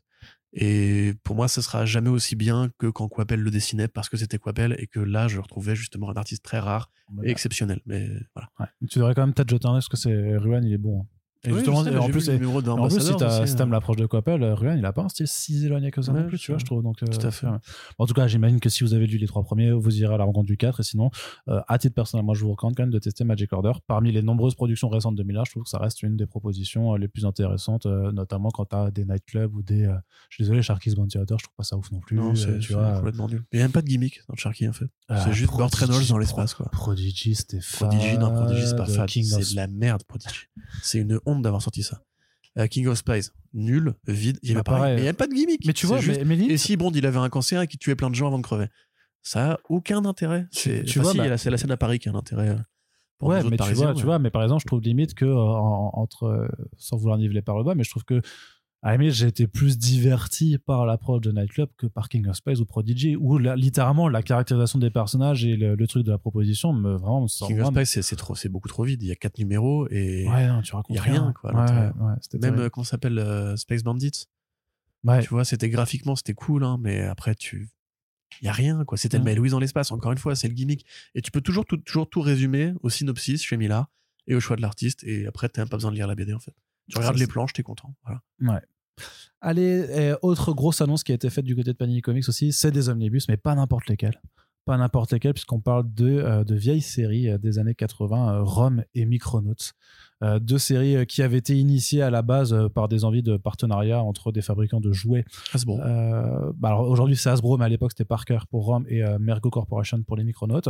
Et 0.58 1.12
pour 1.22 1.36
moi, 1.36 1.48
ce 1.48 1.60
sera 1.60 1.84
jamais 1.84 2.08
aussi 2.08 2.34
bien 2.34 2.70
que 2.78 2.86
quand 2.86 3.08
Quapel 3.08 3.40
le 3.40 3.50
dessinait, 3.50 3.88
parce 3.88 4.08
que 4.08 4.16
c'était 4.16 4.38
Quapel, 4.38 4.74
et 4.78 4.86
que 4.86 5.00
là, 5.00 5.28
je 5.28 5.38
retrouvais 5.38 5.76
justement 5.76 6.08
un 6.10 6.14
artiste 6.14 6.42
très 6.42 6.58
rare 6.58 6.90
et 7.22 7.30
exceptionnel. 7.30 7.80
Mais 7.84 8.08
voilà. 8.34 8.48
Ouais. 8.58 8.66
Tu 8.88 8.98
devrais 8.98 9.14
quand 9.14 9.22
même 9.26 9.34
peut-être 9.34 9.50
jeter 9.50 9.66
un 9.68 9.72
œil 9.72 9.76
parce 9.76 9.88
que 9.88 9.98
c'est 9.98 10.36
Ruan, 10.38 10.64
il 10.64 10.72
est 10.72 10.78
bon. 10.78 11.02
hein. 11.02 11.06
Et 11.46 11.50
Oui, 11.50 11.54
justement, 11.56 11.78
en 11.78 11.82
plus, 11.84 12.28
et- 12.28 12.44
en 12.44 12.88
plus, 12.88 13.00
si 13.00 13.16
t'as- 13.16 13.46
si 13.46 13.54
euh. 13.60 13.66
l'approche 13.66 13.96
de 13.96 14.06
Coppel, 14.06 14.42
euh, 14.42 14.54
Ruan, 14.54 14.76
il 14.78 14.84
a 14.84 14.92
pas 14.92 15.02
un 15.02 15.08
style 15.08 15.28
si 15.28 15.64
éloigné 15.64 15.90
que 15.90 16.02
ça 16.02 16.12
Ouais, 16.12 16.22
non 16.22 16.26
plus, 16.28 16.38
tu 16.38 16.50
vois, 16.50 16.58
je 16.58 16.64
trouve. 16.64 16.82
Donc, 16.82 17.02
euh, 17.02 17.06
Tout 17.06 17.26
à 17.26 17.30
fait. 17.30 17.46
ouais. 17.46 17.56
En 17.98 18.06
tout 18.06 18.14
cas, 18.14 18.26
j'imagine 18.26 18.58
que 18.60 18.68
si 18.68 18.82
vous 18.84 18.94
avez 18.94 19.06
lu 19.06 19.18
les 19.18 19.26
trois 19.26 19.42
premiers, 19.42 19.70
vous 19.72 19.96
irez 20.00 20.14
à 20.14 20.16
la 20.18 20.24
rencontre 20.24 20.46
du 20.46 20.56
4. 20.56 20.80
Et 20.80 20.82
sinon, 20.82 21.10
euh, 21.48 21.60
à 21.68 21.78
titre 21.78 21.94
personnel, 21.94 22.24
moi, 22.24 22.34
je 22.34 22.40
vous 22.42 22.50
recommande 22.50 22.74
quand 22.76 22.82
même 22.82 22.90
de 22.92 22.98
tester 22.98 23.24
Magic 23.24 23.52
Order. 23.52 23.72
Parmi 23.86 24.12
les 24.12 24.22
nombreuses 24.22 24.54
productions 24.54 24.88
récentes 24.88 25.14
de 25.16 25.22
Miller, 25.22 25.44
je 25.44 25.52
trouve 25.52 25.62
que 25.62 25.68
ça 25.68 25.78
reste 25.78 26.02
une 26.02 26.16
des 26.16 26.26
propositions 26.26 26.94
les 26.96 27.08
plus 27.08 27.24
intéressantes, 27.26 27.86
euh, 27.86 28.12
notamment 28.12 28.50
quand 28.50 28.64
t'as 28.66 28.90
des 28.90 29.04
nightclubs 29.04 29.54
ou 29.54 29.62
des. 29.62 29.84
euh, 29.86 29.94
je 30.30 30.34
suis 30.36 30.44
désolé, 30.44 30.62
Sharky's 30.62 30.94
Bounty 30.94 31.18
Hunter, 31.18 31.36
je 31.38 31.44
trouve 31.44 31.56
pas 31.56 31.62
ça 31.64 31.76
ouf 31.76 31.90
non 31.92 32.00
plus. 32.00 32.16
Non, 32.16 32.34
c'est 32.34 32.58
tu 32.58 32.68
c'est 32.68 32.74
vois. 32.74 32.92
complètement 32.96 33.28
nul. 33.28 33.44
Il 33.52 33.56
n'y 33.56 33.62
a 33.62 33.64
même 33.64 33.72
pas 33.72 33.82
de 33.82 33.86
gimmick 33.86 34.20
dans 34.28 34.34
Sharky, 34.36 34.68
en 34.68 34.72
fait. 34.72 34.86
Euh, 35.10 35.20
c'est 35.24 35.32
juste 35.32 35.52
Burt 35.56 35.74
Reynolds 35.74 36.06
dans 36.08 36.18
l'espace, 36.18 36.54
quoi. 36.54 36.68
Prodigy, 36.72 37.34
c'était 37.34 37.60
Prodigy, 37.72 38.18
non, 38.18 38.32
Prodigy, 38.32 38.66
c'est 38.66 38.76
pas 38.76 38.86
fade, 38.86 39.02
of 39.04 39.10
C'est 39.10 39.50
de 39.52 39.56
la 39.56 39.66
merde, 39.68 40.02
Prodigy. 40.04 40.46
C'est 40.82 40.98
une 40.98 41.20
honte 41.26 41.42
d'avoir 41.42 41.62
sorti 41.62 41.82
ça. 41.82 42.02
Euh, 42.58 42.66
King 42.66 42.86
of 42.86 42.96
Spies, 42.98 43.28
nul, 43.52 43.94
vide. 44.06 44.38
Il 44.42 44.50
y 44.50 44.54
Bah, 44.54 44.60
avait 44.60 44.64
pareil. 44.64 44.94
mais 44.94 45.00
il 45.00 45.04
n'y 45.04 45.08
a 45.08 45.14
pas 45.14 45.26
de 45.26 45.32
gimmick. 45.34 45.64
Mais 45.66 45.72
tu 45.74 45.82
C'est 45.82 45.86
vois, 45.88 46.00
juste- 46.00 46.24
mais, 46.24 46.36
Et 46.38 46.56
si 46.56 46.76
Bond, 46.76 46.90
il 46.92 47.04
avait 47.06 47.18
un 47.18 47.28
cancer 47.28 47.60
et 47.60 47.66
qu'il 47.66 47.78
tuait 47.78 47.94
plein 47.96 48.08
de 48.10 48.14
gens 48.14 48.28
avant 48.28 48.38
de 48.38 48.42
crever 48.42 48.68
Ça 49.22 49.52
a 49.52 49.58
aucun 49.68 50.04
intérêt. 50.06 50.46
Tu- 50.52 50.60
C'est- 50.60 50.84
tu 50.84 50.98
enfin, 50.98 51.02
vois, 51.02 51.12
si, 51.12 51.18
bah- 51.18 51.28
la- 51.28 51.38
c'est 51.38 51.50
la 51.50 51.58
scène 51.58 51.70
à 51.72 51.76
Paris 51.76 51.98
qui 51.98 52.08
a 52.08 52.12
un 52.12 52.14
intérêt. 52.14 52.48
euh, 52.50 52.56
pour 53.18 53.28
ouais, 53.28 53.42
mais 53.44 53.56
tu 53.56 53.72
vois, 53.74 53.92
tu 53.94 54.04
vois, 54.04 54.18
mais 54.18 54.30
par 54.30 54.42
exemple, 54.42 54.60
je 54.62 54.66
trouve 54.66 54.80
limite 54.82 55.14
que, 55.14 55.24
euh, 55.24 55.34
en- 55.36 55.90
entre, 55.94 56.24
euh, 56.24 56.48
sans 56.78 56.96
vouloir 56.96 57.18
niveler 57.18 57.42
par 57.42 57.56
le 57.58 57.64
bas, 57.64 57.74
mais 57.74 57.82
je 57.84 57.90
trouve 57.90 58.04
que, 58.04 58.20
à 58.86 58.90
la 58.92 58.96
limite, 58.98 59.14
j'ai 59.14 59.26
été 59.26 59.46
plus 59.48 59.78
diverti 59.78 60.58
par 60.58 60.86
l'approche 60.86 61.20
de 61.22 61.32
Nightclub 61.32 61.68
que 61.76 61.86
par 61.86 62.08
King 62.08 62.28
of 62.28 62.36
Space 62.36 62.60
ou 62.60 62.66
Prodigy, 62.66 63.16
où 63.16 63.36
littéralement 63.38 64.08
la 64.08 64.22
caractérisation 64.22 64.78
des 64.78 64.90
personnages 64.90 65.44
et 65.44 65.56
le, 65.56 65.74
le 65.74 65.86
truc 65.86 66.04
de 66.04 66.10
la 66.12 66.18
proposition 66.18 66.72
me 66.72 66.92
vraiment 66.94 67.22
me 67.22 67.26
sort 67.26 67.48
King 67.48 67.58
of 67.60 67.66
Spies, 67.74 67.86
c'est- 67.86 68.02
c'est 68.02 68.16
trop, 68.16 68.34
c'est 68.34 68.48
beaucoup 68.48 68.68
trop 68.68 68.84
vide. 68.84 69.02
Il 69.02 69.08
y 69.08 69.12
a 69.12 69.16
quatre 69.16 69.38
numéros 69.38 69.88
et 69.90 70.28
Ouais, 70.28 70.46
non, 70.46 70.62
tu 70.62 70.74
racontes 70.74 70.94
y 70.94 70.98
a 70.98 71.02
rien, 71.02 71.32
quoi, 71.40 71.52
Ouais, 71.52 71.58
ouais, 72.06 72.14
même, 72.38 72.60
euh, 72.60 72.68
ça 72.84 72.90
s'appelle, 72.90 73.18
euh, 73.18 73.56
Space 73.56 73.82
Bandits? 73.82 74.26
Tu 75.22 75.28
vois, 75.30 75.44
c'était 75.44 75.68
graphiquement, 75.68 76.14
c'était 76.16 76.34
cool, 76.34 76.62
hein, 76.64 76.78
mais 76.80 77.00
après, 77.02 77.34
tu. 77.34 77.68
Il 78.42 78.44
y 78.44 78.48
a 78.48 78.52
rien, 78.52 78.84
quoi. 78.84 78.98
C'était 78.98 79.18
le 79.18 79.24
Louise 79.34 79.52
dans 79.52 79.60
l'espace, 79.60 79.90
encore 79.92 80.12
une 80.12 80.18
fois, 80.18 80.34
c'est 80.36 80.48
le 80.48 80.54
gimmick. 80.54 80.84
Et 81.14 81.22
tu 81.22 81.30
peux 81.30 81.40
toujours 81.40 81.64
tout, 81.64 81.76
toujours 81.78 82.08
tout 82.08 82.20
résumer 82.20 82.72
au 82.82 82.90
synopsis 82.90 83.42
chez 83.42 83.56
Mila 83.56 83.88
et 84.26 84.34
au 84.34 84.40
choix 84.40 84.56
de 84.56 84.62
l'artiste, 84.62 85.02
et 85.04 85.26
après, 85.26 85.48
t'as 85.48 85.62
même 85.62 85.68
pas 85.68 85.76
besoin 85.76 85.90
de 85.90 85.96
lire 85.96 86.06
la 86.06 86.14
BD, 86.14 86.32
en 86.34 86.38
fait. 86.40 86.54
Tu 86.88 86.96
regardes 86.98 87.16
les 87.18 87.26
planches, 87.32 87.52
t'es 87.52 87.62
content. 87.64 87.94
Voilà. 88.04 88.22
Ouais. 88.40 88.60
Allez, 89.40 90.14
autre 90.22 90.52
grosse 90.52 90.80
annonce 90.80 91.04
qui 91.04 91.12
a 91.12 91.14
été 91.14 91.30
faite 91.30 91.44
du 91.44 91.54
côté 91.54 91.72
de 91.72 91.76
Panini 91.76 92.00
Comics 92.00 92.28
aussi, 92.28 92.52
c'est 92.52 92.70
des 92.70 92.88
omnibus, 92.88 93.28
mais 93.28 93.36
pas 93.36 93.54
n'importe 93.54 93.88
lesquels. 93.88 94.20
Pas 94.66 94.76
n'importe 94.76 95.12
lesquels, 95.12 95.32
puisqu'on 95.32 95.60
parle 95.60 95.84
de, 95.94 96.08
euh, 96.08 96.42
de 96.42 96.56
vieilles 96.56 96.82
séries 96.82 97.30
euh, 97.30 97.38
des 97.38 97.60
années 97.60 97.76
80, 97.76 98.34
euh, 98.34 98.42
Rome 98.42 98.84
et 98.96 99.04
Micronauts. 99.06 99.54
Euh, 100.22 100.38
deux 100.38 100.56
séries 100.58 100.96
euh, 100.96 101.04
qui 101.04 101.20
avaient 101.22 101.36
été 101.36 101.54
initiées 101.58 102.00
à 102.00 102.08
la 102.10 102.22
base 102.22 102.54
euh, 102.54 102.68
par 102.70 102.88
des 102.88 103.04
envies 103.04 103.22
de 103.22 103.36
partenariat 103.36 104.02
entre 104.02 104.32
des 104.32 104.40
fabricants 104.40 104.80
de 104.80 104.90
jouets. 104.92 105.24
Hasbro. 105.52 105.76
Bah 105.78 106.68
alors 106.68 106.88
aujourd'hui 106.88 107.16
c'est 107.16 107.28
Hasbro, 107.28 107.58
mais 107.58 107.66
à 107.66 107.68
l'époque 107.68 107.90
c'était 107.92 108.04
Parker 108.06 108.38
pour 108.48 108.64
Rome 108.64 108.86
et 108.88 109.02
Mergo 109.20 109.50
Corporation 109.50 110.02
pour 110.02 110.16
les 110.16 110.24
Micronauts. 110.24 110.60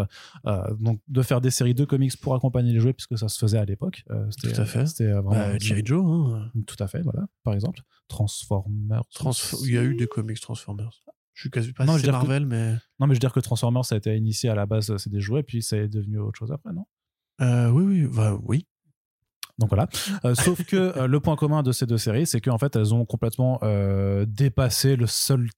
Euh, 0.46 0.74
donc 0.80 1.00
de 1.06 1.22
faire 1.22 1.40
des 1.40 1.50
séries 1.50 1.74
de 1.74 1.84
comics 1.84 2.16
pour 2.20 2.34
accompagner 2.34 2.72
les 2.72 2.80
jouets, 2.80 2.92
puisque 2.92 3.16
ça 3.18 3.28
se 3.28 3.38
faisait 3.38 3.58
à 3.58 3.64
l'époque. 3.64 4.02
Tout 4.08 4.48
à 4.60 4.64
fait. 4.64 4.86
C'était 4.86 5.10
vraiment. 5.12 5.30
Bah, 5.30 5.58
G.I. 5.58 5.82
Joe, 5.84 6.04
hein. 6.34 6.50
Tout 6.66 6.76
à 6.80 6.88
fait, 6.88 7.02
voilà, 7.02 7.26
par 7.44 7.54
exemple. 7.54 7.80
Transformers. 8.08 9.02
Transf- 9.14 9.62
Il 9.64 9.72
y 9.74 9.78
a 9.78 9.82
eu 9.84 9.94
des 9.94 10.06
comics 10.06 10.40
Transformers. 10.40 10.90
Je 11.34 11.42
suis 11.42 11.50
quasi 11.50 11.72
pas 11.72 11.84
Non, 11.84 11.94
si 11.94 12.00
je 12.00 12.06
que- 12.06 12.10
Marvel, 12.10 12.46
mais. 12.46 12.72
Non, 12.98 13.06
mais 13.06 13.08
je 13.08 13.16
veux 13.16 13.20
dire 13.20 13.32
que 13.32 13.40
Transformers, 13.40 13.84
ça 13.84 13.94
a 13.94 13.98
été 13.98 14.16
initié 14.16 14.48
à 14.50 14.54
la 14.54 14.66
base, 14.66 14.96
c'est 14.96 15.10
des 15.10 15.20
jouets, 15.20 15.42
puis 15.42 15.62
ça 15.62 15.76
est 15.76 15.88
devenu 15.88 16.18
autre 16.18 16.38
chose 16.38 16.50
après, 16.50 16.72
non? 16.72 16.86
Euh, 17.42 17.70
oui, 17.70 17.84
oui, 17.84 18.08
bah, 18.12 18.38
oui. 18.42 18.66
Donc 19.58 19.70
voilà. 19.70 19.88
Euh, 20.24 20.34
sauf 20.34 20.64
que 20.64 20.76
euh, 20.76 21.06
le 21.06 21.20
point 21.20 21.36
commun 21.36 21.62
de 21.62 21.72
ces 21.72 21.86
deux 21.86 21.98
séries, 21.98 22.26
c'est 22.26 22.40
qu'en 22.40 22.58
fait, 22.58 22.76
elles 22.76 22.92
ont 22.94 23.04
complètement 23.04 23.58
euh, 23.62 24.26
dépassé 24.28 24.96
le 24.96 25.06
seul 25.06 25.48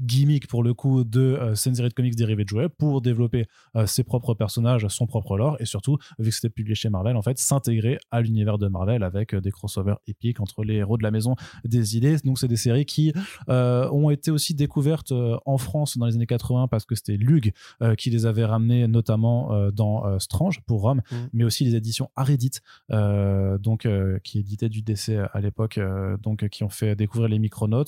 gimmick 0.00 0.46
pour 0.46 0.62
le 0.62 0.74
coup 0.74 1.04
de 1.04 1.38
euh, 1.40 1.54
de 1.54 1.92
comics 1.94 2.16
dérivés 2.16 2.44
de 2.44 2.48
jouets 2.48 2.68
pour 2.68 3.00
développer 3.00 3.46
euh, 3.76 3.86
ses 3.86 4.04
propres 4.04 4.34
personnages, 4.34 4.86
son 4.88 5.06
propre 5.06 5.36
lore 5.36 5.56
et 5.60 5.64
surtout, 5.64 5.98
vu 6.18 6.30
que 6.30 6.34
c'était 6.34 6.50
publié 6.50 6.74
chez 6.74 6.88
Marvel, 6.88 7.16
en 7.16 7.22
fait, 7.22 7.38
s'intégrer 7.38 7.98
à 8.10 8.20
l'univers 8.20 8.58
de 8.58 8.68
Marvel 8.68 9.02
avec 9.02 9.34
euh, 9.34 9.40
des 9.40 9.50
crossovers 9.50 9.96
épiques 10.06 10.40
entre 10.40 10.64
les 10.64 10.74
héros 10.74 10.98
de 10.98 11.02
la 11.02 11.10
maison 11.10 11.36
des 11.64 11.96
idées. 11.96 12.16
Donc 12.24 12.38
c'est 12.38 12.48
des 12.48 12.56
séries 12.56 12.86
qui 12.86 13.12
euh, 13.48 13.88
ont 13.90 14.10
été 14.10 14.30
aussi 14.30 14.54
découvertes 14.54 15.12
en 15.12 15.58
France 15.58 15.98
dans 15.98 16.06
les 16.06 16.14
années 16.14 16.26
80 16.26 16.68
parce 16.68 16.84
que 16.84 16.94
c'était 16.94 17.16
Lug 17.16 17.52
qui 17.98 18.10
les 18.10 18.26
avait 18.26 18.44
ramenées 18.44 18.86
notamment 18.88 19.70
dans 19.70 20.18
Strange 20.18 20.60
pour 20.66 20.82
Rome, 20.82 21.02
Mm. 21.10 21.16
mais 21.32 21.44
aussi 21.44 21.64
les 21.64 21.74
éditions 21.74 22.10
Arédit 22.16 22.50
euh, 22.90 23.58
donc 23.58 23.88
qui 24.22 24.38
éditaient 24.38 24.68
du 24.68 24.82
DC 24.82 25.10
à 25.32 25.40
l'époque, 25.40 25.78
donc 26.22 26.48
qui 26.48 26.64
ont 26.64 26.68
fait 26.68 26.96
découvrir 26.96 27.28
les 27.28 27.38
Micronauts, 27.38 27.84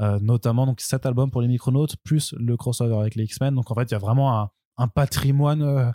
euh, 0.00 0.18
notamment 0.20 0.66
donc 0.66 0.80
cet 0.80 1.06
album 1.06 1.30
pour 1.30 1.42
les 1.42 1.48
Micronauts, 1.50 1.86
plus 2.04 2.34
le 2.38 2.56
crossover 2.56 2.96
avec 2.96 3.14
les 3.14 3.24
X-Men. 3.24 3.54
Donc 3.54 3.70
en 3.70 3.74
fait, 3.74 3.90
il 3.90 3.92
y 3.92 3.94
a 3.94 3.98
vraiment 3.98 4.40
un, 4.40 4.50
un 4.78 4.88
patrimoine 4.88 5.62
euh, 5.62 5.90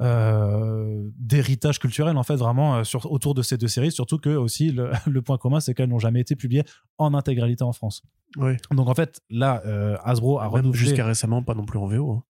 euh, 0.00 1.08
d'héritage 1.16 1.78
culturel 1.78 2.16
en 2.16 2.24
fait 2.24 2.34
vraiment 2.34 2.74
euh, 2.74 2.84
sur, 2.84 3.12
autour 3.12 3.34
de 3.34 3.42
ces 3.42 3.56
deux 3.56 3.68
séries. 3.68 3.92
Surtout 3.92 4.18
que 4.18 4.30
aussi 4.30 4.72
le, 4.72 4.90
le 5.06 5.22
point 5.22 5.38
commun, 5.38 5.60
c'est 5.60 5.72
qu'elles 5.74 5.88
n'ont 5.88 6.00
jamais 6.00 6.20
été 6.20 6.34
publiées 6.34 6.64
en 6.98 7.14
intégralité 7.14 7.62
en 7.62 7.72
France. 7.72 8.02
Ouais. 8.36 8.56
Donc 8.72 8.88
en 8.88 8.94
fait, 8.94 9.20
là, 9.30 9.62
euh, 9.66 9.96
Hasbro 10.02 10.40
a 10.40 10.46
renouvelé. 10.46 10.86
Jusqu'à 10.86 11.06
récemment, 11.06 11.42
pas 11.42 11.54
non 11.54 11.64
plus 11.64 11.78
en 11.78 11.86
VO. 11.86 12.24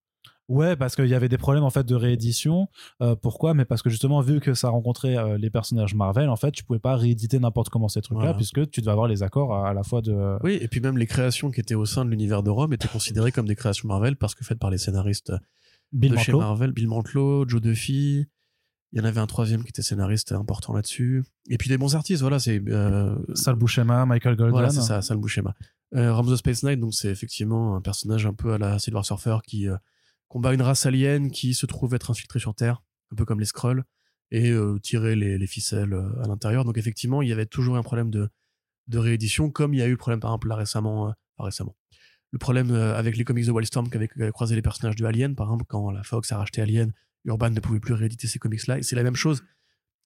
Ouais, 0.49 0.77
parce 0.77 0.95
qu'il 0.95 1.07
y 1.07 1.15
avait 1.15 1.29
des 1.31 1.39
problèmes 1.39 1.65
en 1.65 1.71
fait 1.71 1.85
de 1.87 1.95
réédition. 1.95 2.69
Euh, 3.01 3.17
pourquoi? 3.17 3.55
Mais 3.55 3.65
parce 3.65 3.83
que 3.83 3.89
justement, 3.89 4.21
vu 4.21 4.41
que 4.41 4.53
ça 4.53 4.69
rencontrait 4.69 5.17
euh, 5.17 5.39
les 5.39 5.49
personnages 5.49 5.95
Marvel, 5.95 6.29
en 6.29 6.37
fait, 6.37 6.53
tu 6.53 6.65
pouvais 6.65 6.79
pas 6.79 6.97
rééditer 6.97 7.39
n'importe 7.39 7.71
comment 7.71 7.89
ces 7.89 8.03
trucs-là, 8.03 8.25
Voilà. 8.25 8.35
puisque 8.37 8.71
tu 8.71 8.81
devais 8.81 8.93
avoir 8.93 9.09
les 9.09 9.23
accords 9.23 9.55
à, 9.55 9.71
à 9.71 9.73
la 9.73 9.83
fois 9.83 10.03
de. 10.03 10.37
Oui, 10.43 10.59
et 10.61 10.69
puis 10.69 10.81
même 10.81 10.99
les 10.99 11.07
créations 11.07 11.51
qui 11.51 11.61
étaient 11.61 11.75
au 11.75 11.87
sein 11.87 12.05
de 12.05 12.11
l'univers 12.11 12.43
de 12.43 12.51
Rome 12.51 12.73
étaient 12.75 12.89
considérées 12.89 13.33
comme 13.33 13.47
des 13.47 13.57
créations 13.57 13.89
Marvel 13.89 14.17
parce 14.17 14.35
que 14.35 14.45
faites 14.45 14.59
par 14.59 14.71
les 14.71 14.79
scénaristes 14.79 15.33
Bill 15.93 16.13
de 16.13 16.17
chez. 16.19 16.33
Marvel, 16.33 16.73
Bill 16.73 16.89
Mantlo, 16.89 17.49
Joe 17.49 17.61
Duffy. 17.63 18.27
Il 18.93 18.99
y 18.99 19.01
en 19.01 19.05
avait 19.05 19.21
un 19.21 19.27
troisième 19.27 19.63
qui 19.65 19.71
était 19.71 19.83
scénariste 19.83 20.33
important 20.33 20.73
là-dessus. 20.73 21.25
Et 21.51 21.59
puis 21.59 21.69
des 21.69 21.79
bons 21.79 21.97
artistes, 21.97 22.21
voilà, 22.21 22.39
c'est 22.39 22.63
euh, 22.69 23.17
Sal 23.35 23.57
Buscema, 23.57 24.07
Michael 24.07 24.37
Golden. 24.37 24.53
Voilà, 24.53 24.71
c'est 24.71 24.83
ça, 24.83 25.03
Sal 25.03 25.17
Buscema. 25.17 25.55
Euh, 25.97 26.13
Ram 26.13 26.27
the 26.27 26.37
Space 26.37 26.63
Knight, 26.63 26.79
donc 26.79 26.95
c'est 26.95 27.09
effectivement 27.09 27.75
un 27.77 27.81
personnage 27.81 28.25
un 28.27 28.35
peu 28.35 28.53
à 28.53 28.59
la 28.59 28.79
Silver 28.79 29.03
Surfer 29.03 29.39
qui 29.45 29.69
euh, 29.69 29.77
combat 30.35 30.53
une 30.53 30.63
race 30.63 30.85
alien 30.85 31.31
qui 31.31 31.55
se 31.55 31.65
trouve 31.65 31.95
être 31.95 32.11
infiltrée 32.11 32.41
sur 32.41 32.57
Terre, 32.57 32.83
un 33.13 33.15
peu 33.15 33.25
comme 33.25 33.39
les 33.39 33.47
Skrulls, 33.47 33.85
et 34.33 34.51
euh, 34.51 34.81
tirer 34.81 35.15
les, 35.15 35.39
les 35.39 35.47
ficelles 35.47 35.93
euh, 35.93 36.23
à 36.25 36.27
l'intérieur. 36.27 36.65
Donc 36.65 36.77
effectivement, 36.77 37.23
il 37.23 37.29
y 37.29 37.33
avait 37.33 37.47
toujours 37.47 37.77
un 37.77 37.85
problème 37.85 38.11
de, 38.11 38.29
réédition, 38.93 39.49
comme 39.53 39.75
il 39.75 39.79
y 39.79 39.83
a 39.83 39.87
eu 39.87 39.93
le 39.93 39.97
problème 39.97 40.19
par 40.19 40.33
exemple 40.33 40.49
là 40.49 40.57
récemment, 40.57 41.09
euh, 41.09 41.13
récemment. 41.39 41.77
Le 42.33 42.39
problème 42.41 42.73
avec 42.73 43.17
les 43.17 43.23
comics 43.23 43.47
de 43.47 43.53
Wildstorm 43.53 43.89
qui 43.89 43.97
avaient 43.97 44.33
croisé 44.33 44.57
les 44.57 44.63
personnages 44.63 44.97
de 44.97 45.05
Alien, 45.05 45.37
par 45.37 45.47
exemple, 45.47 45.67
quand 45.69 45.93
la 45.93 46.03
Fox 46.03 46.33
a 46.33 46.39
racheté 46.39 46.61
Alien, 46.61 46.93
Urban 47.25 47.51
ne 47.51 47.61
pouvait 47.61 47.79
plus 47.79 47.95
rééditer 47.95 48.27
ces 48.27 48.41
comics-là. 48.41 48.79
Et 48.79 48.83
c'est 48.83 48.97
la 48.97 49.05
même 49.05 49.15
chose 49.15 49.45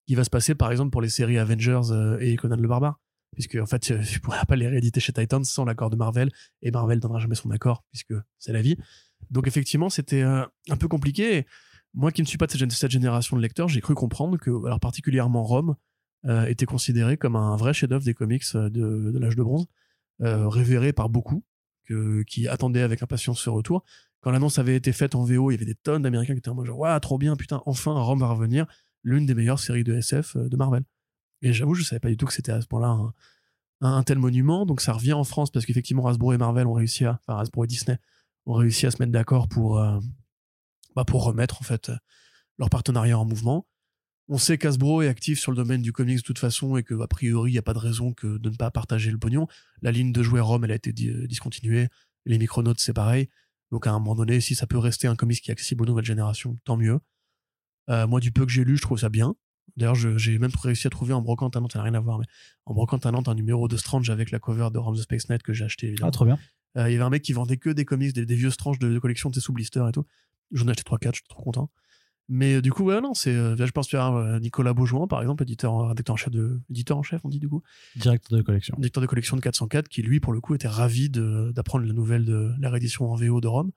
qui 0.06 0.14
va 0.14 0.24
se 0.24 0.30
passer, 0.30 0.54
par 0.54 0.70
exemple, 0.70 0.90
pour 0.90 1.00
les 1.00 1.08
séries 1.08 1.38
Avengers 1.38 1.80
et 2.20 2.36
Conan 2.36 2.56
le 2.56 2.68
Barbare. 2.68 3.00
Puisque, 3.32 3.54
en 3.54 3.64
fait, 3.64 3.78
tu 4.10 4.20
pourras 4.20 4.44
pas 4.44 4.56
les 4.56 4.68
rééditer 4.68 5.00
chez 5.00 5.14
Titans 5.14 5.42
sans 5.42 5.64
l'accord 5.64 5.88
de 5.88 5.96
Marvel, 5.96 6.30
et 6.60 6.70
Marvel 6.70 7.00
donnera 7.00 7.18
jamais 7.18 7.34
son 7.34 7.50
accord, 7.50 7.86
puisque 7.90 8.12
c'est 8.38 8.52
la 8.52 8.60
vie. 8.60 8.76
Donc, 9.30 9.46
effectivement, 9.46 9.88
c'était 9.90 10.22
euh, 10.22 10.44
un 10.70 10.76
peu 10.76 10.88
compliqué. 10.88 11.46
Moi 11.94 12.12
qui 12.12 12.22
ne 12.22 12.26
suis 12.26 12.38
pas 12.38 12.46
de 12.46 12.52
cette, 12.52 12.60
gén- 12.60 12.70
cette 12.70 12.90
génération 12.90 13.36
de 13.36 13.42
lecteurs, 13.42 13.68
j'ai 13.68 13.80
cru 13.80 13.94
comprendre 13.94 14.38
que, 14.38 14.50
alors 14.66 14.80
particulièrement 14.80 15.42
Rome, 15.42 15.76
euh, 16.26 16.46
était 16.46 16.66
considéré 16.66 17.16
comme 17.16 17.36
un 17.36 17.56
vrai 17.56 17.72
chef-d'œuvre 17.72 18.04
des 18.04 18.14
comics 18.14 18.42
euh, 18.54 18.68
de, 18.68 19.18
l'âge 19.18 19.36
de 19.36 19.42
bronze, 19.42 19.66
révéré 20.20 20.92
par 20.92 21.08
beaucoup, 21.08 21.44
que, 21.86 22.22
qui 22.24 22.48
attendaient 22.48 22.82
avec 22.82 23.02
impatience 23.02 23.40
ce 23.40 23.50
retour. 23.50 23.84
Quand 24.20 24.30
l'annonce 24.32 24.58
avait 24.58 24.74
été 24.74 24.92
faite 24.92 25.14
en 25.14 25.22
VO, 25.24 25.50
il 25.50 25.54
y 25.54 25.56
avait 25.56 25.64
des 25.64 25.76
tonnes 25.76 26.02
d'Américains 26.02 26.32
qui 26.34 26.38
étaient 26.38 26.48
en 26.48 26.54
mode 26.56 26.68
Waouh, 26.68 26.98
trop 27.00 27.18
bien, 27.18 27.36
putain, 27.36 27.62
enfin 27.66 27.92
Rome 27.92 28.18
va 28.20 28.28
revenir, 28.28 28.66
l'une 29.04 29.26
des 29.26 29.34
meilleures 29.34 29.60
séries 29.60 29.84
de 29.84 29.94
SF 29.94 30.36
de 30.36 30.56
Marvel. 30.56 30.82
Et 31.40 31.52
j'avoue, 31.52 31.74
je 31.74 31.84
savais 31.84 32.00
pas 32.00 32.08
du 32.08 32.16
tout 32.16 32.26
que 32.26 32.32
c'était 32.32 32.50
à 32.50 32.60
ce 32.60 32.66
point-là 32.66 32.88
un, 32.88 33.14
un- 33.80 33.96
un 33.98 34.02
tel 34.02 34.18
monument. 34.18 34.66
Donc 34.66 34.80
ça 34.80 34.92
revient 34.92 35.12
en 35.12 35.22
France 35.22 35.50
parce 35.52 35.64
qu'effectivement, 35.66 36.08
Hasbro 36.08 36.32
et 36.32 36.38
Marvel 36.38 36.66
ont 36.66 36.72
réussi 36.72 37.04
à, 37.04 37.20
enfin 37.26 37.38
Hasbro 37.38 37.64
et 37.64 37.68
Disney 37.68 37.98
ont 38.48 38.54
réussi 38.54 38.86
à 38.86 38.90
se 38.90 38.96
mettre 39.00 39.12
d'accord 39.12 39.48
pour, 39.48 39.78
euh, 39.78 40.00
bah, 40.96 41.04
pour 41.04 41.22
remettre 41.24 41.60
en 41.60 41.64
fait 41.64 41.92
leur 42.58 42.70
partenariat 42.70 43.18
en 43.18 43.24
mouvement. 43.24 43.66
On 44.28 44.38
sait 44.38 44.58
qu'Hasbro 44.58 45.02
est 45.02 45.08
actif 45.08 45.38
sur 45.38 45.52
le 45.52 45.56
domaine 45.56 45.80
du 45.80 45.92
comics 45.92 46.18
de 46.18 46.22
toute 46.22 46.38
façon 46.38 46.76
et 46.76 46.82
que 46.82 47.00
a 47.00 47.06
priori 47.06 47.50
il 47.50 47.54
n'y 47.54 47.58
a 47.58 47.62
pas 47.62 47.72
de 47.72 47.78
raison 47.78 48.12
que 48.12 48.38
de 48.38 48.50
ne 48.50 48.56
pas 48.56 48.70
partager 48.70 49.10
le 49.10 49.18
pognon. 49.18 49.46
La 49.80 49.92
ligne 49.92 50.12
de 50.12 50.22
jouets 50.22 50.40
Rome 50.40 50.64
elle 50.64 50.72
a 50.72 50.74
été 50.74 50.92
euh, 51.08 51.26
discontinuée, 51.26 51.88
les 52.26 52.38
Micronauts 52.38 52.74
c'est 52.78 52.92
pareil. 52.92 53.28
Donc 53.70 53.86
à 53.86 53.90
un 53.90 53.98
moment 53.98 54.14
donné, 54.14 54.40
si 54.40 54.54
ça 54.54 54.66
peut 54.66 54.78
rester 54.78 55.08
un 55.08 55.16
comics 55.16 55.40
qui 55.40 55.50
est 55.50 55.52
accessible 55.52 55.82
aux 55.82 55.86
nouvelles 55.86 56.04
générations, 56.04 56.58
tant 56.64 56.76
mieux. 56.76 56.98
Euh, 57.90 58.06
moi 58.06 58.20
du 58.20 58.32
peu 58.32 58.44
que 58.46 58.52
j'ai 58.52 58.64
lu, 58.64 58.76
je 58.76 58.82
trouve 58.82 58.98
ça 58.98 59.08
bien. 59.10 59.34
D'ailleurs, 59.76 59.94
j'ai 59.94 60.38
même 60.38 60.50
réussi 60.60 60.86
à 60.86 60.90
trouver 60.90 61.12
en 61.12 61.20
brocante 61.20 61.54
à 61.54 61.60
Nantes, 61.60 61.72
ça 61.72 61.78
n'a 61.78 61.84
rien 61.84 61.94
à 61.94 62.00
voir, 62.00 62.18
mais 62.18 62.24
en 62.64 62.74
brocante 62.74 63.04
à 63.06 63.12
Nantes 63.12 63.28
un 63.28 63.34
numéro 63.34 63.68
de 63.68 63.76
Strange 63.76 64.08
avec 64.10 64.30
la 64.30 64.38
cover 64.38 64.70
de 64.72 64.78
Ram 64.78 64.96
the 64.96 65.00
Space 65.00 65.28
Net 65.28 65.42
que 65.42 65.52
j'ai 65.52 65.66
acheté 65.66 65.88
évidemment. 65.88 66.08
Ah, 66.08 66.12
trop 66.12 66.24
bien. 66.24 66.38
Euh, 66.78 66.88
il 66.88 66.92
y 66.92 66.96
avait 66.96 67.04
un 67.04 67.10
mec 67.10 67.22
qui 67.22 67.32
vendait 67.32 67.56
que 67.56 67.70
des 67.70 67.84
comics, 67.84 68.12
des, 68.14 68.24
des 68.26 68.34
vieux 68.36 68.50
Strange 68.50 68.78
de, 68.78 68.88
de 68.92 68.98
collection, 68.98 69.30
de 69.30 69.40
sous 69.40 69.52
blister 69.52 69.84
et 69.88 69.92
tout. 69.92 70.06
J'en 70.52 70.66
ai 70.68 70.70
acheté 70.70 70.82
3-4, 70.82 71.08
je 71.12 71.16
suis 71.16 71.28
trop 71.28 71.42
content. 71.42 71.70
Mais 72.28 72.56
euh, 72.56 72.62
du 72.62 72.72
coup, 72.72 72.84
ouais, 72.84 73.00
non, 73.00 73.14
c'est, 73.14 73.34
euh, 73.34 73.56
je 73.56 73.70
pense 73.70 73.92
à 73.94 74.38
Nicolas 74.40 74.74
Beaujouin, 74.74 75.06
par 75.06 75.20
exemple, 75.22 75.42
éditeur, 75.42 75.88
rédacteur 75.88 76.14
en 76.14 76.16
chef 76.16 76.30
de, 76.30 76.60
éditeur 76.70 76.98
en 76.98 77.02
chef, 77.02 77.20
on 77.24 77.28
dit 77.28 77.38
du 77.38 77.48
coup, 77.48 77.62
Directeur 77.96 78.38
de 78.38 78.42
collection. 78.42 78.76
éditeur 78.78 79.02
de 79.02 79.06
collection 79.06 79.36
de 79.36 79.40
404, 79.40 79.88
qui 79.88 80.02
lui, 80.02 80.20
pour 80.20 80.32
le 80.32 80.40
coup, 80.40 80.54
était 80.54 80.68
ravi 80.68 81.08
d'apprendre 81.10 81.86
la 81.86 81.92
nouvelle 81.92 82.24
de 82.24 82.52
la 82.58 82.70
réédition 82.70 83.10
en 83.10 83.16
VO 83.16 83.40
de 83.40 83.48
Rome. 83.48 83.72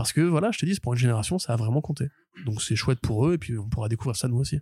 Parce 0.00 0.14
que, 0.14 0.22
voilà, 0.22 0.50
je 0.50 0.58
te 0.58 0.64
dis, 0.64 0.80
pour 0.80 0.94
une 0.94 0.98
génération, 0.98 1.38
ça 1.38 1.52
a 1.52 1.56
vraiment 1.56 1.82
compté. 1.82 2.08
Donc 2.46 2.62
c'est 2.62 2.74
chouette 2.74 3.00
pour 3.00 3.26
eux, 3.26 3.34
et 3.34 3.38
puis 3.38 3.58
on 3.58 3.68
pourra 3.68 3.90
découvrir 3.90 4.16
ça 4.16 4.28
nous 4.28 4.38
aussi. 4.38 4.58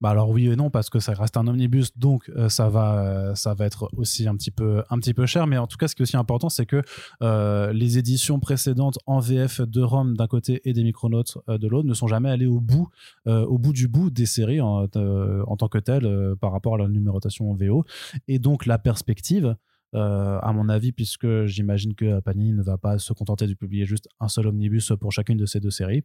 Bah 0.00 0.10
alors 0.10 0.30
oui 0.30 0.46
et 0.46 0.56
non 0.56 0.70
parce 0.70 0.88
que 0.88 1.00
ça 1.00 1.12
reste 1.12 1.36
un 1.36 1.46
omnibus 1.48 1.98
donc 1.98 2.30
euh, 2.30 2.48
ça 2.48 2.68
va 2.68 3.04
euh, 3.04 3.34
ça 3.34 3.52
va 3.52 3.66
être 3.66 3.90
aussi 3.96 4.28
un 4.28 4.36
petit 4.36 4.52
peu 4.52 4.84
un 4.90 4.98
petit 4.98 5.12
peu 5.12 5.26
cher 5.26 5.48
mais 5.48 5.58
en 5.58 5.66
tout 5.66 5.76
cas 5.76 5.88
ce 5.88 5.96
qui 5.96 6.02
est 6.02 6.04
aussi 6.04 6.16
important 6.16 6.48
c'est 6.48 6.66
que 6.66 6.82
euh, 7.20 7.72
les 7.72 7.98
éditions 7.98 8.38
précédentes 8.38 8.98
en 9.06 9.18
VF 9.18 9.60
de 9.60 9.82
Rome 9.82 10.16
d'un 10.16 10.28
côté 10.28 10.60
et 10.64 10.72
des 10.72 10.84
Micronauts 10.84 11.24
euh, 11.48 11.58
de 11.58 11.66
l'autre 11.66 11.88
ne 11.88 11.94
sont 11.94 12.06
jamais 12.06 12.30
allées 12.30 12.46
au 12.46 12.60
bout 12.60 12.88
au 13.26 13.58
bout 13.58 13.72
du 13.72 13.88
bout 13.88 14.08
des 14.10 14.24
séries 14.24 14.60
en, 14.60 14.84
en 14.84 15.56
tant 15.56 15.68
que 15.68 15.78
telles 15.78 16.08
par 16.40 16.52
rapport 16.52 16.76
à 16.76 16.78
la 16.78 16.88
numérotation 16.88 17.50
en 17.50 17.54
VO 17.54 17.84
et 18.28 18.38
donc 18.38 18.64
la 18.66 18.78
perspective 18.78 19.56
euh, 19.94 20.38
à 20.40 20.52
mon 20.52 20.68
avis, 20.68 20.92
puisque 20.92 21.46
j'imagine 21.46 21.94
que 21.94 22.20
Panini 22.20 22.52
ne 22.52 22.62
va 22.62 22.78
pas 22.78 22.98
se 22.98 23.12
contenter 23.12 23.46
de 23.46 23.54
publier 23.54 23.86
juste 23.86 24.08
un 24.20 24.28
seul 24.28 24.46
omnibus 24.46 24.92
pour 25.00 25.12
chacune 25.12 25.38
de 25.38 25.46
ces 25.46 25.60
deux 25.60 25.70
séries, 25.70 26.02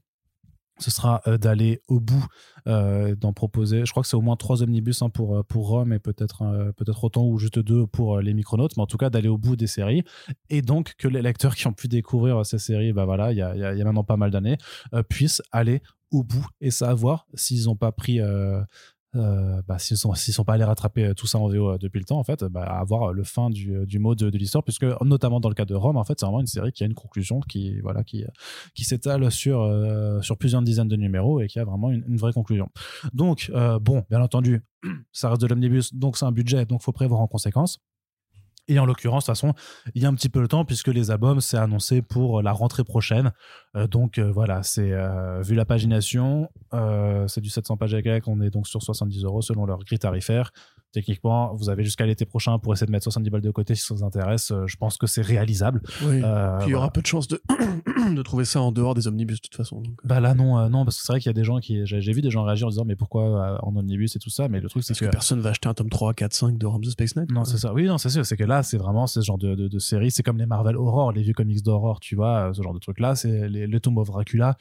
ce 0.80 0.90
sera 0.90 1.22
euh, 1.28 1.38
d'aller 1.38 1.82
au 1.88 2.00
bout, 2.00 2.26
euh, 2.68 3.16
d'en 3.16 3.32
proposer. 3.32 3.86
Je 3.86 3.92
crois 3.92 4.02
que 4.02 4.10
c'est 4.10 4.16
au 4.16 4.22
moins 4.22 4.36
trois 4.36 4.64
omnibus 4.64 5.02
hein, 5.02 5.10
pour, 5.10 5.46
pour 5.46 5.68
Rome 5.68 5.94
et 5.94 6.00
peut-être 6.00 6.74
peut-être 6.76 7.04
autant 7.04 7.26
ou 7.26 7.38
juste 7.38 7.60
deux 7.60 7.86
pour 7.86 8.20
les 8.22 8.34
Micronauts, 8.34 8.70
mais 8.76 8.84
en 8.84 8.88
tout 8.88 8.98
cas 8.98 9.10
d'aller 9.10 9.28
au 9.28 9.38
bout 9.38 9.56
des 9.56 9.68
séries. 9.68 10.04
Et 10.50 10.62
donc 10.62 10.96
que 10.98 11.08
les 11.08 11.22
lecteurs 11.22 11.56
qui 11.56 11.68
ont 11.68 11.74
pu 11.74 11.88
découvrir 11.88 12.44
ces 12.46 12.58
séries, 12.58 12.94
bah 12.94 13.06
voilà, 13.06 13.32
il 13.32 13.38
y 13.38 13.42
a, 13.42 13.56
y 13.56 13.60
y 13.60 13.82
a 13.82 13.86
maintenant 13.86 14.04
pas 14.04 14.18
mal 14.18 14.32
d'années, 14.32 14.58
puissent 15.10 15.44
aller 15.52 15.82
au 16.10 16.24
bout 16.24 16.46
et 16.62 16.72
savoir 16.72 17.28
s'ils 17.36 17.66
n'ont 17.66 17.76
pas 17.76 17.92
pris. 17.92 18.20
Euh, 19.16 19.62
bah, 19.68 19.78
s'ils 19.78 19.98
s'ils 19.98 20.34
sont 20.34 20.44
pas 20.44 20.54
allés 20.54 20.64
rattraper 20.64 21.06
euh, 21.06 21.14
tout 21.14 21.28
ça 21.28 21.38
en 21.38 21.48
VO 21.48 21.70
euh, 21.70 21.78
depuis 21.78 22.00
le 22.00 22.06
temps 22.06 22.18
en 22.18 22.24
fait 22.24 22.44
bah, 22.46 22.64
avoir 22.64 23.14
le 23.14 23.24
fin 23.24 23.52
du, 23.52 24.00
mot 24.00 24.16
de, 24.16 24.26
l'histoire 24.36 24.64
puisque 24.64 24.86
notamment 25.02 25.40
dans 25.40 25.50
le 25.50 25.56
cas 25.56 25.66
de 25.66 25.76
Rome 25.76 25.98
en 25.98 26.04
fait 26.04 26.20
c'est 26.20 26.26
vraiment 26.26 26.40
une 26.40 26.48
série 26.48 26.72
qui 26.72 26.84
a 26.84 26.88
une 26.88 26.96
conclusion 26.96 27.40
qui 27.40 27.80
voilà 27.82 28.04
qui 28.04 28.26
s'étale 28.78 29.30
sur 29.32 30.38
plusieurs 30.40 30.62
dizaines 30.64 30.88
de 30.88 30.96
numéros 30.96 31.42
et 31.42 31.48
qui 31.48 31.60
a 31.60 31.66
vraiment 31.66 31.92
une, 31.92 32.18
vraie 32.18 32.34
conclusion. 32.34 32.70
Donc 33.14 33.52
bon 33.82 34.04
bien 34.10 34.22
entendu 34.22 34.64
ça 35.12 35.30
reste 35.30 35.42
de 35.42 35.48
l'omnibus 35.48 35.94
donc 35.94 36.18
c'est 36.18 36.26
un 36.26 36.32
budget 36.32 36.66
donc 36.66 36.82
faut 36.82 36.92
prévoir 36.92 37.22
en 37.22 37.28
conséquence 37.28 37.80
et 38.68 38.80
en 38.80 38.86
l'occurrence, 38.86 39.26
de 39.26 39.32
toute 39.32 39.38
façon, 39.38 39.54
il 39.94 40.02
y 40.02 40.06
a 40.06 40.10
un 40.10 40.14
petit 40.14 40.30
peu 40.30 40.42
le 40.42 40.48
temps 40.48 40.66
puisque 40.66 40.88
les 40.88 41.12
albums, 41.12 41.42
c'est 41.42 41.58
annoncé 41.58 42.02
pour 42.02 42.42
la 42.42 42.52
rentrée 42.52 42.84
prochaine. 42.84 43.32
Euh, 43.76 43.88
donc 43.88 44.18
euh, 44.18 44.32
voilà, 44.32 44.64
c'est 44.64 44.92
euh, 44.92 45.42
vu 45.42 45.56
la 45.56 45.66
pagination, 45.66 46.50
euh, 46.74 47.28
c'est 47.28 47.42
du 47.42 47.50
700 47.50 47.78
pages 47.78 47.94
avec 47.94 48.28
on 48.28 48.42
est 48.42 48.50
donc 48.50 48.68
sur 48.68 48.82
70 48.82 49.24
euros 49.26 49.42
selon 49.42 49.66
leur 49.66 49.80
grille 49.80 50.00
tarifaire. 50.00 50.52
Techniquement, 50.94 51.54
vous 51.56 51.70
avez 51.70 51.84
jusqu'à 51.84 52.06
l'été 52.06 52.26
prochain 52.26 52.60
pour 52.60 52.72
essayer 52.72 52.86
de 52.86 52.92
mettre 52.92 53.04
70 53.04 53.30
balles 53.30 53.42
de 53.42 53.52
côté 53.52 53.76
si 53.76 53.84
ça 53.84 53.94
vous 53.96 54.04
intéresse. 54.04 54.52
Euh, 54.52 54.68
je 54.68 54.78
pense 54.78 54.98
que 54.98 55.08
c'est 55.08 55.22
réalisable. 55.24 55.82
Oui. 56.04 56.22
Euh, 56.24 56.58
Puis 56.60 56.68
il 56.68 56.72
y 56.72 56.76
aura 56.76 56.84
voilà. 56.86 56.92
peu 56.92 57.02
de 57.02 57.08
chances 57.08 57.28
de, 57.28 57.42
de 58.16 58.22
trouver 58.22 58.46
ça 58.46 58.62
en 58.62 58.72
dehors 58.72 58.94
des 58.94 59.08
omnibus 59.08 59.38
de 59.38 59.42
toute 59.42 59.56
façon. 59.56 59.82
donc, 59.82 59.94
euh, 60.06 60.08
Bah 60.08 60.20
là 60.20 60.34
non, 60.36 60.60
euh, 60.60 60.70
non 60.70 60.86
parce 60.86 60.98
que 60.98 61.04
c'est 61.04 61.12
vrai 61.12 61.20
qu'il 61.20 61.30
y 61.30 61.32
a 61.32 61.34
des 61.34 61.44
gens 61.44 61.60
qui, 61.60 61.82
j'ai 61.86 62.14
vu 62.14 62.22
des 62.22 62.30
gens 62.30 62.44
réagir 62.44 62.68
en 62.68 62.70
disant 62.70 62.86
mais 62.86 62.96
pourquoi 62.96 63.24
euh, 63.24 63.58
en 63.64 63.76
omnibus 63.76 64.16
et 64.16 64.20
tout 64.20 64.30
ça, 64.30 64.48
mais 64.48 64.60
le 64.62 64.70
truc 64.70 64.84
c'est 64.84 64.94
que 64.94 65.06
que 65.06 65.10
personne 65.10 65.40
va 65.42 65.50
acheter 65.50 65.68
un 65.68 65.74
tome 65.74 65.90
3, 65.90 66.14
4, 66.14 66.32
5 66.34 66.58
de 66.60 66.66
Rome 66.68 66.84
the 66.84 66.90
Space 66.92 67.16
Knight. 67.16 67.32
Non, 67.32 67.44
c'est 67.44 67.58
ça. 67.58 67.74
Oui, 67.74 67.86
non, 67.86 67.98
c'est 67.98 68.10
sûr. 68.10 68.26
C'est 68.26 68.38
que 68.38 68.44
là, 68.44 68.62
c'est 68.62 68.78
vraiment 68.78 69.08
ce 69.08 69.20
genre 69.22 69.38
de, 69.40 69.56
de, 69.56 69.68
de 69.68 69.80
série. 69.80 70.12
C'est 70.12 70.22
comme 70.24 70.38
les 70.38 70.46
Marvel 70.46 70.78
Horror, 70.78 71.12
les 71.12 71.24
vieux 71.24 71.34
comics 71.34 71.64
d'horreur, 71.64 72.00
tu 72.00 72.16
vois, 72.16 72.52
ce 72.54 72.62
genre 72.62 72.74
de 72.74 72.80
truc-là. 72.80 73.16
C'est 73.16 73.50
les, 73.50 73.66
le 73.66 73.80
Tomb 73.80 73.98
of 73.98 74.08
Dracula. 74.08 74.58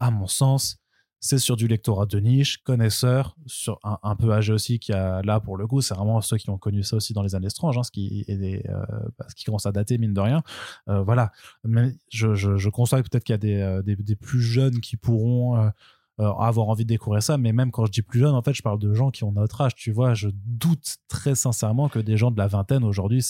À 0.00 0.10
mon 0.10 0.26
sens, 0.26 0.76
c'est 1.22 1.38
sur 1.38 1.54
du 1.54 1.68
lectorat 1.68 2.04
de 2.04 2.18
niche, 2.18 2.58
connaisseur, 2.64 3.36
sur 3.46 3.78
un, 3.84 3.96
un 4.02 4.16
peu 4.16 4.32
âgé 4.32 4.52
aussi, 4.52 4.80
qui 4.80 4.92
a 4.92 5.22
là, 5.22 5.38
pour 5.38 5.56
le 5.56 5.68
coup, 5.68 5.80
c'est 5.80 5.94
vraiment 5.94 6.20
ceux 6.20 6.36
qui 6.36 6.50
ont 6.50 6.58
connu 6.58 6.82
ça 6.82 6.96
aussi 6.96 7.12
dans 7.12 7.22
les 7.22 7.36
années 7.36 7.48
stranges, 7.48 7.78
hein, 7.78 7.84
ce, 7.84 7.92
qui 7.92 8.24
est 8.26 8.36
des, 8.36 8.64
euh, 8.68 8.84
bah, 9.16 9.26
ce 9.28 9.36
qui 9.36 9.44
commence 9.44 9.64
à 9.64 9.70
dater, 9.70 9.98
mine 9.98 10.12
de 10.12 10.20
rien. 10.20 10.42
Euh, 10.88 11.00
voilà. 11.02 11.30
Mais 11.62 11.94
je, 12.10 12.34
je, 12.34 12.48
peut-être 12.68 13.22
qu'il 13.22 13.32
y 13.32 13.34
a 13.34 13.38
des, 13.38 13.60
euh, 13.60 13.82
des, 13.82 13.94
des 13.94 14.16
plus 14.16 14.42
jeunes 14.42 14.80
qui 14.80 14.96
pourront. 14.96 15.70
avoir 16.18 16.68
envie 16.68 16.84
de 16.84 16.88
découvrir 16.88 17.22
ça, 17.22 17.38
mais 17.38 17.52
même 17.52 17.70
quand 17.70 17.86
je 17.86 17.92
dis 17.92 18.02
plus 18.02 18.20
jeune, 18.20 18.34
en 18.34 18.42
fait, 18.42 18.52
je 18.52 18.62
parle 18.62 18.78
de 18.78 18.92
gens 18.92 19.10
qui 19.10 19.24
ont 19.24 19.32
notre 19.32 19.60
âge, 19.60 19.74
tu 19.76 19.92
vois. 19.92 20.14
Je 20.14 20.28
doute 20.32 20.96
très 21.08 21.34
sincèrement 21.36 21.88
que 21.88 22.00
des 22.00 22.16
gens 22.16 22.30
de 22.30 22.38
la 22.38 22.48
vingtaine 22.48 22.84
aujourd'hui 22.84 23.24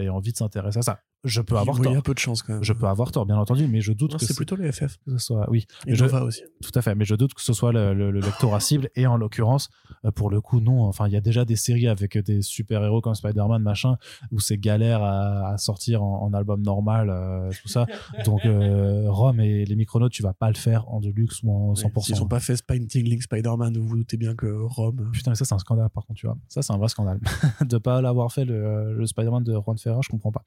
aient 0.00 0.08
envie 0.08 0.32
de 0.32 0.36
s'intéresser 0.36 0.78
à 0.78 0.82
ça. 0.82 1.00
Je 1.24 1.40
peux 1.40 1.56
avoir 1.56 1.76
Il 1.78 1.84
y 1.84 1.88
a 1.88 1.92
tort. 1.94 2.02
peu 2.02 2.14
de 2.14 2.18
chance 2.18 2.42
quand 2.42 2.54
même. 2.54 2.64
Je 2.64 2.72
peux 2.72 2.86
avoir 2.86 3.12
tort, 3.12 3.26
bien 3.26 3.36
entendu, 3.36 3.68
mais 3.68 3.80
je 3.80 3.92
doute 3.92 4.10
Non, 4.12 4.18
que, 4.18 4.24
c'est 4.24 4.32
ce- 4.32 4.36
plutôt 4.36 4.56
les 4.56 4.72
FF. 4.72 4.96
que 5.06 5.12
ce 5.12 5.18
soit. 5.18 5.48
Oui, 5.50 5.66
Et 5.86 5.94
je- 5.94 6.04
aussi. 6.04 6.42
tout 6.62 6.72
à 6.74 6.82
fait. 6.82 6.96
Mais 6.96 7.04
je 7.04 7.14
doute 7.14 7.32
que 7.34 7.40
ce 7.42 7.52
soit 7.52 7.70
le, 7.72 7.94
le- 7.94 8.10
le 8.10 8.20
lectorat 8.20 8.58
cible. 8.58 8.88
Et 8.96 9.06
en 9.06 9.16
l'occurrence, 9.16 9.70
euh, 10.04 10.10
pour 10.10 10.30
le 10.30 10.40
coup, 10.40 10.58
non. 10.60 10.82
Enfin, 10.82 11.06
il 11.06 11.12
y 11.12 11.16
a 11.16 11.20
déjà 11.20 11.44
des 11.44 11.54
séries 11.54 11.86
avec 11.86 12.18
des 12.18 12.42
super-héros 12.42 13.00
comme 13.00 13.14
Spider-Man, 13.14 13.62
machin, 13.62 13.96
où 14.32 14.40
c'est 14.40 14.58
galère 14.58 15.02
à, 15.04 15.52
à 15.52 15.58
sortir 15.58 16.02
en, 16.02 16.22
en 16.24 16.32
album 16.34 16.60
normal, 16.62 17.08
euh, 17.10 17.50
tout 17.62 17.68
ça. 17.68 17.86
Donc, 18.24 18.44
euh, 18.44 19.04
Rome 19.08 19.38
et 19.38 19.64
les 19.64 19.76
Micronauts, 19.76 20.08
tu 20.08 20.22
vas 20.24 20.32
pas 20.32 20.48
le 20.48 20.56
faire 20.56 20.88
en 20.88 20.98
deluxe 20.98 21.42
ou 21.44 21.52
en 21.52 21.74
100%. 21.74 22.00
S'ils 22.04 22.16
sont 22.16 22.26
pas 22.26 22.40
fait 22.40 22.60
Painting 22.66 23.08
Link 23.08 23.22
Spider-Man, 23.22 23.76
vous 23.78 23.86
vous 23.86 23.96
doutez 23.98 24.16
bien 24.16 24.34
que 24.34 24.46
Rome. 24.46 25.10
Putain, 25.12 25.30
mais 25.30 25.34
ça, 25.36 25.44
c'est 25.44 25.54
un 25.54 25.58
scandale, 25.58 25.88
par 25.90 26.04
contre, 26.04 26.18
tu 26.18 26.26
vois. 26.26 26.36
Ça, 26.48 26.62
c'est 26.62 26.72
un 26.72 26.78
vrai 26.78 26.88
scandale. 26.88 27.20
de 27.64 27.78
pas 27.78 28.00
l'avoir 28.02 28.32
fait, 28.32 28.44
le, 28.44 28.94
le 28.94 29.06
Spider-Man 29.06 29.44
de 29.44 29.52
Juan 29.52 29.78
Ferrer, 29.78 30.00
je 30.02 30.08
comprends 30.08 30.32
pas. 30.32 30.42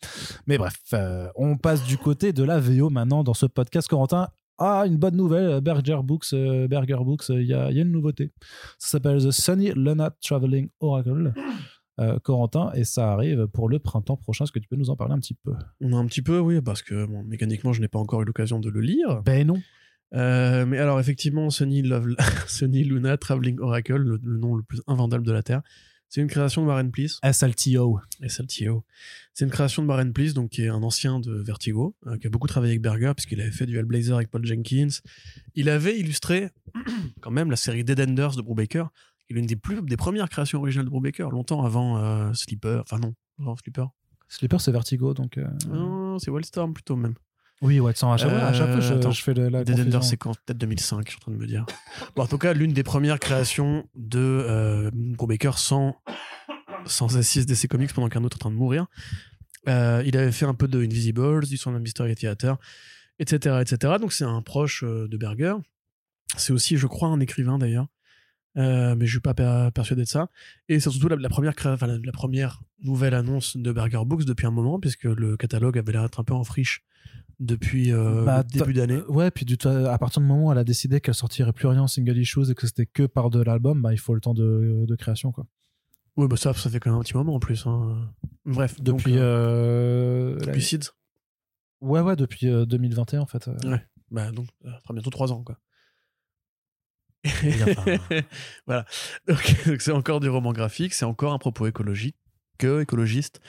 Mais 0.47 0.57
bref, 0.57 0.64
euh, 0.93 1.27
on 1.35 1.57
passe 1.57 1.83
du 1.85 1.97
côté 1.97 2.33
de 2.33 2.43
la 2.43 2.59
VO 2.59 2.89
maintenant 2.89 3.23
dans 3.23 3.33
ce 3.33 3.45
podcast. 3.45 3.87
Corentin, 3.87 4.29
ah, 4.57 4.83
une 4.87 4.97
bonne 4.97 5.15
nouvelle, 5.15 5.61
Berger 5.61 5.99
Books, 6.03 6.27
euh, 6.33 6.67
Berger 6.67 6.97
Books, 7.01 7.29
il 7.29 7.43
y, 7.43 7.53
a, 7.53 7.69
il 7.71 7.75
y 7.77 7.79
a 7.79 7.83
une 7.83 7.91
nouveauté. 7.91 8.31
Ça 8.79 8.89
s'appelle 8.89 9.19
The 9.23 9.31
Sunny 9.31 9.71
Luna 9.75 10.11
Traveling 10.21 10.69
Oracle. 10.79 11.33
Euh, 11.97 12.19
Corentin, 12.19 12.73
et 12.73 12.83
ça 12.83 13.13
arrive 13.13 13.47
pour 13.47 13.69
le 13.69 13.79
printemps 13.79 14.17
prochain. 14.17 14.43
Est-ce 14.43 14.51
que 14.51 14.59
tu 14.59 14.67
peux 14.67 14.75
nous 14.75 14.89
en 14.89 14.97
parler 14.97 15.13
un 15.13 15.19
petit 15.19 15.33
peu? 15.33 15.53
Un 15.81 16.05
petit 16.07 16.21
peu, 16.21 16.39
oui, 16.39 16.59
parce 16.61 16.81
que 16.81 17.05
bon, 17.05 17.23
mécaniquement, 17.23 17.71
je 17.71 17.79
n'ai 17.79 17.87
pas 17.87 17.99
encore 17.99 18.21
eu 18.21 18.25
l'occasion 18.25 18.59
de 18.59 18.69
le 18.69 18.81
lire. 18.81 19.21
Ben 19.23 19.47
non. 19.47 19.61
Euh, 20.13 20.65
mais 20.65 20.77
alors, 20.77 20.99
effectivement, 20.99 21.49
Sunny, 21.49 21.83
Love- 21.83 22.15
Sunny 22.47 22.83
Luna 22.83 23.15
Traveling 23.17 23.59
Oracle, 23.59 23.95
le, 23.95 24.19
le 24.21 24.37
nom 24.37 24.55
le 24.55 24.63
plus 24.63 24.81
invendable 24.87 25.25
de 25.25 25.31
la 25.31 25.41
Terre, 25.41 25.61
c'est 26.09 26.21
une 26.21 26.27
création 26.27 26.61
de 26.61 26.67
Warren 26.67 26.91
Pleece. 26.91 27.19
SLTO. 27.23 27.99
SLTO. 28.27 28.85
C'est 29.33 29.45
une 29.45 29.51
création 29.51 29.83
de 29.83 29.87
Warren 29.87 30.13
Pleece, 30.13 30.33
donc 30.33 30.51
qui 30.51 30.61
est 30.63 30.69
un 30.69 30.81
ancien 30.83 31.19
de 31.19 31.33
Vertigo, 31.41 31.95
euh, 32.07 32.17
qui 32.17 32.27
a 32.27 32.29
beaucoup 32.29 32.47
travaillé 32.47 32.71
avec 32.71 32.81
Berger, 32.81 33.11
puisqu'il 33.15 33.41
avait 33.41 33.51
fait 33.51 33.65
du 33.65 33.77
Hellblazer 33.77 34.15
avec 34.15 34.29
Paul 34.29 34.45
Jenkins. 34.45 34.87
Il 35.55 35.69
avait 35.69 35.99
illustré 35.99 36.49
quand 37.21 37.31
même 37.31 37.49
la 37.49 37.57
série 37.57 37.83
Dead 37.83 37.99
Enders 37.99 38.35
de 38.35 38.41
Brubaker, 38.41 38.85
qui 39.27 39.33
est 39.33 39.35
l'une 39.35 39.45
des, 39.45 39.55
plus, 39.55 39.81
des 39.81 39.97
premières 39.97 40.29
créations 40.29 40.59
originales 40.59 40.85
de 40.85 40.91
Brubaker, 40.91 41.29
longtemps 41.31 41.65
avant 41.65 41.97
euh, 41.97 42.31
Sleeper. 42.33 42.81
Enfin 42.81 42.99
non, 42.99 43.13
avant 43.39 43.55
Sleeper. 43.57 43.89
Sleeper, 44.27 44.61
c'est 44.61 44.71
Vertigo, 44.71 45.13
donc. 45.13 45.37
euh, 45.37 45.45
Non, 45.67 46.17
c'est 46.19 46.31
Wildstorm 46.31 46.73
plutôt 46.73 46.95
même. 46.95 47.15
Oui, 47.61 47.79
ouais, 47.79 47.93
sans 47.95 48.11
à 48.11 48.17
chaque, 48.17 48.31
à 48.31 48.53
chaque 48.53 48.71
fois, 48.71 48.79
je, 48.81 48.93
Euh, 48.93 48.97
attends. 48.97 49.11
je 49.11 49.21
fais 49.23 49.33
le- 49.33 49.49
la 49.49 49.63
Dead. 49.63 49.79
Enders, 49.79 50.03
c'est 50.03 50.17
quand 50.17 50.31
Peut-être 50.45 50.57
2005, 50.57 51.05
je 51.05 51.11
suis 51.11 51.17
en 51.17 51.21
train 51.21 51.31
de 51.31 51.37
me 51.37 51.47
dire. 51.47 51.65
Bon, 52.15 52.23
en 52.23 52.27
tout 52.27 52.37
cas, 52.37 52.53
l'une 52.53 52.73
des 52.73 52.83
premières 52.83 53.19
créations 53.19 53.87
de 53.95 54.19
euh, 54.19 54.91
Brubaker 54.93 55.57
sans, 55.57 55.95
sans 56.85 57.17
assise 57.17 57.45
DC 57.45 57.67
Comics 57.67 57.93
pendant 57.93 58.09
qu'un 58.09 58.23
autre 58.23 58.35
est 58.37 58.41
en 58.43 58.49
train 58.49 58.51
de 58.51 58.55
mourir. 58.57 58.87
Euh, 59.67 60.03
il 60.05 60.15
avait 60.17 60.31
fait 60.31 60.45
un 60.45 60.53
peu 60.53 60.67
de 60.67 60.83
Invisibles, 60.83 61.45
du 61.47 61.57
son 61.57 61.71
Mystery 61.79 62.13
Theater, 62.15 62.57
etc., 63.19 63.57
etc. 63.61 63.93
Donc 63.99 64.13
c'est 64.13 64.25
un 64.25 64.41
proche 64.41 64.83
euh, 64.83 65.07
de 65.07 65.17
Berger. 65.17 65.55
C'est 66.37 66.51
aussi, 66.53 66.77
je 66.77 66.87
crois, 66.87 67.07
un 67.07 67.19
écrivain 67.19 67.57
d'ailleurs. 67.57 67.87
Euh, 68.57 68.95
mais 68.95 69.05
je 69.05 69.11
suis 69.11 69.19
pas 69.19 69.33
per- 69.33 69.69
persuadé 69.73 70.03
de 70.03 70.07
ça. 70.07 70.29
Et 70.69 70.79
c'est 70.79 70.89
surtout 70.89 71.07
la, 71.09 71.15
la 71.17 71.29
première 71.29 71.53
la, 71.65 71.77
la 71.87 72.11
première 72.11 72.61
nouvelle 72.83 73.13
annonce 73.13 73.57
de 73.57 73.71
Berger 73.71 74.01
Books 74.05 74.23
depuis 74.25 74.45
un 74.45 74.51
moment, 74.51 74.79
puisque 74.79 75.03
le 75.05 75.35
catalogue 75.35 75.77
avait 75.77 75.91
l'air 75.93 76.03
d'être 76.03 76.19
un 76.19 76.23
peu 76.23 76.33
en 76.33 76.43
friche 76.43 76.83
depuis 77.39 77.91
euh, 77.91 78.23
Bah, 78.23 78.43
le 78.53 78.59
début 78.59 78.73
d'année. 78.73 79.01
Ouais, 79.09 79.29
puis 79.31 79.45
du, 79.45 79.57
à 79.65 79.97
partir 79.97 80.21
du 80.21 80.27
moment 80.27 80.47
où 80.47 80.51
elle 80.51 80.57
a 80.57 80.63
décidé 80.63 81.01
qu'elle 81.01 81.13
sortirait 81.15 81.51
plus 81.53 81.67
rien 81.67 81.81
en 81.81 81.87
single 81.87 82.17
issues 82.17 82.49
et 82.51 82.55
que 82.55 82.65
c'était 82.67 82.85
que 82.85 83.03
par 83.03 83.29
de 83.29 83.41
l'album, 83.41 83.81
bah, 83.81 83.91
il 83.93 83.99
faut 83.99 84.13
le 84.15 84.21
temps 84.21 84.33
de, 84.33 84.85
de 84.87 84.95
création. 84.95 85.31
Quoi. 85.31 85.45
Oui, 86.17 86.27
bah 86.29 86.37
ça, 86.37 86.53
ça 86.53 86.69
fait 86.69 86.79
quand 86.79 86.91
même 86.91 86.99
un 86.99 87.03
petit 87.03 87.17
moment 87.17 87.35
en 87.35 87.39
plus. 87.39 87.65
hein. 87.67 88.09
Bref, 88.45 88.79
donc, 88.79 88.99
Depuis. 88.99 89.17
euh, 89.17 89.21
euh, 89.21 90.39
depuis 90.39 90.61
Seeds. 90.61 90.91
Ouais, 91.81 91.99
ouais, 91.99 92.15
depuis 92.15 92.47
euh, 92.47 92.65
2021 92.65 93.19
en 93.19 93.25
fait. 93.25 93.47
euh. 93.49 93.57
Ouais. 93.69 93.83
Bah, 94.11 94.31
donc, 94.31 94.47
ça 94.63 94.79
fera 94.83 94.93
bientôt 94.93 95.09
trois 95.09 95.33
ans, 95.33 95.43
quoi. 95.43 95.59
Voilà. 98.67 98.85
Donc, 99.27 99.55
donc 99.67 99.81
c'est 99.81 99.91
encore 99.91 100.19
du 100.19 100.29
roman 100.29 100.53
graphique, 100.53 100.93
c'est 100.93 101.05
encore 101.05 101.33
un 101.33 101.37
propos 101.39 101.67
écologique, 101.67 102.15
que 102.57 102.81
écologiste, 102.81 103.41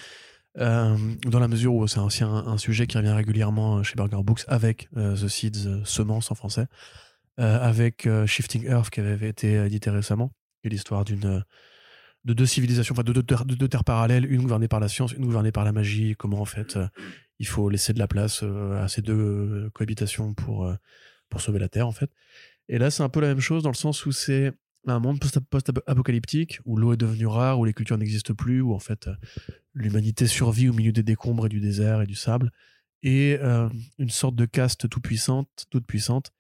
euh, 0.59 0.97
dans 1.27 1.39
la 1.39 1.49
mesure 1.49 1.75
où 1.75 1.87
c'est 1.87 2.01
aussi 2.01 2.25
un, 2.25 2.57
sujet 2.59 2.87
qui 2.87 2.97
revient 2.97 3.11
régulièrement 3.11 3.83
chez 3.83 3.95
Burger 3.95 4.23
Books 4.23 4.45
avec 4.49 4.89
euh, 4.97 5.15
The 5.15 5.29
Seeds, 5.29 5.67
euh, 5.67 5.85
Semence 5.85 6.31
en 6.31 6.35
français, 6.35 6.67
euh, 7.39 7.61
avec 7.61 8.07
euh, 8.07 8.27
Shifting 8.27 8.65
Earth 8.65 8.91
qui 8.91 9.01
avait 9.01 9.29
été 9.29 9.55
édité 9.55 9.91
récemment, 9.91 10.33
qui 10.63 10.69
est 10.69 10.71
l'histoire 10.71 11.05
d'une 11.05 11.45
de 12.27 12.33
deux 12.33 12.47
civilisations, 12.47 12.93
enfin 12.93 13.05
de 13.05 13.13
deux, 13.13 13.23
terres- 13.69 13.85
parallèles, 13.85 14.31
une 14.31 14.43
gouvernée 14.43 14.67
par 14.67 14.81
la 14.81 14.89
science, 14.89 15.13
une 15.13 15.25
gouvernée 15.25 15.53
par 15.53 15.65
la 15.65 15.71
magie, 15.71 16.17
comment 16.19 16.41
en 16.41 16.45
fait 16.45 16.77
euh, 16.77 16.89
il 17.39 17.47
faut 17.47 17.69
laisser 17.71 17.93
de 17.93 18.01
la 18.01 18.09
place 18.09 18.41
euh, 18.43 18.83
à 18.83 18.89
ces 18.89 19.01
deux 19.01 19.15
euh, 19.15 19.71
cohabitations 19.73 20.35
pour, 20.35 20.67
euh, 20.67 20.75
pour 21.31 21.41
sauver 21.41 21.61
la 21.61 21.69
Terre 21.69 21.87
en 21.87 21.93
fait. 21.93 22.11
Et 22.69 22.79
là 22.79 22.91
c'est 22.91 23.05
un 23.05 23.09
peu 23.09 23.21
la 23.21 23.29
même 23.29 23.41
chose 23.41 23.63
dans 23.63 23.71
le 23.71 23.77
sens 23.77 24.07
où 24.07 24.13
c'est 24.13 24.53
un 24.93 25.01
monde 25.01 25.21
post- 25.21 25.41
post-apocalyptique 25.41 26.61
où 26.65 26.77
l'eau 26.77 26.93
est 26.93 26.97
devenue 26.97 27.27
rare, 27.27 27.59
où 27.59 27.65
les 27.65 27.73
cultures 27.73 27.99
n'existent 27.99 28.35
plus, 28.35 28.61
où 28.61 28.73
en 28.75 28.79
fait 28.79 29.09
euh, 29.09 29.15
l'humanité 29.75 30.27
survit 30.27 30.69
au 30.69 30.73
milieu 30.73 30.93
des 30.93 31.03
décombres 31.03 31.47
et 31.47 31.49
du 31.49 31.61
désert 31.61 32.03
et 32.03 32.07
du 32.07 32.15
sable, 32.15 32.53
et 33.03 33.39
euh, 33.41 33.69
une 33.99 34.11
sorte 34.11 34.35
de 34.37 34.47
caste 34.47 34.89
tout 34.89 35.01
puissante, 35.01 35.67
toute 35.71 35.87
puissante 35.87 36.33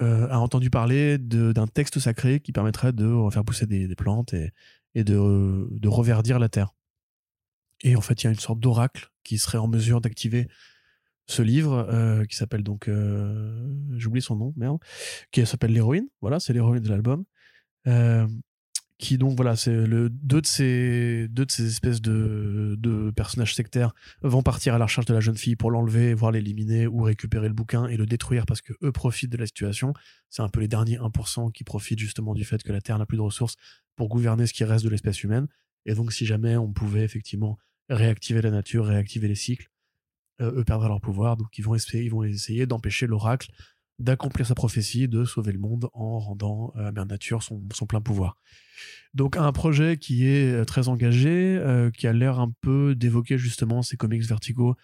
euh, 0.00 0.28
a 0.28 0.38
entendu 0.38 0.70
parler 0.70 1.18
d'un 1.18 1.66
texte 1.66 1.98
sacré 1.98 2.40
qui 2.40 2.52
permettrait 2.52 2.92
de 2.92 3.28
faire 3.30 3.44
pousser 3.44 3.66
des, 3.66 3.94
plantes 3.94 4.32
et, 4.32 4.52
et 4.94 5.04
de, 5.04 5.68
de 5.70 5.88
reverdir 5.88 6.38
la 6.38 6.48
terre. 6.48 6.74
Et 7.82 7.96
en 7.96 8.00
fait, 8.00 8.22
il 8.22 8.24
y 8.24 8.28
a 8.28 8.30
une 8.30 8.38
sorte 8.38 8.60
d'oracle 8.60 9.10
qui 9.24 9.38
serait 9.38 9.58
en 9.58 9.68
mesure 9.68 10.00
d'activer 10.00 10.48
ce 11.26 11.42
livre 11.42 12.24
qui 12.28 12.34
s'appelle 12.34 12.64
donc 12.64 12.90
j'oublie 13.96 14.20
son 14.20 14.36
nom 14.36 14.52
merde 14.56 14.78
qui 15.30 15.46
s'appelle 15.46 15.72
l'héroïne. 15.72 16.08
Voilà 16.20 16.40
c'est 16.40 16.52
l'héroïne 16.52 16.82
de 16.82 16.88
l'album 16.88 17.24
qui 19.00 19.16
donc 19.16 19.34
voilà 19.34 19.56
c'est 19.56 19.86
le 19.86 20.10
deux 20.10 20.42
de 20.42 20.46
ces 20.46 21.26
deux 21.28 21.46
de 21.46 21.50
ces 21.50 21.66
espèces 21.66 22.02
de, 22.02 22.76
de 22.78 23.10
personnages 23.10 23.54
sectaires 23.54 23.94
vont 24.20 24.42
partir 24.42 24.74
à 24.74 24.78
la 24.78 24.84
recherche 24.84 25.06
de 25.06 25.14
la 25.14 25.20
jeune 25.20 25.38
fille 25.38 25.56
pour 25.56 25.70
l'enlever 25.70 26.12
voire 26.12 26.30
l'éliminer 26.30 26.86
ou 26.86 27.02
récupérer 27.02 27.48
le 27.48 27.54
bouquin 27.54 27.86
et 27.86 27.96
le 27.96 28.04
détruire 28.04 28.44
parce 28.44 28.60
que 28.60 28.74
eux 28.82 28.92
profitent 28.92 29.32
de 29.32 29.38
la 29.38 29.46
situation. 29.46 29.94
C'est 30.28 30.42
un 30.42 30.50
peu 30.50 30.60
les 30.60 30.68
derniers 30.68 30.98
1% 30.98 31.50
qui 31.50 31.64
profitent 31.64 31.98
justement 31.98 32.34
du 32.34 32.44
fait 32.44 32.62
que 32.62 32.72
la 32.72 32.82
Terre 32.82 32.98
n'a 32.98 33.06
plus 33.06 33.16
de 33.16 33.22
ressources 33.22 33.56
pour 33.96 34.08
gouverner 34.08 34.46
ce 34.46 34.52
qui 34.52 34.64
reste 34.64 34.84
de 34.84 34.90
l'espèce 34.90 35.24
humaine. 35.24 35.48
Et 35.86 35.94
donc 35.94 36.12
si 36.12 36.26
jamais 36.26 36.56
on 36.56 36.70
pouvait 36.70 37.02
effectivement 37.02 37.58
réactiver 37.88 38.42
la 38.42 38.50
nature 38.50 38.84
réactiver 38.84 39.28
les 39.28 39.34
cycles 39.34 39.70
euh, 40.42 40.60
eux 40.60 40.64
perdraient 40.64 40.88
leur 40.88 41.00
pouvoir, 41.00 41.38
donc 41.38 41.56
ils 41.58 41.64
vont 41.64 41.74
essayer, 41.74 42.04
ils 42.04 42.10
vont 42.10 42.22
essayer 42.22 42.66
d'empêcher 42.66 43.06
l'oracle 43.06 43.50
d'accomplir 44.00 44.46
sa 44.46 44.54
prophétie, 44.54 45.06
de 45.08 45.24
sauver 45.24 45.52
le 45.52 45.58
monde 45.58 45.88
en 45.92 46.18
rendant 46.18 46.72
euh, 46.76 46.88
à 46.88 46.92
Mère 46.92 47.06
Nature 47.06 47.42
son, 47.42 47.60
plein 47.86 48.00
pouvoir. 48.00 48.36
Donc 49.14 49.36
un 49.36 49.52
projet 49.52 49.98
qui 49.98 50.26
est 50.26 50.52
euh, 50.52 50.64
très 50.64 50.88
engagé, 50.88 51.58
euh, 51.58 51.90
qui 51.90 52.06
a 52.06 52.12
l'air 52.12 52.40
un 52.40 52.52
peu 52.62 52.94
d'évoquer 52.94 53.38
justement 53.38 53.82
ces 53.82 53.96
comics 53.96 54.22
Vertigo, 54.22 54.76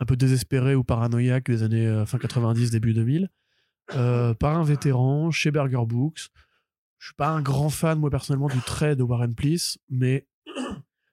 un 0.00 0.04
peu 0.04 0.16
désespérés 0.16 0.74
ou 0.74 0.84
paranoïaques 0.84 1.50
des 1.50 1.62
années 1.62 1.86
euh, 1.86 2.06
fin 2.06 2.18
90, 2.18 2.70
début 2.70 2.92
2000, 2.92 3.28
euh, 3.94 4.34
par 4.34 4.56
un 4.56 4.64
vétéran 4.64 5.30
chez 5.30 5.50
Burger 5.50 5.86
Books. 5.86 6.28
Je 6.98 7.06
suis 7.06 7.14
pas 7.14 7.28
un 7.28 7.40
grand 7.40 7.70
fan, 7.70 7.98
moi 7.98 8.10
personnellement, 8.10 8.48
du 8.48 8.60
trait 8.60 8.96
de 8.96 9.02
Warren 9.02 9.34
Pleece, 9.34 9.78
mais 9.88 10.26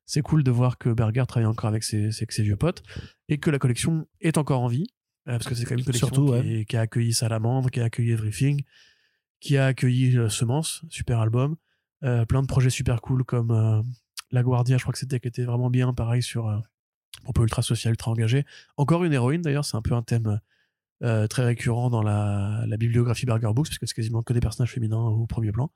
c'est 0.06 0.22
cool 0.22 0.44
de 0.44 0.52
voir 0.52 0.78
que 0.78 0.90
Berger 0.90 1.24
travaille 1.28 1.48
encore 1.48 1.70
avec 1.70 1.84
ses 1.84 2.10
vieux 2.40 2.56
potes 2.58 2.84
et 3.30 3.38
que 3.38 3.50
la 3.50 3.60
collection 3.60 4.08
est 4.20 4.38
encore 4.38 4.62
en 4.62 4.68
vie. 4.68 4.88
Euh, 5.28 5.32
parce 5.32 5.48
que 5.48 5.56
c'est 5.56 5.64
quand 5.66 5.72
même 5.72 5.80
une 5.80 5.86
collection 5.86 6.08
Surtout, 6.08 6.34
qui, 6.42 6.54
est- 6.54 6.66
qui 6.66 6.78
a 6.78 6.82
accueilli 6.82 7.14
Salamandre, 7.14 7.70
qui 7.70 7.80
a 7.80 7.86
accueilli 7.86 8.12
Everything, 8.12 8.64
qui 9.40 9.58
a 9.58 9.68
accueilli 9.68 10.18
euh, 10.18 10.30
Semence, 10.30 10.84
super 10.90 11.20
album. 11.20 11.56
Euh, 12.04 12.26
plein 12.26 12.42
de 12.42 12.48
projets 12.48 12.70
super 12.70 13.02
cool 13.02 13.24
comme 13.24 13.84
La 14.32 14.44
Guardia, 14.44 14.78
je 14.78 14.84
crois 14.84 14.94
que 14.94 15.00
c'était 15.00 15.20
qui 15.20 15.28
était 15.28 15.44
vraiment 15.46 15.70
bien, 15.70 15.94
pareil 15.94 16.22
sur 16.22 16.48
euh, 16.48 16.58
un 17.28 17.32
peu 17.34 17.42
ultra 17.42 17.62
social, 17.64 17.92
ultra 17.94 18.12
engagé. 18.12 18.46
Encore 18.78 19.04
une 19.04 19.14
héroïne 19.14 19.42
d'ailleurs, 19.42 19.66
c'est 19.66 19.78
un 19.78 19.82
peu 19.82 19.94
un 19.96 20.04
thème 20.04 20.40
euh, 21.04 21.28
très 21.28 21.44
récurrent 21.44 21.90
dans 21.90 22.02
la, 22.04 22.64
la 22.68 22.78
bibliographie 22.78 23.26
Berger 23.26 23.52
Books, 23.54 23.68
parce 23.70 23.78
que 23.80 23.86
c'est 23.88 23.96
quasiment 23.96 24.22
que 24.24 24.34
des 24.34 24.40
personnages 24.40 24.72
féminins 24.74 24.98
au 25.00 25.26
premier 25.26 25.52
plan. 25.52 25.72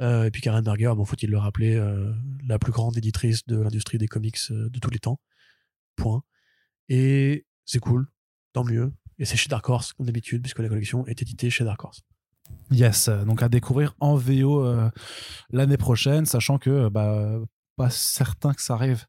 Euh, 0.00 0.24
et 0.24 0.30
puis 0.30 0.42
Karen 0.42 0.62
Berger, 0.64 0.92
bon, 0.96 1.04
faut-il 1.04 1.30
le 1.30 1.38
rappeler, 1.38 1.76
euh, 1.76 2.12
la 2.46 2.58
plus 2.58 2.72
grande 2.72 2.96
éditrice 2.98 3.46
de 3.46 3.58
l'industrie 3.58 3.96
des 3.96 4.08
comics 4.08 4.38
de 4.50 4.78
tous 4.80 4.90
les 4.90 4.98
temps. 4.98 5.20
Point. 5.96 6.22
Et 6.88 7.46
c'est 7.64 7.78
cool, 7.78 8.08
tant 8.54 8.64
mieux. 8.64 8.90
Et 9.18 9.26
c'est 9.26 9.36
chez 9.36 9.48
Dark 9.50 9.68
Horse, 9.68 9.92
comme 9.92 10.06
d'habitude, 10.06 10.40
puisque 10.42 10.58
la 10.60 10.68
collection 10.68 11.06
est 11.06 11.20
éditée 11.20 11.50
chez 11.50 11.64
Dark 11.64 11.84
Horse. 11.84 12.00
Yes, 12.70 13.08
euh, 13.08 13.24
donc 13.24 13.42
à 13.42 13.48
découvrir 13.48 13.94
en 14.00 14.16
VO 14.16 14.64
euh, 14.64 14.90
l'année 15.50 15.76
prochaine, 15.76 16.24
sachant 16.26 16.58
que 16.58 16.70
euh, 16.70 16.90
bah, 16.90 17.38
pas 17.76 17.90
certain 17.90 18.52
que 18.54 18.62
ça 18.62 18.74
arrive 18.74 19.04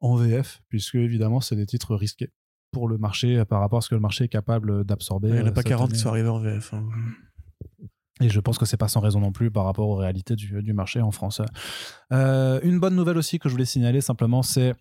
en 0.00 0.16
VF, 0.16 0.60
puisque 0.68 0.96
évidemment 0.96 1.40
c'est 1.40 1.56
des 1.56 1.66
titres 1.66 1.94
risqués 1.94 2.30
pour 2.72 2.88
le 2.88 2.98
marché 2.98 3.44
par 3.44 3.60
rapport 3.60 3.78
à 3.78 3.80
ce 3.82 3.88
que 3.88 3.94
le 3.94 4.00
marché 4.00 4.24
est 4.24 4.28
capable 4.28 4.84
d'absorber. 4.84 5.28
Il 5.28 5.34
n'y 5.34 5.40
en 5.40 5.46
a 5.46 5.52
pas 5.52 5.60
cette 5.62 5.68
40 5.68 5.88
qui 5.88 5.94
année. 5.94 6.02
sont 6.02 6.08
arrivés 6.08 6.28
en 6.28 6.38
VF. 6.38 6.72
hein. 6.74 6.84
Et 8.20 8.28
je 8.28 8.38
pense 8.40 8.58
que 8.58 8.66
c'est 8.66 8.76
pas 8.76 8.88
sans 8.88 9.00
raison 9.00 9.20
non 9.20 9.32
plus 9.32 9.50
par 9.50 9.64
rapport 9.64 9.88
aux 9.88 9.96
réalités 9.96 10.36
du, 10.36 10.62
du 10.62 10.72
marché 10.74 11.00
en 11.00 11.10
France. 11.10 11.40
Euh, 12.12 12.60
une 12.62 12.78
bonne 12.78 12.94
nouvelle 12.94 13.16
aussi 13.16 13.38
que 13.38 13.48
je 13.48 13.54
voulais 13.54 13.64
signaler 13.64 14.00
simplement, 14.02 14.42
c'est 14.42 14.74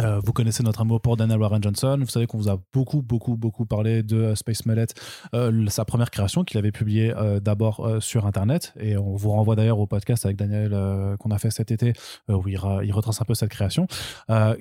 Euh, 0.00 0.20
vous 0.24 0.32
connaissez 0.32 0.64
notre 0.64 0.80
amour 0.80 1.00
pour 1.00 1.16
Daniel 1.16 1.38
Warren 1.38 1.62
Johnson. 1.62 1.96
Vous 2.00 2.08
savez 2.08 2.26
qu'on 2.26 2.38
vous 2.38 2.50
a 2.50 2.58
beaucoup, 2.72 3.02
beaucoup, 3.02 3.36
beaucoup 3.36 3.66
parlé 3.66 4.02
de 4.02 4.16
euh, 4.16 4.34
Space 4.34 4.66
Mullet, 4.66 4.86
euh, 5.32 5.66
sa 5.68 5.84
première 5.84 6.10
création 6.10 6.42
qu'il 6.42 6.58
avait 6.58 6.72
publiée 6.72 7.12
d'abord 7.40 7.88
sur 8.00 8.26
Internet. 8.26 8.74
Et 8.80 8.96
on 8.96 9.14
vous 9.14 9.30
renvoie 9.30 9.56
d'ailleurs 9.56 9.78
au 9.78 9.86
podcast 9.86 10.24
avec 10.24 10.36
Daniel 10.36 10.70
qu'on 11.18 11.30
a 11.30 11.38
fait 11.38 11.50
cet 11.50 11.70
été, 11.70 11.92
où 12.28 12.48
il, 12.48 12.58
retrace 12.58 13.20
un 13.20 13.24
peu 13.24 13.34
cette 13.34 13.50
création, 13.50 13.86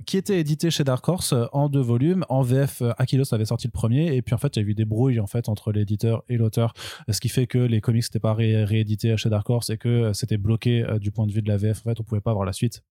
qui 0.06 0.18
était 0.18 0.40
édité 0.40 0.70
chez 0.70 0.84
Dark 0.84 1.08
Horse 1.08 1.34
en 1.52 1.70
deux 1.70 1.82
volumes. 1.82 2.26
En 2.30 2.42
VF, 2.42 2.84
Aquilos 2.98 3.34
avait 3.34 3.46
sorti 3.46 3.68
le 3.68 3.72
premier. 3.72 4.16
Et 4.16 4.22
puis 4.22 4.36
en 4.36 4.38
fait, 4.38 4.56
il 4.56 4.64
y 4.64 4.66
a 4.66 4.70
eu 4.70 4.74
des 4.74 4.86
brouilles 4.86 5.20
en 5.20 5.28
fait, 5.28 5.50
entre 5.50 5.72
l'éditeur 5.72 6.24
et 6.30 6.38
l'auteur, 6.38 6.74
ce 7.10 7.20
qui 7.20 7.30
fait 7.30 7.48
que 7.48 7.58
les 7.58 7.82
comics 7.82 8.04
n'étaient 8.04 8.20
pas 8.20 8.34
réédités 8.34 9.18
chez 9.18 9.30
Dark 9.30 9.50
Horse 9.50 9.70
et 9.70 9.78
que 9.78 10.14
c'était 10.14 10.38
bloqué 10.38 10.86
du 11.00 11.12
point 11.12 11.26
de 11.26 11.32
vue 11.32 11.42
de 11.42 11.48
la 11.48 11.58
VF. 11.58 11.82
En 11.86 11.90
fait, 11.90 12.00
on 12.00 12.04
pouvait 12.04 12.22
pas 12.22 12.32
avoir 12.32 12.46
la 12.46 12.54
suite 12.54 12.84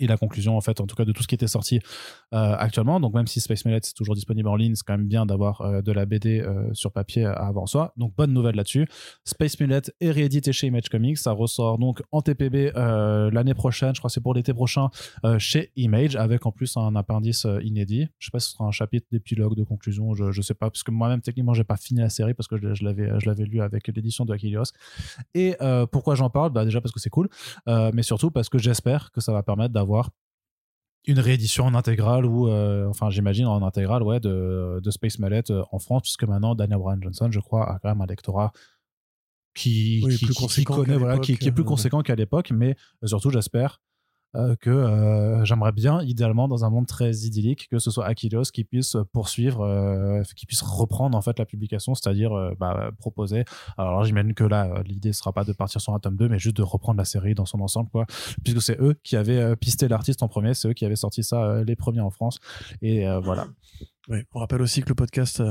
et 0.00 0.06
la 0.06 0.16
conclusion 0.16 0.56
en 0.56 0.60
fait 0.60 0.80
en 0.80 0.86
tout 0.86 0.96
cas 0.96 1.04
de 1.04 1.12
tout 1.12 1.22
ce 1.22 1.28
qui 1.28 1.34
était 1.34 1.46
sorti 1.46 1.80
euh, 2.34 2.54
actuellement. 2.58 3.00
Donc 3.00 3.14
même 3.14 3.26
si 3.26 3.40
Space 3.40 3.64
Millet 3.64 3.78
est 3.78 3.96
toujours 3.96 4.14
disponible 4.14 4.48
en 4.48 4.56
ligne 4.56 4.74
c'est 4.74 4.84
quand 4.86 4.96
même 4.96 5.08
bien 5.08 5.26
d'avoir 5.26 5.60
euh, 5.62 5.82
de 5.82 5.92
la 5.92 6.06
BD 6.06 6.40
euh, 6.40 6.72
sur 6.72 6.92
papier 6.92 7.24
avant 7.24 7.66
soi. 7.66 7.92
Donc 7.96 8.14
bonne 8.16 8.32
nouvelle 8.32 8.56
là-dessus. 8.56 8.86
Space 9.24 9.58
Millet 9.60 9.82
est 10.00 10.10
réédité 10.10 10.52
chez 10.52 10.66
Image 10.66 10.88
Comics. 10.88 11.18
Ça 11.18 11.32
ressort 11.32 11.78
donc 11.78 12.02
en 12.12 12.22
TPB 12.22 12.72
l'année 12.74 13.54
prochaine. 13.54 13.94
Je 13.94 14.00
crois 14.00 14.08
que 14.08 14.14
c'est 14.14 14.20
pour 14.20 14.34
l'été 14.34 14.52
prochain 14.52 14.90
chez 15.38 15.72
Image 15.76 16.16
avec 16.16 16.46
en 16.46 16.52
plus 16.52 16.76
un 16.76 16.94
appendice 16.96 17.46
inédit. 17.62 18.08
Je 18.18 18.26
sais 18.26 18.30
pas 18.30 18.40
si 18.40 18.48
ce 18.48 18.54
sera 18.54 18.64
un 18.64 18.70
chapitre 18.70 19.06
d'épilogue 19.10 19.56
de 19.56 19.64
conclusion 19.64 20.14
je, 20.14 20.30
je 20.30 20.42
sais 20.42 20.54
pas 20.54 20.70
parce 20.70 20.82
que 20.82 20.90
moi-même 20.90 21.20
techniquement 21.20 21.54
j'ai 21.54 21.64
pas 21.64 21.76
fini 21.76 22.00
la 22.00 22.08
série 22.08 22.34
parce 22.34 22.48
que 22.48 22.56
je, 22.74 22.84
l'avais 22.84 23.10
je 23.18 23.26
l'avais 23.26 23.44
lu 23.44 23.60
avec 23.60 23.88
l'édition 23.88 24.24
de 24.24 24.32
Achilles 24.32 24.58
et 25.34 25.56
pourquoi 25.90 26.14
j'en 26.14 26.30
parle? 26.30 26.50
Bah 26.50 26.64
déjà 26.64 26.80
parce 26.80 26.92
que 26.92 27.00
c'est 27.00 27.10
cool 27.10 27.28
mais 27.66 28.02
surtout 28.02 28.30
parce 28.30 28.48
que 28.48 28.58
j'espère 28.58 29.10
que 29.12 29.20
ça 29.20 29.32
va 29.32 29.42
permettre 29.42 29.72
d'avoir 29.78 30.10
une 31.06 31.20
réédition 31.20 31.64
en 31.64 31.74
intégrale 31.74 32.26
ou 32.26 32.48
euh, 32.48 32.86
enfin 32.88 33.10
j'imagine 33.10 33.46
en 33.46 33.64
intégrale 33.66 34.02
ouais 34.02 34.20
de, 34.20 34.80
de 34.82 34.90
Space 34.90 35.18
Mallet 35.18 35.50
euh, 35.50 35.62
en 35.72 35.78
France 35.78 36.02
puisque 36.02 36.24
maintenant 36.24 36.54
Daniel 36.54 36.78
Bryan 36.78 37.02
Johnson 37.02 37.28
je 37.30 37.40
crois 37.40 37.70
a 37.70 37.78
quand 37.78 37.88
même 37.88 38.00
un 38.00 38.06
lectorat 38.06 38.52
qui, 39.54 40.04
qui, 40.18 40.26
qui, 40.28 40.64
connaît 40.64 40.96
voilà 40.96 41.18
qui, 41.18 41.36
qui, 41.38 41.48
est 41.48 41.52
plus 41.52 41.62
euh, 41.62 41.66
conséquent 41.66 42.02
qu'à 42.02 42.14
l'époque 42.14 42.50
mais 42.50 42.76
surtout 43.04 43.30
j'espère 43.30 43.80
euh, 44.36 44.56
que 44.56 44.68
euh, 44.68 45.42
j'aimerais 45.46 45.72
bien, 45.72 46.02
idéalement, 46.02 46.48
dans 46.48 46.64
un 46.64 46.70
monde 46.70 46.86
très 46.86 47.10
idyllique, 47.10 47.66
que 47.70 47.78
ce 47.78 47.90
soit 47.90 48.04
Aquilos 48.04 48.42
qui 48.52 48.62
puisse 48.62 48.96
poursuivre, 49.12 49.62
euh, 49.62 50.22
qui 50.36 50.44
puisse 50.44 50.60
reprendre 50.60 51.16
en 51.16 51.22
fait 51.22 51.38
la 51.38 51.46
publication, 51.46 51.94
c'est-à-dire 51.94 52.30
bah, 52.58 52.90
proposer. 52.98 53.44
Alors 53.78 54.04
j'imagine 54.04 54.34
que 54.34 54.44
là, 54.44 54.82
l'idée 54.84 55.14
sera 55.14 55.32
pas 55.32 55.44
de 55.44 55.52
partir 55.52 55.80
sur 55.80 55.94
un 55.94 55.98
tome 55.98 56.16
2, 56.16 56.28
mais 56.28 56.38
juste 56.38 56.56
de 56.56 56.62
reprendre 56.62 56.98
la 56.98 57.06
série 57.06 57.34
dans 57.34 57.46
son 57.46 57.60
ensemble, 57.60 57.88
quoi, 57.90 58.04
puisque 58.44 58.60
c'est 58.60 58.78
eux 58.80 58.94
qui 59.02 59.16
avaient 59.16 59.56
pisté 59.56 59.88
l'artiste 59.88 60.22
en 60.22 60.28
premier, 60.28 60.52
c'est 60.52 60.68
eux 60.68 60.74
qui 60.74 60.84
avaient 60.84 60.96
sorti 60.96 61.22
ça 61.24 61.62
les 61.64 61.76
premiers 61.76 62.00
en 62.00 62.10
France, 62.10 62.38
et 62.82 63.06
voilà. 63.22 63.46
On 64.32 64.38
rappelle 64.38 64.62
aussi 64.62 64.80
que 64.80 64.88
le 64.88 64.94
podcast 64.94 65.42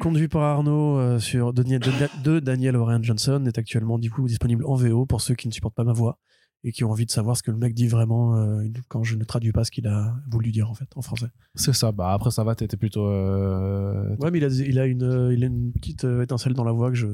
conduit 0.00 0.26
par 0.26 0.42
Arnaud 0.42 1.20
sur 1.20 1.52
de, 1.52 1.62
de, 1.62 2.40
Daniel 2.40 2.74
Orion 2.74 3.00
Johnson 3.00 3.44
est 3.46 3.58
actuellement 3.58 3.96
du 3.96 4.10
coup 4.10 4.26
disponible 4.26 4.66
en 4.66 4.74
VO 4.74 5.06
pour 5.06 5.20
ceux 5.20 5.36
qui 5.36 5.46
ne 5.46 5.52
supportent 5.52 5.76
pas 5.76 5.84
ma 5.84 5.92
voix 5.92 6.18
et 6.62 6.72
qui 6.72 6.84
ont 6.84 6.90
envie 6.90 7.06
de 7.06 7.10
savoir 7.10 7.36
ce 7.36 7.42
que 7.42 7.50
le 7.50 7.56
mec 7.56 7.74
dit 7.74 7.88
vraiment 7.88 8.36
euh, 8.36 8.64
quand 8.88 9.02
je 9.02 9.16
ne 9.16 9.24
traduis 9.24 9.52
pas 9.52 9.64
ce 9.64 9.70
qu'il 9.70 9.86
a 9.86 10.14
voulu 10.30 10.50
dire 10.50 10.70
en 10.70 10.74
fait 10.74 10.88
en 10.94 11.02
français. 11.02 11.28
C'est 11.54 11.72
ça. 11.72 11.90
Bah 11.92 12.12
après 12.12 12.30
ça 12.30 12.44
va, 12.44 12.54
t'étais 12.54 12.76
plutôt. 12.76 13.06
Euh, 13.06 14.14
ouais, 14.16 14.30
mais 14.30 14.38
il 14.38 14.44
a, 14.44 14.48
il 14.48 14.78
a 14.78 14.86
une, 14.86 15.02
euh, 15.02 15.34
il 15.34 15.42
a 15.42 15.46
une 15.46 15.72
petite 15.72 16.04
étincelle 16.04 16.52
dans 16.52 16.64
la 16.64 16.72
voix 16.72 16.90
que 16.90 16.96
je, 16.96 17.06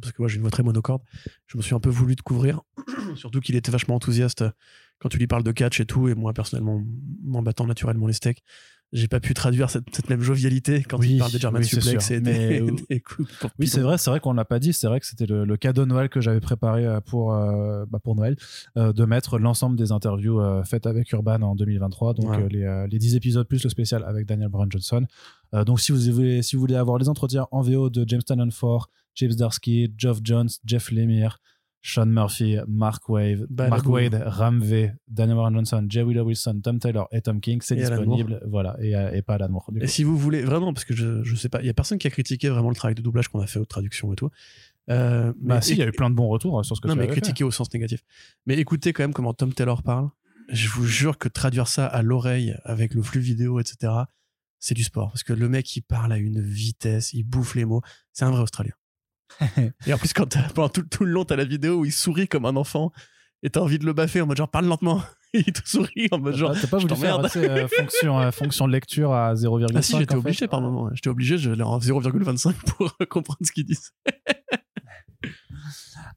parce 0.00 0.12
que 0.12 0.22
moi 0.22 0.28
j'ai 0.28 0.36
une 0.36 0.42
voix 0.42 0.50
très 0.50 0.62
monocorde. 0.62 1.02
Je 1.46 1.56
me 1.56 1.62
suis 1.62 1.74
un 1.74 1.80
peu 1.80 1.90
voulu 1.90 2.14
de 2.14 2.20
couvrir, 2.20 2.60
surtout 3.14 3.40
qu'il 3.40 3.56
était 3.56 3.70
vachement 3.70 3.94
enthousiaste 3.94 4.44
quand 5.04 5.10
tu 5.10 5.18
lui 5.18 5.26
parles 5.26 5.42
de 5.42 5.52
catch 5.52 5.80
et 5.80 5.84
tout, 5.84 6.08
et 6.08 6.14
moi 6.14 6.32
personnellement 6.32 6.82
m'en 7.22 7.42
battant 7.42 7.66
naturellement 7.66 8.06
les 8.06 8.14
steaks 8.14 8.42
j'ai 8.94 9.08
pas 9.08 9.18
pu 9.18 9.34
traduire 9.34 9.70
cette, 9.70 10.08
même 10.08 10.20
jovialité 10.20 10.84
quand 10.84 11.02
il 11.02 11.18
parle 11.18 11.32
de 11.32 11.38
German 11.38 11.62
Suplex 11.64 12.12
et 12.12 12.20
des, 12.20 12.60
Oui, 13.58 13.66
c'est 13.66 13.80
vrai, 13.80 13.98
c'est 13.98 14.08
vrai 14.08 14.20
qu'on 14.20 14.32
l'a 14.32 14.44
pas 14.44 14.60
dit. 14.60 14.72
C'est 14.72 14.86
vrai 14.86 15.00
que 15.00 15.06
c'était 15.06 15.26
le, 15.26 15.56
cadeau 15.56 15.82
de 15.82 15.88
Noël 15.88 16.08
que 16.08 16.20
j'avais 16.20 16.40
préparé 16.40 16.86
euh, 16.86 17.00
pour, 17.00 17.34
euh, 17.34 17.84
bah 17.90 17.98
pour 17.98 18.14
Noël, 18.14 18.36
euh, 18.76 18.92
de 18.92 19.04
mettre 19.04 19.38
l'ensemble 19.38 19.76
des 19.76 19.90
interviews 19.90 20.40
faites 20.64 20.86
avec 20.86 21.10
Urban 21.10 21.42
en 21.42 21.56
2023. 21.56 22.14
Donc 22.14 22.52
les, 22.52 22.86
les 22.88 22.98
10 22.98 23.16
épisodes 23.16 23.46
plus 23.46 23.64
le 23.64 23.68
spécial 23.68 24.04
avec 24.04 24.26
Daniel 24.26 24.48
Brown 24.48 24.70
Johnson. 24.70 25.04
donc 25.66 25.80
si 25.80 25.90
vous, 25.90 26.12
voulez, 26.12 26.42
si 26.42 26.54
vous 26.54 26.60
voulez 26.60 26.76
avoir 26.76 26.98
les 26.98 27.08
entretiens 27.08 27.48
en 27.50 27.62
VO 27.62 27.90
de 27.90 28.04
James 28.06 28.22
Tannen 28.22 28.52
Ford, 28.52 28.90
James 29.16 29.34
Darsky, 29.34 29.92
Geoff 29.98 30.20
Jones, 30.22 30.48
Jeff 30.64 30.92
Lemire, 30.92 31.40
Sean 31.86 32.06
Murphy, 32.06 32.56
Mark 32.66 33.10
Wade, 33.10 33.46
Mark 33.50 33.86
Wade, 33.86 34.14
Ram 34.24 34.58
V, 34.58 34.92
Daniel 35.06 35.36
Warren 35.36 35.54
Johnson, 35.54 35.84
Jay 35.86 36.02
Willow 36.02 36.24
Wilson, 36.24 36.62
Tom 36.62 36.78
Taylor 36.78 37.06
et 37.12 37.20
Tom 37.20 37.42
King, 37.42 37.60
c'est 37.60 37.76
disponible. 37.76 38.40
Voilà, 38.46 38.74
et, 38.80 38.94
et 39.12 39.20
pas 39.20 39.34
Alan 39.34 39.50
Moore. 39.50 39.70
Et 39.82 39.86
si 39.86 40.02
vous 40.02 40.16
voulez, 40.16 40.40
vraiment, 40.40 40.72
parce 40.72 40.86
que 40.86 40.96
je, 40.96 41.22
je 41.22 41.36
sais 41.36 41.50
pas, 41.50 41.60
il 41.60 41.66
y 41.66 41.68
a 41.68 41.74
personne 41.74 41.98
qui 41.98 42.06
a 42.06 42.10
critiqué 42.10 42.48
vraiment 42.48 42.70
le 42.70 42.74
travail 42.74 42.94
de 42.94 43.02
doublage 43.02 43.28
qu'on 43.28 43.40
a 43.40 43.46
fait 43.46 43.58
aux 43.58 43.66
traductions 43.66 44.10
et 44.14 44.16
tout. 44.16 44.30
Euh, 44.88 45.34
bah 45.38 45.60
si, 45.60 45.72
il 45.72 45.78
y 45.78 45.82
a 45.82 45.86
eu 45.86 45.92
plein 45.92 46.08
de 46.08 46.14
bons 46.14 46.28
retours 46.28 46.58
hein, 46.58 46.62
sur 46.62 46.74
ce 46.74 46.80
que 46.80 46.88
non, 46.88 46.94
tu 46.94 47.00
mais 47.00 47.06
critiqué 47.06 47.44
au 47.44 47.50
sens 47.50 47.72
négatif. 47.74 48.02
Mais 48.46 48.54
écoutez 48.56 48.94
quand 48.94 49.02
même 49.02 49.12
comment 49.12 49.34
Tom 49.34 49.52
Taylor 49.52 49.82
parle. 49.82 50.08
Je 50.48 50.68
vous 50.70 50.86
jure 50.86 51.18
que 51.18 51.28
traduire 51.28 51.68
ça 51.68 51.86
à 51.86 52.00
l'oreille 52.00 52.56
avec 52.64 52.94
le 52.94 53.02
flux 53.02 53.20
vidéo, 53.20 53.60
etc., 53.60 53.92
c'est 54.58 54.74
du 54.74 54.84
sport. 54.84 55.10
Parce 55.10 55.22
que 55.22 55.34
le 55.34 55.50
mec, 55.50 55.76
il 55.76 55.82
parle 55.82 56.12
à 56.12 56.16
une 56.16 56.40
vitesse, 56.40 57.12
il 57.12 57.24
bouffe 57.24 57.54
les 57.54 57.66
mots. 57.66 57.82
C'est 58.12 58.24
un 58.24 58.30
vrai 58.30 58.40
Australien 58.40 58.72
et 59.86 59.92
en 59.92 59.98
plus, 59.98 60.12
quand 60.12 60.36
pendant 60.54 60.68
tout, 60.68 61.04
le 61.04 61.10
long, 61.10 61.24
t'as 61.24 61.36
la 61.36 61.44
vidéo 61.44 61.80
où 61.80 61.84
il 61.84 61.92
sourit 61.92 62.28
comme 62.28 62.44
un 62.46 62.56
enfant 62.56 62.92
et 63.42 63.50
t'as 63.50 63.60
envie 63.60 63.78
de 63.78 63.84
le 63.84 63.92
baffer 63.92 64.20
en 64.20 64.26
mode 64.26 64.36
genre 64.36 64.48
parle 64.48 64.66
lentement. 64.66 65.02
il 65.34 65.52
te 65.52 65.68
sourit 65.68 66.08
en 66.12 66.18
mode 66.18 66.36
genre. 66.36 66.54
T'as 66.58 66.66
pas 66.66 66.78
voulu 66.78 66.94
faire 66.96 67.18
euh, 67.18 67.68
fonction, 67.68 68.20
euh, 68.20 68.30
fonction 68.30 68.66
de 68.66 68.72
lecture 68.72 69.12
à 69.12 69.34
0,5 69.34 69.72
Ah 69.74 69.82
si, 69.82 69.98
j'étais 69.98 70.14
obligé 70.14 70.48
par 70.48 70.60
moment. 70.60 70.90
J'étais 70.94 71.10
obligé, 71.10 71.38
je 71.38 71.50
l'ai 71.50 71.62
en 71.62 71.78
0,25 71.78 72.54
pour 72.76 72.96
comprendre 73.08 73.38
ce 73.42 73.52
qu'ils 73.52 73.66
disent. 73.66 73.92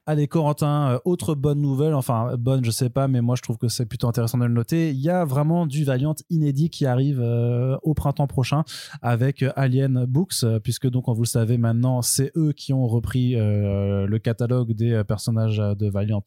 Allez, 0.05 0.27
Corentin, 0.27 0.91
euh, 0.91 0.99
autre 1.05 1.35
bonne 1.35 1.61
nouvelle, 1.61 1.93
enfin 1.93 2.35
bonne, 2.37 2.63
je 2.63 2.71
sais 2.71 2.89
pas, 2.89 3.07
mais 3.07 3.21
moi 3.21 3.35
je 3.35 3.41
trouve 3.41 3.57
que 3.57 3.67
c'est 3.67 3.85
plutôt 3.85 4.07
intéressant 4.07 4.37
de 4.37 4.45
le 4.45 4.53
noter. 4.53 4.91
Il 4.91 4.99
y 4.99 5.09
a 5.09 5.25
vraiment 5.25 5.65
du 5.65 5.83
Valiant 5.83 6.15
inédit 6.29 6.69
qui 6.69 6.85
arrive 6.85 7.19
euh, 7.21 7.77
au 7.83 7.93
printemps 7.93 8.27
prochain 8.27 8.63
avec 9.01 9.43
euh, 9.43 9.51
Alien 9.55 10.05
Books, 10.05 10.45
puisque 10.63 10.89
donc, 10.89 11.05
vous 11.07 11.21
le 11.21 11.27
savez 11.27 11.57
maintenant, 11.57 12.01
c'est 12.01 12.31
eux 12.35 12.53
qui 12.53 12.73
ont 12.73 12.87
repris 12.87 13.35
le 13.35 14.17
catalogue 14.17 14.73
des 14.73 15.03
personnages 15.07 15.57
de 15.57 15.89
Valiant 15.89 16.23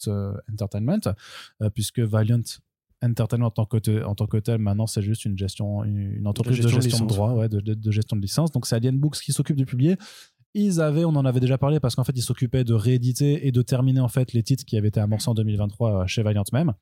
Entertainment, 0.51 1.15
puisque 1.75 2.01
Valiant 2.01 2.43
Entertainment 3.03 3.47
en 3.47 3.51
tant 3.51 3.65
que, 3.65 4.05
en 4.05 4.15
tant 4.15 4.27
que 4.27 4.37
tel, 4.37 4.59
maintenant, 4.59 4.87
c'est 4.87 5.03
juste 5.03 5.25
une 5.25 5.37
gestion, 5.37 5.85
une, 5.85 6.27
entreprise 6.27 6.61
de 6.61 6.69
gestion 6.69 7.07
de, 7.07 7.09
droit, 7.09 7.33
ouais, 7.33 7.49
de, 7.49 7.61
de, 7.61 7.91
gestion 7.91 8.17
de 8.17 8.23
licence. 8.23 8.53
Donc, 8.53 8.67
c'est 8.67 8.77
Alien 8.77 8.99
Books 8.99 9.21
qui 9.21 9.33
s'occupe 9.33 9.57
de 9.57 9.65
publier. 9.65 9.97
Ils 10.55 10.81
avaient, 10.81 11.05
on 11.05 11.11
en 11.11 11.25
avait 11.25 11.41
déjà 11.41 11.59
parlé 11.59 11.79
parce 11.79 11.95
qu'en 11.95 12.05
fait, 12.05 12.17
ils 12.17 12.23
s'occupaient 12.23 12.65
de 12.65 12.75
rééditer 12.75 13.47
et 13.47 13.53
de 13.53 13.63
terminer 13.63 14.01
en 14.01 14.09
fait 14.09 14.33
les 14.33 14.43
titres 14.43 14.65
qui 14.65 14.77
avaient 14.77 14.89
été 14.89 15.01
amorcés 15.01 15.29
en 15.29 15.35
2023 15.35 15.93
euh, 15.93 16.07
chez 16.07 16.23
Valiant 16.23 16.45
même. 16.53 16.75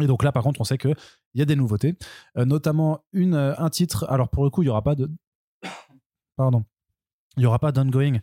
Et 0.00 0.06
donc 0.06 0.22
là, 0.22 0.32
par 0.32 0.42
contre, 0.42 0.60
on 0.60 0.64
sait 0.64 0.76
qu'il 0.76 0.94
y 1.34 1.42
a 1.42 1.44
des 1.44 1.56
nouveautés, 1.56 1.96
euh, 2.36 2.44
notamment 2.44 3.04
une, 3.12 3.34
euh, 3.34 3.54
un 3.58 3.70
titre. 3.70 4.06
Alors 4.10 4.28
pour 4.28 4.44
le 4.44 4.50
coup, 4.50 4.62
il 4.62 4.66
n'y 4.66 4.70
aura 4.70 4.82
pas 4.82 4.94
de. 4.94 5.08
Pardon 6.36 6.64
il 7.36 7.40
n'y 7.40 7.46
aura 7.46 7.58
pas 7.58 7.72
d'ongoing. 7.72 8.20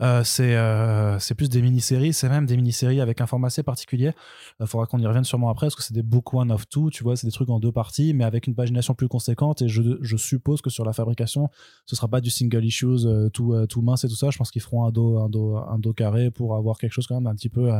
Euh, 0.00 0.22
euh, 0.40 1.16
c'est 1.18 1.34
plus 1.34 1.48
des 1.48 1.62
mini-séries, 1.62 2.12
c'est 2.12 2.28
même 2.28 2.46
des 2.46 2.56
mini-séries 2.56 3.00
avec 3.00 3.20
un 3.20 3.26
format 3.26 3.48
assez 3.48 3.62
particulier. 3.62 4.12
Il 4.60 4.66
faudra 4.66 4.86
qu'on 4.86 4.98
y 4.98 5.06
revienne 5.06 5.24
sûrement 5.24 5.50
après, 5.50 5.66
parce 5.66 5.74
que 5.74 5.82
c'est 5.82 5.94
des 5.94 6.02
book 6.02 6.32
one 6.32 6.52
of 6.52 6.68
two, 6.68 6.90
tu 6.90 7.02
vois, 7.02 7.16
c'est 7.16 7.26
des 7.26 7.32
trucs 7.32 7.50
en 7.50 7.58
deux 7.58 7.72
parties, 7.72 8.14
mais 8.14 8.24
avec 8.24 8.46
une 8.46 8.54
pagination 8.54 8.94
plus 8.94 9.08
conséquente. 9.08 9.62
Et 9.62 9.68
je, 9.68 9.82
je 10.00 10.16
suppose 10.16 10.62
que 10.62 10.70
sur 10.70 10.84
la 10.84 10.92
fabrication, 10.92 11.50
ce 11.86 11.96
sera 11.96 12.08
pas 12.08 12.20
du 12.20 12.30
single 12.30 12.64
issues 12.64 13.06
euh, 13.06 13.28
tout, 13.30 13.52
euh, 13.52 13.66
tout 13.66 13.82
mince 13.82 14.04
et 14.04 14.08
tout 14.08 14.16
ça. 14.16 14.30
Je 14.30 14.38
pense 14.38 14.50
qu'ils 14.50 14.62
feront 14.62 14.84
un 14.84 14.92
dos, 14.92 15.18
un, 15.18 15.28
dos, 15.28 15.56
un 15.56 15.78
dos 15.78 15.92
carré 15.92 16.30
pour 16.30 16.56
avoir 16.56 16.78
quelque 16.78 16.92
chose 16.92 17.06
quand 17.06 17.16
même 17.16 17.26
un 17.26 17.34
petit 17.34 17.48
peu 17.48 17.70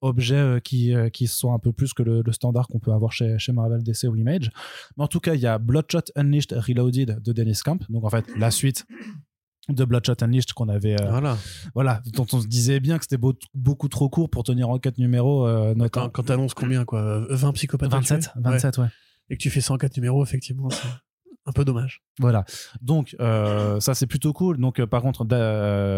objet 0.00 0.60
qui, 0.62 0.94
qui 1.12 1.26
soit 1.26 1.52
un 1.52 1.58
peu 1.58 1.72
plus 1.72 1.92
que 1.92 2.02
le, 2.02 2.22
le 2.22 2.32
standard 2.32 2.68
qu'on 2.68 2.78
peut 2.78 2.92
avoir 2.92 3.12
chez, 3.12 3.38
chez 3.38 3.52
Marvel, 3.52 3.82
DC 3.82 4.04
ou 4.04 4.16
Image. 4.16 4.50
Mais 4.96 5.04
en 5.04 5.08
tout 5.08 5.20
cas, 5.20 5.34
il 5.34 5.40
y 5.40 5.46
a 5.46 5.58
Bloodshot 5.58 6.12
Unleashed 6.16 6.52
Reloaded 6.52 7.22
de 7.22 7.32
Dennis 7.32 7.60
Camp. 7.64 7.82
Donc 7.88 8.04
en 8.04 8.10
fait, 8.10 8.26
la 8.36 8.50
suite 8.50 8.86
de 9.68 9.84
Bloodshot 9.84 10.22
Unleashed 10.22 10.52
qu'on 10.52 10.68
avait 10.68 11.00
euh, 11.00 11.10
voilà. 11.10 11.36
voilà 11.74 12.02
dont 12.14 12.26
on 12.32 12.40
se 12.40 12.46
disait 12.46 12.80
bien 12.80 12.98
que 12.98 13.04
c'était 13.04 13.22
beaucoup 13.54 13.88
trop 13.88 14.08
court 14.08 14.30
pour 14.30 14.44
tenir 14.44 14.68
en 14.70 14.78
4 14.78 14.98
numéros 14.98 15.46
euh, 15.46 15.74
quand, 15.92 16.08
quand 16.08 16.22
t'annonces 16.22 16.54
combien 16.54 16.84
quoi 16.84 17.26
20 17.30 17.52
psychopathes 17.52 17.90
27 17.90 18.30
27 18.36 18.78
ouais. 18.78 18.86
et 19.30 19.36
que 19.36 19.42
tu 19.42 19.50
fais 19.50 19.60
104 19.60 19.96
numéros 19.96 20.24
effectivement 20.24 20.70
c'est 20.70 20.88
un 21.46 21.52
peu 21.52 21.64
dommage. 21.64 22.02
Voilà. 22.18 22.44
Donc 22.82 23.16
euh, 23.20 23.80
ça 23.80 23.94
c'est 23.94 24.06
plutôt 24.06 24.34
cool. 24.34 24.58
Donc 24.58 24.84
par 24.84 25.00
contre 25.00 25.26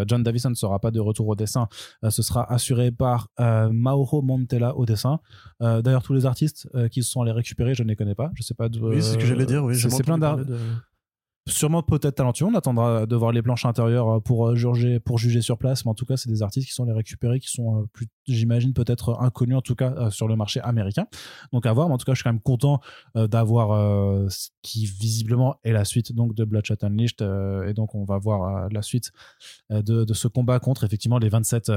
John 0.07 0.23
Davison 0.23 0.49
ne 0.49 0.55
sera 0.55 0.79
pas 0.79 0.91
de 0.91 0.99
retour 1.01 1.27
au 1.27 1.35
dessin. 1.35 1.67
Ce 2.07 2.21
sera 2.21 2.49
assuré 2.49 2.89
par 2.89 3.27
Mauro 3.37 4.21
Montella 4.21 4.77
au 4.77 4.85
dessin. 4.85 5.19
D'ailleurs 5.59 6.03
tous 6.03 6.13
les 6.13 6.25
artistes 6.25 6.69
qui 6.89 7.03
sont 7.03 7.21
allés 7.21 7.33
récupérer 7.33 7.73
je 7.75 7.83
ne 7.83 7.89
les 7.89 7.97
connais 7.97 8.15
pas. 8.15 8.31
Je 8.35 8.43
sais 8.43 8.53
pas 8.53 8.69
oui 8.81 9.01
c'est 9.01 9.11
ce 9.11 9.17
que 9.17 9.25
j'allais 9.25 9.45
dire 9.45 9.65
oui 9.65 9.75
c'est 9.75 10.03
plein 10.03 10.17
d'artistes 10.17 10.51
sûrement 11.47 11.81
peut-être 11.81 12.15
talentueux. 12.15 12.45
On 12.45 12.53
attendra 12.53 13.05
de 13.05 13.15
voir 13.15 13.31
les 13.31 13.41
planches 13.41 13.65
intérieures 13.65 14.09
euh, 14.09 14.19
pour 14.19 14.49
euh, 14.49 14.55
juger, 14.55 14.99
pour 14.99 15.17
juger 15.17 15.41
sur 15.41 15.57
place. 15.57 15.85
Mais 15.85 15.91
en 15.91 15.95
tout 15.95 16.05
cas, 16.05 16.17
c'est 16.17 16.29
des 16.29 16.43
artistes 16.43 16.67
qui 16.67 16.73
sont 16.73 16.85
les 16.85 16.93
récupérés, 16.93 17.39
qui 17.39 17.49
sont, 17.49 17.81
euh, 17.81 18.05
j'imagine, 18.27 18.73
peut-être 18.73 19.17
inconnus, 19.19 19.57
en 19.57 19.61
tout 19.61 19.75
cas, 19.75 20.09
sur 20.11 20.27
le 20.27 20.35
marché 20.35 20.59
américain. 20.61 21.07
Donc 21.51 21.65
à 21.65 21.73
voir. 21.73 21.87
Mais 21.87 21.95
en 21.95 21.97
tout 21.97 22.05
cas, 22.05 22.13
je 22.13 22.17
suis 22.17 22.23
quand 22.23 22.33
même 22.33 22.41
content 22.41 22.79
d'avoir 23.15 24.29
ce 24.29 24.49
qui, 24.61 24.85
visiblement, 24.85 25.55
est 25.63 25.71
la 25.71 25.85
suite 25.85 26.13
donc, 26.13 26.35
de 26.35 26.45
Bloodshot 26.45 26.75
Unleashed. 26.81 27.21
et 27.21 27.73
donc, 27.73 27.95
on 27.95 28.03
va 28.03 28.17
voir 28.17 28.69
la 28.69 28.81
suite 28.81 29.11
de, 29.69 30.13
ce 30.13 30.27
combat 30.27 30.59
contre, 30.59 30.83
effectivement, 30.83 31.17
les 31.17 31.29
27 31.29 31.71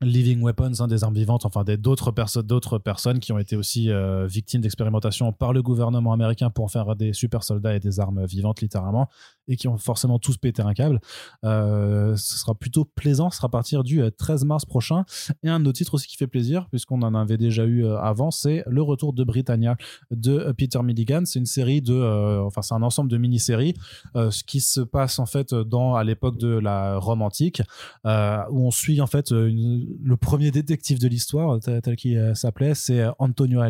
living 0.00 0.40
weapons, 0.42 0.80
hein, 0.80 0.86
des 0.86 1.02
armes 1.02 1.14
vivantes, 1.14 1.44
enfin 1.44 1.64
d'autres 1.64 2.12
d'autres 2.42 2.78
personnes 2.78 3.18
qui 3.18 3.32
ont 3.32 3.38
été 3.38 3.56
aussi 3.56 3.90
euh, 3.90 4.26
victimes 4.26 4.60
d'expérimentation 4.60 5.32
par 5.32 5.52
le 5.52 5.62
gouvernement 5.62 6.12
américain 6.12 6.50
pour 6.50 6.70
faire 6.70 6.94
des 6.94 7.12
super 7.12 7.42
soldats 7.42 7.74
et 7.74 7.80
des 7.80 7.98
armes 7.98 8.24
vivantes 8.24 8.60
littéralement, 8.60 9.08
et 9.48 9.56
qui 9.56 9.68
ont 9.68 9.78
forcément 9.78 10.18
tous 10.18 10.36
pété 10.36 10.62
un 10.62 10.74
câble. 10.74 11.00
Euh, 11.44 12.16
ce 12.16 12.38
sera 12.38 12.54
plutôt 12.54 12.84
plaisant, 12.84 13.30
ce 13.30 13.38
sera 13.38 13.46
à 13.46 13.50
partir 13.50 13.84
du 13.84 14.02
13 14.16 14.42
euh, 14.42 14.46
mars 14.46 14.64
prochain. 14.64 15.04
Et 15.42 15.48
un 15.48 15.64
autre 15.64 15.78
titre 15.78 15.94
aussi 15.94 16.06
qui 16.06 16.16
fait 16.16 16.26
plaisir, 16.26 16.68
puisqu'on 16.70 17.02
en 17.02 17.14
avait 17.14 17.38
déjà 17.38 17.64
eu 17.64 17.86
avant, 17.86 18.30
c'est 18.30 18.62
le 18.66 18.82
retour 18.82 19.12
de 19.12 19.24
Britannia 19.24 19.76
de 20.10 20.52
Peter 20.56 20.82
Milligan. 20.82 21.22
C'est 21.24 21.38
une 21.38 21.46
série 21.46 21.82
de, 21.82 22.40
enfin 22.40 22.62
c'est 22.62 22.74
un 22.74 22.82
ensemble 22.82 23.10
de 23.10 23.16
mini-séries, 23.16 23.74
ce 24.14 24.44
qui 24.44 24.60
se 24.60 24.80
passe 24.80 25.18
en 25.18 25.26
fait 25.26 25.54
dans 25.54 25.94
à 25.94 26.04
l'époque 26.04 26.38
de 26.38 26.48
la 26.48 26.96
Rome 26.96 27.22
antique, 27.22 27.62
où 28.04 28.66
on 28.66 28.70
suit 28.70 29.00
en 29.00 29.06
fait 29.06 29.30
le 29.30 30.16
premier 30.16 30.50
détective 30.50 30.98
de 30.98 31.08
l'histoire, 31.08 31.58
tel, 31.60 31.96
qu'il 31.96 32.16
euh, 32.16 32.34
s'appelait, 32.34 32.74
c'est 32.74 33.00
euh, 33.00 33.10
Antonio, 33.18 33.60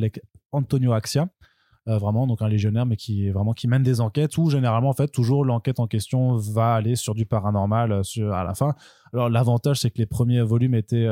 Antonio 0.52 0.92
Axia. 0.92 1.28
Euh, 1.88 1.98
vraiment 1.98 2.26
donc 2.26 2.42
un 2.42 2.48
légionnaire 2.48 2.84
mais 2.86 2.96
qui 2.96 3.30
vraiment 3.30 3.54
qui 3.54 3.66
mène 3.66 3.82
des 3.82 4.00
enquêtes 4.00 4.36
où 4.36 4.50
généralement 4.50 4.90
en 4.90 4.94
fait 4.94 5.08
toujours 5.08 5.44
l'enquête 5.44 5.80
en 5.80 5.86
question 5.86 6.36
va 6.36 6.74
aller 6.74 6.96
sur 6.96 7.14
du 7.14 7.24
paranormal 7.24 8.04
sur, 8.04 8.32
à 8.34 8.44
la 8.44 8.54
fin 8.54 8.74
alors 9.12 9.30
l'avantage 9.30 9.80
c'est 9.80 9.90
que 9.90 9.98
les 9.98 10.06
premiers 10.06 10.42
volumes 10.42 10.74
étaient 10.74 11.08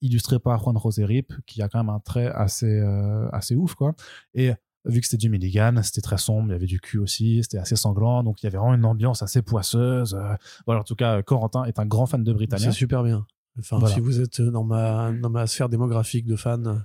illustrés 0.00 0.38
par 0.38 0.62
Juan 0.62 0.78
José 0.78 1.04
Rip 1.04 1.32
qui 1.46 1.62
a 1.62 1.68
quand 1.68 1.78
même 1.78 1.88
un 1.88 1.98
trait 2.00 2.26
assez 2.26 2.80
assez 3.32 3.56
ouf 3.56 3.74
quoi 3.74 3.94
et 4.34 4.52
vu 4.84 5.00
que 5.00 5.06
c'était 5.08 5.16
du 5.16 5.28
Milligan, 5.28 5.74
c'était 5.82 6.00
très 6.00 6.16
sombre, 6.16 6.50
il 6.50 6.52
y 6.52 6.54
avait 6.54 6.66
du 6.66 6.78
cul 6.78 6.98
aussi, 6.98 7.42
c'était 7.42 7.58
assez 7.58 7.74
sanglant, 7.74 8.22
donc 8.22 8.40
il 8.42 8.46
y 8.46 8.48
avait 8.48 8.58
vraiment 8.58 8.74
une 8.74 8.84
ambiance 8.84 9.20
assez 9.20 9.42
poisseuse. 9.42 10.16
voilà, 10.64 10.82
en 10.82 10.84
tout 10.84 10.94
cas, 10.94 11.22
Corentin 11.22 11.64
est 11.64 11.80
un 11.80 11.86
grand 11.86 12.06
fan 12.06 12.22
de 12.22 12.32
Britannia. 12.32 12.70
C'est 12.70 12.78
super 12.78 13.02
bien. 13.02 13.26
Enfin, 13.58 13.84
si 13.86 13.98
vous 13.98 14.20
êtes 14.20 14.40
dans 14.40 14.62
ma, 14.62 15.10
dans 15.10 15.30
ma 15.30 15.48
sphère 15.48 15.68
démographique 15.68 16.24
de 16.24 16.36
fans, 16.36 16.82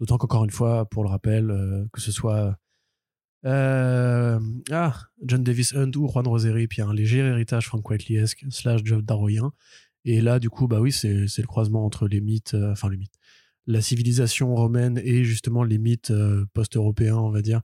d'autant 0.00 0.18
qu'encore 0.18 0.44
une 0.44 0.50
fois, 0.50 0.88
pour 0.88 1.02
le 1.02 1.08
rappel, 1.08 1.50
euh, 1.50 1.84
que 1.92 2.00
ce 2.00 2.12
soit 2.12 2.58
euh, 3.46 4.40
ah, 4.70 5.00
John 5.22 5.44
Davis 5.44 5.74
Hunt 5.74 5.92
ou 5.96 6.08
Juan 6.08 6.26
Roseri, 6.26 6.66
puis 6.66 6.82
un 6.82 6.92
léger 6.94 7.18
héritage 7.18 7.66
Frank 7.66 7.88
Whiteley-esque, 7.88 8.44
slash 8.50 8.80
Jeff 8.84 9.02
Darroyen. 9.02 9.52
Et 10.04 10.20
là, 10.20 10.38
du 10.38 10.50
coup, 10.50 10.68
bah 10.68 10.80
oui, 10.80 10.92
c'est 10.92 11.08
le 11.08 11.46
croisement 11.46 11.84
entre 11.84 12.08
les 12.08 12.20
mythes, 12.20 12.54
euh, 12.54 12.72
enfin, 12.72 12.88
le 12.88 12.96
mythe, 12.96 13.14
la 13.66 13.80
civilisation 13.80 14.54
romaine 14.54 15.00
et 15.02 15.24
justement 15.24 15.62
les 15.62 15.78
mythes 15.78 16.12
post-européens, 16.52 17.16
on 17.16 17.30
va 17.30 17.40
dire, 17.40 17.62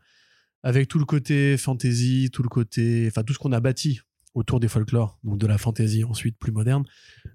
avec 0.63 0.89
tout 0.89 0.99
le 0.99 1.05
côté 1.05 1.57
fantasy, 1.57 2.31
tout 2.33 2.43
le 2.43 2.49
côté, 2.49 3.07
enfin, 3.09 3.23
tout 3.23 3.35
ce 3.35 3.39
qu'on 3.39 3.53
a 3.53 3.61
bâti 3.61 4.01
autour 4.35 4.61
des 4.61 4.69
folklores, 4.69 5.19
donc 5.25 5.39
de 5.39 5.47
la 5.47 5.59
fantaisie 5.59 6.05
ensuite 6.05 6.39
plus 6.39 6.53
moderne, 6.53 6.85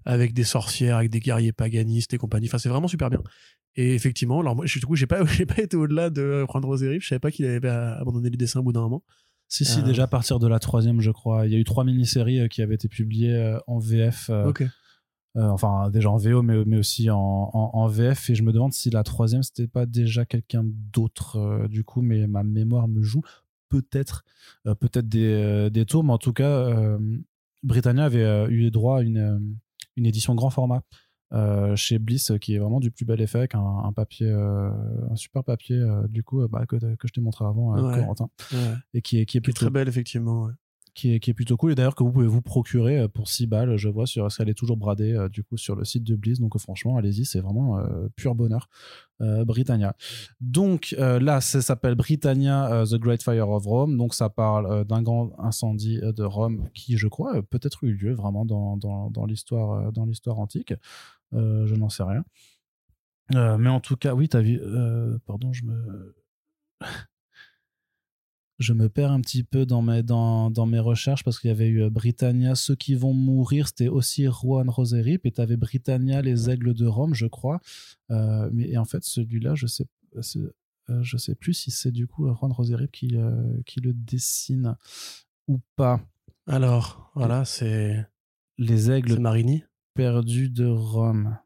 avec 0.05 0.33
des 0.33 0.43
sorcières, 0.43 0.97
avec 0.97 1.09
des 1.09 1.19
guerriers 1.19 1.51
paganistes 1.51 2.13
et 2.13 2.17
compagnie. 2.17 2.47
Enfin, 2.47 2.57
c'est 2.57 2.69
vraiment 2.69 2.87
super 2.87 3.09
bien. 3.09 3.21
Et 3.75 3.93
effectivement, 3.93 4.39
alors 4.39 4.55
moi, 4.55 4.65
du 4.65 4.85
coup, 4.85 4.95
j'ai 4.95 5.07
pas, 5.07 5.25
j'ai 5.25 5.45
pas 5.45 5.61
été 5.61 5.77
au-delà 5.77 6.09
de 6.09 6.45
prendre 6.47 6.67
Roserif. 6.67 7.03
Je 7.03 7.09
savais 7.09 7.19
pas 7.19 7.31
qu'il 7.31 7.45
avait 7.45 7.67
abandonné 7.69 8.29
les 8.29 8.37
dessins 8.37 8.59
au 8.59 8.63
bout 8.63 8.73
d'un 8.73 8.81
moment. 8.81 9.03
Si, 9.47 9.63
si, 9.63 9.79
euh. 9.79 9.83
déjà 9.83 10.03
à 10.03 10.07
partir 10.07 10.39
de 10.39 10.47
la 10.47 10.59
troisième, 10.59 11.01
je 11.01 11.11
crois. 11.11 11.45
Il 11.45 11.53
y 11.53 11.55
a 11.55 11.59
eu 11.59 11.63
trois 11.63 11.83
mini-séries 11.83 12.39
euh, 12.39 12.47
qui 12.47 12.61
avaient 12.61 12.75
été 12.75 12.87
publiées 12.87 13.35
euh, 13.35 13.59
en 13.67 13.77
VF. 13.77 14.29
ok. 14.29 14.63
enfin, 15.35 15.89
déjà 15.91 16.09
en 16.09 16.17
VO, 16.17 16.41
mais, 16.41 16.63
mais 16.65 16.77
aussi 16.77 17.09
en, 17.09 17.17
en, 17.53 17.87
VF. 17.87 18.29
Et 18.29 18.35
je 18.35 18.43
me 18.43 18.51
demande 18.51 18.73
si 18.73 18.89
la 18.89 19.03
troisième, 19.03 19.43
c'était 19.43 19.67
pas 19.67 19.85
déjà 19.85 20.25
quelqu'un 20.25 20.63
d'autre, 20.65 21.67
du 21.69 21.83
coup, 21.83 22.01
mais 22.01 22.27
ma 22.27 22.43
mémoire 22.43 22.87
me 22.87 23.03
joue 23.03 23.21
peut-être 23.69 24.23
euh, 24.67 24.75
peut-être 24.75 25.07
des, 25.07 25.25
euh, 25.25 25.69
des, 25.69 25.85
tours, 25.85 26.03
mais 26.03 26.13
en 26.13 26.17
tout 26.17 26.33
cas, 26.33 26.49
euh, 26.49 26.97
Britannia 27.63 28.05
avait 28.05 28.47
eu 28.49 28.69
droit 28.71 28.99
à 28.99 29.01
une, 29.01 29.57
une 29.95 30.05
édition 30.05 30.35
grand 30.35 30.49
format. 30.49 30.83
Chez 31.75 31.99
Bliss 31.99 32.31
qui 32.39 32.55
est 32.55 32.59
vraiment 32.59 32.79
du 32.79 32.91
plus 32.91 33.05
bel 33.05 33.21
effet 33.21 33.39
avec 33.39 33.55
un, 33.55 33.91
papier 33.95 34.29
un 34.29 35.15
super 35.15 35.43
papier 35.43 35.83
du 36.09 36.23
coup 36.23 36.47
bah, 36.47 36.65
que, 36.65 36.75
que, 36.75 37.07
je 37.07 37.13
t'ai 37.13 37.21
montré 37.21 37.45
avant 37.45 37.73
Corentin. 37.73 38.29
Et 38.93 39.01
qui 39.01 39.19
est 39.19 39.25
qui 39.25 39.37
est 39.37 39.41
plutôt 39.41 39.65
très 39.65 39.69
belle 39.69 39.87
effectivement 39.87 40.49
qui 40.95 41.13
est, 41.13 41.19
qui 41.19 41.29
est 41.29 41.33
plutôt 41.33 41.57
cool. 41.57 41.73
Et 41.73 41.75
d'ailleurs 41.75 41.93
que 41.93 42.03
vous 42.03 42.11
pouvez 42.11 42.25
vous 42.25 42.41
procurer 42.41 42.99
euh, 42.99 43.07
pour 43.07 43.27
6 43.27 43.47
balles 43.47 43.77
je 43.77 43.89
vois 43.89 44.07
sur 44.07 44.27
qu'elle 44.29 44.49
est 44.49 44.55
toujours 44.55 44.77
bradée 44.77 45.13
euh, 45.13 45.29
du 45.29 45.43
coup 45.43 45.57
sur 45.57 45.75
le 45.75 45.83
site 45.85 46.03
de 46.03 46.15
Bliss. 46.15 46.39
Donc 46.39 46.57
franchement 46.57 46.97
allez-y 46.97 47.25
c'est 47.25 47.41
vraiment 47.41 47.77
euh, 47.77 48.07
pur 48.15 48.33
bonheur 48.33 48.69
Britannia. 49.45 49.95
Donc 50.41 50.93
là 50.99 51.39
ça 51.39 51.61
s'appelle 51.61 51.95
Britannia 51.95 52.83
The 52.85 52.95
Great 52.95 53.23
Fire 53.23 53.47
of 53.47 53.65
Rome. 53.65 53.95
Donc 53.95 54.13
ça 54.13 54.27
parle 54.29 54.83
d'un 54.83 55.01
grand 55.01 55.31
incendie 55.39 56.01
de 56.01 56.23
Rome 56.23 56.67
qui 56.73 56.97
je 56.97 57.07
crois 57.07 57.41
peut-être 57.43 57.85
eu 57.85 57.93
lieu 57.93 58.13
vraiment 58.13 58.43
dans, 58.43 58.75
dans, 58.75 59.09
dans 59.09 59.25
l'histoire 59.25 59.93
dans 59.93 60.05
l'histoire 60.05 60.37
antique 60.37 60.73
je 61.31 61.75
n'en 61.75 61.89
sais 61.89 62.03
rien 62.03 62.23
mais 63.31 63.69
en 63.69 63.79
tout 63.79 63.95
cas 63.95 64.13
oui 64.13 64.29
t'as 64.29 64.41
vu 64.41 64.59
pardon 65.25 65.51
je 65.53 65.63
me 65.65 66.15
je 68.59 68.73
me 68.73 68.89
perds 68.89 69.11
un 69.11 69.21
petit 69.21 69.43
peu 69.43 69.65
dans 69.65 69.81
mes, 69.81 70.03
dans, 70.03 70.49
dans 70.49 70.65
mes 70.65 70.79
recherches 70.79 71.23
parce 71.23 71.39
qu'il 71.39 71.49
y 71.49 71.51
avait 71.51 71.67
eu 71.67 71.83
euh, 71.83 71.89
Britannia, 71.89 72.55
ceux 72.55 72.75
qui 72.75 72.95
vont 72.95 73.13
mourir, 73.13 73.67
c'était 73.67 73.87
aussi 73.87 74.25
Juan 74.25 74.69
Roserip, 74.69 75.25
et 75.25 75.31
tu 75.31 75.41
avais 75.41 75.57
Britannia, 75.57 76.21
les 76.21 76.49
aigles 76.49 76.73
de 76.73 76.85
Rome, 76.85 77.13
je 77.13 77.27
crois. 77.27 77.59
Euh, 78.11 78.49
mais 78.53 78.69
et 78.69 78.77
en 78.77 78.85
fait, 78.85 79.03
celui-là, 79.03 79.55
je 79.55 79.67
sais, 79.67 79.85
euh, 80.15 81.01
je 81.01 81.17
sais 81.17 81.35
plus 81.35 81.53
si 81.53 81.71
c'est 81.71 81.91
du 81.91 82.07
coup 82.07 82.27
Juan 82.33 82.51
Roserip 82.51 82.91
qui, 82.91 83.17
qui 83.65 83.81
le 83.81 83.93
dessine 83.93 84.77
ou 85.47 85.59
pas. 85.75 86.01
Alors, 86.47 87.11
voilà, 87.15 87.45
c'est. 87.45 88.05
Les 88.57 88.89
aigles 88.89 89.19
Marini 89.19 89.65
perdus 89.95 90.49
de 90.49 90.67
Rome 90.67 91.37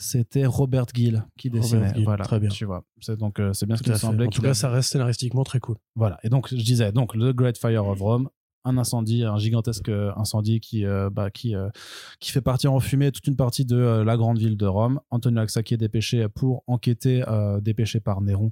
c'était 0.00 0.46
Robert 0.46 0.86
Gill 0.94 1.24
qui 1.38 1.50
dessinait. 1.50 1.92
voilà, 2.02 2.24
très 2.24 2.40
bien. 2.40 2.48
Tu 2.48 2.64
vois, 2.64 2.84
c'est 3.00 3.18
donc 3.18 3.38
euh, 3.38 3.52
c'est 3.52 3.66
bien 3.66 3.76
ce 3.76 3.82
qui 3.82 3.90
me 3.90 3.96
semblait. 3.96 4.26
En 4.26 4.30
tout 4.30 4.42
cas, 4.42 4.54
ça 4.54 4.70
reste 4.70 4.90
scénaristiquement 4.90 5.44
très 5.44 5.60
cool. 5.60 5.76
Voilà. 5.94 6.18
Et 6.24 6.30
donc 6.30 6.48
je 6.48 6.56
disais 6.56 6.90
donc 6.90 7.12
The 7.12 7.32
Great 7.32 7.58
Fire 7.58 7.86
of 7.86 8.00
Rome, 8.00 8.30
un 8.64 8.78
incendie, 8.78 9.24
un 9.24 9.36
gigantesque 9.36 9.90
euh, 9.90 10.10
incendie 10.16 10.60
qui, 10.60 10.86
euh, 10.86 11.10
bah, 11.10 11.30
qui, 11.30 11.54
qui 12.18 12.30
fait 12.30 12.40
partir 12.40 12.72
en 12.72 12.80
fumée 12.80 13.12
toute 13.12 13.26
une 13.26 13.36
partie 13.36 13.66
de 13.66 13.76
la 13.76 14.16
grande 14.16 14.38
ville 14.38 14.56
de 14.56 14.66
Rome. 14.66 15.00
Antonio 15.10 15.40
Axaki 15.40 15.74
est 15.74 15.78
dépêché 15.78 16.26
pour 16.28 16.64
enquêter, 16.66 17.22
dépêché 17.60 18.00
par 18.00 18.22
Néron, 18.22 18.50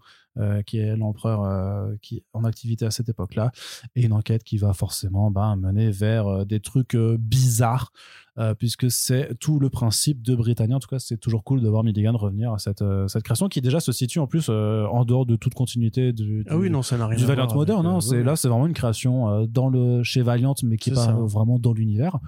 qui 0.67 0.79
est 0.79 0.97
l'empereur 0.97 1.89
qui 2.01 2.23
en 2.33 2.45
activité 2.45 2.85
à 2.85 2.91
cette 2.91 3.09
époque-là, 3.09 3.51
et 3.97 4.05
une 4.05 4.13
enquête 4.13 4.45
qui 4.45 4.59
va 4.59 4.73
forcément 4.73 5.31
bah, 5.31 5.57
mener 5.57 5.91
vers 5.91 6.47
des 6.47 6.61
trucs 6.61 6.97
bizarres. 6.97 7.93
Euh, 8.39 8.55
puisque 8.55 8.89
c'est 8.89 9.37
tout 9.41 9.59
le 9.59 9.69
principe 9.69 10.23
de 10.23 10.37
Britannia. 10.37 10.77
En 10.77 10.79
tout 10.79 10.89
cas, 10.89 11.01
c'est 11.01 11.17
toujours 11.17 11.43
cool 11.43 11.61
de 11.61 11.69
voir 11.69 11.83
Milligan 11.83 12.17
revenir 12.17 12.53
à 12.53 12.59
cette, 12.59 12.83
euh, 12.83 13.09
cette 13.09 13.25
création 13.25 13.49
qui 13.49 13.61
déjà 13.61 13.81
se 13.81 13.91
situe 13.91 14.21
en 14.21 14.29
plus 14.29 14.47
euh, 14.49 14.87
en 14.87 15.05
dehors 15.05 15.27
de 15.27 15.35
toute 15.35 15.55
continuité 15.55 16.13
du, 16.13 16.45
ah 16.49 16.57
oui, 16.57 16.71
non, 16.71 16.83
ça 16.83 16.97
n'a 16.97 17.09
rien 17.09 17.19
du 17.19 17.25
Valiant 17.25 17.53
moderne. 17.53 17.85
Hein. 17.85 18.01
c'est, 18.01 18.23
Là, 18.23 18.37
c'est 18.37 18.47
vraiment 18.47 18.69
une 18.69 18.75
création 18.75 19.45
dans 19.47 19.69
le, 19.69 20.05
chez 20.05 20.23
Valiant, 20.23 20.55
mais 20.63 20.77
qui 20.77 20.91
est, 20.91 20.95
pas 20.95 21.13
vraiment 21.13 21.59
dans 21.59 21.73
l'univers. 21.73 22.19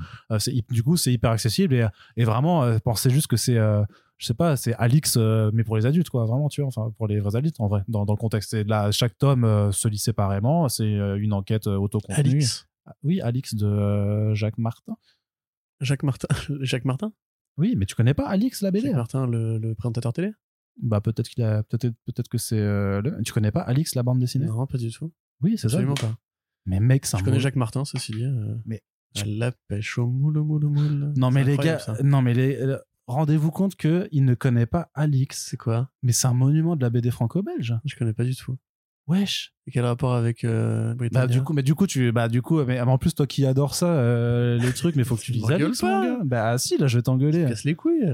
du 0.70 0.82
coup, 0.82 0.96
c'est 0.96 1.12
hyper 1.12 1.30
accessible 1.30 1.74
et, 1.74 1.86
et 2.16 2.24
vraiment, 2.24 2.78
pensez 2.80 3.10
juste 3.10 3.28
que 3.28 3.36
c'est 3.36 3.58
je 4.20 4.26
sais 4.26 4.34
pas, 4.34 4.56
c'est 4.56 4.74
Alix, 4.74 5.16
mais 5.16 5.64
pour 5.64 5.76
les 5.76 5.86
adultes, 5.86 6.10
quoi, 6.10 6.24
vraiment, 6.26 6.48
tu 6.48 6.60
vois, 6.60 6.68
enfin, 6.68 6.92
pour 6.96 7.08
les 7.08 7.18
vrais 7.18 7.36
adultes, 7.36 7.58
en 7.58 7.66
vrai, 7.66 7.82
dans, 7.88 8.04
dans 8.04 8.12
le 8.12 8.18
contexte. 8.18 8.54
Et 8.54 8.64
là, 8.64 8.92
chaque 8.92 9.18
tome 9.18 9.72
se 9.72 9.88
lit 9.88 9.98
séparément, 9.98 10.68
c'est 10.68 10.88
une 10.88 11.32
enquête 11.32 11.66
autocontenue. 11.66 12.18
Alix 12.18 12.68
Oui, 13.02 13.20
Alix 13.20 13.54
de 13.54 14.34
Jacques 14.34 14.58
Martin. 14.58 14.94
Jacques 15.80 16.02
Martin 16.02 16.28
Jacques 16.60 16.84
Martin? 16.84 17.12
Oui, 17.56 17.74
mais 17.76 17.86
tu 17.86 17.94
connais 17.94 18.14
pas 18.14 18.28
Alix 18.28 18.62
la 18.62 18.70
BD 18.70 18.86
Jacques 18.86 18.96
Martin, 18.96 19.26
le, 19.26 19.74
présentateur 19.74 20.12
télé? 20.12 20.32
Bah 20.82 21.00
peut-être 21.00 21.28
qu'il 21.28 21.42
a 21.42 21.62
peut-être 21.62 21.94
peut-être 22.06 22.28
que 22.28 22.38
c'est 22.38 22.58
euh, 22.58 23.02
tu 23.24 23.32
connais 23.32 23.50
pas 23.50 23.60
Alix 23.60 23.94
la 23.94 24.02
bande 24.02 24.18
dessinée? 24.18 24.46
Non, 24.46 24.66
pas 24.66 24.78
du 24.78 24.90
tout. 24.90 25.12
Oui, 25.42 25.52
c'est 25.52 25.68
ça. 25.68 25.76
Absolument 25.76 25.94
pas. 25.94 26.16
Mais 26.66 26.80
mec, 26.80 27.06
ça 27.06 27.18
Je 27.18 27.24
connais 27.24 27.40
Jacques 27.40 27.56
Martin, 27.56 27.84
ceci 27.84 28.12
dit. 28.12 28.24
Euh, 28.24 28.54
mais 28.64 28.82
à 29.16 29.24
la 29.26 29.52
pêche 29.68 29.98
au 29.98 30.06
moule, 30.06 30.38
moule, 30.38 30.66
moule. 30.66 31.12
Non 31.16 31.30
mais 31.30 31.44
les 31.44 31.56
gars, 31.56 31.78
non 32.04 32.22
mais 32.22 32.32
les 32.32 32.56
euh, 32.56 32.78
rendez-vous 33.10 33.50
compte 33.50 33.76
que 33.76 34.08
il 34.12 34.24
ne 34.24 34.34
connaît 34.34 34.66
pas 34.66 34.90
Alix. 34.94 35.46
C'est 35.48 35.56
quoi? 35.56 35.90
Mais 36.02 36.12
c'est 36.12 36.26
un 36.26 36.34
monument 36.34 36.76
de 36.76 36.82
la 36.82 36.90
BD 36.90 37.10
franco-belge. 37.10 37.76
Je 37.84 37.96
connais 37.96 38.12
pas 38.12 38.24
du 38.24 38.34
tout. 38.34 38.56
Wesh. 39.06 39.52
Et 39.66 39.72
quel 39.72 39.84
rapport 39.84 40.14
avec 40.14 40.44
euh, 40.44 40.94
Bah 41.10 41.26
du 41.26 41.42
coup, 41.42 41.52
mais 41.52 41.62
du 41.62 41.74
coup 41.74 41.86
tu, 41.86 42.12
bah 42.12 42.28
du 42.28 42.42
coup, 42.42 42.62
mais 42.64 42.80
en 42.80 42.98
plus 42.98 43.14
toi 43.14 43.26
qui 43.26 43.44
adore 43.44 43.74
ça, 43.74 43.86
euh, 43.86 44.56
les 44.58 44.72
trucs, 44.72 44.94
mais 44.94 45.04
faut 45.04 45.16
que 45.16 45.22
tu 45.22 45.32
lises 45.32 45.50
Alix, 45.50 45.80
pas. 45.80 46.20
Bah 46.24 46.58
si, 46.58 46.78
là 46.78 46.86
je 46.86 46.98
vais 46.98 47.02
t'engueuler. 47.02 47.44
Casse 47.46 47.64
les 47.64 47.74
couilles. 47.74 48.08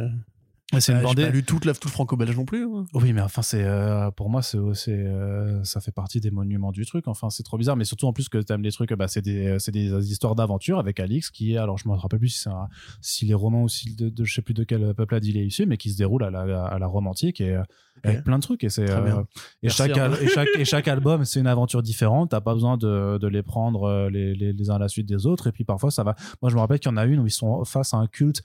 Et 0.75 0.81
c'est 0.81 0.91
une 0.93 0.99
Ah, 0.99 1.09
J'ai 1.17 1.23
pas 1.27 1.31
lu 1.31 1.45
toute 1.45 1.65
la 1.65 1.75
tout 1.75 1.87
le 1.87 1.93
franco-belge 1.93 2.37
non 2.37 2.45
plus. 2.45 2.65
hein. 2.65 2.85
Oui, 2.93 3.13
mais 3.13 3.21
enfin, 3.21 3.41
c'est 3.43 3.63
euh, 3.63 4.11
pour 4.11 4.29
moi, 4.31 4.43
c'est 4.43 4.59
euh, 4.89 5.63
ça 5.63 5.81
fait 5.81 5.93
partie 5.93 6.21
des 6.21 6.33
monuments 6.33 6.73
du 6.73 6.85
truc. 6.85 7.07
Enfin, 7.07 7.31
c'est 7.31 7.45
trop 7.45 7.57
bizarre, 7.57 7.77
mais 7.77 7.85
surtout 7.85 8.07
en 8.09 8.13
plus 8.13 8.29
que 8.29 8.39
t'aimes 8.39 8.63
les 8.65 8.73
trucs, 8.73 8.93
bah, 8.95 9.07
c'est 9.07 9.23
des, 9.23 9.59
c'est 9.61 9.71
des 9.71 10.11
histoires 10.11 10.35
d'aventure 10.35 10.81
avec 10.81 10.99
Alix 10.99 11.31
qui 11.31 11.53
est, 11.53 11.57
alors 11.57 11.79
je 11.79 11.89
me 11.89 11.95
rappelle 11.95 12.19
plus 12.19 12.31
si 12.31 12.41
c'est 12.41 12.51
un- 12.51 12.69
s'il 13.01 13.31
est 13.31 13.35
roman 13.35 13.63
ou 13.63 13.69
s'il 13.69 13.95
de, 13.95 14.09
de- 14.09 14.25
je 14.25 14.35
sais 14.35 14.43
plus 14.43 14.55
de 14.55 14.65
quel 14.65 14.93
peuplade 14.95 15.25
il 15.25 15.37
est 15.37 15.47
issu, 15.47 15.67
mais 15.67 15.77
qui 15.77 15.91
se 15.93 15.97
déroule 15.99 16.25
à 16.25 16.31
la, 16.31 16.65
à 16.65 16.79
la 16.81 16.87
romantique 16.89 17.41
et 17.41 17.55
euh, 17.55 17.63
avec 18.03 18.25
plein 18.25 18.37
de 18.39 18.43
trucs. 18.43 18.65
Et 18.65 18.69
c'est 18.69 18.91
euh, 18.91 19.23
et 19.63 19.69
chaque, 19.69 19.97
et 20.21 20.27
chaque 20.29 20.49
et 20.59 20.65
chaque 20.65 20.89
album, 20.89 21.25
c'est 21.25 21.39
une 21.41 21.47
aventure 21.47 21.83
différente. 21.83 22.31
T'as 22.31 22.41
pas 22.41 22.55
besoin 22.55 22.77
de, 22.77 23.19
de 23.19 23.27
les 23.29 23.43
prendre 23.45 24.09
les, 24.11 24.35
les, 24.35 24.53
les 24.53 24.71
uns 24.71 24.75
à 24.75 24.79
la 24.81 24.89
suite 24.89 25.07
des 25.07 25.27
autres. 25.27 25.47
Et 25.47 25.53
puis 25.53 25.65
parfois, 25.65 25.91
ça 25.93 26.03
va. 26.03 26.15
Moi, 26.43 26.51
je 26.51 26.57
me 26.57 26.61
rappelle 26.61 26.81
qu'il 26.81 26.91
y 26.91 26.95
en 26.95 26.97
a 26.99 27.05
une 27.07 27.21
où 27.21 27.27
ils 27.27 27.31
sont 27.31 27.65
face 27.65 27.95
à 27.95 27.99
un 27.99 28.07
culte 28.09 28.43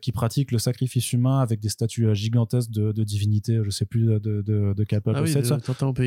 qui 0.00 0.12
pratique 0.12 0.50
le 0.52 0.58
sacrifice 0.58 1.12
humain 1.12 1.40
avec 1.52 1.60
des 1.60 1.68
statues 1.68 2.06
euh, 2.06 2.14
gigantesques 2.14 2.70
de, 2.70 2.92
de 2.92 3.04
divinités. 3.04 3.60
Je 3.64 3.70
sais 3.70 3.86
plus 3.86 4.04
de, 4.06 4.18
de, 4.18 4.42
de, 4.42 4.74
de 4.74 4.84
quel 4.84 5.00
peuple 5.00 5.18
Ah 5.18 5.22
oui, 5.22 5.32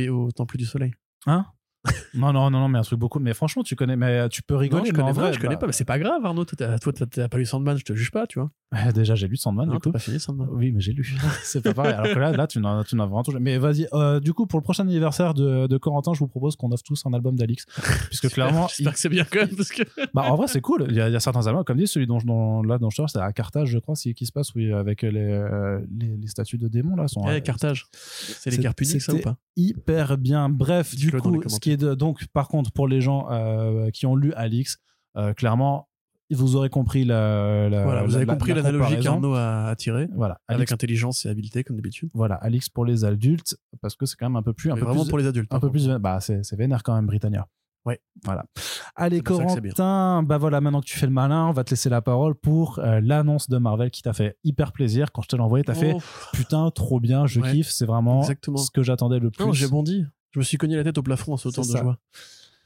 au, 0.10 0.26
au 0.28 0.32
Temple 0.32 0.58
du 0.58 0.66
Soleil. 0.66 0.92
Hein? 1.26 1.46
Non, 2.14 2.34
non, 2.34 2.50
non, 2.50 2.60
non, 2.60 2.68
mais 2.70 2.80
un 2.80 2.84
truc 2.84 3.00
beaucoup. 3.00 3.20
Mais 3.20 3.34
franchement, 3.34 3.64
tu 3.64 3.76
connais, 3.76 3.96
mais 3.96 4.28
tu 4.30 4.42
peux 4.44 4.56
rigoler. 4.56 4.82
Non, 4.82 4.86
je 4.86 4.92
en 4.92 4.96
connais 4.96 5.14
pas, 5.14 5.22
vrai, 5.22 5.34
je 5.34 5.40
connais 5.40 5.56
bah, 5.56 5.60
pas. 5.62 5.66
Mais 5.68 5.74
c'est 5.74 5.86
pas 5.86 6.00
grave, 6.00 6.26
Arnaud. 6.26 6.46
Toi, 6.46 6.56
t'as 6.58 6.78
toi, 6.80 6.92
t'as- 6.94 7.30
pas 7.30 7.38
lu 7.38 7.46
Sandman, 7.46 7.78
je 7.78 7.84
te 7.86 7.94
juge 7.94 8.12
pas, 8.12 8.28
tu 8.28 8.40
vois. 8.40 8.52
déjà, 8.94 9.16
j'ai 9.16 9.28
lu 9.28 9.38
Sandman, 9.38 9.68
Non, 9.68 9.74
du 9.76 9.80
coup. 9.80 9.92
pas 9.92 10.00
fini 10.00 10.20
Sandman. 10.20 10.48
Oui, 10.52 10.72
mais 10.72 10.82
j'ai 10.82 10.92
lu. 10.94 11.04
c'est 11.44 11.62
pas 11.64 11.74
pareil. 11.74 11.94
Alors 11.94 12.14
que 12.14 12.20
là, 12.20 12.32
là 12.32 12.48
tu 12.48 12.60
n'as 12.60 12.84
vraiment 12.84 13.24
tout. 13.24 13.34
Mais 13.40 13.58
vas-y, 13.58 13.88
euh, 13.94 14.20
du 14.20 14.34
coup, 14.34 14.46
pour 14.48 14.60
le 14.60 14.64
prochain 14.64 14.84
anniversaire 14.84 15.34
de, 15.34 15.68
de 15.68 15.78
Corentin, 15.78 16.14
je 16.14 16.20
vous 16.20 16.28
propose 16.28 16.56
qu'on 16.56 16.72
offre 16.72 16.84
tous 16.84 17.06
un 17.06 17.14
album 17.14 17.36
d'Alix. 17.36 17.66
Puisque 18.08 18.30
clairement, 18.34 18.68
il- 18.68 18.76
J'espère 18.78 18.94
que 18.94 19.00
c'est 19.00 19.10
bien 19.10 19.26
quand 19.30 19.40
même, 19.40 19.56
parce 19.56 19.70
que. 19.70 19.84
bah, 20.14 20.24
en 20.30 20.36
vrai, 20.36 20.48
c'est 20.48 20.62
cool. 20.62 20.86
Il 20.90 20.96
y, 20.96 21.02
a, 21.02 21.08
il 21.10 21.14
y 21.14 21.16
a 21.16 21.20
certains 21.20 21.48
albums, 21.48 21.64
comme 21.64 21.78
dit, 21.78 21.88
celui 21.88 22.08
dont, 22.08 22.18
dont- 22.20 22.64
là, 22.64 22.78
dont 22.78 22.90
je 22.90 23.02
c'est 23.08 23.20
à 23.20 23.32
Carthage, 23.34 23.70
je 23.70 23.80
crois, 23.80 23.96
qui 23.96 24.26
se 24.26 24.32
passe, 24.32 24.54
oui, 24.56 24.72
avec 24.72 25.02
les, 25.02 25.12
euh, 25.18 25.80
les, 25.98 26.18
les 26.18 26.28
statues 26.28 26.58
de 26.58 26.68
démons, 26.68 26.96
là. 26.96 27.08
Sont, 27.08 27.22
Eh, 27.28 27.32
euh, 27.32 27.40
Carthage. 27.40 27.86
C'est 27.92 28.50
les 28.50 28.56
c'est- 28.58 28.62
guerres 28.62 28.76
puniques, 28.76 29.02
ça 29.02 29.14
ou 29.14 29.20
pas? 29.20 29.38
hyper 29.58 30.18
bien. 30.18 30.50
Bref, 30.50 30.96
du 30.96 31.12
coup, 31.12 31.42
ce 31.48 31.60
qui 31.60 31.72
est 31.72 31.78
de, 31.78 31.94
donc, 32.02 32.26
par 32.34 32.48
contre, 32.48 32.72
pour 32.72 32.88
les 32.88 33.00
gens 33.00 33.28
euh, 33.32 33.90
qui 33.92 34.06
ont 34.06 34.16
lu 34.16 34.34
Alix, 34.34 34.78
euh, 35.18 35.34
clairement, 35.34 35.88
vous 36.32 36.56
aurez 36.56 36.70
compris 36.70 37.04
la. 37.06 37.70
la- 37.70 37.84
Voilà, 37.84 38.04
vous 38.04 38.10
la- 38.12 38.16
avez 38.18 38.26
la- 38.26 38.34
compris 38.34 38.54
la 38.54 38.62
l'analogie 38.62 39.00
qu'Arnaud 39.00 39.34
a, 39.36 39.68
a 39.68 39.76
tirée. 39.76 40.08
Voilà, 40.16 40.40
Avec 40.48 40.72
intelligence 40.72 41.26
et 41.26 41.30
habileté, 41.30 41.64
comme 41.64 41.76
d'habitude. 41.76 42.10
voilà, 42.14 42.36
Alix 42.36 42.70
pour 42.70 42.86
les 42.86 43.04
adultes, 43.06 43.58
parce 43.82 43.96
que 43.96 44.06
c'est 44.06 44.16
quand 44.18 44.28
même 44.28 44.36
un 44.38 44.42
peu 44.44 44.54
plus. 44.54 44.72
Un 44.72 44.76
Mais 44.76 44.80
peu 44.82 44.86
vraiment 44.86 45.04
plus, 45.04 45.10
pour 45.10 45.18
les 45.20 45.28
adultes. 45.28 45.54
un 45.54 45.60
peu 45.60 45.70
plus. 45.70 45.88
Bah, 46.00 46.20
c'est 46.22 46.56
vénère 46.56 46.84
quand 46.84 46.96
même, 46.96 47.06
Britannia. 47.06 47.48
Ouais. 47.84 48.00
Voilà. 48.24 48.46
Allez. 48.96 49.22
Corentin, 49.22 50.22
bah 50.24 50.38
voilà, 50.38 50.62
maintenant 50.62 50.82
que 50.82 50.86
tu 50.86 50.98
fais 50.98 51.08
le 51.08 51.12
malin, 51.12 51.48
on 51.48 51.52
va 51.52 51.64
te 51.64 51.72
laisser 51.72 51.90
la 51.90 52.02
parole 52.02 52.36
pour 52.36 52.78
euh, 52.80 53.02
l'annonce 53.02 53.50
de 53.50 53.58
Marvel 53.58 53.90
qui 53.92 54.02
t'a 54.04 54.14
fait 54.14 54.38
hyper 54.44 54.72
plaisir. 54.72 55.12
Quand 55.12 55.24
je 55.24 55.28
te 55.30 55.36
l'ai 55.36 55.42
envoyé, 55.42 55.64
t'as 55.66 55.74
fait 55.74 55.96
putain, 56.32 56.70
trop 56.72 57.00
bien, 57.00 57.26
je 57.26 57.42
Ouais, 57.42 57.52
kiffe, 57.52 57.70
c'est 57.72 57.86
vraiment 57.88 58.22
exactement. 58.22 58.58
ce 58.58 58.70
que 58.72 58.84
j'attendais 58.84 59.20
le 59.20 59.32
plus. 59.32 59.44
Non, 59.46 59.52
j'ai 59.52 59.68
bondi. 59.68 60.06
Je 60.32 60.40
me 60.40 60.44
suis 60.44 60.58
cogné 60.58 60.76
la 60.78 60.84
tête 60.84 60.98
au 60.98 61.04
plafond 61.04 61.34
en 61.34 61.38
sautant 61.38 61.62
de 61.62 61.68
ça. 61.68 61.82
joie. 61.82 61.98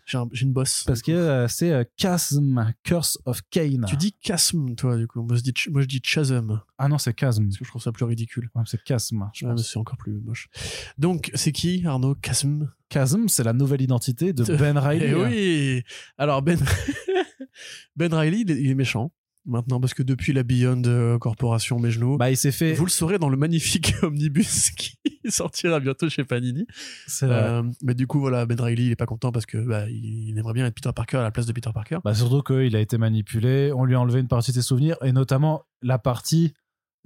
J'ai 0.07 0.19
un- 0.19 0.29
j'ai 0.31 0.45
une 0.45 0.53
bosse. 0.53 0.83
Parce 0.85 1.01
que 1.01 1.11
euh, 1.11 1.47
c'est 1.47 1.71
euh, 1.71 1.83
Chasm, 1.97 2.71
Curse 2.83 3.17
of 3.25 3.41
Cain. 3.49 3.81
Tu 3.87 3.97
dis 3.97 4.15
chasm, 4.21 4.75
toi, 4.75 4.97
du 4.97 5.07
coup. 5.07 5.23
Moi, 5.23 5.35
je 5.35 5.41
dis, 5.41 5.51
ch- 5.55 5.69
moi, 5.71 5.81
je 5.81 5.87
dis 5.87 5.99
chasm, 6.03 6.61
Ah 6.77 6.87
non, 6.87 6.99
c'est 6.99 7.19
Chasm. 7.19 7.45
parce 7.45 7.57
que 7.57 7.65
je 7.65 7.69
trouve 7.71 7.81
ça 7.81 7.91
plus 7.91 8.05
ridicule. 8.05 8.51
Ouais, 8.53 8.61
c'est 8.67 8.79
Chasm, 8.87 9.23
je 9.33 9.47
Ouais, 9.47 9.57
c'est 9.57 9.77
encore 9.79 9.97
plus 9.97 10.13
moche. 10.21 10.47
Donc, 10.99 11.31
c'est 11.33 11.51
qui, 11.51 11.83
Arnaud? 11.87 12.15
Chasm? 12.23 12.65
Chasm, 12.93 13.27
c'est 13.29 13.43
la 13.43 13.53
nouvelle 13.53 13.81
identité 13.81 14.31
de 14.31 14.43
Ben 14.57 14.77
Riley. 14.77 15.09
Eh 15.09 15.15
oui 15.15 15.83
Alors, 16.19 16.43
Ben, 16.43 16.59
ben 17.95 18.13
Riley, 18.13 18.41
il 18.47 18.69
est 18.69 18.75
méchant, 18.75 19.11
maintenant, 19.45 19.79
parce 19.79 19.93
que 19.93 20.03
depuis 20.03 20.33
la 20.33 20.43
Beyond 20.43 20.81
euh, 20.85 21.17
Corporation 21.17 21.79
Mes 21.79 21.91
Genoux, 21.91 22.17
Bah, 22.17 22.31
il 22.31 22.37
s'est 22.37 22.51
fait. 22.51 22.73
vous 22.73 22.85
le 22.85 22.89
saurez 22.91 23.19
dans 23.19 23.29
le 23.29 23.37
magnifique 23.37 23.93
omnibus 24.03 24.71
qui 24.77 24.97
sortira 25.29 25.79
bientôt 25.79 26.09
chez 26.09 26.23
Panini. 26.23 26.65
Euh, 27.23 27.63
mais 27.83 27.93
du 27.93 28.07
coup, 28.07 28.19
voilà, 28.19 28.45
Ben 28.45 28.59
Riley, 28.59 28.85
il 28.85 28.91
est 28.91 28.95
pas 28.95 29.05
content 29.05 29.31
parce 29.31 29.45
que 29.45 29.57
bah, 29.57 29.89
il, 29.89 30.37
aimerait 30.37 30.53
bien 30.53 30.65
être 30.65 30.75
Peter 30.75 30.91
Parker 30.95 31.17
à 31.17 31.23
la 31.23 31.31
place 31.31 31.45
de 31.45 31.51
Peter 31.53 31.69
Parker. 31.73 31.99
Bah, 32.03 32.13
surtout 32.13 32.41
qu'il 32.41 32.75
a 32.75 32.79
été 32.79 32.97
manipulé, 32.97 33.71
on 33.75 33.85
lui 33.85 33.95
a 33.95 33.99
enlevé 33.99 34.19
une 34.19 34.27
partie 34.27 34.51
de 34.51 34.55
ses 34.55 34.61
souvenirs, 34.61 34.97
et 35.03 35.11
notamment 35.11 35.63
la 35.81 35.97
partie 35.99 36.53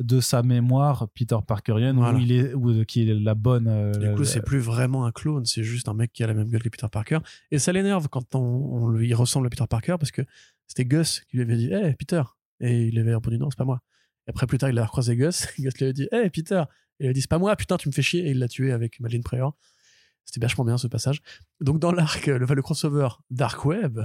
de 0.01 0.21
sa 0.21 0.43
mémoire 0.43 1.09
Peter 1.13 1.35
Parkerienne, 1.45 1.97
Voilà. 1.97 2.17
où 2.17 2.21
il 2.21 2.31
est, 2.31 2.53
où, 2.53 2.85
qui 2.85 3.01
est 3.09 3.13
la 3.13 3.35
bonne. 3.35 3.67
euh, 3.67 3.91
Du 3.91 4.15
coup, 4.15 4.23
c'est 4.23 4.41
plus 4.41 4.59
vraiment 4.59 5.05
un 5.05 5.11
clone, 5.11 5.45
c'est 5.45 5.61
juste 5.63 5.89
un 5.89 5.93
mec 5.93 6.13
qui 6.13 6.23
a 6.23 6.27
la 6.27 6.33
même 6.33 6.47
gueule 6.47 6.63
que 6.63 6.69
Peter 6.69 6.87
Parker. 6.89 7.19
Et 7.51 7.59
ça 7.59 7.73
l'énerve 7.73 8.07
quand 8.07 8.33
on, 8.33 8.39
on 8.39 8.87
lui 8.89 9.13
ressemble 9.13 9.47
à 9.47 9.49
Peter 9.49 9.65
Parker 9.69 9.95
parce 9.99 10.11
que 10.11 10.21
c'était 10.69 10.85
Gus 10.85 11.21
qui 11.29 11.37
lui 11.37 11.43
avait 11.43 11.57
dit 11.57 11.73
Hey 11.73 11.95
Peter 11.95 12.21
Et 12.61 12.87
il 12.87 12.99
avait 12.99 13.13
répondu 13.13 13.37
Non, 13.37 13.49
c'est 13.49 13.57
pas 13.57 13.65
moi. 13.65 13.81
Et 14.27 14.29
après, 14.29 14.47
plus 14.47 14.59
tard, 14.59 14.69
il 14.69 14.77
a 14.79 14.85
recroisé 14.85 15.17
Gus. 15.17 15.47
Gus 15.59 15.73
lui 15.77 15.83
avait 15.83 15.93
dit 15.93 16.07
Hey 16.11 16.29
Peter 16.29 16.63
Et 16.99 17.05
il 17.05 17.09
a 17.09 17.13
dit 17.13 17.21
C'est 17.21 17.29
pas 17.29 17.39
moi, 17.39 17.55
putain, 17.57 17.75
tu 17.75 17.89
me 17.89 17.93
fais 17.93 18.03
chier. 18.03 18.27
Et 18.27 18.31
il 18.31 18.39
l'a 18.39 18.47
tué 18.47 18.71
avec 18.71 18.99
Madeleine 19.01 19.23
Pryor. 19.23 19.57
C'était 20.23 20.39
vachement 20.39 20.63
bien 20.63 20.77
ce 20.77 20.87
passage. 20.87 21.21
Donc, 21.59 21.79
dans 21.79 21.91
l'arc, 21.91 22.27
le, 22.27 22.37
le 22.37 22.61
crossover 22.61 23.09
Dark 23.31 23.65
Web, 23.65 23.99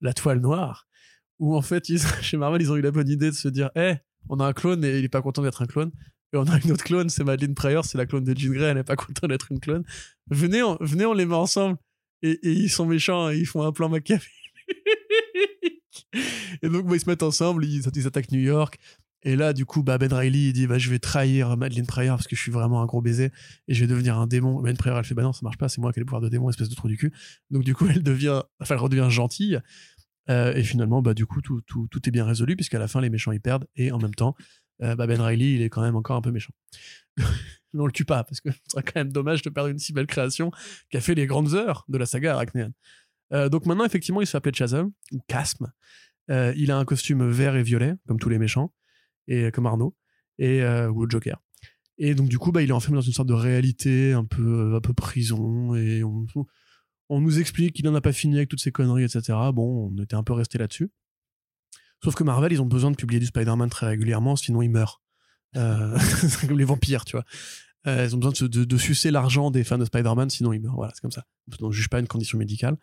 la 0.00 0.14
toile 0.14 0.40
noire, 0.40 0.88
où 1.38 1.54
en 1.54 1.62
fait, 1.62 1.84
chez 2.22 2.36
Marvel, 2.38 2.62
ils 2.62 2.72
ont 2.72 2.76
eu 2.76 2.82
la 2.82 2.90
bonne 2.90 3.08
idée 3.08 3.30
de 3.30 3.36
se 3.36 3.48
dire 3.48 3.70
Hey, 3.76 3.98
on 4.30 4.40
a 4.40 4.46
un 4.46 4.52
clone 4.54 4.84
et 4.84 4.98
il 4.98 5.04
est 5.04 5.10
pas 5.10 5.22
content 5.22 5.42
d'être 5.42 5.62
un 5.62 5.66
clone. 5.66 5.92
Et 6.32 6.36
on 6.36 6.44
a 6.44 6.58
une 6.58 6.72
autre 6.72 6.84
clone, 6.84 7.08
c'est 7.08 7.24
Madeleine 7.24 7.54
Pryor, 7.54 7.84
c'est 7.84 7.98
la 7.98 8.06
clone 8.06 8.24
de 8.24 8.36
Jean 8.36 8.52
Grey, 8.52 8.66
elle 8.66 8.76
n'est 8.76 8.84
pas 8.84 8.96
contente 8.96 9.30
d'être 9.30 9.52
une 9.52 9.60
clone. 9.60 9.84
Venez, 10.28 10.62
on, 10.62 10.76
venez, 10.80 11.06
on 11.06 11.12
les 11.12 11.26
met 11.26 11.34
ensemble. 11.34 11.76
Et, 12.22 12.38
ils 12.42 12.70
sont 12.70 12.86
méchants, 12.86 13.30
et 13.30 13.38
ils 13.38 13.46
font 13.46 13.62
un 13.62 13.72
plan 13.72 13.88
machiavélique. 13.88 14.32
et 16.62 16.68
donc, 16.68 16.86
ils 16.92 17.00
se 17.00 17.08
mettent 17.08 17.22
ensemble, 17.22 17.64
ils, 17.64 17.82
ils 17.94 18.06
attaquent 18.06 18.32
New 18.32 18.40
York. 18.40 18.78
Et 19.22 19.34
là, 19.34 19.52
du 19.52 19.66
coup, 19.66 19.82
bah, 19.82 19.98
Ben 19.98 20.12
Riley, 20.12 20.48
il 20.48 20.52
dit 20.52 20.66
bah, 20.66 20.78
Je 20.78 20.88
vais 20.88 20.98
trahir 20.98 21.56
Madeleine 21.56 21.86
Pryor 21.86 22.16
parce 22.16 22.28
que 22.28 22.36
je 22.36 22.40
suis 22.40 22.52
vraiment 22.52 22.80
un 22.80 22.86
gros 22.86 23.02
baiser 23.02 23.32
et 23.66 23.74
je 23.74 23.80
vais 23.80 23.88
devenir 23.88 24.18
un 24.18 24.26
démon. 24.26 24.56
Madeleine 24.56 24.76
Pryor, 24.76 24.98
elle 24.98 25.04
fait 25.04 25.14
Bah 25.14 25.22
non, 25.22 25.32
ça 25.32 25.40
marche 25.42 25.58
pas, 25.58 25.68
c'est 25.68 25.80
moi 25.80 25.92
qui 25.92 25.98
ai 25.98 26.00
le 26.00 26.06
pouvoir 26.06 26.22
de 26.22 26.28
démon, 26.28 26.48
espèce 26.48 26.68
de 26.68 26.74
trou 26.74 26.88
du 26.88 26.96
cul. 26.96 27.12
Donc, 27.50 27.64
du 27.64 27.74
coup, 27.74 27.86
elle 27.90 28.02
devient, 28.02 28.42
enfin, 28.60 28.74
elle 28.74 28.80
redevient 28.80 29.08
gentille. 29.10 29.60
Euh, 30.28 30.54
et 30.54 30.62
finalement, 30.62 31.02
bah, 31.02 31.14
du 31.14 31.26
coup, 31.26 31.40
tout, 31.40 31.60
tout, 31.62 31.88
tout 31.90 32.08
est 32.08 32.12
bien 32.12 32.24
résolu 32.24 32.56
puisqu'à 32.56 32.78
la 32.78 32.88
fin, 32.88 33.00
les 33.00 33.10
méchants 33.10 33.32
ils 33.32 33.40
perdent. 33.40 33.66
Et 33.74 33.90
en 33.90 33.98
même 33.98 34.14
temps, 34.14 34.36
euh, 34.82 34.94
bah, 34.94 35.06
Ben 35.06 35.20
Riley, 35.20 35.54
il 35.54 35.62
est 35.62 35.70
quand 35.70 35.82
même 35.82 35.96
encore 35.96 36.16
un 36.16 36.22
peu 36.22 36.30
méchant. 36.30 36.52
Mais 37.72 37.82
on 37.82 37.86
le 37.86 37.92
tue 37.92 38.04
pas 38.04 38.24
parce 38.24 38.40
que 38.40 38.50
ce 38.50 38.58
serait 38.70 38.82
quand 38.82 38.96
même 38.96 39.12
dommage 39.12 39.42
de 39.42 39.50
perdre 39.50 39.70
une 39.70 39.78
si 39.78 39.92
belle 39.92 40.06
création 40.06 40.50
qui 40.90 40.96
a 40.96 41.00
fait 41.00 41.14
les 41.14 41.26
grandes 41.26 41.54
heures 41.54 41.84
de 41.88 41.98
la 41.98 42.06
saga 42.06 42.34
Arachnéenne. 42.34 42.72
Euh, 43.32 43.48
donc 43.48 43.66
maintenant, 43.66 43.84
effectivement, 43.84 44.22
il 44.22 44.28
appeler 44.36 44.54
Chasm 44.54 44.90
ou 45.12 45.20
Chasm. 45.30 45.66
Euh, 46.30 46.52
il 46.56 46.70
a 46.70 46.78
un 46.78 46.84
costume 46.84 47.28
vert 47.28 47.56
et 47.56 47.62
violet, 47.62 47.94
comme 48.06 48.18
tous 48.18 48.28
les 48.28 48.38
méchants, 48.38 48.72
et 49.28 49.50
comme 49.52 49.66
Arnaud, 49.66 49.94
et, 50.38 50.62
euh, 50.62 50.90
ou 50.90 51.04
le 51.04 51.10
Joker. 51.10 51.40
Et 51.98 52.14
donc, 52.14 52.28
du 52.28 52.38
coup, 52.38 52.52
bah, 52.52 52.62
il 52.62 52.68
est 52.68 52.72
enfermé 52.72 52.96
dans 52.96 53.02
une 53.02 53.12
sorte 53.12 53.28
de 53.28 53.34
réalité 53.34 54.12
un 54.12 54.24
peu, 54.24 54.74
un 54.74 54.80
peu 54.80 54.92
prison, 54.92 55.74
et 55.74 56.02
on, 56.04 57.20
nous 57.20 57.38
explique 57.38 57.74
qu'il 57.74 57.84
n'en 57.84 57.94
a 57.94 58.00
pas 58.00 58.12
fini 58.12 58.36
avec 58.36 58.48
toutes 58.48 58.60
ces 58.60 58.72
conneries, 58.72 59.04
etc. 59.04 59.38
Bon, 59.54 59.90
on 59.90 60.02
était 60.02 60.16
un 60.16 60.22
peu 60.22 60.32
resté 60.32 60.58
là-dessus. 60.58 60.90
Sauf 62.04 62.14
que 62.14 62.24
Marvel, 62.24 62.52
ils 62.52 62.60
ont 62.60 62.66
besoin 62.66 62.90
de 62.90 62.96
publier 62.96 63.20
du 63.20 63.26
Spider-Man 63.26 63.70
très 63.70 63.86
régulièrement, 63.86 64.36
sinon 64.36 64.62
ils 64.62 64.70
meurent. 64.70 65.00
Euh, 65.56 65.96
comme 66.46 66.58
les 66.58 66.64
vampires, 66.64 67.04
tu 67.04 67.16
vois. 67.16 67.24
Euh, 67.86 68.04
ils 68.04 68.14
ont 68.14 68.18
besoin 68.18 68.32
de, 68.48 68.64
de- 68.64 68.76
sucer 68.76 69.10
l'argent 69.10 69.50
des 69.50 69.62
fans 69.62 69.78
de 69.78 69.84
Spider-Man, 69.84 70.28
sinon 70.28 70.52
ils 70.52 70.60
meurent. 70.60 70.74
Voilà, 70.74 70.92
c'est 70.94 71.00
comme 71.00 71.12
ça. 71.12 71.24
On 71.60 71.68
ne 71.68 71.72
juge 71.72 71.88
pas 71.88 72.00
une 72.00 72.08
condition 72.08 72.36
médicale. 72.36 72.76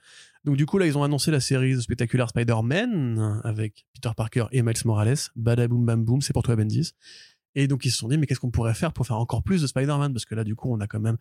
Donc 0.45 0.55
du 0.55 0.65
coup, 0.65 0.77
là, 0.77 0.85
ils 0.85 0.97
ont 0.97 1.03
annoncé 1.03 1.29
la 1.31 1.39
série 1.39 1.75
The 1.75 1.81
Spectacular 1.81 2.29
Spider-Man 2.29 3.41
avec 3.43 3.85
Peter 3.93 4.11
Parker 4.15 4.45
et 4.51 4.61
Miles 4.61 4.75
Morales. 4.85 5.17
Badaboum 5.35 5.85
bam 5.85 6.05
boum, 6.05 6.21
c'est 6.21 6.33
pour 6.33 6.43
toi 6.43 6.55
Bendis. 6.55 6.93
Et 7.55 7.67
donc 7.67 7.85
ils 7.85 7.91
se 7.91 7.97
sont 7.97 8.07
dit, 8.07 8.17
mais 8.17 8.25
qu'est-ce 8.25 8.39
qu'on 8.39 8.51
pourrait 8.51 8.73
faire 8.73 8.93
pour 8.93 9.05
faire 9.05 9.17
encore 9.17 9.43
plus 9.43 9.61
de 9.61 9.67
Spider-Man? 9.67 10.13
Parce 10.13 10.25
que 10.25 10.35
là, 10.35 10.43
du 10.43 10.55
coup, 10.55 10.73
on 10.73 10.79
a 10.79 10.87
quand 10.87 10.99
même... 10.99 11.17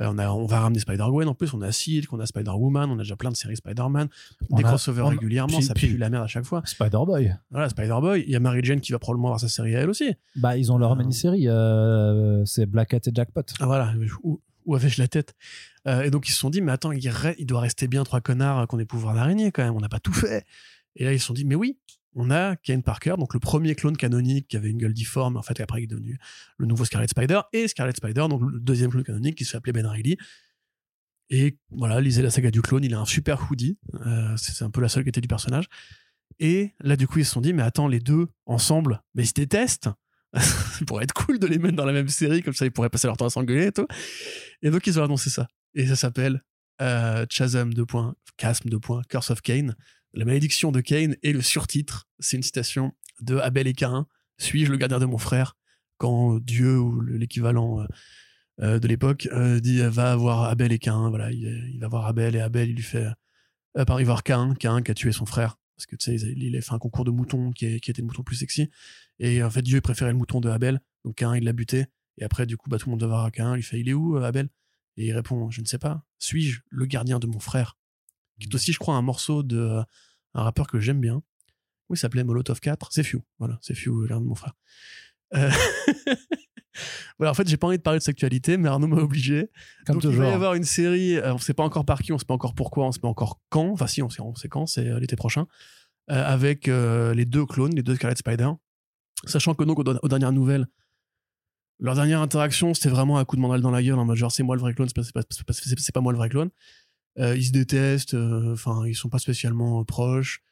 euh, 0.00 0.08
on, 0.12 0.18
a, 0.18 0.28
on 0.30 0.46
va 0.46 0.60
ramener 0.60 0.78
Spider-Gwen 0.80 1.28
en 1.28 1.34
plus, 1.34 1.52
on 1.54 1.62
a 1.62 1.72
Silk, 1.72 2.12
on 2.12 2.20
a 2.20 2.26
Spider-Woman, 2.26 2.90
on 2.90 2.94
a 2.94 3.02
déjà 3.02 3.16
plein 3.16 3.30
de 3.30 3.36
séries 3.36 3.56
Spider-Man, 3.56 4.08
des 4.50 4.62
a- 4.62 4.66
crossovers 4.66 5.06
on 5.06 5.08
régulièrement, 5.08 5.56
puis- 5.58 5.66
ça 5.66 5.74
pue 5.74 5.96
la 5.96 6.10
merde 6.10 6.24
à 6.24 6.26
chaque 6.26 6.44
fois. 6.44 6.62
Spider-Boy. 6.64 7.34
Voilà, 7.50 7.68
Spider-Boy, 7.68 8.24
il 8.26 8.30
y 8.32 8.36
a 8.36 8.40
Mary 8.40 8.60
Jane 8.62 8.80
qui 8.80 8.92
va 8.92 8.98
probablement 8.98 9.28
avoir 9.28 9.40
sa 9.40 9.48
série 9.48 9.74
à 9.76 9.80
elle 9.80 9.90
aussi. 9.90 10.12
Bah, 10.36 10.56
ils 10.56 10.70
ont 10.72 10.78
leur 10.78 10.92
Euh. 10.92 10.96
mini-série, 10.96 11.48
euh, 11.48 12.44
c'est 12.44 12.66
Black 12.66 12.88
Cat 12.90 12.98
et 13.06 13.10
Jackpot. 13.14 13.42
Ah 13.60 13.66
voilà, 13.66 13.92
où, 14.22 14.40
où 14.64 14.74
avais-je 14.74 15.00
la 15.00 15.08
tête? 15.08 15.34
Euh, 15.86 16.02
Et 16.02 16.10
donc 16.10 16.28
ils 16.28 16.32
se 16.32 16.38
sont 16.38 16.50
dit, 16.50 16.60
mais 16.60 16.72
attends, 16.72 16.92
il, 16.92 17.00
il 17.38 17.46
doit 17.46 17.60
rester 17.60 17.86
bien 17.88 18.02
trois 18.04 18.20
connards 18.20 18.66
qui 18.68 18.74
ont 18.74 18.78
des 18.78 18.84
pouvoirs 18.84 19.14
d'araignée 19.14 19.52
quand 19.52 19.62
même, 19.64 19.74
on 19.76 19.80
n'a 19.80 19.88
pas 19.88 20.00
tout 20.00 20.12
fait. 20.12 20.44
Et 20.96 21.04
là 21.04 21.12
ils 21.12 21.20
se 21.20 21.26
sont 21.26 21.34
dit, 21.34 21.44
mais 21.44 21.54
oui, 21.54 21.78
on 22.16 22.30
a 22.30 22.56
Kane 22.56 22.82
Parker, 22.82 23.14
donc 23.18 23.34
le 23.34 23.40
premier 23.40 23.74
clone 23.74 23.96
canonique 23.96 24.48
qui 24.48 24.56
avait 24.56 24.70
une 24.70 24.78
gueule 24.78 24.94
difforme, 24.94 25.36
en 25.36 25.42
fait 25.42 25.60
après 25.60 25.82
il 25.82 25.84
est 25.84 25.88
devenu 25.88 26.18
le 26.56 26.66
nouveau 26.66 26.84
Scarlet 26.84 27.06
Spider, 27.06 27.40
et 27.52 27.68
Scarlet 27.68 27.92
Spider, 27.94 28.26
donc 28.28 28.40
le 28.42 28.58
deuxième 28.58 28.90
clone 28.90 29.04
canonique 29.04 29.36
qui 29.36 29.44
se 29.44 29.50
fait 29.52 29.58
appeler 29.58 29.72
Ben 29.72 29.86
Reilly. 29.86 30.16
Et 31.28 31.58
voilà, 31.70 32.00
lisez 32.00 32.22
la 32.22 32.30
saga 32.30 32.50
du 32.50 32.62
clone, 32.62 32.84
il 32.84 32.94
a 32.94 33.00
un 33.00 33.04
super 33.04 33.50
hoodie, 33.50 33.78
euh, 34.06 34.34
c'est 34.36 34.64
un 34.64 34.70
peu 34.70 34.80
la 34.80 34.88
seule 34.88 35.04
qualité 35.04 35.20
du 35.20 35.28
personnage. 35.28 35.66
Et 36.40 36.72
là 36.80 36.96
du 36.96 37.06
coup 37.06 37.18
ils 37.18 37.26
se 37.26 37.32
sont 37.32 37.40
dit, 37.40 37.52
mais 37.52 37.62
attends, 37.62 37.86
les 37.86 38.00
deux 38.00 38.28
ensemble, 38.46 39.02
mais 39.14 39.24
ils 39.24 39.28
se 39.28 39.34
détestent 39.34 39.90
ça 40.36 40.84
pourrait 40.86 41.04
être 41.04 41.14
cool 41.14 41.38
de 41.38 41.46
les 41.46 41.58
mettre 41.58 41.76
dans 41.76 41.84
la 41.84 41.92
même 41.92 42.08
série, 42.08 42.42
comme 42.42 42.54
ça 42.54 42.64
ils 42.64 42.72
pourraient 42.72 42.90
passer 42.90 43.06
leur 43.06 43.16
temps 43.16 43.26
à 43.26 43.30
s'engueuler 43.30 43.66
et 43.66 43.72
tout. 43.72 43.86
Et 44.62 44.70
donc 44.70 44.86
ils 44.86 44.98
ont 44.98 45.04
annoncé 45.04 45.30
ça. 45.30 45.48
Et 45.74 45.86
ça 45.86 45.96
s'appelle 45.96 46.42
euh, 46.80 47.24
Chasm 47.30 47.72
2. 47.72 47.84
Chasm 48.38 48.68
2. 48.68 48.78
Curse 49.08 49.30
of 49.30 49.40
Cain, 49.40 49.74
la 50.16 50.24
malédiction 50.24 50.72
de 50.72 50.80
Cain. 50.80 51.12
Et 51.22 51.32
le 51.32 51.42
surtitre, 51.42 52.08
c'est 52.18 52.36
une 52.36 52.42
citation 52.42 52.92
de 53.20 53.36
Abel 53.36 53.66
et 53.66 53.74
Cain. 53.74 54.06
Suis-je 54.38 54.70
le 54.70 54.76
gardien 54.76 54.98
de 54.98 55.06
mon 55.06 55.18
frère? 55.18 55.56
Quand 55.98 56.38
Dieu 56.40 56.78
ou 56.78 57.00
l'équivalent 57.00 57.80
euh, 57.80 57.86
euh, 58.62 58.78
de 58.78 58.88
l'époque 58.88 59.28
euh, 59.32 59.60
dit 59.60 59.80
va 59.80 60.16
voir 60.16 60.44
Abel 60.44 60.72
et 60.72 60.78
Cain. 60.78 61.10
Voilà, 61.10 61.30
il, 61.30 61.78
va 61.78 61.88
voir 61.88 62.06
Abel 62.06 62.36
et 62.36 62.40
Abel, 62.40 62.70
il 62.70 62.76
lui 62.76 62.82
fait. 62.82 63.06
Euh, 63.76 63.84
va 63.84 64.02
voir 64.02 64.22
Cain, 64.22 64.54
Cain 64.54 64.82
qui 64.82 64.90
a 64.90 64.94
tué 64.94 65.12
son 65.12 65.26
frère. 65.26 65.58
Parce 65.76 65.86
que 65.86 65.96
tu 65.96 66.18
sais, 66.18 66.32
il 66.32 66.56
a 66.56 66.60
fait 66.62 66.72
un 66.72 66.78
concours 66.78 67.04
de 67.04 67.10
moutons 67.10 67.50
qui, 67.50 67.80
qui 67.80 67.90
était 67.90 68.00
le 68.00 68.06
mouton 68.06 68.22
plus 68.22 68.36
sexy. 68.36 68.70
Et 69.18 69.42
en 69.42 69.50
fait, 69.50 69.60
Dieu 69.60 69.80
préférait 69.82 70.12
le 70.12 70.16
mouton 70.16 70.40
de 70.40 70.48
Abel. 70.48 70.80
Donc 71.04 71.16
Cain, 71.16 71.36
il 71.36 71.44
l'a 71.44 71.52
buté. 71.52 71.86
Et 72.18 72.24
après, 72.24 72.46
du 72.46 72.56
coup, 72.56 72.70
bah, 72.70 72.78
tout 72.78 72.86
le 72.86 72.92
monde 72.92 73.02
va 73.02 73.08
voir 73.08 73.30
Cain. 73.30 73.56
Il 73.56 73.62
fait 73.62 73.78
Il 73.78 73.88
est 73.90 73.94
où, 73.94 74.16
Abel? 74.16 74.48
Et 74.96 75.06
il 75.06 75.12
répond 75.12 75.50
Je 75.50 75.60
ne 75.60 75.66
sais 75.66 75.78
pas. 75.78 76.02
Suis-je 76.18 76.60
le 76.70 76.86
gardien 76.86 77.18
de 77.18 77.26
mon 77.26 77.40
frère? 77.40 77.76
Qui 78.40 78.48
est 78.48 78.54
aussi, 78.54 78.72
je 78.72 78.78
crois, 78.78 78.96
un 78.96 79.02
morceau 79.02 79.42
de 79.42 79.82
un 80.36 80.42
rappeur 80.42 80.66
que 80.68 80.78
j'aime 80.78 81.00
bien. 81.00 81.22
Oui, 81.88 81.96
il 81.96 81.98
s'appelait? 81.98 82.24
Molotov 82.24 82.60
4. 82.60 82.88
C'est 82.92 83.02
Few. 83.02 83.22
Voilà, 83.38 83.58
c'est 83.62 83.74
Few, 83.74 84.06
l'un 84.06 84.20
de 84.20 84.26
mon 84.26 84.34
frère. 84.34 84.54
Euh... 85.34 85.50
voilà, 87.18 87.30
en 87.30 87.34
fait, 87.34 87.48
j'ai 87.48 87.56
pas 87.56 87.66
envie 87.68 87.78
de 87.78 87.82
parler 87.82 87.98
de 87.98 88.04
sexualité, 88.04 88.56
mais 88.56 88.68
Arnaud 88.68 88.86
m'a 88.88 88.96
obligé. 88.98 89.50
Comme 89.86 89.94
Donc, 89.96 90.02
toujours. 90.02 90.14
il 90.24 90.26
va 90.26 90.30
y 90.30 90.34
avoir 90.34 90.54
une 90.54 90.64
série, 90.64 91.16
euh, 91.16 91.34
on 91.34 91.38
sait 91.38 91.54
pas 91.54 91.62
encore 91.64 91.84
par 91.84 92.00
qui, 92.02 92.12
on 92.12 92.18
sait 92.18 92.24
pas 92.26 92.34
encore 92.34 92.54
pourquoi, 92.54 92.86
on 92.86 92.92
sait 92.92 93.00
pas 93.00 93.08
encore 93.08 93.40
quand. 93.48 93.70
Enfin, 93.70 93.86
si, 93.86 94.02
on 94.02 94.08
sait, 94.10 94.20
on 94.20 94.34
sait 94.34 94.48
quand, 94.48 94.66
c'est 94.66 94.86
euh, 94.88 94.98
l'été 95.00 95.16
prochain. 95.16 95.46
Euh, 96.10 96.24
avec 96.24 96.68
euh, 96.68 97.14
les 97.14 97.24
deux 97.24 97.46
clones, 97.46 97.74
les 97.74 97.82
deux 97.82 97.94
Scarlet 97.96 98.16
Spider. 98.16 98.50
Sachant 99.24 99.54
que, 99.54 99.64
donc, 99.64 99.78
aux, 99.78 99.84
aux 99.84 100.08
dernières 100.08 100.32
nouvelles, 100.32 100.66
leur 101.78 101.94
dernière 101.94 102.20
interaction, 102.20 102.74
c'était 102.74 102.88
vraiment 102.88 103.18
un 103.18 103.24
coup 103.24 103.36
de 103.36 103.40
mandale 103.40 103.60
dans 103.60 103.70
la 103.70 103.82
gueule, 103.82 103.98
en 103.98 104.04
mode 104.04 104.16
genre, 104.16 104.32
c'est 104.32 104.42
moi 104.42 104.56
le 104.56 104.60
vrai 104.60 104.72
clone, 104.74 104.88
c'est 104.88 104.94
pas, 104.94 105.02
c'est 105.02 105.12
pas, 105.12 105.22
c'est 105.30 105.44
pas, 105.46 105.52
c'est- 105.52 105.78
c'est 105.78 105.92
pas 105.94 106.00
moi 106.00 106.12
le 106.12 106.18
vrai 106.18 106.28
clone. 106.28 106.50
Euh, 107.18 107.36
ils 107.36 107.46
se 107.46 107.52
détestent, 107.52 108.14
euh, 108.14 108.52
enfin, 108.52 108.86
ils 108.86 108.94
sont 108.94 109.08
pas 109.08 109.18
spécialement 109.18 109.80
euh, 109.80 109.84
proches. 109.84 110.42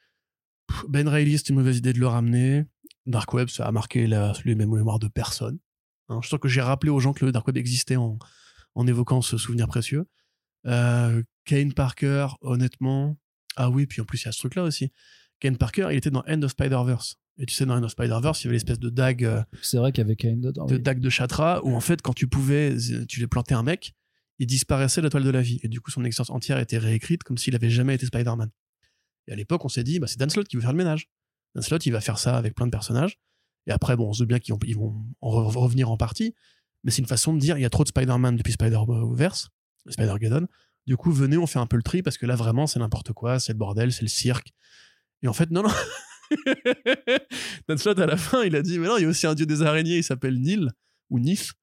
Ben 0.89 1.07
Reilly, 1.07 1.37
c'était 1.37 1.49
une 1.51 1.59
mauvaise 1.59 1.77
idée 1.77 1.93
de 1.93 1.99
le 1.99 2.07
ramener. 2.07 2.65
Dark 3.05 3.31
Web, 3.33 3.49
ça 3.49 3.67
a 3.67 3.71
marqué 3.71 4.07
la, 4.07 4.33
les 4.45 4.55
mémoires 4.55 4.97
de 4.99 5.07
personne. 5.07 5.59
Hein, 6.09 6.19
je 6.23 6.27
sens 6.29 6.39
que 6.39 6.47
j'ai 6.47 6.61
rappelé 6.61 6.89
aux 6.91 6.99
gens 6.99 7.13
que 7.13 7.23
le 7.23 7.31
Dark 7.31 7.45
Web 7.45 7.57
existait 7.57 7.97
en, 7.97 8.17
en 8.73 8.87
évoquant 8.87 9.21
ce 9.21 9.37
souvenir 9.37 9.67
précieux. 9.67 10.05
Euh, 10.65 11.21
Kane 11.45 11.73
Parker, 11.73 12.27
honnêtement. 12.41 13.17
Ah 13.55 13.69
oui, 13.69 13.85
puis 13.85 14.01
en 14.01 14.05
plus, 14.05 14.23
il 14.23 14.25
y 14.25 14.29
a 14.29 14.31
ce 14.31 14.39
truc-là 14.39 14.63
aussi. 14.63 14.91
Kane 15.39 15.57
Parker, 15.57 15.89
il 15.91 15.97
était 15.97 16.09
dans 16.09 16.23
End 16.27 16.41
of 16.41 16.51
Spider-Verse. 16.51 17.17
Et 17.37 17.45
tu 17.45 17.53
sais, 17.53 17.65
dans 17.67 17.75
End 17.75 17.83
of 17.83 17.91
Spider-Verse, 17.91 18.41
il 18.41 18.45
y 18.45 18.47
avait 18.47 18.55
l'espèce 18.55 18.79
de 18.79 18.89
dague, 18.89 19.45
C'est 19.61 19.77
vrai 19.77 19.91
qu'il 19.91 20.01
y 20.01 20.05
avait 20.05 20.15
Kane 20.15 20.41
dedans. 20.41 20.65
de 20.65 20.75
oui. 20.75 20.81
dague 20.81 20.99
de 20.99 21.09
Chatra, 21.09 21.63
où 21.63 21.75
en 21.75 21.79
fait, 21.81 22.01
quand 22.01 22.13
tu 22.13 22.27
pouvais, 22.27 22.75
tu 23.07 23.19
les 23.19 23.27
plantais 23.27 23.53
un 23.53 23.61
mec, 23.63 23.93
il 24.39 24.47
disparaissait 24.47 25.01
de 25.01 25.05
la 25.05 25.09
toile 25.09 25.23
de 25.23 25.29
la 25.29 25.41
vie. 25.41 25.59
Et 25.63 25.67
du 25.67 25.81
coup, 25.81 25.91
son 25.91 26.03
existence 26.03 26.29
entière 26.29 26.59
était 26.59 26.77
réécrite 26.77 27.23
comme 27.23 27.37
s'il 27.37 27.55
avait 27.55 27.69
jamais 27.69 27.95
été 27.95 28.05
Spider-Man. 28.05 28.49
Et 29.27 29.31
à 29.31 29.35
l'époque, 29.35 29.63
on 29.65 29.69
s'est 29.69 29.83
dit, 29.83 29.99
bah, 29.99 30.07
c'est 30.07 30.19
Dan 30.19 30.29
Slott 30.29 30.47
qui 30.47 30.55
veut 30.55 30.61
faire 30.61 30.71
le 30.71 30.77
ménage. 30.77 31.09
Dan 31.55 31.63
Slott, 31.63 31.85
il 31.85 31.91
va 31.91 32.01
faire 32.01 32.19
ça 32.19 32.37
avec 32.37 32.53
plein 32.55 32.65
de 32.65 32.71
personnages. 32.71 33.17
Et 33.67 33.71
après, 33.71 33.95
bon, 33.95 34.09
on 34.09 34.13
se 34.13 34.19
doute 34.19 34.27
bien 34.29 34.39
qu'ils 34.39 34.53
vont, 34.53 34.59
vont 34.75 35.05
en 35.21 35.31
re- 35.31 35.57
revenir 35.57 35.89
en 35.89 35.97
partie. 35.97 36.35
Mais 36.83 36.91
c'est 36.91 37.01
une 37.01 37.07
façon 37.07 37.33
de 37.33 37.39
dire, 37.39 37.57
il 37.57 37.61
y 37.61 37.65
a 37.65 37.69
trop 37.69 37.83
de 37.83 37.89
Spider-Man 37.89 38.35
depuis 38.35 38.53
Spider-Verse, 38.53 39.49
Spider-Geddon. 39.89 40.47
Du 40.85 40.97
coup, 40.97 41.11
venez, 41.11 41.37
on 41.37 41.47
fait 41.47 41.57
un 41.57 41.65
peu 41.65 41.77
le 41.77 41.83
tri, 41.83 42.03
parce 42.03 42.17
que 42.17 42.27
là, 42.27 42.35
vraiment, 42.35 42.67
c'est 42.67 42.77
n'importe 42.77 43.13
quoi, 43.13 43.39
c'est 43.39 43.53
le 43.53 43.57
bordel, 43.57 43.91
c'est 43.91 44.03
le 44.03 44.07
cirque. 44.07 44.53
Et 45.23 45.27
en 45.27 45.33
fait, 45.33 45.49
non, 45.49 45.63
non. 45.63 45.69
Dan 47.67 47.77
Slott, 47.77 47.97
à 47.99 48.05
la 48.05 48.17
fin, 48.17 48.43
il 48.43 48.55
a 48.55 48.61
dit, 48.61 48.77
mais 48.77 48.87
non, 48.87 48.97
il 48.97 49.03
y 49.03 49.05
a 49.05 49.07
aussi 49.07 49.25
un 49.25 49.33
dieu 49.33 49.45
des 49.47 49.63
araignées, 49.63 49.97
il 49.97 50.03
s'appelle 50.03 50.39
Nil, 50.39 50.69
ou 51.09 51.19
Nif. 51.19 51.53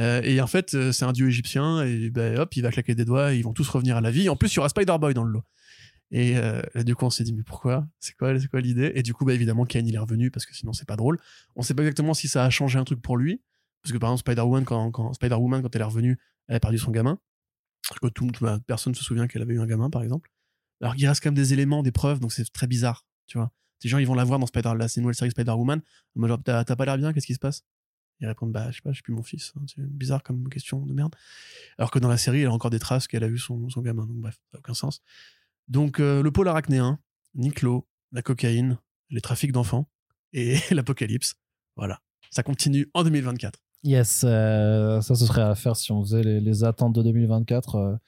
Euh, 0.00 0.20
et 0.22 0.40
en 0.40 0.46
fait, 0.46 0.74
euh, 0.74 0.92
c'est 0.92 1.04
un 1.04 1.12
dieu 1.12 1.28
égyptien, 1.28 1.82
et 1.84 2.10
ben, 2.10 2.38
hop, 2.38 2.56
il 2.56 2.62
va 2.62 2.70
claquer 2.70 2.94
des 2.94 3.04
doigts, 3.04 3.32
et 3.32 3.38
ils 3.38 3.42
vont 3.42 3.52
tous 3.52 3.68
revenir 3.68 3.96
à 3.96 4.00
la 4.00 4.10
vie. 4.10 4.28
En 4.28 4.36
plus, 4.36 4.52
il 4.52 4.56
y 4.56 4.58
aura 4.58 4.68
Spider-Boy 4.68 5.14
dans 5.14 5.24
le 5.24 5.30
lot. 5.30 5.44
Et 6.10 6.36
euh, 6.36 6.62
là, 6.74 6.84
du 6.84 6.94
coup, 6.94 7.04
on 7.04 7.10
s'est 7.10 7.24
dit, 7.24 7.32
mais 7.32 7.42
pourquoi? 7.42 7.86
C'est 8.00 8.14
quoi, 8.16 8.32
quoi 8.50 8.60
l'idée? 8.60 8.92
Et 8.94 9.02
du 9.02 9.14
coup, 9.14 9.24
bah, 9.24 9.34
évidemment, 9.34 9.64
Kane, 9.64 9.86
il 9.86 9.94
est 9.94 9.98
revenu, 9.98 10.30
parce 10.30 10.46
que 10.46 10.54
sinon, 10.54 10.72
c'est 10.72 10.86
pas 10.86 10.96
drôle. 10.96 11.18
On 11.56 11.62
sait 11.62 11.74
pas 11.74 11.82
exactement 11.82 12.14
si 12.14 12.28
ça 12.28 12.44
a 12.44 12.50
changé 12.50 12.78
un 12.78 12.84
truc 12.84 13.00
pour 13.00 13.16
lui. 13.16 13.42
Parce 13.82 13.92
que 13.92 13.98
par 13.98 14.10
exemple, 14.10 14.20
Spider-Woman, 14.20 14.64
quand, 14.64 14.90
quand, 14.90 15.12
Spider-Woman, 15.12 15.62
quand 15.62 15.74
elle 15.74 15.82
est 15.82 15.84
revenue, 15.84 16.18
elle 16.48 16.56
a 16.56 16.60
perdu 16.60 16.78
son 16.78 16.90
gamin. 16.90 17.18
Parce 17.88 18.00
que 18.00 18.06
tout, 18.08 18.28
bah, 18.40 18.58
personne 18.66 18.92
ne 18.92 18.96
se 18.96 19.04
souvient 19.04 19.26
qu'elle 19.26 19.42
avait 19.42 19.54
eu 19.54 19.60
un 19.60 19.66
gamin, 19.66 19.90
par 19.90 20.02
exemple. 20.02 20.30
Alors 20.80 20.94
qu'il 20.96 21.06
reste 21.06 21.22
quand 21.22 21.28
même 21.28 21.34
des 21.34 21.52
éléments, 21.52 21.82
des 21.82 21.92
preuves, 21.92 22.18
donc 22.18 22.32
c'est 22.32 22.50
très 22.52 22.66
bizarre, 22.66 23.06
tu 23.26 23.38
vois. 23.38 23.52
Ces 23.80 23.88
gens, 23.88 23.98
ils 23.98 24.06
vont 24.06 24.14
la 24.14 24.24
voir 24.24 24.38
dans 24.38 24.46
Spider, 24.46 24.70
une 24.70 25.02
nouvelle 25.02 25.14
série 25.14 25.30
Spider-Woman. 25.30 25.82
T'as 26.44 26.64
pas 26.64 26.84
l'air 26.84 26.96
bien, 26.96 27.12
qu'est-ce 27.12 27.26
qui 27.26 27.34
se 27.34 27.38
passe? 27.38 27.62
Ils 28.24 28.28
répondent, 28.28 28.52
bah, 28.52 28.70
je 28.70 28.76
sais 28.76 28.82
pas, 28.82 28.90
je 28.90 28.94
suis 28.94 29.02
plus 29.02 29.12
mon 29.12 29.22
fils. 29.22 29.52
hein, 29.56 29.62
C'est 29.66 29.86
bizarre 29.86 30.22
comme 30.22 30.48
question 30.48 30.80
de 30.84 30.92
merde. 30.94 31.14
Alors 31.78 31.90
que 31.90 31.98
dans 31.98 32.08
la 32.08 32.16
série, 32.16 32.40
elle 32.40 32.46
a 32.46 32.52
encore 32.52 32.70
des 32.70 32.78
traces 32.78 33.06
qu'elle 33.06 33.22
a 33.22 33.28
eu 33.28 33.36
son, 33.38 33.68
son 33.68 33.82
gamin, 33.82 34.06
donc 34.06 34.16
bref, 34.16 34.34
ça 34.34 34.40
n'a 34.54 34.58
aucun 34.60 34.72
sens. 34.74 35.02
Donc, 35.68 36.00
euh, 36.00 36.22
le 36.22 36.30
pôle 36.30 36.48
arachnéen, 36.48 36.98
Niclo, 37.34 37.86
la 38.12 38.22
cocaïne, 38.22 38.78
les 39.10 39.20
trafics 39.20 39.52
d'enfants 39.52 39.88
et 40.32 40.56
l'apocalypse. 40.70 41.34
Voilà. 41.76 42.00
Ça 42.30 42.42
continue 42.42 42.88
en 42.94 43.04
2024. 43.04 43.60
Yes, 43.82 44.24
euh, 44.26 45.02
ça 45.02 45.14
ce 45.14 45.26
serait 45.26 45.42
à 45.42 45.54
faire 45.54 45.76
si 45.76 45.92
on 45.92 46.02
faisait 46.02 46.22
les, 46.22 46.40
les 46.40 46.64
attentes 46.64 46.94
de 46.94 47.02
2024. 47.02 47.98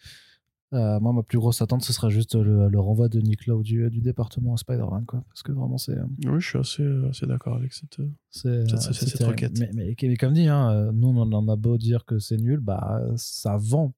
Euh, 0.73 0.99
moi, 1.01 1.13
ma 1.13 1.23
plus 1.23 1.39
grosse 1.39 1.63
attente, 1.63 1.83
ce 1.83 1.93
serait 1.93 2.11
juste 2.11 2.35
le, 2.35 2.69
le 2.69 2.81
renvoi 2.81 3.09
de 3.09 3.21
Nick 3.21 3.47
Lowe 3.47 3.63
du, 3.63 3.89
du 3.91 4.01
département 4.01 4.55
à 4.55 4.57
Spider-Man, 4.57 5.05
quoi. 5.07 5.23
Parce 5.29 5.43
que 5.43 5.53
vraiment, 5.53 5.79
c'est. 5.79 5.97
euh, 5.97 6.05
Oui, 6.27 6.41
je 6.41 6.49
suis 6.49 6.59
assez, 6.59 6.83
euh, 6.83 7.09
assez 7.11 7.27
d'accord 7.27 7.55
avec 7.57 7.73
cette. 7.73 7.99
Cette- 8.31 8.69
requête. 9.25 9.59
Mais, 9.59 9.71
mais- 9.75 9.95
mais 10.03 10.17
comme 10.17 10.33
dit, 10.35 10.49
hein, 10.49 10.91
nous, 10.93 11.09
on 11.09 11.33
en 11.33 11.49
a 11.49 11.57
beau 11.57 11.79
dire 11.79 12.05
que 12.05 12.19
c'est 12.19 12.37
nul, 12.37 12.61
bah, 12.61 13.01
ça 13.17 13.57
vend. 13.57 13.93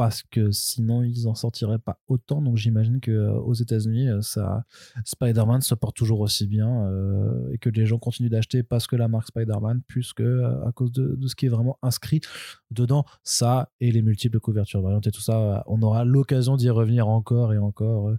Parce 0.00 0.22
que 0.22 0.50
sinon, 0.50 1.02
ils 1.02 1.28
en 1.28 1.34
sortiraient 1.34 1.78
pas 1.78 1.98
autant. 2.08 2.40
Donc, 2.40 2.56
j'imagine 2.56 3.02
qu'aux 3.02 3.52
États-Unis, 3.52 4.08
euh, 4.08 4.22
ça, 4.22 4.64
Spider-Man 5.04 5.60
se 5.60 5.74
porte 5.74 5.94
toujours 5.94 6.20
aussi 6.20 6.46
bien 6.46 6.86
euh, 6.86 7.52
et 7.52 7.58
que 7.58 7.68
les 7.68 7.84
gens 7.84 7.98
continuent 7.98 8.30
d'acheter 8.30 8.62
parce 8.62 8.86
que 8.86 8.96
la 8.96 9.08
marque 9.08 9.26
Spider-Man, 9.26 9.82
plus 9.86 10.14
que 10.14 10.22
euh, 10.22 10.66
à 10.66 10.72
cause 10.72 10.90
de, 10.90 11.16
de 11.16 11.26
ce 11.26 11.36
qui 11.36 11.44
est 11.44 11.50
vraiment 11.50 11.78
inscrit 11.82 12.22
dedans. 12.70 13.04
Ça 13.24 13.68
et 13.80 13.92
les 13.92 14.00
multiples 14.00 14.40
couvertures 14.40 14.80
variantes 14.80 15.06
et 15.06 15.10
tout 15.10 15.20
ça, 15.20 15.38
euh, 15.38 15.60
on 15.66 15.82
aura 15.82 16.04
l'occasion 16.04 16.56
d'y 16.56 16.70
revenir 16.70 17.08
encore 17.08 17.52
et 17.52 17.58
encore 17.58 18.08
euh, 18.08 18.16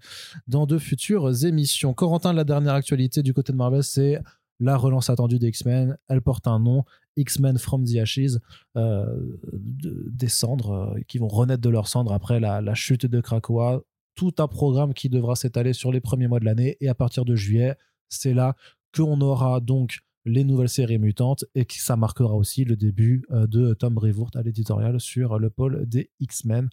dans 0.47 0.67
de 0.67 0.77
futures 0.77 1.45
émissions. 1.45 1.95
Corentin, 1.95 2.31
la 2.31 2.43
dernière 2.43 2.73
actualité 2.73 3.23
du 3.23 3.33
côté 3.33 3.53
de 3.53 3.57
Marvel, 3.57 3.83
c'est 3.83 4.19
la 4.59 4.77
relance 4.77 5.09
attendue 5.09 5.39
des 5.39 5.47
X-Men. 5.47 5.97
Elle 6.07 6.21
porte 6.21 6.47
un 6.47 6.59
nom, 6.59 6.83
X-Men 7.17 7.57
from 7.57 7.85
the 7.85 7.97
Ashes, 7.97 8.37
euh, 8.77 9.05
de- 9.53 10.09
des 10.11 10.27
cendres, 10.27 10.71
euh, 10.71 10.99
qui 11.07 11.17
vont 11.17 11.27
renaître 11.27 11.61
de 11.61 11.69
leurs 11.69 11.87
cendres 11.87 12.13
après 12.13 12.39
la, 12.39 12.73
chute 12.73 13.05
de 13.05 13.21
Krakoa. 13.21 13.81
Tout 14.15 14.33
un 14.39 14.47
programme 14.47 14.93
qui 14.93 15.09
devra 15.09 15.35
s'étaler 15.35 15.73
sur 15.73 15.91
les 15.91 16.01
premiers 16.01 16.27
mois 16.27 16.39
de 16.39 16.45
l'année. 16.45 16.77
Et 16.81 16.89
à 16.89 16.95
partir 16.95 17.25
de 17.25 17.35
juillet, 17.35 17.75
c'est 18.09 18.33
là 18.33 18.55
qu'on 18.95 19.21
aura 19.21 19.59
donc 19.61 19.99
les 20.25 20.43
nouvelles 20.43 20.69
séries 20.69 20.99
mutantes 20.99 21.45
et 21.55 21.65
que 21.65 21.73
ça 21.75 21.95
marquera 21.95 22.35
aussi 22.35 22.63
le 22.65 22.75
début 22.75 23.23
euh, 23.31 23.47
de 23.47 23.73
Tom 23.73 23.93
Brevoort 23.95 24.31
à 24.35 24.41
l'éditorial 24.43 24.99
sur 24.99 25.39
le 25.39 25.49
pôle 25.49 25.85
des 25.87 26.11
X-Men. 26.19 26.69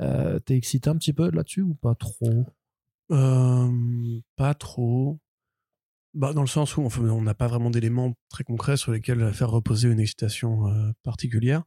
Euh, 0.00 0.38
T'es 0.40 0.56
excité 0.56 0.90
un 0.90 0.96
petit 0.96 1.12
peu 1.12 1.30
là-dessus 1.30 1.62
ou 1.62 1.74
pas 1.74 1.94
trop? 1.94 2.44
Pas 4.36 4.54
trop. 4.54 5.18
Bah, 6.14 6.32
dans 6.32 6.40
le 6.42 6.46
sens 6.46 6.76
où 6.76 6.82
on 6.82 7.22
n'a 7.22 7.34
pas 7.34 7.48
vraiment 7.48 7.70
d'éléments 7.70 8.14
très 8.28 8.44
concrets 8.44 8.76
sur 8.76 8.92
lesquels 8.92 9.32
faire 9.32 9.50
reposer 9.50 9.88
une 9.90 9.98
excitation 10.00 10.68
euh, 10.68 10.92
particulière. 11.02 11.62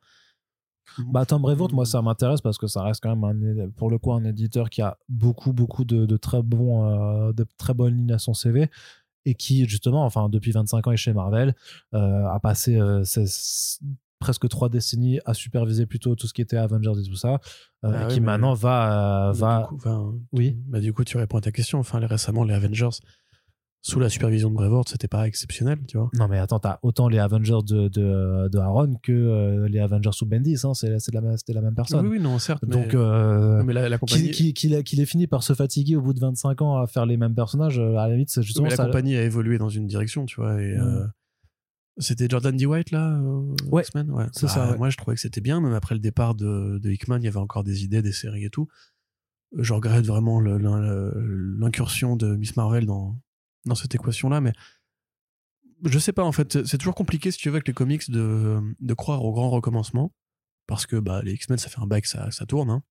Bah, 1.00 1.26
Tom 1.26 1.42
Brevoort, 1.42 1.74
moi, 1.74 1.86
ça 1.86 2.02
m'intéresse 2.02 2.40
parce 2.40 2.58
que 2.58 2.68
ça 2.68 2.82
reste 2.82 3.02
quand 3.04 3.14
même, 3.14 3.24
un- 3.60 3.70
pour 3.72 3.90
le 3.90 3.98
coup, 3.98 4.14
un 4.14 4.24
éditeur 4.24 4.70
qui 4.70 4.82
a 4.82 4.98
beaucoup, 5.10 5.52
beaucoup 5.52 5.84
de, 5.84 6.06
de 6.06 6.18
très, 6.18 6.42
bons, 6.42 6.86
euh, 6.86 7.34
de 7.34 7.46
très 7.58 7.74
bonnes 7.74 7.96
lignes 7.98 8.14
à 8.14 8.20
son 8.20 8.34
CV 8.34 8.70
et 9.26 9.36
qui, 9.36 9.68
justement, 9.68 10.06
enfin, 10.06 10.30
depuis 10.30 10.52
25 10.52 10.88
ans 10.88 10.92
est 10.94 10.98
chez 10.98 11.12
Marvel, 11.12 11.54
euh, 11.94 12.26
a 12.28 12.40
passé 12.40 12.80
euh, 12.80 13.04
ses- 13.04 13.80
presque 14.20 14.48
trois 14.48 14.70
décennies 14.70 15.20
à 15.26 15.34
superviser 15.34 15.86
plutôt 15.86 16.16
tout 16.16 16.26
ce 16.26 16.34
qui 16.34 16.42
était 16.42 16.56
Avengers 16.58 16.94
et 17.00 17.04
tout 17.08 17.16
ça, 17.18 17.34
euh, 17.84 17.92
Ah 17.94 18.04
et 18.04 18.06
oui, 18.08 18.14
qui 18.14 18.22
maintenant 18.22 18.54
va. 18.54 19.30
euh, 19.30 19.32
va... 19.34 19.62
du 19.64 19.68
coup, 19.68 19.76
enfin, 19.76 20.14
Oui. 20.32 20.56
bah, 20.68 20.80
du 20.80 20.94
coup, 20.94 21.04
tu 21.04 21.18
réponds 21.18 21.38
à 21.38 21.42
ta 21.42 21.52
question. 21.52 21.80
Enfin, 21.80 22.00
récemment, 22.00 22.46
les 22.46 22.54
Avengers, 22.54 22.90
sous 23.90 24.00
la 24.02 24.10
supervision 24.10 24.50
de 24.50 24.56
Brevoort, 24.56 24.84
c'était 24.88 25.08
pas 25.08 25.28
exceptionnel, 25.28 25.80
tu 25.88 25.98
vois. 25.98 26.10
Non, 26.14 26.28
mais 26.28 26.38
attends, 26.40 26.60
t'as 26.60 26.78
autant 26.82 27.08
les 27.08 27.20
Avengers 27.20 27.60
de, 27.66 27.88
de, 27.88 28.50
de 28.50 28.58
Aaron 28.58 28.96
que 29.02 29.12
euh, 29.14 29.68
les 29.70 29.80
Avengers 29.80 30.12
sous 30.12 30.26
Bendis, 30.26 30.58
hein, 30.66 30.74
c'est 30.74 31.00
c'est 31.00 31.14
la, 31.14 31.22
la 31.22 31.62
même 31.62 31.74
personne. 31.76 32.06
Oui, 32.06 32.18
oui, 32.18 32.20
non, 32.20 32.38
certes. 32.38 32.66
Donc, 32.66 32.88
mais, 32.94 32.96
euh, 33.00 33.64
mais 33.64 33.72
la, 33.74 33.88
la 33.88 33.98
compagnie, 33.98 34.32
qu'il 34.32 34.54
qui, 34.54 34.70
qu'il- 34.70 34.84
qu'il 34.84 35.00
ait 35.00 35.06
fini 35.06 35.26
par 35.28 35.42
se 35.44 35.54
fatiguer 35.54 35.96
au 35.96 36.02
bout 36.02 36.14
de 36.14 36.20
25 36.20 36.62
ans 36.62 36.78
à 36.78 36.88
faire 36.88 37.06
les 37.06 37.16
mêmes 37.18 37.34
personnages, 37.34 37.80
euh, 37.80 37.96
à 37.98 38.08
la 38.08 38.14
limite, 38.14 38.30
c'est 38.30 38.44
justement 38.44 38.66
mais 38.66 38.72
la 38.72 38.76
ça. 38.76 38.86
compagnie 38.86 39.16
a 39.16 39.24
évolué 39.24 39.58
dans 39.58 39.70
une 39.70 39.88
direction, 39.88 40.26
tu 40.26 40.42
vois. 40.42 40.62
Et, 40.62 40.76
c'était 42.00 42.28
Jordan 42.30 42.56
D. 42.56 42.66
White, 42.68 42.92
là, 42.92 43.20
Ouais, 43.72 43.82
X-Men? 43.82 44.12
Ouais. 44.12 44.26
c'est 44.34 44.46
Bah, 44.46 44.52
ça, 44.52 44.72
ouais. 44.72 44.78
Moi, 44.78 44.90
je 44.92 44.98
trouvais 44.98 45.16
que 45.16 45.22
c'était 45.22 45.42
bien, 45.42 45.60
même 45.62 45.74
après 45.74 45.96
le 45.96 46.00
départ 46.00 46.36
de, 46.36 46.78
de 46.78 46.92
Hickman, 46.92 47.18
il 47.18 47.24
y 47.24 47.28
avait 47.28 47.38
encore 47.38 47.64
des 47.64 47.84
idées, 47.84 48.02
des 48.04 48.12
séries 48.12 48.46
et 48.46 48.50
tout. 48.52 48.68
Je 49.58 49.74
regrette 49.74 50.06
vraiment 50.06 50.40
l'incursion 50.42 52.16
de 52.16 52.36
Miss 52.36 52.56
Marvel 52.58 52.86
dans, 52.86 53.18
dans 53.68 53.76
cette 53.76 53.94
équation-là, 53.96 54.42
mais 54.42 54.54
je 55.86 56.00
sais 56.00 56.14
pas, 56.14 56.24
en 56.24 56.32
fait, 56.32 56.66
c'est 56.66 56.78
toujours 56.78 56.96
compliqué, 56.96 57.30
si 57.32 57.38
tu 57.38 57.50
veux, 57.50 57.56
avec 57.56 57.68
les 57.68 57.74
comics, 57.74 58.10
de, 58.10 58.60
de 58.80 58.94
croire 58.94 59.24
au 59.24 59.32
grand 59.32 59.50
recommencement, 59.50 60.12
parce 60.66 60.86
que 60.86 60.96
bah, 60.96 61.22
les 61.24 61.34
X-Men, 61.34 61.58
ça 61.60 61.70
fait 61.70 61.80
un 61.80 61.86
bail 61.88 62.02
que 62.02 62.08
ça, 62.08 62.32
ça 62.32 62.46
tourne. 62.46 62.70
hein. 62.70 62.84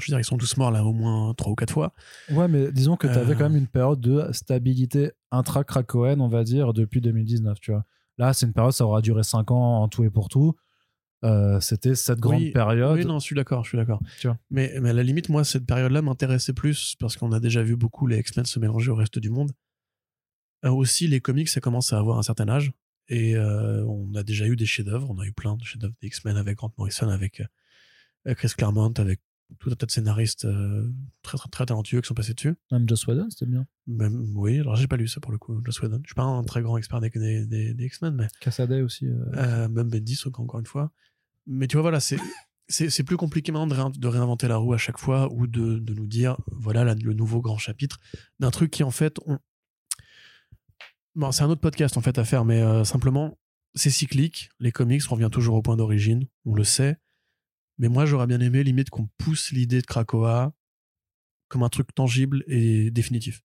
Je 0.00 0.06
veux 0.06 0.12
dire, 0.12 0.20
ils 0.20 0.24
sont 0.24 0.36
tous 0.36 0.56
morts 0.58 0.70
là 0.70 0.84
au 0.84 0.92
moins 0.92 1.32
trois 1.34 1.52
ou 1.52 1.54
quatre 1.54 1.72
fois. 1.72 1.94
Ouais, 2.30 2.48
mais 2.48 2.70
disons 2.70 2.96
que 2.96 3.06
tu 3.06 3.14
avais 3.14 3.32
Euh. 3.32 3.34
quand 3.36 3.44
même 3.48 3.56
une 3.56 3.66
période 3.66 4.00
de 4.00 4.30
stabilité 4.32 5.12
intra-Krakoen, 5.30 6.20
on 6.20 6.28
va 6.28 6.44
dire, 6.44 6.72
depuis 6.74 7.00
2019, 7.00 7.58
tu 7.60 7.70
vois. 7.72 7.84
Là, 8.18 8.32
c'est 8.34 8.44
une 8.46 8.52
période, 8.52 8.72
ça 8.72 8.84
aura 8.86 9.00
duré 9.02 9.22
5 9.22 9.50
ans 9.50 9.82
en 9.82 9.88
tout 9.88 10.04
et 10.04 10.10
pour 10.10 10.28
tout. 10.28 10.54
Euh, 11.24 11.60
C'était 11.60 11.94
cette 11.94 12.20
grande 12.20 12.40
Oui, 12.42 12.50
période. 12.50 12.98
Oui, 12.98 13.04
non, 13.06 13.18
je 13.18 13.24
suis 13.24 13.34
d'accord, 13.36 13.64
je 13.64 13.70
suis 13.70 13.78
d'accord. 13.78 14.00
Mais, 14.50 14.74
mais 14.82 14.90
à 14.90 14.92
la 14.92 15.02
limite, 15.02 15.28
moi, 15.30 15.44
cette 15.44 15.66
période-là 15.66 16.02
m'intéressait 16.02 16.52
plus 16.52 16.94
parce 17.00 17.16
qu'on 17.16 17.32
a 17.32 17.40
déjà 17.40 17.62
vu 17.62 17.74
beaucoup 17.76 18.06
les 18.06 18.18
X-Men 18.18 18.44
se 18.44 18.58
mélanger 18.58 18.90
au 18.90 18.94
reste 18.96 19.18
du 19.18 19.30
monde. 19.30 19.52
Euh, 20.64 20.70
aussi, 20.70 21.06
les 21.06 21.20
comics, 21.20 21.48
ça 21.48 21.60
commence 21.60 21.92
à 21.92 21.98
avoir 21.98 22.18
un 22.18 22.22
certain 22.22 22.48
âge. 22.48 22.72
Et 23.08 23.36
euh, 23.36 23.84
on 23.84 24.14
a 24.14 24.22
déjà 24.22 24.46
eu 24.46 24.56
des 24.56 24.66
chefs-d'œuvre. 24.66 25.08
On 25.10 25.18
a 25.20 25.26
eu 25.26 25.32
plein 25.32 25.56
de 25.56 25.62
chefs-d'œuvre 25.64 25.94
des 26.00 26.08
X-Men 26.08 26.36
avec 26.36 26.56
Grant 26.56 26.72
Morrison, 26.76 27.08
avec 27.08 27.42
euh, 28.26 28.34
Chris 28.34 28.48
Claremont, 28.56 28.92
avec 28.96 29.20
tout 29.60 29.70
un 29.70 29.76
tas 29.76 29.86
de 29.86 29.92
scénaristes 29.92 30.44
euh, 30.44 30.90
très, 31.22 31.38
très, 31.38 31.48
très 31.48 31.66
talentueux 31.66 32.00
qui 32.00 32.08
sont 32.08 32.14
passés 32.14 32.34
dessus. 32.34 32.56
Même 32.72 32.88
Joss 32.88 33.06
Whedon, 33.06 33.30
c'était 33.30 33.46
bien. 33.46 33.64
Même, 33.86 34.32
oui, 34.36 34.58
alors 34.58 34.74
j'ai 34.74 34.88
pas 34.88 34.96
lu 34.96 35.06
ça 35.06 35.20
pour 35.20 35.30
le 35.30 35.38
coup, 35.38 35.60
Joss 35.64 35.80
Whedon. 35.82 36.00
Je 36.02 36.08
suis 36.08 36.14
pas 36.16 36.24
un 36.24 36.42
très 36.42 36.62
grand 36.62 36.76
expert 36.78 37.00
des, 37.00 37.10
des, 37.10 37.46
des- 37.46 37.72
des 37.74 37.84
X-Men, 37.86 38.16
mais 38.16 38.26
Cassaday 38.40 38.82
aussi. 38.82 39.06
euh, 39.06 39.68
même 39.68 39.88
Bendis 39.88 40.20
encore 40.26 40.58
une 40.58 40.66
fois. 40.66 40.90
Mais 41.46 41.68
tu 41.68 41.76
vois, 41.76 41.82
voilà, 41.82 42.00
c'est 42.00 42.18
c'est 42.68 43.04
plus 43.04 43.16
compliqué 43.16 43.52
maintenant 43.52 43.68
de, 43.68 43.74
réin- 43.80 43.96
de 43.96 44.08
réinventer 44.08 44.48
la 44.48 44.56
roue 44.56 44.72
à 44.72 44.78
chaque 44.78 44.98
fois 44.98 45.32
ou 45.32 45.46
de, 45.46 45.78
de 45.78 45.94
nous 45.94 46.08
dire 46.08 46.36
voilà 46.50 46.82
la- 46.82 46.96
le 46.96 47.12
nouveau 47.14 47.40
grand 47.40 47.58
chapitre 47.58 48.00
d'un 48.40 48.50
truc 48.50 48.72
qui 48.72 48.82
en 48.82 48.90
fait 48.90 49.20
on... 49.26 49.38
c'est 51.30 51.42
un 51.42 51.50
autre 51.50 51.60
podcast 51.60 51.96
en 51.96 52.00
fait 52.00 52.18
à 52.18 52.24
faire 52.24 52.44
mais 52.44 52.60
euh, 52.60 52.84
simplement 52.84 53.38
c'est 53.74 53.90
cyclique. 53.90 54.50
Les 54.58 54.72
comics 54.72 55.02
revient 55.04 55.28
toujours 55.30 55.56
au 55.56 55.62
point 55.62 55.76
d'origine 55.76 56.26
on 56.44 56.54
le 56.54 56.64
sait. 56.64 56.96
Mais 57.78 57.88
moi 57.88 58.06
j'aurais 58.06 58.26
bien 58.26 58.40
aimé 58.40 58.62
limite 58.64 58.90
qu'on 58.90 59.08
pousse 59.18 59.52
l'idée 59.52 59.80
de 59.80 59.86
Krakoa 59.86 60.54
comme 61.48 61.62
un 61.62 61.68
truc 61.68 61.94
tangible 61.94 62.44
et 62.46 62.90
définitif. 62.90 63.42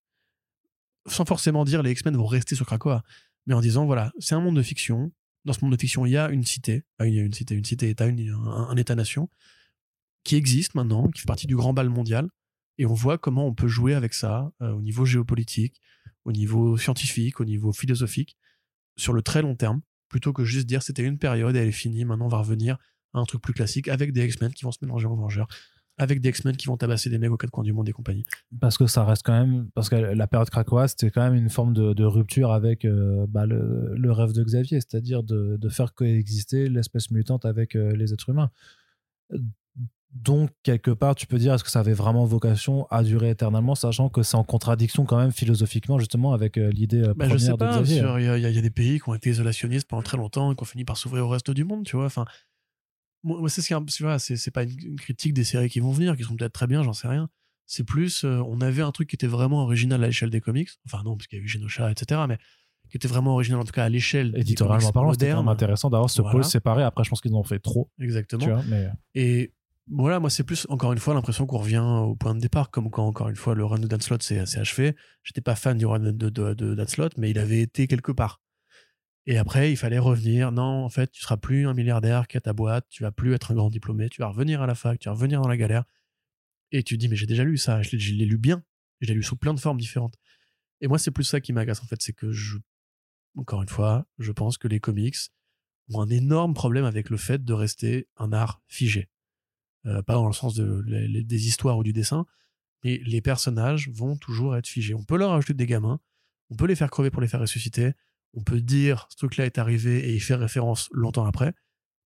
Sans 1.06 1.24
forcément 1.24 1.64
dire 1.64 1.82
les 1.82 1.92
X-Men 1.92 2.16
vont 2.16 2.26
rester 2.26 2.54
sur 2.54 2.66
Krakoa 2.66 3.02
mais 3.46 3.54
en 3.54 3.60
disant 3.60 3.86
voilà 3.86 4.12
c'est 4.18 4.34
un 4.34 4.40
monde 4.40 4.56
de 4.56 4.62
fiction. 4.62 5.12
Dans 5.44 5.52
ce 5.52 5.64
monde 5.64 5.72
de 5.72 5.80
fiction, 5.80 6.06
il 6.06 6.12
y 6.12 6.16
a 6.16 6.30
une 6.30 6.44
cité, 6.44 6.84
ah, 7.00 7.06
il 7.08 7.14
y 7.14 7.18
a 7.18 7.22
une 7.22 7.32
cité, 7.32 7.56
une 7.56 7.64
cité-État, 7.64 8.04
un 8.06 8.76
État-nation 8.76 9.28
qui 10.24 10.36
existe 10.36 10.74
maintenant, 10.74 11.08
qui 11.08 11.20
fait 11.20 11.26
partie 11.26 11.46
du 11.46 11.56
grand 11.56 11.72
bal 11.72 11.88
mondial, 11.88 12.28
et 12.78 12.86
on 12.86 12.94
voit 12.94 13.18
comment 13.18 13.46
on 13.46 13.54
peut 13.54 13.68
jouer 13.68 13.94
avec 13.94 14.14
ça 14.14 14.52
euh, 14.62 14.72
au 14.72 14.82
niveau 14.82 15.04
géopolitique, 15.04 15.80
au 16.24 16.32
niveau 16.32 16.76
scientifique, 16.76 17.40
au 17.40 17.44
niveau 17.44 17.72
philosophique, 17.72 18.36
sur 18.96 19.12
le 19.12 19.22
très 19.22 19.42
long 19.42 19.54
terme, 19.54 19.80
plutôt 20.08 20.32
que 20.32 20.44
juste 20.44 20.66
dire 20.66 20.82
c'était 20.82 21.02
une 21.02 21.18
période 21.18 21.56
elle 21.56 21.68
est 21.68 21.72
finie, 21.72 22.04
maintenant 22.04 22.26
on 22.26 22.28
va 22.28 22.38
revenir 22.38 22.78
à 23.14 23.18
un 23.18 23.24
truc 23.24 23.42
plus 23.42 23.52
classique 23.52 23.88
avec 23.88 24.12
des 24.12 24.24
X-Men 24.26 24.52
qui 24.52 24.64
vont 24.64 24.72
se 24.72 24.78
mélanger 24.82 25.06
aux 25.06 25.16
Vengeurs, 25.16 25.48
avec 25.98 26.20
des 26.20 26.30
X-Men 26.30 26.56
qui 26.56 26.66
vont 26.66 26.76
tabasser 26.76 27.10
des 27.10 27.18
mecs 27.18 27.30
aux 27.30 27.36
quatre 27.36 27.50
coins 27.50 27.64
du 27.64 27.72
monde 27.72 27.88
et 27.88 27.92
compagnie. 27.92 28.24
parce 28.60 28.78
que 28.78 28.86
ça 28.86 29.04
reste 29.04 29.22
quand 29.24 29.38
même 29.38 29.68
parce 29.74 29.88
que 29.88 29.96
la 29.96 30.26
période 30.26 30.50
Krakoa 30.50 30.88
c'était 30.88 31.10
quand 31.10 31.22
même 31.22 31.34
une 31.34 31.50
forme 31.50 31.72
de, 31.74 32.04
rupture 32.04 32.52
avec 32.52 32.84
euh, 32.84 33.26
bah, 33.28 33.46
le, 33.46 34.12
rêve 34.12 34.32
de 34.32 34.42
Xavier 34.42 34.80
c'est-à-dire 34.80 35.22
de, 35.22 35.56
de 35.56 35.68
faire 35.68 35.94
coexister 35.94 36.68
l'espèce 36.68 37.10
mutante 37.10 37.44
avec 37.44 37.76
euh, 37.76 37.92
les 37.92 38.12
êtres 38.12 38.28
humains 38.28 38.50
donc 40.14 40.50
quelque 40.62 40.90
part 40.90 41.14
tu 41.14 41.26
peux 41.26 41.38
dire 41.38 41.54
est-ce 41.54 41.64
que 41.64 41.70
ça 41.70 41.80
avait 41.80 41.94
vraiment 41.94 42.24
vocation 42.26 42.86
à 42.90 43.02
durer 43.02 43.30
éternellement 43.30 43.74
sachant 43.74 44.08
que 44.10 44.22
c'est 44.22 44.36
en 44.36 44.44
contradiction 44.44 45.06
quand 45.06 45.16
même 45.16 45.32
philosophiquement 45.32 45.98
justement 45.98 46.34
avec 46.34 46.58
euh, 46.58 46.70
l'idée 46.70 47.00
euh, 47.02 47.14
Bah, 47.14 47.26
première 47.26 47.30
je 47.32 47.36
sais 47.38 47.52
de 47.52 47.56
pas, 47.56 47.70
Xavier 47.72 47.96
sur- 47.98 48.18
il 48.18 48.24
y, 48.26 48.28
a- 48.28 48.50
y 48.50 48.60
des 48.62 48.70
pays 48.70 49.00
qui 49.00 49.08
ont 49.08 49.14
été 49.14 49.30
isolationnistes 49.30 49.88
pendant 49.88 50.02
très 50.02 50.18
longtemps 50.18 50.52
et 50.52 50.54
qui 50.54 50.62
ont 50.62 50.66
fini 50.66 50.84
par 50.84 50.96
s'ouvrir 50.98 51.24
au 51.24 51.28
reste 51.28 51.50
du 51.50 51.64
monde, 51.64 51.84
tu 51.86 51.96
vois. 51.96 52.06
Enfin, 52.06 52.26
moi, 53.24 53.48
c'est 53.48 53.62
ce 53.62 53.68
qui 53.74 53.86
tu 53.92 54.02
vois, 54.02 54.18
c'est 54.18 54.50
pas 54.50 54.64
une, 54.64 54.96
critique 54.96 55.32
des 55.32 55.44
séries 55.44 55.70
qui 55.70 55.80
vont 55.80 55.92
venir, 55.92 56.16
qui 56.16 56.24
sont 56.24 56.34
peut-être 56.36 56.52
très 56.52 56.66
bien, 56.66 56.82
j'en 56.82 56.92
sais 56.92 57.08
rien. 57.08 57.28
C'est 57.66 57.84
plus, 57.84 58.24
euh, 58.24 58.42
on 58.48 58.60
avait 58.60 58.82
un 58.82 58.90
truc 58.90 59.08
qui 59.08 59.14
était 59.16 59.28
vraiment 59.28 59.62
original 59.62 60.02
à 60.02 60.06
l'échelle 60.08 60.28
des 60.30 60.40
comics. 60.40 60.68
Enfin, 60.86 61.02
non, 61.04 61.16
parce 61.16 61.28
qu'il 61.28 61.38
y 61.38 61.40
a 61.40 61.44
eu 61.44 61.48
Genosha, 61.48 61.90
etc., 61.90 62.22
mais 62.28 62.36
qui 62.90 62.96
était 62.98 63.08
vraiment 63.08 63.32
original, 63.34 63.60
en 63.60 63.64
tout 63.64 63.72
cas 63.72 63.84
à 63.84 63.88
l'échelle 63.88 64.34
éditorialement 64.36 64.92
parlant 64.92 65.12
c'était 65.12 65.26
quand 65.26 65.36
même 65.36 65.44
modernes. 65.44 65.54
intéressant 65.54 65.88
d'avoir 65.88 66.10
ce 66.10 66.20
Voilà. 66.20 66.32
pôle 66.32 66.44
séparé 66.44 66.82
après 66.82 67.04
je 67.04 67.08
pense 67.08 67.22
qu'ils 67.22 67.32
en 67.34 67.38
ont 67.38 67.42
fait 67.44 67.60
trop 67.60 67.88
Exactement. 67.98 68.44
tu 68.44 68.50
vois 68.50 68.62
mais 68.68 68.88
Et 69.14 69.54
voilà, 69.88 70.20
moi, 70.20 70.30
c'est 70.30 70.44
plus, 70.44 70.66
encore 70.68 70.92
une 70.92 70.98
fois, 70.98 71.12
l'impression 71.12 71.46
qu'on 71.46 71.58
revient 71.58 71.78
au 71.78 72.14
point 72.14 72.34
de 72.34 72.40
départ, 72.40 72.70
comme 72.70 72.90
quand, 72.90 73.06
encore 73.06 73.28
une 73.28 73.36
fois, 73.36 73.54
le 73.54 73.64
run 73.64 73.78
de 73.78 73.86
Dan 73.86 74.00
Slott 74.00 74.22
s'est 74.22 74.38
achevé. 74.38 74.94
J'étais 75.24 75.40
pas 75.40 75.56
fan 75.56 75.76
du 75.76 75.86
run 75.86 75.98
de, 75.98 76.12
de, 76.12 76.74
Dan 76.74 76.86
Slott, 76.86 77.18
mais 77.18 77.30
il 77.30 77.38
avait 77.38 77.60
été 77.60 77.88
quelque 77.88 78.12
part. 78.12 78.40
Et 79.26 79.38
après, 79.38 79.72
il 79.72 79.76
fallait 79.76 79.98
revenir. 79.98 80.52
Non, 80.52 80.84
en 80.84 80.88
fait, 80.88 81.10
tu 81.10 81.20
seras 81.22 81.36
plus 81.36 81.66
un 81.66 81.74
milliardaire 81.74 82.28
qui 82.28 82.36
a 82.36 82.40
ta 82.40 82.52
boîte, 82.52 82.86
tu 82.90 83.02
vas 83.02 83.12
plus 83.12 83.34
être 83.34 83.52
un 83.52 83.54
grand 83.54 83.70
diplômé, 83.70 84.08
tu 84.08 84.20
vas 84.20 84.28
revenir 84.28 84.62
à 84.62 84.66
la 84.66 84.74
fac, 84.74 84.98
tu 84.98 85.08
vas 85.08 85.14
revenir 85.14 85.40
dans 85.40 85.48
la 85.48 85.56
galère. 85.56 85.84
Et 86.70 86.82
tu 86.82 86.94
te 86.94 87.00
dis, 87.00 87.08
mais 87.08 87.16
j'ai 87.16 87.26
déjà 87.26 87.44
lu 87.44 87.58
ça, 87.58 87.82
je 87.82 87.96
l'ai 87.96 88.24
lu 88.24 88.38
bien, 88.38 88.62
je 89.00 89.08
l'ai 89.08 89.14
lu 89.14 89.22
sous 89.22 89.36
plein 89.36 89.52
de 89.54 89.60
formes 89.60 89.78
différentes. 89.78 90.14
Et 90.80 90.88
moi, 90.88 90.98
c'est 90.98 91.10
plus 91.10 91.24
ça 91.24 91.40
qui 91.40 91.52
m'agace, 91.52 91.82
en 91.82 91.86
fait, 91.86 92.00
c'est 92.00 92.12
que 92.12 92.32
je, 92.32 92.58
encore 93.36 93.62
une 93.62 93.68
fois, 93.68 94.06
je 94.18 94.32
pense 94.32 94.58
que 94.58 94.68
les 94.68 94.80
comics 94.80 95.16
ont 95.92 96.00
un 96.00 96.08
énorme 96.08 96.54
problème 96.54 96.84
avec 96.84 97.10
le 97.10 97.16
fait 97.16 97.44
de 97.44 97.52
rester 97.52 98.08
un 98.16 98.32
art 98.32 98.62
figé. 98.68 99.08
Euh, 99.86 100.02
pas 100.02 100.14
dans 100.14 100.28
le 100.28 100.32
sens 100.32 100.54
des 100.54 101.46
histoires 101.48 101.76
ou 101.76 101.82
du 101.82 101.92
dessin, 101.92 102.24
mais 102.84 103.00
les 103.04 103.20
personnages 103.20 103.88
vont 103.90 104.16
toujours 104.16 104.56
être 104.56 104.68
figés. 104.68 104.94
On 104.94 105.02
peut 105.04 105.16
leur 105.16 105.32
ajouter 105.32 105.54
des 105.54 105.66
gamins, 105.66 105.98
on 106.50 106.56
peut 106.56 106.66
les 106.66 106.76
faire 106.76 106.90
crever 106.90 107.10
pour 107.10 107.20
les 107.20 107.28
faire 107.28 107.40
ressusciter, 107.40 107.92
on 108.34 108.42
peut 108.42 108.60
dire 108.60 109.06
ce 109.10 109.16
truc-là 109.16 109.46
est 109.46 109.58
arrivé 109.58 110.08
et 110.08 110.14
y 110.14 110.20
faire 110.20 110.38
référence 110.38 110.88
longtemps 110.92 111.26
après, 111.26 111.54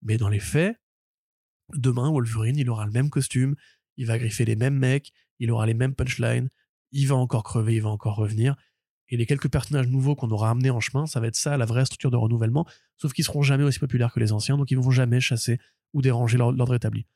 mais 0.02 0.16
dans 0.16 0.28
les 0.28 0.40
faits, 0.40 0.76
demain, 1.74 2.10
Wolverine, 2.10 2.56
il 2.56 2.70
aura 2.70 2.86
le 2.86 2.92
même 2.92 3.10
costume, 3.10 3.56
il 3.96 4.06
va 4.06 4.18
griffer 4.18 4.44
les 4.44 4.56
mêmes 4.56 4.78
mecs, 4.78 5.12
il 5.38 5.50
aura 5.50 5.66
les 5.66 5.74
mêmes 5.74 5.94
punchlines, 5.94 6.48
il 6.92 7.08
va 7.08 7.16
encore 7.16 7.42
crever, 7.42 7.74
il 7.74 7.82
va 7.82 7.90
encore 7.90 8.16
revenir. 8.16 8.56
Et 9.08 9.16
les 9.16 9.26
quelques 9.26 9.50
personnages 9.50 9.88
nouveaux 9.88 10.16
qu'on 10.16 10.30
aura 10.30 10.50
amenés 10.50 10.70
en 10.70 10.80
chemin, 10.80 11.06
ça 11.06 11.20
va 11.20 11.28
être 11.28 11.36
ça, 11.36 11.56
la 11.56 11.66
vraie 11.66 11.84
structure 11.84 12.10
de 12.10 12.16
renouvellement, 12.16 12.66
sauf 12.96 13.12
qu'ils 13.12 13.24
seront 13.24 13.42
jamais 13.42 13.64
aussi 13.64 13.78
populaires 13.78 14.12
que 14.12 14.20
les 14.20 14.32
anciens, 14.32 14.56
donc 14.56 14.70
ils 14.70 14.78
vont 14.78 14.90
jamais 14.90 15.20
chasser 15.20 15.58
ou 15.92 16.02
déranger 16.02 16.38
l'or- 16.38 16.52
l'ordre 16.52 16.74
établi. 16.74 17.06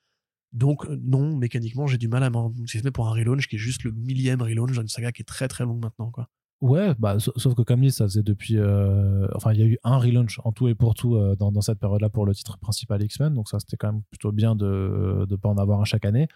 Donc, 0.52 0.84
euh, 0.86 0.98
non, 1.02 1.36
mécaniquement, 1.36 1.86
j'ai 1.86 1.98
du 1.98 2.08
mal 2.08 2.22
à 2.24 2.30
m'enthousiasmer 2.30 2.90
pour 2.90 3.06
un 3.08 3.12
relaunch 3.12 3.46
qui 3.48 3.56
est 3.56 3.58
juste 3.58 3.84
le 3.84 3.92
millième 3.92 4.42
relaunch 4.42 4.72
d'une 4.72 4.88
saga 4.88 5.12
qui 5.12 5.22
est 5.22 5.24
très 5.24 5.48
très 5.48 5.64
longue 5.64 5.82
maintenant. 5.82 6.10
Quoi. 6.10 6.28
Ouais, 6.60 6.94
bah, 6.98 7.18
sa- 7.20 7.32
sauf 7.36 7.54
que 7.54 7.62
comme 7.62 7.80
dit, 7.80 7.90
ça 7.90 8.04
faisait 8.04 8.22
depuis. 8.22 8.58
euh, 8.58 9.26
enfin, 9.34 9.52
il 9.52 9.60
y 9.60 9.62
a 9.62 9.66
eu 9.66 9.78
un 9.84 9.96
relaunch 9.98 10.40
en 10.44 10.52
tout 10.52 10.68
et 10.68 10.74
pour 10.74 10.94
tout 10.94 11.14
euh, 11.16 11.34
dans, 11.36 11.50
dans 11.52 11.60
cette 11.62 11.78
période-là 11.78 12.10
pour 12.10 12.26
le 12.26 12.34
titre 12.34 12.58
principal 12.58 13.02
X-Men, 13.02 13.32
donc 13.34 13.48
ça 13.48 13.58
c'était 13.60 13.76
quand 13.78 13.92
même 13.92 14.02
plutôt 14.10 14.30
bien 14.32 14.54
de 14.56 15.26
ne 15.30 15.36
pas 15.36 15.48
en 15.48 15.56
avoir 15.56 15.80
un 15.80 15.84
chaque 15.84 16.04
année. 16.04 16.28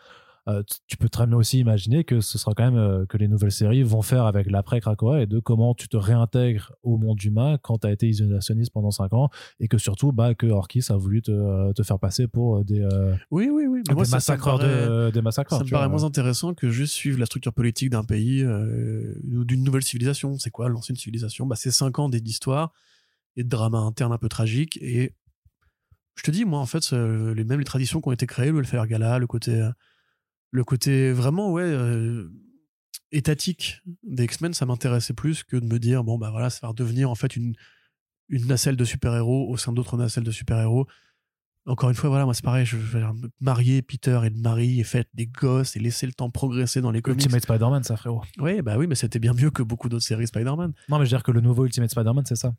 Euh, 0.46 0.62
tu 0.86 0.98
peux 0.98 1.08
très 1.08 1.26
bien 1.26 1.38
aussi 1.38 1.58
imaginer 1.58 2.04
que 2.04 2.20
ce 2.20 2.36
sera 2.36 2.52
quand 2.54 2.64
même 2.64 2.76
euh, 2.76 3.06
que 3.06 3.16
les 3.16 3.28
nouvelles 3.28 3.50
séries 3.50 3.82
vont 3.82 4.02
faire 4.02 4.26
avec 4.26 4.50
l'après 4.50 4.78
Krakoa 4.78 5.22
et 5.22 5.26
de 5.26 5.38
comment 5.38 5.74
tu 5.74 5.88
te 5.88 5.96
réintègres 5.96 6.72
au 6.82 6.98
monde 6.98 7.22
humain 7.24 7.56
quand 7.62 7.78
tu 7.78 7.86
as 7.86 7.92
été 7.92 8.08
isolationniste 8.08 8.70
pendant 8.70 8.90
5 8.90 9.14
ans 9.14 9.30
et 9.58 9.68
que 9.68 9.78
surtout 9.78 10.12
bah, 10.12 10.34
que 10.34 10.46
Orkis 10.46 10.84
a 10.90 10.96
voulu 10.96 11.22
te, 11.22 11.30
euh, 11.30 11.72
te 11.72 11.82
faire 11.82 11.98
passer 11.98 12.28
pour 12.28 12.62
des, 12.62 12.80
euh, 12.80 13.14
Oui, 13.30 13.48
oui, 13.50 13.64
oui. 13.66 13.80
Mais 13.88 13.94
moi, 13.94 14.04
des 14.04 14.10
ça, 14.10 14.20
ça 14.20 14.32
me 14.34 14.36
massacreurs 14.36 14.58
paraît- 14.58 14.86
de, 15.06 15.10
des 15.14 15.22
massacreurs. 15.22 15.58
ça 15.60 15.64
me 15.64 15.70
vois. 15.70 15.78
paraît 15.78 15.88
moins 15.88 16.04
intéressant 16.04 16.52
que 16.52 16.68
juste 16.68 16.92
suivre 16.92 17.18
la 17.18 17.24
structure 17.24 17.54
politique 17.54 17.88
d'un 17.88 18.04
pays 18.04 18.44
ou 18.44 19.44
d'une 19.46 19.64
nouvelle 19.64 19.82
civilisation. 19.82 20.36
C'est 20.38 20.50
quoi 20.50 20.68
l'ancienne 20.68 20.96
civilisation? 20.96 21.46
Bah, 21.46 21.56
C'est 21.56 21.70
cinq 21.70 21.98
ans 21.98 22.10
d'histoire 22.10 22.72
et 23.36 23.44
de 23.44 23.48
drama 23.48 23.78
interne 23.78 24.12
un 24.12 24.18
peu 24.18 24.28
tragique. 24.28 24.78
Et 24.82 25.14
je 26.16 26.22
te 26.22 26.30
dis, 26.30 26.44
moi, 26.44 26.58
en 26.60 26.66
fait, 26.66 26.92
les, 26.92 27.44
même 27.44 27.58
les 27.60 27.64
traditions 27.64 28.02
qui 28.02 28.08
ont 28.08 28.12
été 28.12 28.26
créées, 28.26 28.50
le 28.50 28.56
Welfare 28.56 28.86
Gala, 28.86 29.18
le 29.18 29.26
côté, 29.26 29.68
le 30.54 30.62
côté 30.62 31.10
vraiment, 31.10 31.50
ouais, 31.50 31.64
euh, 31.64 32.30
étatique 33.10 33.80
des 34.04 34.24
X-Men, 34.24 34.54
ça 34.54 34.66
m'intéressait 34.66 35.14
plus 35.14 35.42
que 35.42 35.56
de 35.56 35.66
me 35.66 35.78
dire, 35.78 36.04
bon, 36.04 36.16
bah 36.16 36.30
voilà, 36.30 36.48
ça 36.50 36.60
va 36.62 36.68
redevenir 36.68 37.10
en 37.10 37.14
fait 37.16 37.34
une, 37.34 37.54
une 38.28 38.46
nacelle 38.46 38.76
de 38.76 38.84
super-héros 38.84 39.48
au 39.50 39.56
sein 39.56 39.72
d'autres 39.72 39.96
nacelles 39.96 40.22
de 40.24 40.30
super-héros. 40.30 40.86
Encore 41.66 41.88
une 41.88 41.96
fois, 41.96 42.10
voilà, 42.10 42.24
moi 42.26 42.34
c'est 42.34 42.44
pareil, 42.44 42.66
je 42.66 42.76
vais 42.76 43.02
marier 43.40 43.80
Peter 43.80 44.20
et 44.24 44.30
Marie 44.30 44.80
et 44.80 44.84
faire 44.84 45.04
des 45.14 45.26
gosses 45.26 45.76
et 45.76 45.80
laisser 45.80 46.06
le 46.06 46.12
temps 46.12 46.28
progresser 46.30 46.82
dans 46.82 46.90
les 46.90 47.00
comics. 47.00 47.22
Ultimate 47.24 47.42
Spider-Man, 47.42 47.82
ça 47.84 47.96
frérot. 47.96 48.22
Oui, 48.38 48.60
bah 48.60 48.76
oui, 48.76 48.86
mais 48.86 48.94
c'était 48.94 49.18
bien 49.18 49.32
mieux 49.32 49.50
que 49.50 49.62
beaucoup 49.62 49.88
d'autres 49.88 50.04
séries 50.04 50.26
Spider-Man. 50.26 50.72
Non, 50.90 50.98
mais 50.98 51.06
je 51.06 51.10
veux 51.10 51.16
dire 51.16 51.22
que 51.22 51.30
le 51.32 51.40
nouveau 51.40 51.64
Ultimate 51.64 51.90
Spider-Man, 51.90 52.24
c'est 52.26 52.36
ça. 52.36 52.54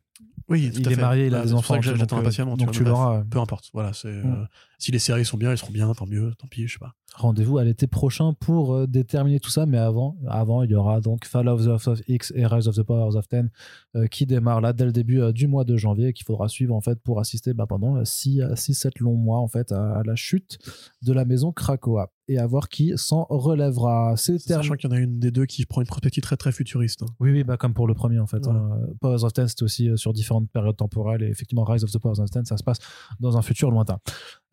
Oui, 0.50 0.72
tout 0.72 0.80
il 0.82 0.88
à 0.88 0.92
est 0.92 0.96
fait. 0.96 1.02
marié, 1.02 1.26
il 1.28 1.36
a 1.36 1.40
Bah, 1.40 1.46
des 1.46 1.54
enfants. 1.54 1.80
que 1.80 1.96
j'attends 1.96 2.18
euh, 2.18 2.22
impatiemment. 2.22 2.58
Donc 2.58 2.72
tu 2.72 2.80
tu 2.80 2.84
l'auras. 2.84 3.24
Peu 3.30 3.38
importe. 3.40 3.70
Voilà, 3.74 3.94
c'est 3.94 4.12
Mm. 4.12 4.34
euh, 4.42 4.46
si 4.80 4.92
les 4.92 5.00
séries 5.00 5.24
sont 5.26 5.38
bien, 5.38 5.52
elles 5.52 5.58
seront 5.60 5.72
bien, 5.72 5.92
tant 5.94 6.08
mieux, 6.08 6.34
tant 6.40 6.48
pis, 6.48 6.68
je 6.68 6.74
sais 6.74 6.80
pas. 6.80 6.96
Rendez-vous 7.18 7.58
à 7.58 7.64
l'été 7.64 7.88
prochain 7.88 8.34
pour 8.34 8.74
euh, 8.74 8.88
déterminer 8.88 9.40
tout 9.40 9.50
ça, 9.50 9.66
mais 9.66 9.78
avant, 9.78 10.18
avant, 10.28 10.64
il 10.64 10.72
y 10.72 10.76
aura 10.76 11.00
donc 11.00 11.26
Fall 11.26 11.48
of 11.48 11.64
the 11.64 12.04
X 12.10 12.34
et 12.36 12.46
Rise 12.46 12.68
of 12.68 12.76
the 12.76 12.84
Powers 12.84 13.16
of 13.16 13.28
Ten 13.30 13.50
euh, 13.96 14.08
qui 14.08 14.26
démarrent 14.26 14.60
là 14.60 14.74
dès 14.74 14.84
le 14.84 14.92
début 14.92 15.22
euh, 15.22 15.32
du 15.32 15.48
mois 15.48 15.64
de 15.64 15.78
janvier, 15.78 16.12
qu'il 16.12 16.26
faudra 16.26 16.50
suivre 16.50 16.76
en 16.76 16.82
fait 16.82 17.00
pour 17.02 17.22
assister 17.22 17.54
bah, 17.54 17.68
pendant 17.68 18.02
6-7 18.02 19.00
longs 19.00 19.16
mois 19.16 19.40
en 19.40 19.48
fait 19.48 19.72
à, 19.72 20.00
à 20.00 20.04
la 20.04 20.16
chute 20.16 20.60
de 21.04 21.14
la 21.14 21.24
maison 21.24 21.54
Krakoa 21.54 22.12
et 22.28 22.38
à 22.40 22.48
voir 22.48 22.70
qui 22.70 22.94
s'en 22.96 23.26
relèvera. 23.30 24.16
C'est 24.18 24.38
terminé. 24.40 24.64
Sachant 24.64 24.76
qu'il 24.76 24.90
y 24.90 24.94
en 24.94 24.96
a 24.96 25.00
une 25.00 25.20
des 25.20 25.32
deux 25.32 25.46
qui 25.46 25.66
prend 25.66 25.82
une 25.82 25.88
perspective 25.88 26.24
très 26.24 26.38
très 26.38 26.52
futuriste. 26.52 27.04
hein. 27.04 27.08
Oui, 27.20 27.32
oui, 27.32 27.44
bah, 27.44 27.58
comme 27.58 27.74
pour 27.74 27.88
le 27.88 27.94
premier 27.94 28.20
en 28.20 28.26
fait. 28.28 28.44
Voilà. 28.44 28.60
hein. 28.60 28.80
Powers 29.02 29.24
of 29.24 29.34
Ten, 29.34 29.48
c'était 29.48 29.64
aussi 29.64 29.90
euh, 29.90 29.98
sur 29.98 30.14
différentes 30.14 30.50
périodes 30.50 30.78
temporelles 30.78 31.24
et 31.24 31.28
effectivement 31.28 31.64
Rise 31.64 31.84
of 31.84 31.92
the 31.92 32.00
Powers 32.00 32.20
of 32.20 32.30
Ten, 32.30 32.46
ça 32.46 32.58
se 32.58 32.64
passe 32.64 32.78
dans 33.20 33.38
un 33.38 33.42
futur 33.42 33.70
lointain. 33.72 34.00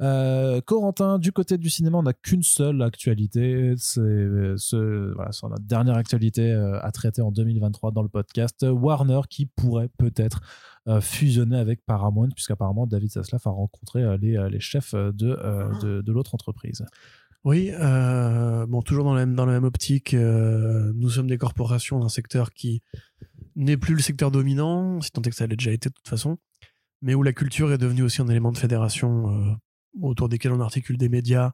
Euh, 0.01 0.61
Corentin, 0.61 1.19
du 1.19 1.33
côté 1.33 1.59
du 1.59 1.71
cinéma, 1.71 1.99
on 1.99 2.03
n'a 2.03 2.13
qu'une 2.13 2.43
seule 2.43 2.83
actualité. 2.83 3.75
C'est 3.77 4.01
ce, 4.57 5.13
voilà, 5.15 5.33
c'est 5.33 5.47
notre 5.49 5.65
dernière 5.65 5.97
actualité 5.97 6.53
euh, 6.53 6.79
à 6.83 6.91
traiter 6.93 7.23
en 7.23 7.31
2023 7.33 7.91
dans 7.93 8.03
le 8.03 8.09
podcast. 8.09 8.67
Warner 8.69 9.21
qui 9.31 9.47
pourrait 9.47 9.89
peut-être 9.99 10.41
euh, 10.89 11.01
fusionner 11.01 11.57
avec 11.57 11.85
Paramount, 11.87 12.29
puisqu'apparemment 12.35 12.87
David 12.87 13.13
Zaslav 13.13 13.41
a 13.45 13.51
rencontré 13.51 14.03
euh, 14.03 14.17
les, 14.21 14.37
euh, 14.37 14.49
les 14.49 14.61
chefs 14.61 14.95
de, 14.95 15.39
euh, 15.41 15.69
de, 15.81 16.01
de 16.03 16.13
l'autre 16.13 16.35
entreprise. 16.35 16.85
Oui, 17.45 17.71
euh, 17.73 18.67
bon, 18.67 18.83
toujours 18.83 19.05
dans 19.05 19.15
la 19.15 19.27
même, 19.27 19.35
dans 19.35 19.47
la 19.47 19.53
même 19.55 19.65
optique, 19.65 20.15
euh, 20.15 20.93
nous 20.95 21.11
sommes 21.11 21.27
des 21.27 21.39
corporations 21.39 21.99
d'un 21.99 22.09
secteur 22.09 22.53
qui 22.53 22.83
n'est 23.57 23.77
plus 23.77 23.95
le 23.95 24.01
secteur 24.01 24.31
dominant, 24.31 25.01
si 25.01 25.11
tant 25.11 25.23
est 25.23 25.31
que 25.31 25.35
ça 25.37 25.49
l'a 25.49 25.57
déjà 25.57 25.73
été 25.73 25.89
de 25.89 25.95
toute 25.95 26.07
façon, 26.07 26.39
mais 27.03 27.15
où 27.15 27.23
la 27.25 27.33
culture 27.33 27.73
est 27.73 27.79
devenue 27.79 28.03
aussi 28.03 28.23
un 28.23 28.29
élément 28.29 28.53
de 28.53 28.59
fédération 28.59 29.31
euh, 29.31 29.55
autour 30.03 30.29
desquels 30.29 30.53
on 30.53 30.61
articule 30.61 30.97
des 30.99 31.09
médias 31.09 31.53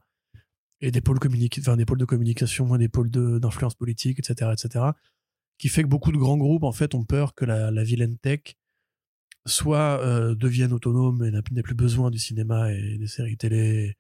et 0.82 0.90
des 0.90 1.00
pôles, 1.00 1.18
enfin, 1.58 1.76
des 1.76 1.86
pôles 1.86 1.98
de 1.98 2.04
communication, 2.04 2.76
des 2.76 2.88
pôles 2.88 3.10
d'influence 3.10 3.74
politique, 3.74 4.18
etc., 4.18 4.52
etc., 4.52 4.84
qui 5.58 5.68
fait 5.68 5.82
que 5.82 5.88
beaucoup 5.88 6.12
de 6.12 6.18
grands 6.18 6.36
groupes, 6.36 6.64
en 6.64 6.72
fait, 6.72 6.94
ont 6.94 7.04
peur 7.04 7.34
que 7.34 7.46
la, 7.46 7.70
la 7.70 7.82
vilaine 7.82 8.18
tech 8.18 8.56
soit 9.46 10.00
devienne 10.34 10.72
autonome 10.72 11.24
et 11.24 11.30
n'a 11.30 11.40
n'ait 11.50 11.62
plus 11.62 11.74
besoin 11.74 12.10
du 12.10 12.18
cinéma 12.18 12.70
et 12.72 12.98
des 12.98 13.06
séries 13.06 13.38
télé 13.38 13.96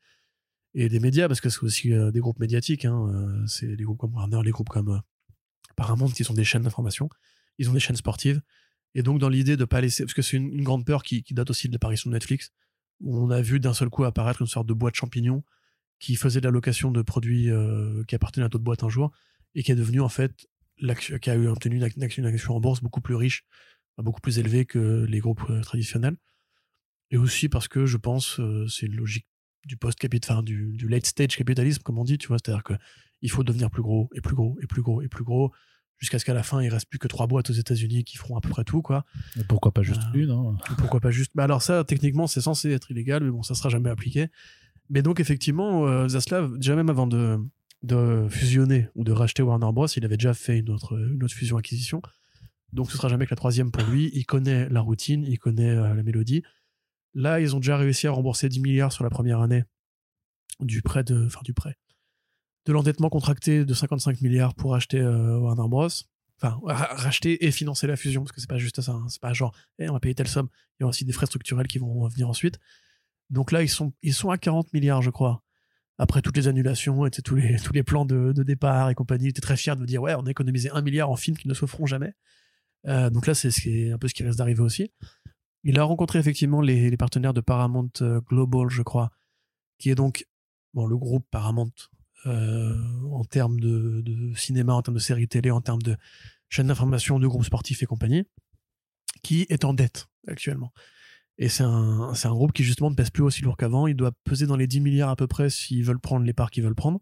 des 0.86 1.00
médias, 1.00 1.28
parce 1.28 1.40
que 1.40 1.48
c'est 1.48 1.62
aussi 1.62 1.92
euh, 1.92 2.10
des 2.10 2.20
groupes 2.20 2.38
médiatiques. 2.38 2.84
Hein, 2.84 3.08
euh, 3.12 3.46
c'est 3.46 3.66
les 3.66 3.84
groupes 3.84 3.98
comme 3.98 4.14
Warner, 4.14 4.40
les 4.44 4.50
groupes 4.50 4.68
comme 4.68 4.90
euh, 4.90 4.98
Paramount, 5.76 6.08
qui 6.08 6.24
sont 6.24 6.34
des 6.34 6.44
chaînes 6.44 6.62
d'information. 6.62 7.08
Ils 7.58 7.68
ont 7.70 7.72
des 7.72 7.80
chaînes 7.80 7.96
sportives. 7.96 8.40
Et 8.94 9.02
donc, 9.02 9.18
dans 9.18 9.28
l'idée 9.28 9.56
de 9.56 9.64
pas 9.64 9.80
laisser. 9.80 10.04
Parce 10.04 10.14
que 10.14 10.22
c'est 10.22 10.36
une, 10.36 10.62
grande 10.62 10.84
peur 10.84 11.02
qui, 11.02 11.24
date 11.30 11.50
aussi 11.50 11.68
de 11.68 11.72
l'apparition 11.72 12.10
de 12.10 12.14
Netflix, 12.14 12.52
où 13.00 13.18
on 13.18 13.30
a 13.30 13.40
vu 13.40 13.60
d'un 13.60 13.74
seul 13.74 13.90
coup 13.90 14.04
apparaître 14.04 14.40
une 14.40 14.48
sorte 14.48 14.66
de 14.66 14.74
boîte 14.74 14.94
champignon 14.94 15.42
qui 16.00 16.14
faisait 16.14 16.40
de 16.40 16.46
la 16.46 16.52
location 16.52 16.92
de 16.92 17.02
produits 17.02 17.50
qui 18.06 18.14
appartenaient 18.14 18.46
à 18.46 18.48
d'autres 18.48 18.62
boîtes 18.64 18.84
un 18.84 18.88
jour, 18.88 19.10
et 19.56 19.64
qui 19.64 19.72
est 19.72 19.76
devenu, 19.76 20.00
en 20.00 20.08
fait, 20.08 20.32
qui 21.20 21.30
a 21.30 21.34
eu 21.34 21.48
obtenu 21.48 21.76
une 21.76 21.84
ac- 21.84 22.18
une 22.18 22.26
action, 22.26 22.54
en 22.54 22.60
bourse 22.60 22.80
beaucoup 22.82 23.00
plus 23.00 23.16
riche, 23.16 23.44
beaucoup 23.98 24.20
plus 24.20 24.38
élevée 24.38 24.64
que 24.64 25.04
les 25.08 25.18
groupes 25.18 25.44
traditionnels. 25.62 26.16
Et 27.10 27.16
aussi 27.16 27.48
parce 27.48 27.68
que 27.68 27.86
je 27.86 27.96
pense 27.96 28.38
euh, 28.40 28.66
c'est 28.68 28.86
une 28.86 28.96
logique 28.96 29.26
du 29.68 29.76
post-capital, 29.76 30.38
enfin, 30.38 30.42
du, 30.42 30.72
du 30.76 30.88
late 30.88 31.06
stage 31.06 31.36
capitalisme, 31.36 31.82
comme 31.84 31.98
on 31.98 32.04
dit, 32.04 32.18
tu 32.18 32.26
vois, 32.28 32.38
c'est-à-dire 32.42 32.64
que 32.64 32.74
il 33.22 33.30
faut 33.30 33.44
devenir 33.44 33.70
plus 33.70 33.82
gros 33.82 34.08
et 34.14 34.20
plus 34.20 34.34
gros 34.34 34.56
et 34.62 34.66
plus 34.66 34.82
gros 34.82 35.02
et 35.02 35.08
plus 35.08 35.24
gros 35.24 35.52
jusqu'à 35.98 36.20
ce 36.20 36.24
qu'à 36.24 36.34
la 36.34 36.44
fin 36.44 36.62
il 36.62 36.68
reste 36.68 36.86
plus 36.88 37.00
que 37.00 37.08
trois 37.08 37.26
boîtes 37.26 37.50
aux 37.50 37.54
États-Unis 37.54 38.04
qui 38.04 38.16
feront 38.16 38.36
à 38.36 38.40
peu 38.40 38.48
près 38.48 38.62
tout, 38.64 38.82
quoi. 38.82 39.04
Et 39.38 39.44
pourquoi 39.44 39.72
pas 39.72 39.82
juste 39.82 40.00
Ah. 40.04 40.12
une 40.14 40.30
hein 40.30 40.56
pourquoi 40.78 41.00
pas 41.00 41.10
juste. 41.10 41.32
Mais 41.34 41.42
alors 41.42 41.60
ça, 41.62 41.84
techniquement, 41.84 42.26
c'est 42.28 42.40
censé 42.40 42.70
être 42.70 42.90
illégal, 42.90 43.22
mais 43.24 43.30
bon, 43.30 43.42
ça 43.42 43.54
sera 43.54 43.68
jamais 43.68 43.90
appliqué. 43.90 44.28
Mais 44.90 45.02
donc 45.02 45.20
effectivement, 45.20 45.86
euh, 45.86 46.08
Zaslav, 46.08 46.56
déjà 46.56 46.76
même 46.76 46.88
avant 46.88 47.06
de, 47.08 47.38
de 47.82 48.26
fusionner 48.30 48.88
ou 48.94 49.04
de 49.04 49.12
racheter 49.12 49.42
Warner 49.42 49.72
Bros, 49.72 49.86
il 49.88 50.04
avait 50.04 50.16
déjà 50.16 50.34
fait 50.34 50.58
une 50.58 50.70
autre, 50.70 50.96
une 50.96 51.22
autre 51.24 51.34
fusion-acquisition. 51.34 52.00
Donc 52.72 52.90
ce 52.90 52.96
sera 52.96 53.08
jamais 53.08 53.24
que 53.26 53.30
la 53.30 53.36
troisième 53.36 53.70
pour 53.72 53.82
lui. 53.90 54.10
Il 54.14 54.24
connaît 54.24 54.68
la 54.68 54.80
routine, 54.80 55.24
il 55.26 55.38
connaît 55.38 55.70
euh, 55.70 55.94
la 55.94 56.02
mélodie. 56.02 56.42
Là, 57.14 57.40
ils 57.40 57.54
ont 57.56 57.58
déjà 57.58 57.76
réussi 57.76 58.06
à 58.06 58.12
rembourser 58.12 58.48
10 58.48 58.60
milliards 58.60 58.92
sur 58.92 59.04
la 59.04 59.10
première 59.10 59.40
année 59.40 59.64
du 60.60 60.82
prêt 60.82 61.04
de, 61.04 61.26
enfin 61.26 61.40
du 61.44 61.54
prêt, 61.54 61.76
de 62.66 62.72
l'endettement 62.72 63.08
contracté 63.10 63.64
de 63.64 63.74
55 63.74 64.20
milliards 64.20 64.54
pour 64.54 64.74
acheter 64.74 64.98
euh, 65.00 65.38
Warner 65.38 65.68
Bros. 65.68 65.88
Enfin, 66.40 66.60
ra- 66.62 66.94
racheter 66.94 67.44
et 67.46 67.50
financer 67.50 67.86
la 67.88 67.96
fusion, 67.96 68.22
parce 68.22 68.32
que 68.32 68.40
c'est 68.40 68.48
pas 68.48 68.58
juste 68.58 68.80
ça. 68.80 68.92
hein. 68.92 69.06
C'est 69.08 69.20
pas 69.20 69.32
genre, 69.32 69.56
eh, 69.78 69.88
on 69.88 69.92
va 69.94 70.00
payer 70.00 70.14
telle 70.14 70.28
somme. 70.28 70.48
Il 70.78 70.82
y 70.82 70.84
a 70.84 70.86
aussi 70.88 71.04
des 71.04 71.12
frais 71.12 71.26
structurels 71.26 71.66
qui 71.66 71.78
vont 71.78 72.06
venir 72.08 72.28
ensuite. 72.28 72.58
Donc 73.30 73.50
là, 73.52 73.62
ils 73.62 73.68
sont, 73.68 73.92
ils 74.02 74.14
sont 74.14 74.30
à 74.30 74.38
40 74.38 74.72
milliards, 74.72 75.02
je 75.02 75.10
crois. 75.10 75.42
Après 75.98 76.22
toutes 76.22 76.36
les 76.36 76.46
annulations 76.46 77.04
et 77.06 77.10
tous 77.10 77.34
les, 77.34 77.56
tous 77.58 77.72
les 77.72 77.82
plans 77.82 78.04
de, 78.04 78.32
de 78.32 78.42
départ 78.44 78.88
et 78.88 78.94
compagnie, 78.94 79.24
ils 79.26 79.30
étaient 79.30 79.40
très 79.40 79.56
fiers 79.56 79.74
de 79.74 79.84
dire, 79.84 80.00
ouais, 80.00 80.14
on 80.14 80.26
a 80.26 80.30
économisé 80.30 80.70
un 80.70 80.80
milliard 80.80 81.10
en 81.10 81.16
films 81.16 81.36
qui 81.36 81.48
ne 81.48 81.54
se 81.54 81.66
jamais. 81.86 82.12
Euh, 82.86 83.10
donc 83.10 83.26
là, 83.26 83.34
c'est 83.34 83.90
un 83.90 83.98
peu 83.98 84.06
ce 84.06 84.14
qui 84.14 84.22
reste 84.22 84.38
d'arriver 84.38 84.60
aussi. 84.62 84.92
Il 85.68 85.78
a 85.78 85.84
rencontré 85.84 86.18
effectivement 86.18 86.62
les, 86.62 86.96
partenaires 86.96 87.34
de 87.34 87.42
Paramount 87.42 87.90
euh, 88.00 88.22
Global, 88.22 88.70
je 88.70 88.80
crois, 88.80 89.10
qui 89.78 89.90
est 89.90 89.94
donc 89.94 90.26
bon, 90.72 90.86
le 90.86 90.96
groupe 90.96 91.26
Paramount 91.30 91.70
euh, 92.24 92.74
en 93.12 93.22
termes 93.24 93.60
de, 93.60 94.32
cinéma, 94.34 94.72
en 94.72 94.80
termes 94.80 94.94
de 94.94 95.02
séries 95.02 95.28
télé, 95.28 95.50
en 95.50 95.60
termes 95.60 95.82
de 95.82 95.98
chaînes 96.48 96.68
d'information, 96.68 97.18
de 97.18 97.26
groupes 97.26 97.44
sportifs 97.44 97.82
et 97.82 97.86
compagnie, 97.86 98.24
qui 99.22 99.44
est 99.50 99.66
en 99.66 99.74
dette 99.74 100.06
actuellement. 100.26 100.72
Et 101.36 101.50
c'est 101.50 101.64
un, 101.64 102.14
groupe 102.30 102.54
qui 102.54 102.64
justement 102.64 102.88
ne 102.88 102.96
pèse 102.96 103.10
plus 103.10 103.22
aussi 103.22 103.42
lourd 103.42 103.58
qu'avant. 103.58 103.86
Il 103.86 103.94
doit 103.94 104.12
peser 104.24 104.46
dans 104.46 104.56
les 104.56 104.66
10 104.66 104.80
milliards 104.80 105.10
à 105.10 105.16
peu 105.16 105.26
près 105.26 105.50
s'ils 105.50 105.84
veulent 105.84 106.00
prendre 106.00 106.24
les 106.24 106.32
parts 106.32 106.50
qu'ils 106.50 106.64
veulent 106.64 106.74
prendre. 106.74 106.98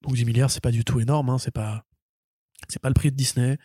Donc 0.00 0.14
10 0.14 0.24
milliards, 0.24 0.50
c'est 0.50 0.62
pas 0.62 0.72
du 0.72 0.86
tout 0.86 1.00
énorme. 1.00 1.28
Hein. 1.28 1.36
C'est 1.36 1.54
c'est 2.68 2.80
pas 2.80 2.88
le 2.88 2.94
prix 2.94 3.10
de 3.10 3.16
Disney, 3.16 3.58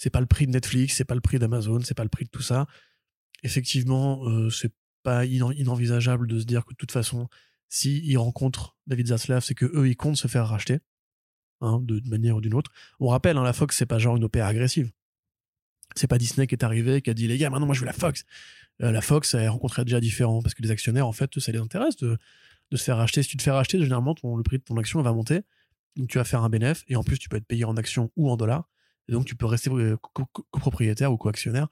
c'est 0.00 0.08
pas 0.08 0.20
le 0.20 0.26
prix 0.26 0.46
de 0.46 0.52
Netflix, 0.52 0.96
c'est 0.96 1.04
pas 1.04 1.14
le 1.14 1.20
prix 1.20 1.38
d'Amazon, 1.38 1.80
c'est 1.82 1.94
pas 1.94 2.04
le 2.04 2.08
prix 2.08 2.24
de 2.24 2.30
tout 2.30 2.40
ça. 2.40 2.66
Effectivement, 3.42 4.26
euh, 4.26 4.48
c'est 4.48 4.72
pas 5.02 5.26
inenvisageable 5.26 6.26
de 6.26 6.40
se 6.40 6.46
dire 6.46 6.64
que 6.64 6.72
de 6.72 6.76
toute 6.76 6.90
façon, 6.90 7.28
si 7.68 8.00
ils 8.06 8.16
rencontrent 8.16 8.78
David 8.86 9.08
Zaslav, 9.08 9.44
c'est 9.44 9.54
que 9.54 9.66
eux 9.66 9.90
ils 9.90 9.96
comptent 9.96 10.16
se 10.16 10.26
faire 10.26 10.48
racheter, 10.48 10.78
hein, 11.60 11.80
de, 11.82 12.00
manière 12.08 12.36
ou 12.36 12.40
d'une 12.40 12.54
autre. 12.54 12.70
On 12.98 13.08
rappelle, 13.08 13.36
hein, 13.36 13.42
la 13.42 13.52
Fox 13.52 13.76
c'est 13.76 13.84
pas 13.84 13.98
genre 13.98 14.16
une 14.16 14.24
opéra 14.24 14.48
agressive. 14.48 14.90
C'est 15.96 16.06
pas 16.06 16.16
Disney 16.16 16.46
qui 16.46 16.54
est 16.54 16.64
arrivé 16.64 17.02
qui 17.02 17.10
a 17.10 17.14
dit 17.14 17.28
les 17.28 17.36
gars 17.36 17.50
maintenant 17.50 17.66
moi 17.66 17.74
je 17.74 17.80
veux 17.80 17.86
la 17.86 17.92
Fox. 17.92 18.24
Euh, 18.80 18.92
la 18.92 19.02
Fox 19.02 19.34
elle 19.34 19.50
rencontrait 19.50 19.84
déjà 19.84 20.00
différent 20.00 20.40
parce 20.40 20.54
que 20.54 20.62
les 20.62 20.70
actionnaires 20.70 21.06
en 21.06 21.12
fait 21.12 21.38
ça 21.38 21.52
les 21.52 21.58
intéresse 21.58 21.96
de, 21.98 22.16
de 22.70 22.76
se 22.78 22.84
faire 22.84 22.96
racheter. 22.96 23.22
Si 23.22 23.28
tu 23.28 23.36
te 23.36 23.42
fais 23.42 23.50
racheter 23.50 23.78
généralement 23.78 24.14
ton, 24.14 24.34
le 24.36 24.42
prix 24.44 24.56
de 24.56 24.62
ton 24.62 24.78
action 24.78 25.02
va 25.02 25.12
monter, 25.12 25.42
donc 25.96 26.08
tu 26.08 26.16
vas 26.16 26.24
faire 26.24 26.42
un 26.42 26.48
bénéfice 26.48 26.84
et 26.88 26.96
en 26.96 27.02
plus 27.02 27.18
tu 27.18 27.28
peux 27.28 27.36
être 27.36 27.46
payé 27.46 27.64
en 27.64 27.76
actions 27.76 28.10
ou 28.16 28.30
en 28.30 28.38
dollars 28.38 28.66
et 29.08 29.12
donc 29.12 29.24
tu 29.24 29.34
peux 29.34 29.46
rester 29.46 29.70
euh, 29.70 29.96
co- 29.96 30.26
co- 30.26 30.46
copropriétaire 30.50 31.12
ou 31.12 31.16
coactionnaire 31.16 31.68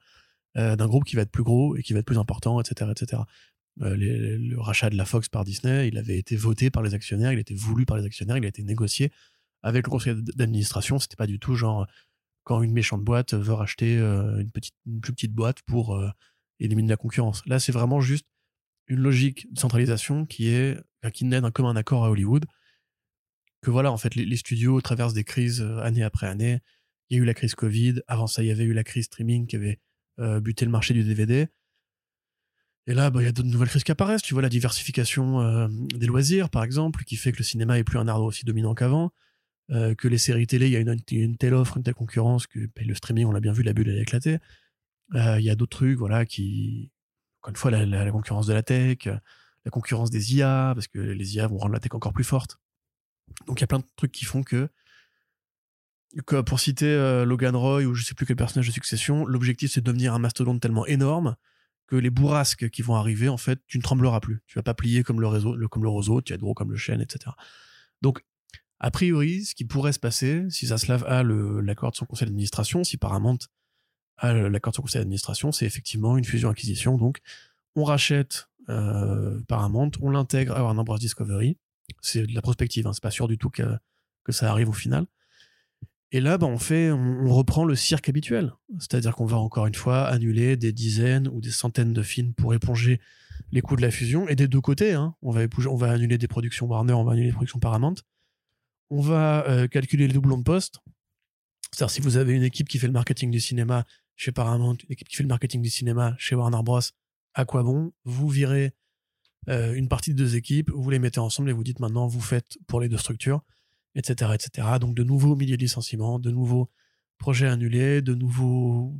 euh, 0.57 0.77
d'un 0.77 0.87
groupe 0.87 1.05
qui 1.05 1.17
va 1.17 1.23
être 1.23 1.31
plus 1.31 1.43
gros 1.43 1.77
et 1.77 1.83
qui 1.83 1.93
va 1.93 2.01
être 2.01 2.07
plus 2.07 2.19
important, 2.19 2.61
etc., 2.61 2.91
etc. 2.91 3.23
Euh, 3.83 3.97
le 3.97 4.61
rachat 4.61 4.91
de 4.91 4.97
la 4.97 5.05
Fox 5.05 5.29
par 5.29 5.45
Disney, 5.45 5.89
il 5.89 5.99
avait 5.99 6.19
été 6.19 6.35
voté 6.37 6.71
par 6.71 6.83
les 6.83 6.95
actionnaires, 6.95 7.33
il 7.33 7.39
était 7.39 7.55
voulu 7.55 7.87
par 7.87 7.97
les 7.97 8.05
actionnaires, 8.05 8.37
il 8.37 8.45
a 8.45 8.49
été 8.49 8.63
négocié 8.65 9.13
avec 9.63 9.87
le 9.87 9.91
conseil 9.91 10.15
d'administration. 10.17 10.99
C'était 10.99 11.17
pas 11.17 11.27
du 11.27 11.39
tout 11.39 11.55
genre 11.55 11.87
quand 12.45 12.63
une 12.63 12.73
méchante 12.73 13.05
boîte 13.05 13.35
veut 13.35 13.53
racheter 13.53 13.99
une, 13.99 14.51
plus 15.01 15.13
petite 15.13 15.33
boîte 15.33 15.63
pour 15.63 16.01
éliminer 16.61 16.89
la 16.89 16.97
concurrence. 16.97 17.45
Là, 17.47 17.61
c'est 17.61 17.73
vraiment 17.73 18.01
juste 18.01 18.27
une 18.89 19.01
logique 19.01 19.53
de 19.53 19.59
centralisation 19.59 20.27
qui 20.27 20.49
est 20.49 20.77
qui 21.13 21.25
naît 21.25 21.41
d'un 21.41 21.51
commun 21.51 21.77
accord 21.77 22.05
à 22.05 22.11
Hollywood. 22.11 22.47
Que 23.61 23.71
voilà, 23.71 23.93
en 23.93 23.97
fait, 23.97 24.15
les, 24.15 24.25
les 24.25 24.37
studios 24.37 24.81
traversent 24.81 25.15
des 25.15 25.25
crises 25.25 25.61
année 25.83 26.03
après 26.03 26.27
année. 26.27 26.61
Il 27.11 27.17
y 27.17 27.21
a 27.21 27.23
eu 27.23 27.27
la 27.27 27.35
crise 27.35 27.55
Covid. 27.55 28.03
Avant 28.07 28.27
ça, 28.27 28.43
il 28.43 28.47
y 28.47 28.51
avait 28.51 28.65
eu 28.65 28.73
la 28.73 28.85
crise 28.85 29.07
streaming 29.07 29.47
qui 29.47 29.57
avait 29.57 29.81
euh, 30.21 30.41
buté 30.41 30.65
le 30.65 30.71
marché 30.71 30.95
du 30.95 31.05
DVD. 31.05 31.49
Et 32.87 32.95
là, 32.95 33.11
bah, 33.11 33.23
il 33.23 33.27
y 33.27 33.29
a 33.29 33.33
de 33.33 33.43
nouvelles 33.43 33.69
crises 33.69 33.85
qui 33.85 33.93
apparaissent. 33.93 34.23
Tu 34.23 34.35
vois, 34.35 34.43
la 34.43 34.49
diversification 34.49 35.41
euh, 35.41 35.69
des 35.95 36.07
loisirs, 36.07 36.51
par 36.51 36.65
exemple, 36.65 37.05
qui 37.05 37.17
fait 37.17 37.33
que 37.33 37.39
le 37.39 37.45
cinéma 37.45 37.79
est 37.79 37.85
plus 37.85 37.99
un 37.99 38.09
art 38.09 38.23
aussi 38.23 38.45
dominant 38.45 38.75
qu'avant. 38.75 39.13
Euh, 39.71 39.95
que 39.95 40.09
les 40.09 40.17
séries 40.17 40.47
télé, 40.47 40.67
il 40.67 40.73
y 40.73 40.77
a 40.77 40.81
une, 40.81 41.37
telle 41.37 41.53
offre, 41.53 41.77
une 41.77 41.83
telle 41.83 41.95
concurrence, 41.95 42.47
que 42.47 42.61
bah, 42.61 42.83
le 42.85 42.95
streaming, 42.95 43.27
on 43.27 43.33
l'a 43.33 43.41
bien 43.41 43.53
vu, 43.53 43.63
la 43.63 43.75
bulle, 43.75 43.91
elle 43.91 43.99
a 43.99 44.03
éclaté. 44.03 44.39
Il 45.15 45.41
y 45.41 45.51
a 45.51 45.55
d'autres 45.55 45.77
trucs, 45.77 45.99
voilà, 45.99 46.27
qui. 46.27 46.91
Encore 47.41 47.51
une 47.51 47.57
fois, 47.57 47.71
la, 47.71 48.11
concurrence 48.11 48.47
de 48.47 48.53
la 48.53 48.63
tech, 48.63 49.07
la 49.07 49.71
concurrence 49.71 50.11
des 50.11 50.35
IA, 50.35 50.73
parce 50.75 50.89
que 50.89 50.99
les 50.99 51.37
IA 51.37 51.47
vont 51.47 51.59
rendre 51.59 51.75
la 51.75 51.81
tech 51.81 51.95
encore 51.95 52.13
plus 52.13 52.25
forte. 52.25 52.59
Donc 53.47 53.61
il 53.61 53.63
y 53.63 53.65
a 53.65 53.67
plein 53.67 53.79
de 53.79 53.85
trucs 53.97 54.13
qui 54.13 54.25
font 54.25 54.43
que. 54.43 54.69
Que 56.27 56.41
pour 56.41 56.61
citer 56.61 56.87
euh, 56.87 57.25
Logan 57.25 57.55
Roy 57.55 57.85
ou 57.85 57.95
je 57.95 58.05
sais 58.05 58.15
plus 58.15 58.27
quel 58.27 58.37
personnage 58.37 58.67
de 58.67 58.73
succession, 58.73 59.27
l'objectif 59.27 59.73
c'est 59.73 59.81
de 59.81 59.87
devenir 59.87 60.15
un 60.15 60.19
mastodonte 60.19 60.61
tellement 60.61 60.87
énorme 60.87 61.37
que 61.87 61.97
les 61.97 62.11
bourrasques 62.11 62.69
qui 62.69 62.83
vont 62.83 62.95
arriver, 62.95 63.29
en 63.29 63.39
fait, 63.39 63.61
tu 63.67 63.79
ne 63.79 63.83
trembleras 63.83 64.21
plus. 64.21 64.43
Tu 64.47 64.59
vas 64.59 64.63
pas 64.63 64.75
plier 64.75 65.03
comme 65.03 65.21
le 65.21 65.27
réseau, 65.27 65.57
comme 65.69 65.83
le 65.83 65.89
roseau, 65.89 66.21
tu 66.21 66.33
vas 66.33 66.35
être 66.35 66.43
gros 66.43 66.55
comme 66.55 66.71
le 66.71 66.77
chêne, 66.77 67.01
etc. 67.01 67.35
Donc, 68.03 68.23
a 68.79 68.91
priori, 68.91 69.45
ce 69.45 69.55
qui 69.55 69.65
pourrait 69.65 69.93
se 69.93 69.99
passer, 69.99 70.45
si 70.51 70.67
Zaslav 70.67 71.05
a 71.05 71.23
l'accord 71.23 71.91
de 71.91 71.97
son 71.97 72.05
conseil 72.05 72.27
d'administration, 72.27 72.85
si 72.85 72.99
Paramount 72.99 73.39
a 74.19 74.35
l'accord 74.35 74.73
de 74.73 74.77
son 74.77 74.83
conseil 74.83 75.01
d'administration, 75.01 75.51
c'est 75.51 75.65
effectivement 75.65 76.19
une 76.19 76.25
fusion-acquisition. 76.25 76.99
Donc, 76.99 77.21
on 77.75 77.85
rachète 77.85 78.49
euh, 78.69 79.41
Paramount, 79.49 79.91
on 80.03 80.11
l'intègre 80.11 80.57
à 80.57 80.63
Warner 80.63 80.85
Bros. 80.85 80.99
Discovery. 80.99 81.57
C'est 82.03 82.27
de 82.27 82.35
la 82.35 82.43
prospective, 82.43 82.87
hein, 82.87 82.93
c'est 82.93 83.03
pas 83.03 83.11
sûr 83.11 83.29
du 83.29 83.39
tout 83.39 83.49
que, 83.49 83.63
que 84.25 84.33
ça 84.33 84.51
arrive 84.51 84.69
au 84.69 84.75
final. 84.75 85.07
Et 86.11 86.21
là, 86.21 86.39
bah, 86.39 86.47
on 86.47 86.59
fait, 86.59 86.91
on, 86.91 87.29
reprend 87.29 87.65
le 87.65 87.75
cirque 87.75 88.09
habituel. 88.09 88.55
C'est-à-dire 88.79 89.15
qu'on 89.15 89.27
va 89.27 89.37
encore 89.37 89.67
une 89.67 89.75
fois 89.75 90.07
annuler 90.07 90.57
des 90.57 90.73
dizaines 90.73 91.29
ou 91.29 91.41
des 91.41 91.51
centaines 91.51 91.93
de 91.93 92.03
films 92.03 92.33
pour 92.33 92.55
éponger 92.55 93.01
les 93.53 93.61
coûts 93.61 93.77
de 93.77 93.83
la 93.83 93.91
fusion. 93.91 94.27
Et 94.29 94.35
des 94.35 94.49
deux 94.49 94.61
côtés, 94.61 94.95
hein. 94.95 95.15
on, 95.23 95.33
va 95.33 95.91
annuler 95.91 96.17
des 96.17 96.29
productions 96.29 96.67
Warner, 96.67 96.95
on 96.95 97.05
va 97.05 97.13
annuler 97.13 97.29
des 97.29 97.35
productions 97.35 97.59
Paramount. 97.59 97.97
On 98.91 99.01
va 99.01 99.47
euh, 99.49 99.69
calculer 99.69 100.07
les 100.07 100.15
doublons 100.15 100.39
de 100.39 100.45
poste. 100.45 100.81
C'est-à-dire 101.73 101.91
si 101.91 102.01
vous 102.01 102.17
avez 102.17 102.33
une 102.33 102.43
équipe 102.43 102.69
qui 102.69 102.79
fait 102.79 102.87
le 102.87 102.95
marketing 102.95 103.31
du 103.31 103.41
cinéma 103.41 103.85
chez 104.17 104.33
Paramount, 104.33 104.77
une 104.89 104.93
équipe 104.93 105.09
qui 105.09 105.17
fait 105.17 105.23
le 105.23 105.29
marketing 105.29 105.61
du 105.61 105.69
cinéma 105.69 106.15
chez 106.19 106.35
Warner 106.35 106.63
Bros, 106.65 106.81
à 107.35 107.45
quoi 107.45 107.63
bon? 107.63 107.93
Vous 108.05 108.29
virez 108.29 108.73
euh, 109.49 109.75
une 109.75 109.89
partie 109.89 110.13
de 110.13 110.19
deux 110.19 110.37
équipes, 110.37 110.71
vous 110.71 110.91
les 110.91 110.99
mettez 110.99 111.21
ensemble 111.21 111.51
et 111.51 111.53
vous 111.53 111.63
dites 111.63 111.81
maintenant 111.81 112.07
vous 112.07 112.21
faites 112.21 112.59
pour 112.67 112.81
les 112.81 112.89
deux 112.89 112.97
structures, 112.97 113.43
etc.. 113.99 114.79
Donc 114.81 114.95
de 114.95 115.05
nouveaux 115.05 115.37
milliers 115.37 115.57
de 115.57 115.63
licenciements, 115.63 116.19
de 116.19 116.31
nouveaux 116.31 116.71
projets 117.19 117.49
annulés, 117.49 118.01
de 118.01 118.15
nouveaux 118.15 118.97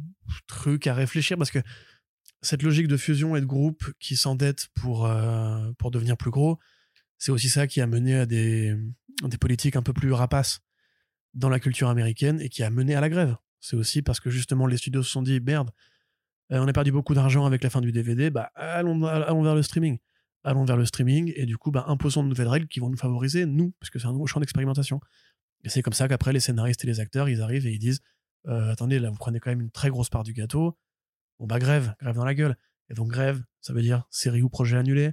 trucs 0.47 0.87
à 0.87 0.95
réfléchir 0.95 1.39
parce 1.39 1.51
que 1.51 1.61
cette 2.43 2.63
logique 2.63 2.89
de 2.89 2.97
fusion 2.97 3.37
et 3.37 3.41
de 3.41 3.47
groupe 3.47 3.85
qui 3.99 4.17
s'endettent 4.17 4.69
pour, 4.75 5.07
euh, 5.07 5.71
pour 5.79 5.91
devenir 5.91 6.17
plus 6.17 6.31
gros, 6.31 6.59
c'est 7.17 7.33
aussi 7.33 7.49
ça 7.49 7.67
qui 7.67 7.81
a 7.81 7.87
mené 7.87 8.15
à 8.17 8.27
des, 8.27 8.77
des 9.25 9.39
politiques 9.39 9.77
un 9.77 9.83
peu 9.83 9.93
plus 9.93 10.13
rapaces 10.13 10.61
dans 11.35 11.49
la 11.49 11.61
culture 11.61 11.89
américaine 11.89 12.41
et 12.41 12.49
qui 12.49 12.63
a 12.63 12.71
mené 12.71 12.95
à 12.95 13.01
la 13.01 13.09
grève. 13.09 13.37
C'est 13.61 13.77
aussi 13.77 14.03
parce 14.03 14.21
que 14.21 14.31
justement 14.31 14.67
les 14.67 14.77
studios 14.77 15.03
se 15.03 15.11
sont 15.11 15.23
dit 15.23 15.41
merde, 15.41 15.71
euh, 16.53 16.59
on 16.59 16.69
a 16.69 16.73
perdu 16.73 16.93
beaucoup 16.93 17.15
d'argent 17.15 17.45
avec 17.45 17.63
la 17.63 17.71
fin 17.71 17.81
du 17.81 17.93
DVD, 17.93 18.31
bah 18.31 18.51
allons, 18.55 19.05
allons 19.05 19.43
vers 19.43 19.55
le 19.55 19.63
streaming. 19.63 19.99
Allons 20.49 20.65
vers 20.65 20.79
le 20.79 20.87
streaming 20.87 21.31
et 21.37 21.45
du 21.45 21.59
coup 21.59 21.71
bah, 21.71 21.85
imposons 21.89 22.23
de 22.23 22.29
nouvelles 22.29 22.49
règles 22.49 22.69
qui 22.69 22.81
vont 22.81 22.89
nous 22.89 22.97
favoriser, 22.97 23.45
nous, 23.45 23.75
parce 23.81 23.91
que 23.91 23.99
c'est 23.99 24.07
un 24.07 24.13
nouveau 24.13 24.27
champ 24.27 24.41
d'expérimentation. 24.41 24.99
Et 25.63 25.69
c'est 25.69 25.83
comme 25.83 25.93
ça 25.93 26.09
qu'après 26.09 26.33
les 26.33 26.41
scénaristes 26.41 26.83
et 26.85 26.87
les 26.87 27.01
acteurs, 27.01 27.29
ils 27.29 27.43
arrivent 27.43 27.67
et 27.67 27.73
ils 27.73 27.79
disent 27.79 28.01
euh, 28.47 28.73
attendez, 28.73 28.99
là 28.99 29.11
vous 29.11 29.19
prenez 29.19 29.41
quand 29.41 29.51
même 29.51 29.61
une 29.61 29.71
très 29.71 29.91
grosse 29.91 30.09
part 30.09 30.23
du 30.23 30.33
gâteau, 30.33 30.79
bon 31.39 31.47
bah 31.47 31.59
grève, 31.59 31.95
grève 32.01 32.15
dans 32.15 32.25
la 32.25 32.35
gueule. 32.35 32.57
Et 32.89 32.95
donc 32.95 33.09
grève, 33.09 33.45
ça 33.61 33.75
veut 33.75 33.83
dire 33.83 34.05
série 34.09 34.41
ou 34.41 34.49
projet 34.49 34.79
annulé, 34.79 35.13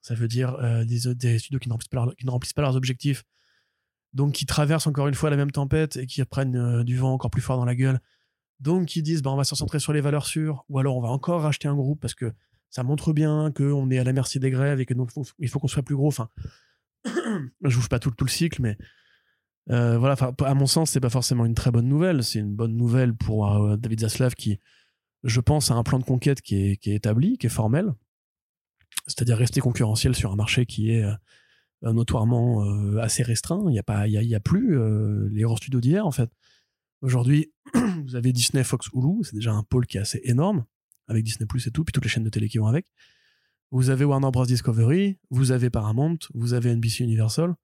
ça 0.00 0.16
veut 0.16 0.26
dire 0.26 0.54
euh, 0.54 0.84
des, 0.84 1.14
des, 1.14 1.38
studios 1.38 1.60
qui 1.60 1.68
ne, 1.68 2.30
remplissent 2.30 2.52
pas 2.52 2.62
leurs 2.62 2.74
objectifs, 2.74 3.22
donc 4.14 4.32
qui 4.34 4.46
traversent 4.46 4.88
encore 4.88 5.06
une 5.06 5.14
fois 5.14 5.30
la 5.30 5.36
même 5.36 5.52
tempête 5.52 5.96
et 5.96 6.06
qui 6.06 6.24
prennent 6.24 6.56
euh, 6.56 6.82
du 6.82 6.96
vent 6.96 7.12
encore 7.12 7.30
plus 7.30 7.40
fort 7.40 7.56
dans 7.56 7.64
la 7.64 7.76
gueule. 7.76 8.00
Donc 8.58 8.86
qui 8.86 9.02
disent 9.02 9.22
bah, 9.22 9.30
on 9.30 9.36
va 9.36 9.44
se 9.44 9.54
centrer 9.54 9.78
sur 9.78 9.92
les 9.92 10.00
valeurs 10.00 10.26
sûres, 10.26 10.64
ou 10.68 10.80
alors 10.80 10.96
on 10.96 11.00
va 11.00 11.08
encore 11.10 11.42
racheter 11.42 11.68
un 11.68 11.76
groupe 11.76 12.00
parce 12.00 12.14
que 12.14 12.32
ça 12.72 12.82
montre 12.82 13.12
bien 13.12 13.52
qu'on 13.54 13.90
est 13.90 13.98
à 13.98 14.04
la 14.04 14.14
merci 14.14 14.40
des 14.40 14.50
grèves 14.50 14.80
et 14.80 14.86
que 14.86 14.94
donc 14.94 15.10
il 15.38 15.48
faut 15.48 15.60
qu'on 15.60 15.68
soit 15.68 15.82
plus 15.82 15.94
gros. 15.94 16.08
Enfin, 16.08 16.30
je 17.04 17.78
vous 17.78 17.86
pas 17.86 17.98
tout, 17.98 18.12
le 18.18 18.28
cycle, 18.28 18.62
mais 18.62 18.78
euh, 19.70 20.14
à 20.38 20.54
mon 20.54 20.66
sens, 20.66 20.90
c'est 20.90 21.00
pas 21.00 21.10
forcément 21.10 21.44
une 21.44 21.54
très 21.54 21.70
bonne 21.70 21.86
nouvelle. 21.86 22.24
C'est 22.24 22.38
une 22.38 22.54
bonne 22.54 22.74
nouvelle 22.74 23.14
pour 23.14 23.54
euh, 23.54 23.76
David 23.76 24.00
Zaslav 24.00 24.34
qui, 24.34 24.58
je 25.22 25.40
pense, 25.40 25.70
a 25.70 25.74
un 25.74 25.82
plan 25.82 25.98
de 25.98 26.04
conquête 26.04 26.40
qui 26.40 26.56
est, 26.56 26.86
établi, 26.86 27.36
qui 27.36 27.46
est 27.46 27.50
formel. 27.50 27.92
C'est-à-dire 29.06 29.36
rester 29.36 29.60
concurrentiel 29.60 30.14
sur 30.14 30.32
un 30.32 30.36
marché 30.36 30.64
qui 30.64 30.92
est 30.92 31.04
euh, 31.04 31.92
notoirement 31.92 32.62
assez 33.00 33.22
restreint. 33.22 33.62
Il 33.66 33.72
n'y 33.72 33.78
a, 33.78 33.82
pas, 33.82 34.08
il 34.08 34.14
y 34.14 34.34
a, 34.34 34.40
plus 34.40 34.78
les 35.28 35.42
grands 35.42 35.56
studios 35.56 35.80
d'hier, 35.80 36.06
en 36.06 36.12
fait. 36.12 36.30
Aujourd'hui, 37.02 37.52
vous 38.06 38.16
avez 38.16 38.32
Disney, 38.32 38.64
Fox, 38.64 38.88
Hulu. 38.94 39.24
C'est 39.24 39.34
déjà 39.34 39.52
un 39.52 39.62
pôle 39.62 39.86
qui 39.86 39.98
est 39.98 40.00
assez 40.00 40.22
énorme, 40.24 40.64
avec 41.12 41.24
Disney 41.24 41.46
Plus 41.46 41.66
et 41.66 41.70
tout, 41.70 41.84
puis 41.84 41.92
toutes 41.92 42.04
les 42.04 42.10
chaînes 42.10 42.24
de 42.24 42.30
télé 42.30 42.48
qui 42.48 42.58
vont 42.58 42.66
avec. 42.66 42.86
Vous 43.70 43.90
avez 43.90 44.04
Warner 44.04 44.30
Bros. 44.30 44.44
Discovery, 44.44 45.18
vous 45.30 45.50
avez 45.52 45.70
Paramount, 45.70 46.18
vous 46.34 46.52
avez 46.52 46.74
NBC 46.74 47.04
Universal 47.04 47.54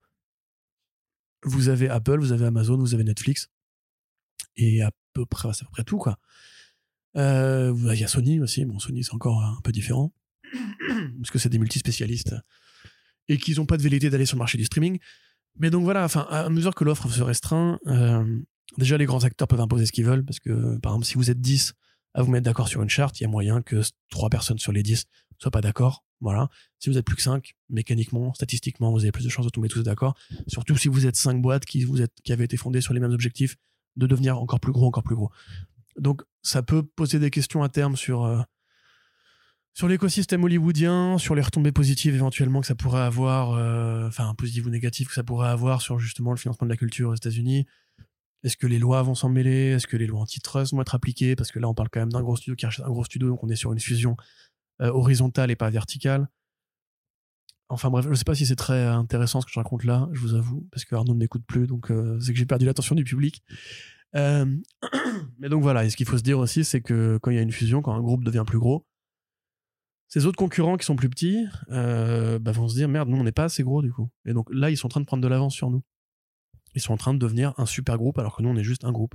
vous 1.45 1.69
avez 1.69 1.89
Apple, 1.89 2.19
vous 2.19 2.33
avez 2.33 2.47
Amazon, 2.47 2.79
vous 2.79 2.95
avez 2.95 3.05
Netflix. 3.05 3.49
Et 4.57 4.83
à 4.83 4.91
peu 5.13 5.27
près, 5.27 5.53
c'est 5.53 5.63
à 5.63 5.67
peu 5.67 5.73
près 5.73 5.85
tout, 5.85 5.99
quoi. 5.99 6.19
Euh, 7.17 7.75
il 7.93 8.01
y 8.01 8.05
a 8.05 8.09
Sony 8.09 8.41
aussi. 8.41 8.65
Bon, 8.65 8.79
Sony, 8.79 9.05
c'est 9.05 9.15
encore 9.15 9.43
un 9.43 9.61
peu 9.63 9.73
différent. 9.73 10.13
parce 11.19 11.31
que 11.31 11.39
c'est 11.39 11.49
des 11.49 11.59
multispécialistes. 11.59 12.35
Et 13.29 13.39
qu'ils 13.39 13.57
n'ont 13.57 13.67
pas 13.67 13.77
de 13.77 13.83
velléité 13.83 14.11
d'aller 14.11 14.27
sur 14.27 14.37
le 14.37 14.41
marché 14.41 14.59
du 14.59 14.65
streaming. 14.65 14.99
Mais 15.57 15.71
donc 15.71 15.85
voilà, 15.85 16.05
enfin, 16.05 16.27
à 16.31 16.49
mesure 16.51 16.75
que 16.75 16.85
l'offre 16.85 17.09
se 17.09 17.23
restreint, 17.23 17.79
euh, 17.87 18.41
déjà 18.79 18.97
les 18.97 19.07
grands 19.07 19.25
acteurs 19.25 19.49
peuvent 19.49 19.61
imposer 19.61 19.87
ce 19.87 19.93
qu'ils 19.93 20.05
veulent. 20.05 20.25
Parce 20.25 20.41
que, 20.41 20.79
par 20.79 20.93
exemple, 20.93 21.07
si 21.07 21.15
vous 21.15 21.31
êtes 21.31 21.41
10 21.41 21.75
à 22.19 22.23
vous 22.23 22.33
mettre 22.33 22.45
d'accord 22.45 22.67
sur 22.67 22.83
une 22.83 22.89
charte, 22.89 23.21
il 23.21 23.23
y 23.23 23.27
a 23.27 23.29
moyen 23.29 23.63
que 23.63 23.81
3 24.11 24.29
personnes 24.29 24.59
sur 24.59 24.73
les 24.73 24.83
10 24.83 25.05
soient 25.39 25.53
pas 25.53 25.61
d'accord. 25.61 26.05
Voilà. 26.21 26.49
Si 26.81 26.91
vous 26.91 26.99
êtes 26.99 27.05
plus 27.05 27.15
que 27.15 27.23
5, 27.23 27.55
mécaniquement, 27.71 28.35
statistiquement, 28.35 28.91
vous 28.91 29.03
avez 29.03 29.13
plus 29.13 29.23
de 29.23 29.29
chances 29.29 29.47
de 29.47 29.51
tomber 29.51 29.69
tous 29.69 29.85
d'accord. 29.85 30.17
Surtout 30.49 30.77
si 30.77 30.89
vous 30.89 31.07
êtes 31.07 31.15
5 31.15 31.41
boîtes 31.41 31.65
qui, 31.65 31.85
vous 31.85 32.03
êtes, 32.03 32.13
qui 32.25 32.33
avaient 32.33 32.45
été 32.45 32.57
fondées 32.57 32.81
sur 32.81 32.93
les 32.93 32.99
mêmes 32.99 33.13
objectifs, 33.13 33.55
de 33.95 34.09
devenir 34.09 34.37
encore 34.37 34.59
plus 34.59 34.73
gros, 34.73 34.87
encore 34.87 35.05
plus 35.05 35.15
gros. 35.15 35.31
Donc, 35.97 36.23
ça 36.43 36.65
peut 36.65 36.83
poser 36.83 37.21
des 37.21 37.31
questions 37.31 37.63
à 37.63 37.69
terme 37.69 37.95
sur, 37.95 38.25
euh, 38.25 38.43
sur 39.73 39.87
l'écosystème 39.87 40.43
hollywoodien, 40.43 41.19
sur 41.19 41.37
les 41.37 41.43
retombées 41.43 41.71
positives 41.71 42.17
éventuellement 42.17 42.61
que 42.61 42.67
ça 42.67 42.75
pourrait 42.75 43.03
avoir, 43.03 43.53
euh, 43.53 44.09
enfin, 44.09 44.35
positives 44.35 44.67
ou 44.67 44.71
négatives 44.71 45.07
que 45.07 45.15
ça 45.15 45.23
pourrait 45.23 45.51
avoir 45.51 45.83
sur 45.83 46.01
justement 46.01 46.33
le 46.33 46.37
financement 46.37 46.67
de 46.67 46.73
la 46.73 46.77
culture 46.77 47.11
aux 47.11 47.15
États-Unis. 47.15 47.67
Est-ce 48.45 48.57
que 48.57 48.67
les 48.67 48.79
lois 48.79 49.03
vont 49.03 49.15
s'en 49.15 49.29
mêler? 49.29 49.71
Est-ce 49.71 49.87
que 49.87 49.97
les 49.97 50.07
lois 50.07 50.21
antitrust 50.21 50.73
vont 50.73 50.81
être 50.81 50.95
appliquées? 50.95 51.35
Parce 51.35 51.51
que 51.51 51.59
là, 51.59 51.69
on 51.69 51.75
parle 51.75 51.89
quand 51.91 52.01
même 52.01 52.13
d'un 52.13 52.23
gros 52.23 52.37
studio 52.37 52.55
qui 52.55 52.67
rachète 52.67 52.85
un 52.85 52.91
gros 52.91 53.05
studio, 53.05 53.29
donc 53.29 53.43
on 53.43 53.49
est 53.49 53.57
sur 53.57 53.73
une 53.73 53.81
fusion 53.81 54.17
euh, 54.81 54.91
horizontale 54.91 55.51
et 55.51 55.57
pas 55.57 55.71
verticale. 55.71 56.29
Enfin 57.69 57.91
bref, 57.91 58.07
je 58.09 58.15
sais 58.15 58.25
pas 58.25 58.37
si 58.37 58.47
c'est 58.47 58.57
très 58.57 58.85
intéressant 58.85 59.41
ce 59.41 59.47
que 59.47 59.53
je 59.53 59.59
raconte 59.59 59.85
là, 59.85 60.09
je 60.13 60.21
vous 60.21 60.35
avoue, 60.35 60.67
parce 60.71 60.85
que 60.85 60.95
Arnaud 60.95 61.15
ne 61.15 61.19
m'écoute 61.19 61.45
plus, 61.47 61.67
donc 61.67 61.91
euh, 61.91 62.19
c'est 62.21 62.33
que 62.33 62.39
j'ai 62.39 62.47
perdu 62.47 62.65
l'attention 62.65 62.95
du 62.95 63.05
public. 63.05 63.43
Euh, 64.15 64.47
mais 65.39 65.49
donc 65.49 65.63
voilà, 65.63 65.85
et 65.85 65.91
ce 65.91 65.97
qu'il 65.97 66.07
faut 66.07 66.17
se 66.17 66.23
dire 66.23 66.39
aussi, 66.39 66.65
c'est 66.65 66.81
que 66.81 67.19
quand 67.21 67.31
il 67.31 67.37
y 67.37 67.39
a 67.39 67.43
une 67.43 67.53
fusion, 67.53 67.83
quand 67.83 67.93
un 67.93 68.01
groupe 68.01 68.25
devient 68.25 68.45
plus 68.47 68.59
gros, 68.59 68.87
ces 70.07 70.25
autres 70.25 70.39
concurrents 70.39 70.79
qui 70.79 70.87
sont 70.87 70.97
plus 70.97 71.11
petits 71.11 71.45
bah, 71.69 72.53
vont 72.53 72.69
se 72.69 72.77
dire 72.77 72.89
merde, 72.89 73.11
nous 73.11 73.19
on 73.19 73.25
n'est 73.25 73.33
pas 73.33 73.45
assez 73.45 73.63
gros 73.63 73.83
du 73.83 73.93
coup. 73.93 74.09
Et 74.25 74.33
donc 74.33 74.49
là, 74.51 74.71
ils 74.71 74.77
sont 74.77 74.87
en 74.87 74.91
train 74.91 75.01
de 75.01 75.07
prendre 75.07 75.23
de 75.23 75.29
l'avance 75.29 75.55
sur 75.55 75.71
nous. 75.71 75.83
Ils 76.75 76.81
sont 76.81 76.93
en 76.93 76.97
train 76.97 77.15
de 77.15 77.19
devenir 77.19 77.55
un 77.59 77.67
super 77.67 77.97
groupe 77.97 78.19
alors 78.19 78.37
que 78.37 78.43
nous 78.43 78.49
on 78.49 78.57
est 78.57 78.65
juste 78.65 78.85
un 78.85 78.93
groupe. 78.93 79.15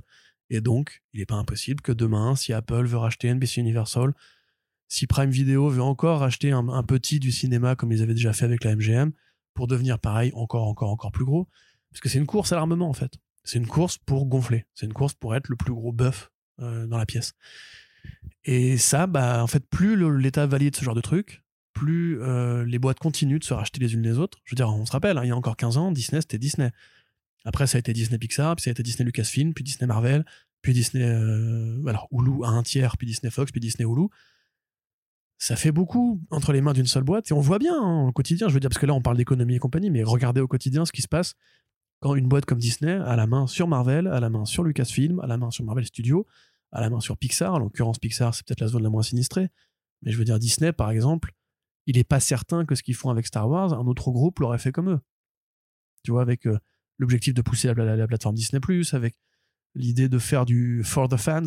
Et 0.49 0.61
donc, 0.61 1.01
il 1.13 1.19
n'est 1.19 1.25
pas 1.25 1.35
impossible 1.35 1.81
que 1.81 1.91
demain, 1.91 2.35
si 2.35 2.53
Apple 2.53 2.85
veut 2.85 2.97
racheter 2.97 3.33
NBC 3.33 3.61
Universal, 3.61 4.13
si 4.87 5.07
Prime 5.07 5.31
Video 5.31 5.69
veut 5.69 5.81
encore 5.81 6.21
acheter 6.23 6.51
un, 6.51 6.83
petit 6.83 7.19
du 7.19 7.31
cinéma 7.31 7.75
comme 7.75 7.91
ils 7.91 8.03
avaient 8.03 8.13
déjà 8.13 8.33
fait 8.33 8.45
avec 8.45 8.63
la 8.63 8.75
MGM 8.75 9.11
pour 9.53 9.67
devenir 9.67 9.99
pareil, 9.99 10.31
encore, 10.35 10.67
encore, 10.67 10.89
encore 10.89 11.11
plus 11.11 11.25
gros. 11.25 11.47
Parce 11.89 12.01
que 12.01 12.09
c'est 12.09 12.19
une 12.19 12.27
course 12.27 12.51
à 12.51 12.55
l'armement 12.55 12.89
en 12.89 12.93
fait. 12.93 13.13
C'est 13.43 13.57
une 13.57 13.67
course 13.67 13.97
pour 13.97 14.25
gonfler. 14.25 14.65
C'est 14.73 14.85
une 14.85 14.93
course 14.93 15.13
pour 15.13 15.35
être 15.35 15.49
le 15.49 15.55
plus 15.55 15.73
gros 15.73 15.91
bœuf 15.91 16.31
euh, 16.59 16.85
dans 16.85 16.97
la 16.97 17.05
pièce. 17.05 17.33
Et 18.45 18.77
ça, 18.77 19.07
bah, 19.07 19.41
en 19.43 19.47
fait, 19.47 19.65
plus 19.69 19.95
l'État 20.17 20.45
valide 20.45 20.75
ce 20.75 20.83
genre 20.83 20.95
de 20.95 21.01
truc, 21.01 21.43
plus 21.73 22.21
euh, 22.21 22.65
les 22.65 22.79
boîtes 22.79 22.99
continuent 22.99 23.39
de 23.39 23.43
se 23.43 23.53
racheter 23.53 23.79
les 23.79 23.93
unes 23.93 24.03
les 24.03 24.19
autres. 24.19 24.39
Je 24.43 24.53
veux 24.53 24.55
dire, 24.55 24.69
on 24.69 24.85
se 24.85 24.91
rappelle, 24.91 25.17
hein, 25.17 25.23
il 25.23 25.29
y 25.29 25.31
a 25.31 25.35
encore 25.35 25.57
15 25.57 25.77
ans, 25.77 25.91
Disney, 25.91 26.21
c'était 26.21 26.37
Disney. 26.37 26.71
Après, 27.45 27.67
ça 27.67 27.77
a 27.77 27.79
été 27.79 27.93
Disney 27.93 28.17
Pixar, 28.17 28.55
puis 28.55 28.63
ça 28.63 28.69
a 28.69 28.71
été 28.71 28.83
Disney 28.83 29.05
Lucasfilm, 29.05 29.53
puis 29.53 29.63
Disney 29.63 29.87
Marvel, 29.87 30.25
puis 30.61 30.73
Disney, 30.73 31.03
euh, 31.03 31.85
alors 31.87 32.07
Hulu 32.11 32.45
à 32.45 32.49
un 32.49 32.63
tiers, 32.63 32.97
puis 32.97 33.05
Disney 33.05 33.29
Fox, 33.29 33.51
puis 33.51 33.59
Disney 33.59 33.85
Hulu 33.85 34.07
ça 35.43 35.57
fait 35.57 35.73
beaucoup 35.73 36.21
entre 36.29 36.53
les 36.53 36.61
mains 36.61 36.71
d'une 36.71 36.85
seule 36.85 37.03
boîte 37.03 37.29
et 37.29 37.33
on 37.33 37.41
voit 37.41 37.59
bien 37.59 37.75
hein, 37.75 38.07
au 38.07 38.13
quotidien, 38.13 38.47
je 38.47 38.53
veux 38.53 38.61
dire, 38.61 38.69
parce 38.69 38.79
que 38.79 38.85
là 38.85 38.93
on 38.93 39.01
parle 39.01 39.17
d'économie 39.17 39.55
et 39.55 39.59
compagnie, 39.59 39.89
mais 39.89 40.01
regardez 40.01 40.39
au 40.39 40.47
quotidien 40.47 40.85
ce 40.85 40.93
qui 40.93 41.01
se 41.01 41.09
passe 41.09 41.35
quand 41.99 42.15
une 42.15 42.29
boîte 42.29 42.45
comme 42.45 42.59
Disney 42.59 42.93
a 42.93 43.15
la 43.17 43.27
main 43.27 43.45
sur 43.45 43.67
Marvel, 43.67 44.07
a 44.07 44.21
la 44.21 44.29
main 44.29 44.45
sur 44.45 44.63
Lucasfilm, 44.63 45.19
a 45.19 45.27
la 45.27 45.35
main 45.35 45.51
sur 45.51 45.65
Marvel 45.65 45.85
Studios, 45.85 46.25
a 46.71 46.79
la 46.79 46.89
main 46.89 47.01
sur 47.01 47.17
Pixar, 47.17 47.53
en 47.53 47.59
l'occurrence 47.59 47.99
Pixar 47.99 48.33
c'est 48.33 48.45
peut-être 48.47 48.61
la 48.61 48.67
zone 48.67 48.83
la 48.83 48.89
moins 48.89 49.03
sinistrée, 49.03 49.49
mais 50.01 50.13
je 50.13 50.17
veux 50.17 50.23
dire 50.23 50.39
Disney 50.39 50.71
par 50.71 50.91
exemple, 50.91 51.33
il 51.87 51.97
n'est 51.97 52.05
pas 52.05 52.21
certain 52.21 52.63
que 52.65 52.75
ce 52.75 52.83
qu'ils 52.83 52.95
font 52.95 53.09
avec 53.09 53.27
Star 53.27 53.49
Wars, 53.49 53.73
un 53.73 53.85
autre 53.85 54.11
groupe 54.11 54.39
l'aurait 54.39 54.59
fait 54.59 54.71
comme 54.71 54.91
eux. 54.91 54.99
Tu 56.03 56.11
vois, 56.11 56.21
avec 56.21 56.47
euh, 56.47 56.57
l'objectif 56.97 57.33
de 57.33 57.41
pousser 57.41 57.73
la, 57.73 58.07
plateforme 58.07 58.35
Disney 58.35 58.59
+, 58.59 58.93
avec 58.93 59.15
l'idée 59.75 60.09
de 60.09 60.19
faire 60.19 60.45
du 60.45 60.83
for 60.83 61.09
the 61.09 61.17
fans, 61.17 61.43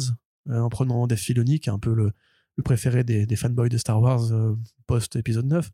euh, 0.48 0.60
en 0.60 0.68
prenant 0.68 1.06
Dave 1.06 1.18
Filoni, 1.18 1.60
qui 1.60 1.68
est 1.68 1.72
un 1.72 1.78
peu 1.78 1.94
le, 1.94 2.12
préféré 2.64 3.04
des, 3.04 3.36
fanboys 3.36 3.68
de 3.68 3.78
Star 3.78 4.00
Wars 4.00 4.32
euh, 4.32 4.54
post-épisode 4.86 5.46
9. 5.46 5.70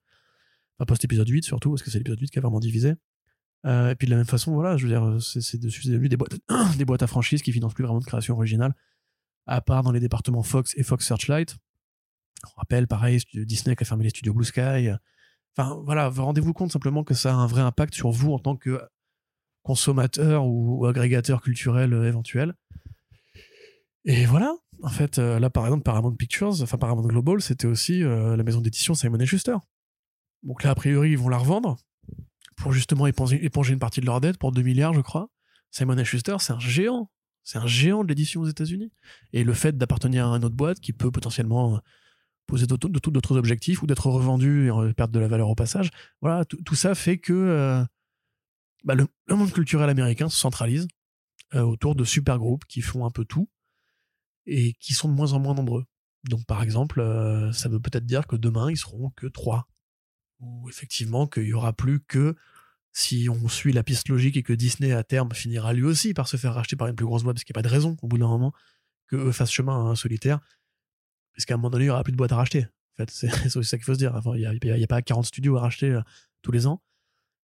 Enfin, 0.78 0.86
post-épisode 0.86 1.28
8 1.28 1.44
surtout, 1.44 1.70
parce 1.70 1.82
que 1.82 1.90
c'est 1.90 1.98
l'épisode 1.98 2.20
8 2.20 2.30
qui 2.30 2.38
a 2.38 2.42
vraiment 2.42 2.60
divisé. 2.60 2.94
Euh, 3.64 3.90
et 3.90 3.94
puis 3.94 4.06
de 4.06 4.10
la 4.10 4.16
même 4.16 4.26
façon, 4.26 4.52
voilà, 4.52 4.76
je 4.76 4.86
veux 4.86 4.92
dire, 4.92 5.22
c'est 5.22 5.60
devenu 5.60 6.08
des 6.08 6.16
boîtes, 6.16 6.36
des 6.78 6.84
boîtes 6.84 7.02
à 7.02 7.06
franchise 7.06 7.42
qui 7.42 7.52
financent 7.52 7.74
plus 7.74 7.84
vraiment 7.84 8.00
de 8.00 8.04
création 8.04 8.34
originale, 8.34 8.74
à 9.46 9.60
part 9.60 9.82
dans 9.82 9.92
les 9.92 10.00
départements 10.00 10.42
Fox 10.42 10.74
et 10.76 10.82
Fox 10.82 11.06
Searchlight. 11.06 11.56
On 12.44 12.60
rappelle, 12.60 12.88
pareil, 12.88 13.20
Disney 13.34 13.76
qui 13.76 13.84
a 13.84 13.86
fermé 13.86 14.04
les 14.04 14.10
studios 14.10 14.34
Blue 14.34 14.44
Sky. 14.44 14.90
Enfin, 15.56 15.80
voilà, 15.84 16.08
rendez-vous 16.08 16.52
compte 16.52 16.72
simplement 16.72 17.04
que 17.04 17.14
ça 17.14 17.32
a 17.32 17.36
un 17.36 17.46
vrai 17.46 17.60
impact 17.60 17.94
sur 17.94 18.10
vous 18.10 18.32
en 18.32 18.38
tant 18.40 18.56
que 18.56 18.80
consommateur 19.62 20.46
ou, 20.46 20.86
agrégateur 20.86 21.40
culturel 21.40 21.94
euh, 21.94 22.08
éventuel. 22.08 22.54
Et 24.04 24.26
voilà, 24.26 24.54
en 24.82 24.88
fait, 24.88 25.18
euh, 25.18 25.38
là, 25.38 25.48
par 25.48 25.64
exemple, 25.64 25.84
Paramount 25.84 26.14
Pictures, 26.14 26.60
enfin 26.60 26.76
Paramount 26.76 27.06
Global, 27.06 27.40
c'était 27.40 27.68
aussi 27.68 28.02
euh, 28.02 28.36
la 28.36 28.42
maison 28.42 28.60
d'édition 28.60 28.94
Simon 28.94 29.24
Schuster. 29.24 29.56
Donc 30.42 30.64
là, 30.64 30.70
a 30.70 30.74
priori, 30.74 31.12
ils 31.12 31.18
vont 31.18 31.28
la 31.28 31.38
revendre 31.38 31.76
pour 32.56 32.72
justement 32.72 33.06
éponger, 33.06 33.40
une 33.72 33.78
partie 33.78 34.00
de 34.00 34.06
leur 34.06 34.20
dette 34.20 34.38
pour 34.38 34.52
2 34.52 34.62
milliards, 34.62 34.92
je 34.92 35.00
crois. 35.00 35.28
Simon 35.70 36.02
Schuster, 36.04 36.36
c'est 36.40 36.52
un 36.52 36.58
géant. 36.58 37.10
C'est 37.44 37.58
un 37.58 37.66
géant 37.66 38.04
de 38.04 38.08
l'édition 38.08 38.40
aux 38.42 38.48
États-Unis. 38.48 38.92
Et 39.32 39.42
le 39.42 39.52
fait 39.52 39.76
d'appartenir 39.76 40.30
à 40.30 40.36
une 40.36 40.44
autre 40.44 40.54
boîte 40.54 40.78
qui 40.80 40.92
peut 40.92 41.10
potentiellement 41.10 41.80
poser 42.46 42.66
d'autres 42.66 43.36
objectifs 43.36 43.82
ou 43.82 43.86
d'être 43.86 44.06
revendu 44.08 44.68
et 44.68 44.94
perdre 44.94 45.12
de 45.12 45.18
la 45.18 45.28
valeur 45.28 45.48
au 45.48 45.54
passage, 45.54 45.90
voilà, 46.20 46.44
tout 46.44 46.74
ça 46.74 46.94
fait 46.94 47.18
que 47.18 47.84
bah, 48.84 48.94
le, 48.94 49.06
monde 49.28 49.52
culturel 49.52 49.88
américain 49.88 50.28
se 50.28 50.38
centralise 50.38 50.88
autour 51.54 51.94
de 51.94 52.04
super 52.04 52.38
groupes 52.38 52.64
qui 52.64 52.80
font 52.80 53.04
un 53.04 53.10
peu 53.10 53.26
tout 53.26 53.48
et 54.46 54.72
qui 54.74 54.94
sont 54.94 55.08
de 55.08 55.14
moins 55.14 55.34
en 55.34 55.38
moins 55.38 55.54
nombreux. 55.54 55.84
Donc 56.24 56.44
par 56.46 56.62
exemple, 56.62 57.00
euh, 57.00 57.52
ça 57.52 57.68
veut 57.68 57.80
peut-être 57.80 58.06
dire 58.06 58.26
que 58.26 58.36
demain, 58.36 58.70
ils 58.70 58.76
seront 58.76 59.10
que 59.10 59.26
3 59.26 59.68
où 60.40 60.68
effectivement 60.68 61.26
qu'il 61.26 61.44
y 61.44 61.52
aura 61.52 61.72
plus 61.72 62.00
que 62.00 62.34
si 62.92 63.28
on 63.30 63.48
suit 63.48 63.72
la 63.72 63.82
piste 63.82 64.08
logique 64.08 64.36
et 64.36 64.42
que 64.42 64.52
Disney 64.52 64.92
à 64.92 65.04
terme 65.04 65.32
finira 65.32 65.72
lui 65.72 65.84
aussi 65.84 66.14
par 66.14 66.28
se 66.28 66.36
faire 66.36 66.54
racheter 66.54 66.76
par 66.76 66.88
une 66.88 66.96
plus 66.96 67.06
grosse 67.06 67.22
boîte 67.22 67.36
parce 67.36 67.44
qu'il 67.44 67.54
n'y 67.54 67.58
a 67.58 67.62
pas 67.62 67.68
de 67.68 67.72
raison 67.72 67.96
au 68.02 68.08
bout 68.08 68.18
d'un 68.18 68.26
moment 68.26 68.52
que 69.06 69.16
eux 69.16 69.32
fassent 69.32 69.52
chemin 69.52 69.74
en 69.74 69.94
solitaire 69.94 70.40
parce 71.34 71.44
qu'à 71.44 71.54
un 71.54 71.56
moment 71.56 71.70
donné 71.70 71.84
il 71.84 71.86
n'y 71.86 71.90
aura 71.90 72.02
plus 72.02 72.12
de 72.12 72.16
boîte 72.16 72.32
à 72.32 72.36
racheter. 72.36 72.64
En 72.64 72.96
fait 72.96 73.10
c'est 73.10 73.28
aussi 73.56 73.68
ça 73.68 73.76
qu'il 73.78 73.84
faut 73.84 73.94
se 73.94 73.98
dire. 73.98 74.20
Il 74.34 74.58
n'y 74.62 74.84
a, 74.84 74.86
pas 74.88 75.00
40 75.00 75.24
studios 75.24 75.56
à 75.56 75.60
racheter 75.60 75.90
euh, 75.90 76.02
tous 76.42 76.50
les 76.50 76.66
ans 76.66 76.82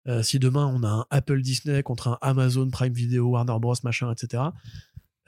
euh, 0.08 0.24
si 0.24 0.40
demain 0.40 0.66
on 0.68 0.84
a 0.84 0.90
un 0.90 1.06
Apple 1.10 1.42
Disney 1.42 1.82
contre 1.84 2.08
un 2.08 2.18
Amazon 2.22 2.70
Prime 2.70 2.94
Video 2.94 3.30
Warner 3.30 3.58
Bros 3.60 3.76
machin 3.84 4.12
etc 4.12 4.44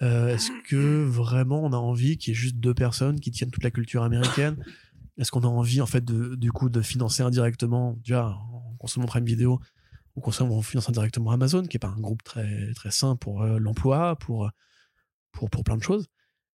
euh, 0.01 0.35
est-ce 0.35 0.51
que 0.69 1.05
vraiment 1.05 1.63
on 1.63 1.73
a 1.73 1.77
envie 1.77 2.17
qu'il 2.17 2.33
y 2.33 2.37
ait 2.37 2.39
juste 2.39 2.57
deux 2.57 2.73
personnes 2.73 3.19
qui 3.19 3.31
tiennent 3.31 3.51
toute 3.51 3.63
la 3.63 3.71
culture 3.71 4.03
américaine? 4.03 4.63
Est-ce 5.17 5.31
qu'on 5.31 5.41
a 5.41 5.47
envie 5.47 5.81
en 5.81 5.87
fait 5.87 6.05
de, 6.05 6.35
du 6.35 6.51
coup 6.51 6.69
de 6.69 6.81
financer 6.81 7.23
indirectement 7.23 7.93
déjà 8.03 8.27
en 8.27 8.75
consommant 8.79 9.07
Prime 9.07 9.25
Video 9.25 9.59
ou 10.15 10.21
qu'on 10.21 10.31
finance 10.31 10.89
indirectement 10.89 11.31
Amazon, 11.31 11.63
qui 11.63 11.77
est 11.77 11.79
pas 11.79 11.89
un 11.89 11.99
groupe 11.99 12.23
très, 12.23 12.73
très 12.73 12.91
sain 12.91 13.15
pour 13.15 13.43
euh, 13.43 13.59
l'emploi, 13.59 14.15
pour, 14.17 14.49
pour, 15.31 15.49
pour 15.49 15.63
plein 15.63 15.77
de 15.77 15.83
choses? 15.83 16.07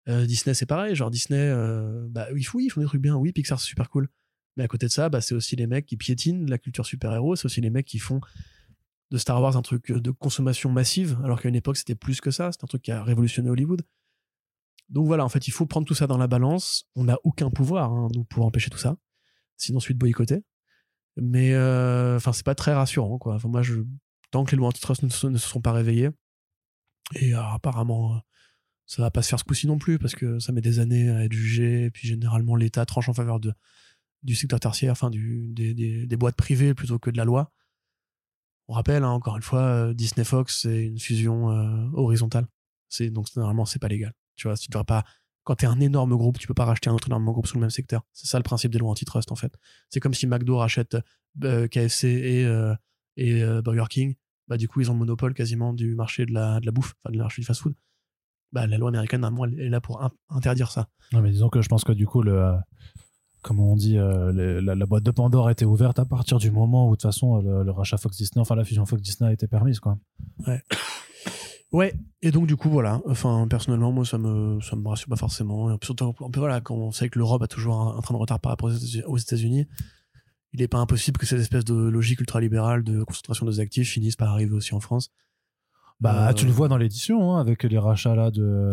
Euh, 0.07 0.25
Disney, 0.25 0.53
c'est 0.53 0.65
pareil. 0.65 0.95
Genre, 0.95 1.11
Disney, 1.11 1.51
bah, 2.09 2.27
oui, 2.33 2.45
ils 2.65 2.69
font 2.69 2.81
des 2.81 2.87
trucs 2.87 3.01
bien. 3.01 3.15
Oui, 3.15 3.31
Pixar, 3.31 3.59
c'est 3.59 3.67
super 3.67 3.89
cool. 3.89 4.07
Mais 4.61 4.65
à 4.65 4.67
côté 4.67 4.85
de 4.85 4.91
ça, 4.91 5.09
bah, 5.09 5.21
c'est 5.21 5.33
aussi 5.33 5.55
les 5.55 5.65
mecs 5.65 5.87
qui 5.87 5.97
piétinent 5.97 6.47
la 6.47 6.59
culture 6.59 6.85
super-héros. 6.85 7.35
C'est 7.35 7.45
aussi 7.45 7.61
les 7.61 7.71
mecs 7.71 7.87
qui 7.87 7.97
font 7.97 8.21
de 9.09 9.17
Star 9.17 9.41
Wars 9.41 9.57
un 9.57 9.63
truc 9.63 9.91
de 9.91 10.11
consommation 10.11 10.71
massive, 10.71 11.19
alors 11.23 11.41
qu'à 11.41 11.49
une 11.49 11.55
époque, 11.55 11.77
c'était 11.77 11.95
plus 11.95 12.21
que 12.21 12.29
ça. 12.29 12.51
C'était 12.51 12.65
un 12.65 12.67
truc 12.67 12.83
qui 12.83 12.91
a 12.91 13.03
révolutionné 13.03 13.49
Hollywood. 13.49 13.81
Donc 14.89 15.07
voilà, 15.07 15.25
en 15.25 15.29
fait, 15.29 15.47
il 15.47 15.51
faut 15.51 15.65
prendre 15.65 15.87
tout 15.87 15.95
ça 15.95 16.05
dans 16.05 16.19
la 16.19 16.27
balance. 16.27 16.85
On 16.95 17.05
n'a 17.05 17.17
aucun 17.23 17.49
pouvoir, 17.49 17.91
hein, 17.91 18.09
nous, 18.13 18.23
pour 18.23 18.45
empêcher 18.45 18.69
tout 18.69 18.77
ça. 18.77 18.97
Sinon, 19.57 19.79
suite 19.79 19.97
boycotter. 19.97 20.43
Mais 21.17 21.55
euh, 21.55 22.17
enfin, 22.17 22.33
c'est 22.33 22.45
pas 22.45 22.53
très 22.53 22.75
rassurant, 22.75 23.17
quoi. 23.17 23.39
Moi, 23.45 23.63
je, 23.63 23.81
tant 24.29 24.45
que 24.45 24.51
les 24.51 24.57
lois 24.57 24.67
antitrust 24.67 25.01
ne 25.01 25.09
se, 25.09 25.37
sont 25.37 25.61
pas 25.61 25.71
réveillées, 25.71 26.09
et 27.15 27.33
euh, 27.33 27.41
apparemment, 27.41 28.15
euh, 28.15 28.19
ça 28.85 29.01
va 29.01 29.09
pas 29.09 29.23
se 29.23 29.29
faire 29.29 29.39
ce 29.39 29.43
coup-ci 29.43 29.65
non 29.65 29.79
plus, 29.79 29.97
parce 29.97 30.13
que 30.13 30.37
ça 30.37 30.51
met 30.51 30.61
des 30.61 30.77
années 30.77 31.09
à 31.09 31.25
être 31.25 31.33
jugé, 31.33 31.85
et 31.85 31.91
puis 31.91 32.07
généralement, 32.07 32.55
l'État 32.55 32.85
tranche 32.85 33.09
en 33.09 33.13
faveur 33.13 33.39
de, 33.39 33.53
du 34.23 34.35
secteur 34.35 34.59
tertiaire, 34.59 34.91
enfin, 34.91 35.09
du, 35.09 35.49
des, 35.53 36.17
boîtes 36.17 36.35
privées 36.35 36.73
plutôt 36.73 36.99
que 36.99 37.09
de 37.09 37.17
la 37.17 37.25
loi. 37.25 37.51
On 38.67 38.73
rappelle, 38.73 39.03
hein, 39.03 39.09
encore 39.09 39.35
une 39.35 39.41
fois, 39.41 39.93
Disney 39.93 40.23
Fox, 40.23 40.61
c'est 40.61 40.85
une 40.85 40.99
fusion 40.99 41.47
horizontale. 41.93 42.47
C'est, 42.89 43.09
donc, 43.09 43.27
normalement, 43.35 43.65
c'est 43.65 43.79
pas 43.79 43.87
légal. 43.87 44.13
Tu 44.35 44.47
vois, 44.47 44.57
tu 44.57 44.69
pas 44.69 45.03
quand 45.43 45.55
tu 45.55 45.65
es 45.65 45.67
un 45.67 45.79
énorme 45.79 46.15
groupe, 46.15 46.37
tu 46.37 46.47
peux 46.47 46.53
pas 46.53 46.65
racheter 46.65 46.89
un 46.89 46.93
autre 46.93 47.07
énorme 47.07 47.25
groupe 47.25 47.47
sur 47.47 47.57
le 47.57 47.61
même 47.61 47.69
secteur. 47.69 48.03
C'est 48.13 48.27
ça 48.27 48.37
le 48.37 48.43
principe 48.43 48.71
des 48.71 48.79
lois 48.79 48.91
antitrust 48.91 49.31
en 49.31 49.35
fait. 49.35 49.53
C'est 49.89 49.99
comme 49.99 50.13
si 50.13 50.27
McDo 50.27 50.57
rachète 50.57 50.97
euh, 51.43 51.67
KFC 51.67 52.07
et, 52.07 52.45
euh, 52.45 52.75
euh, 53.19 53.61
Burger 53.61 53.85
King. 53.89 54.15
Bah, 54.47 54.57
du 54.57 54.67
coup, 54.67 54.81
ils 54.81 54.89
ont 54.91 54.93
le 54.93 54.99
monopole 54.99 55.33
quasiment 55.33 55.73
du 55.73 55.95
marché 55.95 56.25
de 56.25 56.33
la, 56.33 56.59
de 56.59 56.65
la 56.65 56.71
bouffe, 56.71 56.93
enfin 57.03 57.11
de 57.13 57.17
marché 57.17 57.41
du 57.41 57.45
fast-food. 57.45 57.73
Bah, 58.51 58.67
la 58.67 58.77
loi 58.77 58.89
américaine, 58.89 59.21
normalement, 59.21 59.45
elle 59.45 59.59
est 59.59 59.69
là 59.69 59.79
pour 59.79 60.05
interdire 60.29 60.71
ça. 60.71 60.89
Non, 61.13 61.21
mais 61.21 61.31
disons 61.31 61.49
que 61.49 61.61
je 61.61 61.69
pense 61.69 61.85
que 61.85 61.93
du 61.93 62.05
coup, 62.05 62.21
le, 62.21 62.53
comment 63.41 63.71
on 63.71 63.75
dit, 63.75 63.95
la, 63.95 64.85
boîte 64.85 65.03
de 65.03 65.11
Pandore 65.11 65.49
été 65.49 65.65
ouverte 65.65 65.99
à 65.99 66.05
partir 66.05 66.37
du 66.37 66.51
moment 66.51 66.87
où, 66.87 66.91
de 66.91 66.95
toute 66.95 67.03
façon, 67.03 67.41
le, 67.41 67.63
le, 67.63 67.71
rachat 67.71 67.97
Fox 67.97 68.17
Disney, 68.17 68.41
enfin 68.41 68.55
la 68.55 68.63
fusion 68.63 68.85
Fox 68.85 69.01
Disney 69.01 69.33
été 69.33 69.47
permise, 69.47 69.79
quoi. 69.79 69.97
Ouais. 70.47 70.61
Ouais, 71.71 71.93
et 72.21 72.31
donc 72.31 72.47
du 72.47 72.57
coup 72.57 72.69
voilà, 72.69 73.01
enfin 73.07 73.47
personnellement 73.49 73.93
moi 73.93 74.03
ça 74.03 74.17
me 74.17 74.59
ça 74.59 74.75
me 74.75 74.85
rassure 74.85 75.07
pas 75.07 75.15
forcément. 75.15 75.77
Surtout 75.81 76.13
voilà 76.35 76.59
quand 76.59 76.75
on 76.75 76.91
sait 76.91 77.07
que 77.07 77.17
l'Europe 77.17 77.41
a 77.43 77.47
toujours 77.47 77.79
un, 77.79 78.01
train 78.01 78.13
de 78.13 78.19
retard 78.19 78.41
par 78.41 78.51
rapport 78.51 78.69
aux 79.05 79.17
États-Unis, 79.17 79.67
il 80.51 80.59
n'est 80.59 80.67
pas 80.67 80.79
impossible 80.79 81.17
que 81.17 81.25
cette 81.25 81.39
espèce 81.39 81.63
de 81.63 81.73
logique 81.73 82.19
ultralibérale 82.19 82.83
de 82.83 83.05
concentration 83.05 83.45
des 83.45 83.61
actifs 83.61 83.89
finisse 83.89 84.17
par 84.17 84.31
arriver 84.31 84.53
aussi 84.53 84.75
en 84.75 84.81
France. 84.81 85.11
Bah, 86.01 86.33
tu 86.33 86.47
le 86.47 86.51
vois 86.51 86.67
dans 86.67 86.77
l'édition, 86.77 87.31
hein, 87.31 87.39
avec 87.39 87.61
les 87.61 87.77
rachats 87.77 88.15
là 88.15 88.31
de, 88.31 88.71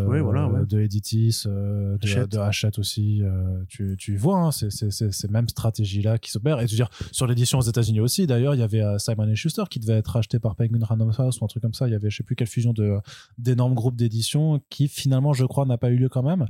de 0.64 0.80
Editis, 0.80 1.42
euh, 1.46 1.98
de, 1.98 2.38
Hachette. 2.38 2.78
aussi. 2.78 3.22
Euh, 3.22 3.62
tu, 3.68 3.96
tu 3.98 4.16
vois, 4.16 4.38
hein, 4.38 4.50
c'est 4.50 4.70
ces 4.90 5.28
mêmes 5.28 5.48
stratégies-là 5.48 6.16
qui 6.16 6.30
s'opèrent. 6.30 6.58
Et 6.60 6.64
tu 6.64 6.72
veux 6.72 6.76
dire, 6.76 6.88
sur 7.12 7.26
l'édition 7.26 7.58
aux 7.58 7.62
États-Unis 7.62 8.00
aussi, 8.00 8.26
d'ailleurs, 8.26 8.54
il 8.54 8.60
y 8.60 8.62
avait 8.62 8.82
euh, 8.82 8.96
Simon 8.96 9.34
Schuster 9.34 9.64
qui 9.68 9.78
devait 9.78 9.98
être 9.98 10.08
racheté 10.08 10.38
par 10.38 10.56
Penguin 10.56 10.82
Random 10.82 11.12
House 11.18 11.38
ou 11.42 11.44
un 11.44 11.48
truc 11.48 11.62
comme 11.62 11.74
ça. 11.74 11.86
Il 11.86 11.92
y 11.92 11.94
avait, 11.94 12.08
je 12.08 12.16
sais 12.16 12.22
plus 12.22 12.34
quelle 12.34 12.48
fusion 12.48 12.72
d'énormes 13.36 13.74
groupes 13.74 13.96
d'édition 13.96 14.62
qui, 14.70 14.88
finalement, 14.88 15.34
je 15.34 15.44
crois, 15.44 15.66
n'a 15.66 15.76
pas 15.76 15.90
eu 15.90 15.96
lieu 15.96 16.08
quand 16.08 16.22
même 16.22 16.46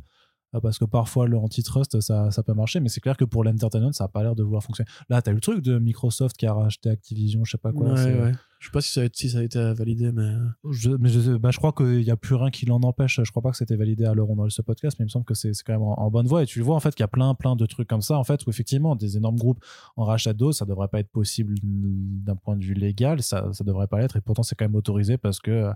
parce 0.62 0.78
que 0.78 0.84
parfois 0.86 1.26
le 1.26 1.36
antitrust 1.36 2.00
ça, 2.00 2.30
ça 2.30 2.42
peut 2.42 2.54
marcher 2.54 2.80
mais 2.80 2.88
c'est 2.88 3.00
clair 3.00 3.16
que 3.16 3.24
pour 3.24 3.44
l'entertainment 3.44 3.92
ça 3.92 4.04
a 4.04 4.08
pas 4.08 4.22
l'air 4.22 4.34
de 4.34 4.42
vouloir 4.42 4.62
fonctionner 4.62 4.88
là 5.10 5.20
tu 5.20 5.28
as 5.28 5.32
eu 5.32 5.34
le 5.34 5.40
truc 5.40 5.62
de 5.62 5.78
Microsoft 5.78 6.36
qui 6.36 6.46
a 6.46 6.54
racheté 6.54 6.88
Activision 6.88 7.44
je 7.44 7.52
sais 7.52 7.58
pas 7.58 7.72
quoi 7.72 7.92
ouais, 7.92 8.20
ouais. 8.20 8.32
Je 8.58 8.66
sais 8.66 8.72
pas 8.72 8.80
si 8.80 8.90
ça, 8.92 9.02
a 9.38 9.42
été, 9.42 9.72
validé, 9.72 10.10
mais. 10.10 10.32
Je, 10.68 11.36
bah, 11.36 11.50
je 11.52 11.58
crois 11.58 11.72
qu'il 11.72 12.00
n'y 12.00 12.10
a 12.10 12.16
plus 12.16 12.34
rien 12.34 12.50
qui 12.50 12.66
l'en 12.66 12.80
empêche. 12.82 13.20
Je 13.22 13.30
crois 13.30 13.40
pas 13.40 13.52
que 13.52 13.56
c'était 13.56 13.76
validé 13.76 14.04
à 14.04 14.14
l'heure 14.14 14.28
où 14.28 14.34
on 14.36 14.44
a 14.44 14.50
ce 14.50 14.62
podcast, 14.62 14.96
mais 14.98 15.04
il 15.04 15.06
me 15.06 15.10
semble 15.10 15.24
que 15.24 15.34
c'est 15.34 15.52
quand 15.64 15.74
même 15.74 15.82
en, 15.82 16.10
bonne 16.10 16.26
voie. 16.26 16.42
Et 16.42 16.46
tu 16.46 16.58
le 16.58 16.64
vois, 16.64 16.74
en 16.74 16.80
fait, 16.80 16.92
qu'il 16.92 17.04
y 17.04 17.04
a 17.04 17.08
plein, 17.08 17.34
plein 17.36 17.54
de 17.54 17.66
trucs 17.66 17.86
comme 17.86 18.02
ça, 18.02 18.18
en 18.18 18.24
fait, 18.24 18.44
où 18.46 18.50
effectivement, 18.50 18.96
des 18.96 19.16
énormes 19.16 19.36
groupes 19.36 19.64
en 19.96 20.04
rachat 20.04 20.32
d'eau, 20.32 20.50
ça 20.50 20.64
devrait 20.64 20.88
pas 20.88 20.98
être 20.98 21.10
possible 21.10 21.54
d'un 21.62 22.34
point 22.34 22.56
de 22.56 22.64
vue 22.64 22.74
légal, 22.74 23.22
ça, 23.22 23.48
ça 23.52 23.62
devrait 23.62 23.86
pas 23.86 24.00
l'être. 24.00 24.16
Et 24.16 24.20
pourtant, 24.20 24.42
c'est 24.42 24.56
quand 24.56 24.64
même 24.64 24.74
autorisé 24.74 25.18
parce 25.18 25.38
que 25.38 25.50
euh, 25.52 25.72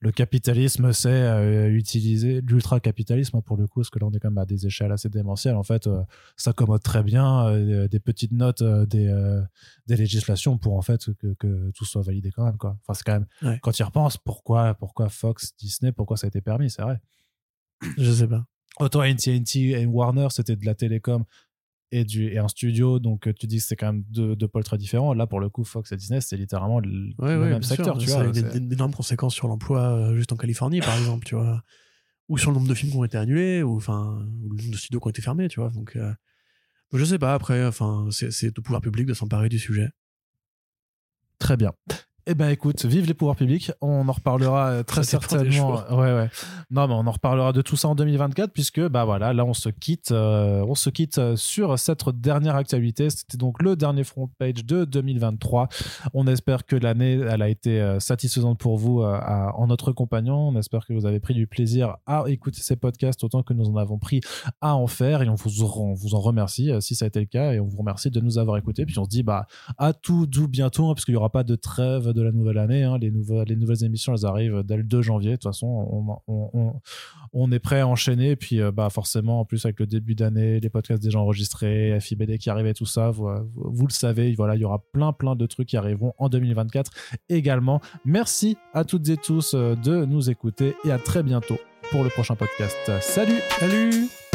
le 0.00 0.12
capitalisme 0.12 0.92
sait 0.92 1.08
euh, 1.08 1.70
utiliser 1.70 2.42
l'ultra-capitalisme, 2.42 3.40
pour 3.40 3.56
le 3.56 3.66
coup, 3.66 3.80
parce 3.80 3.88
que 3.88 3.98
là, 3.98 4.06
on 4.06 4.12
est 4.12 4.20
quand 4.20 4.30
même 4.30 4.38
à 4.38 4.46
des 4.46 4.66
échelles 4.66 4.92
assez 4.92 5.08
démentielles. 5.08 5.56
En 5.56 5.62
fait, 5.62 5.86
euh, 5.86 6.02
ça 6.36 6.52
commode 6.52 6.82
très 6.82 7.02
bien 7.02 7.50
des 7.88 8.00
petites 8.00 8.32
notes 8.32 8.62
des, 8.62 9.10
des 9.86 9.96
législations 9.96 10.58
pour, 10.58 10.76
en 10.76 10.82
fait, 10.82 11.06
que, 11.18 11.34
que 11.38 11.70
tout 11.70 11.86
soit 11.86 12.02
validé 12.02 12.09
quand 12.34 12.44
même 12.44 12.56
quoi. 12.56 12.76
Enfin 12.82 12.94
c'est 12.94 13.04
quand 13.04 13.20
même 13.20 13.58
quand 13.60 13.72
tu 13.72 13.82
y 13.82 13.84
repenses 13.84 14.16
pourquoi 14.16 14.74
pourquoi 14.74 15.08
Fox 15.08 15.54
Disney 15.56 15.92
pourquoi 15.92 16.16
ça 16.16 16.26
a 16.26 16.28
été 16.28 16.40
permis 16.40 16.70
c'est 16.70 16.82
vrai. 16.82 17.00
Je 17.98 18.12
sais 18.12 18.28
pas. 18.28 18.44
Autant 18.78 19.00
AT&T 19.00 19.58
et 19.58 19.86
Warner 19.86 20.28
c'était 20.30 20.56
de 20.56 20.64
la 20.64 20.74
télécom 20.74 21.24
et 21.92 22.04
du 22.04 22.28
et 22.28 22.38
un 22.38 22.48
studio 22.48 22.98
donc 22.98 23.28
tu 23.34 23.46
dis 23.46 23.58
que 23.58 23.64
c'est 23.64 23.76
quand 23.76 23.92
même 23.92 24.04
deux, 24.08 24.36
deux 24.36 24.48
pôles 24.48 24.64
très 24.64 24.78
différents 24.78 25.12
là 25.12 25.26
pour 25.26 25.40
le 25.40 25.48
coup 25.48 25.64
Fox 25.64 25.90
et 25.92 25.96
Disney 25.96 26.20
c'est 26.20 26.36
littéralement 26.36 26.78
le, 26.80 27.12
même 27.18 27.62
secteur 27.62 27.98
tu 27.98 28.06
ça 28.06 28.20
a 28.20 28.26
d'énormes 28.28 28.94
conséquences 28.94 29.34
sur 29.34 29.48
l'emploi 29.48 29.80
euh, 29.80 30.16
juste 30.16 30.32
en 30.32 30.36
Californie 30.36 30.80
par 30.80 30.96
exemple 30.96 31.26
tu 31.26 31.34
vois 31.34 31.62
ou 32.28 32.38
sur 32.38 32.52
le 32.52 32.56
nombre 32.56 32.68
de 32.68 32.74
films 32.74 32.92
qui 32.92 32.98
ont 32.98 33.04
été 33.04 33.18
annulés 33.18 33.62
ou 33.62 33.76
enfin 33.76 34.24
le 34.42 34.56
nombre 34.56 34.70
de 34.70 34.76
studios 34.76 35.00
qui 35.00 35.06
ont 35.06 35.10
été 35.10 35.22
fermés 35.22 35.48
tu 35.48 35.58
vois 35.58 35.70
donc 35.70 35.96
euh, 35.96 36.12
je 36.92 37.04
sais 37.04 37.18
pas 37.18 37.34
après 37.34 37.66
enfin 37.66 38.08
c'est 38.10 38.56
au 38.56 38.62
pouvoir 38.62 38.80
public 38.80 39.06
de 39.06 39.14
s'emparer 39.14 39.48
du 39.48 39.58
sujet 39.58 39.90
Très 41.40 41.56
bien. 41.56 41.72
Eh 42.32 42.34
ben 42.36 42.48
écoute, 42.48 42.84
vive 42.84 43.06
les 43.06 43.14
pouvoirs 43.14 43.34
publics. 43.34 43.72
On 43.80 44.08
en 44.08 44.12
reparlera 44.12 44.68
euh, 44.68 44.82
très 44.84 45.02
certainement. 45.02 45.82
Ouais 45.90 46.14
ouais. 46.14 46.30
Non 46.70 46.86
mais 46.86 46.94
on 46.94 47.04
en 47.04 47.10
reparlera 47.10 47.52
de 47.52 47.60
tout 47.60 47.74
ça 47.74 47.88
en 47.88 47.96
2024 47.96 48.52
puisque 48.52 48.80
bah 48.86 49.04
voilà, 49.04 49.32
là 49.32 49.44
on 49.44 49.52
se 49.52 49.68
quitte, 49.68 50.12
euh, 50.12 50.64
on 50.64 50.76
se 50.76 50.90
quitte 50.90 51.18
euh, 51.18 51.34
sur 51.34 51.76
cette 51.76 52.08
dernière 52.10 52.54
actualité. 52.54 53.10
C'était 53.10 53.36
donc 53.36 53.60
le 53.60 53.74
dernier 53.74 54.04
front 54.04 54.30
page 54.38 54.64
de 54.64 54.84
2023. 54.84 55.66
On 56.14 56.28
espère 56.28 56.66
que 56.66 56.76
l'année 56.76 57.14
elle 57.14 57.42
a 57.42 57.48
été 57.48 57.96
satisfaisante 57.98 58.60
pour 58.60 58.78
vous 58.78 59.02
en 59.02 59.66
notre 59.66 59.90
compagnon. 59.90 60.50
On 60.50 60.56
espère 60.56 60.86
que 60.86 60.92
vous 60.92 61.06
avez 61.06 61.18
pris 61.18 61.34
du 61.34 61.48
plaisir 61.48 61.96
à 62.06 62.22
écouter 62.28 62.60
ces 62.60 62.76
podcasts 62.76 63.24
autant 63.24 63.42
que 63.42 63.54
nous 63.54 63.68
en 63.68 63.76
avons 63.76 63.98
pris 63.98 64.20
à 64.60 64.76
en 64.76 64.86
faire 64.86 65.22
et 65.22 65.28
on 65.28 65.34
vous, 65.34 65.64
on 65.64 65.94
vous 65.94 66.14
en 66.14 66.20
remercie 66.20 66.70
si 66.80 66.94
ça 66.94 67.06
a 67.06 67.08
été 67.08 67.18
le 67.18 67.26
cas 67.26 67.54
et 67.54 67.58
on 67.58 67.66
vous 67.66 67.78
remercie 67.78 68.12
de 68.12 68.20
nous 68.20 68.38
avoir 68.38 68.56
écoutés. 68.56 68.86
Puis 68.86 69.00
on 69.00 69.04
se 69.04 69.10
dit 69.10 69.24
bah 69.24 69.48
à 69.78 69.92
tout 69.92 70.28
doux 70.28 70.46
bientôt 70.46 70.88
hein, 70.88 70.94
parce 70.94 71.04
qu'il 71.04 71.14
y 71.14 71.16
aura 71.16 71.30
pas 71.30 71.42
de 71.42 71.56
trêve 71.56 72.12
de 72.12 72.19
la 72.22 72.32
nouvelle 72.32 72.58
année. 72.58 72.82
Hein. 72.82 72.98
Les, 72.98 73.10
nouvelles, 73.10 73.46
les 73.46 73.56
nouvelles 73.56 73.84
émissions, 73.84 74.14
elles 74.14 74.26
arrivent 74.26 74.62
dès 74.64 74.76
le 74.76 74.82
2 74.82 75.02
janvier. 75.02 75.32
De 75.32 75.36
toute 75.36 75.44
façon, 75.44 76.22
on, 77.32 77.52
est 77.52 77.58
prêt 77.58 77.80
à 77.80 77.88
enchaîner. 77.88 78.36
Puis, 78.36 78.60
euh, 78.60 78.70
bah, 78.72 78.88
forcément, 78.90 79.40
en 79.40 79.44
plus, 79.44 79.64
avec 79.64 79.80
le 79.80 79.86
début 79.86 80.14
d'année, 80.14 80.60
les 80.60 80.70
podcasts 80.70 81.02
déjà 81.02 81.18
enregistrés, 81.18 81.98
FIBD 82.00 82.38
qui 82.38 82.50
arrivait, 82.50 82.74
tout 82.74 82.86
ça, 82.86 83.10
vous, 83.10 83.28
vous, 83.54 83.86
le 83.86 83.92
savez, 83.92 84.34
voilà, 84.34 84.54
il 84.56 84.60
y 84.60 84.64
aura 84.64 84.82
plein, 84.92 85.12
plein 85.12 85.36
de 85.36 85.46
trucs 85.46 85.68
qui 85.68 85.76
arriveront 85.76 86.14
en 86.18 86.28
2024 86.28 86.90
également. 87.28 87.80
Merci 88.04 88.56
à 88.74 88.84
toutes 88.84 89.08
et 89.08 89.16
tous 89.16 89.54
euh, 89.54 89.74
de 89.76 90.04
nous 90.04 90.30
écouter 90.30 90.74
et 90.84 90.90
à 90.90 90.98
très 90.98 91.22
bientôt 91.22 91.58
pour 91.90 92.04
le 92.04 92.10
prochain 92.10 92.36
podcast. 92.36 92.76
Salut 93.00 93.40
Salut 93.58 94.29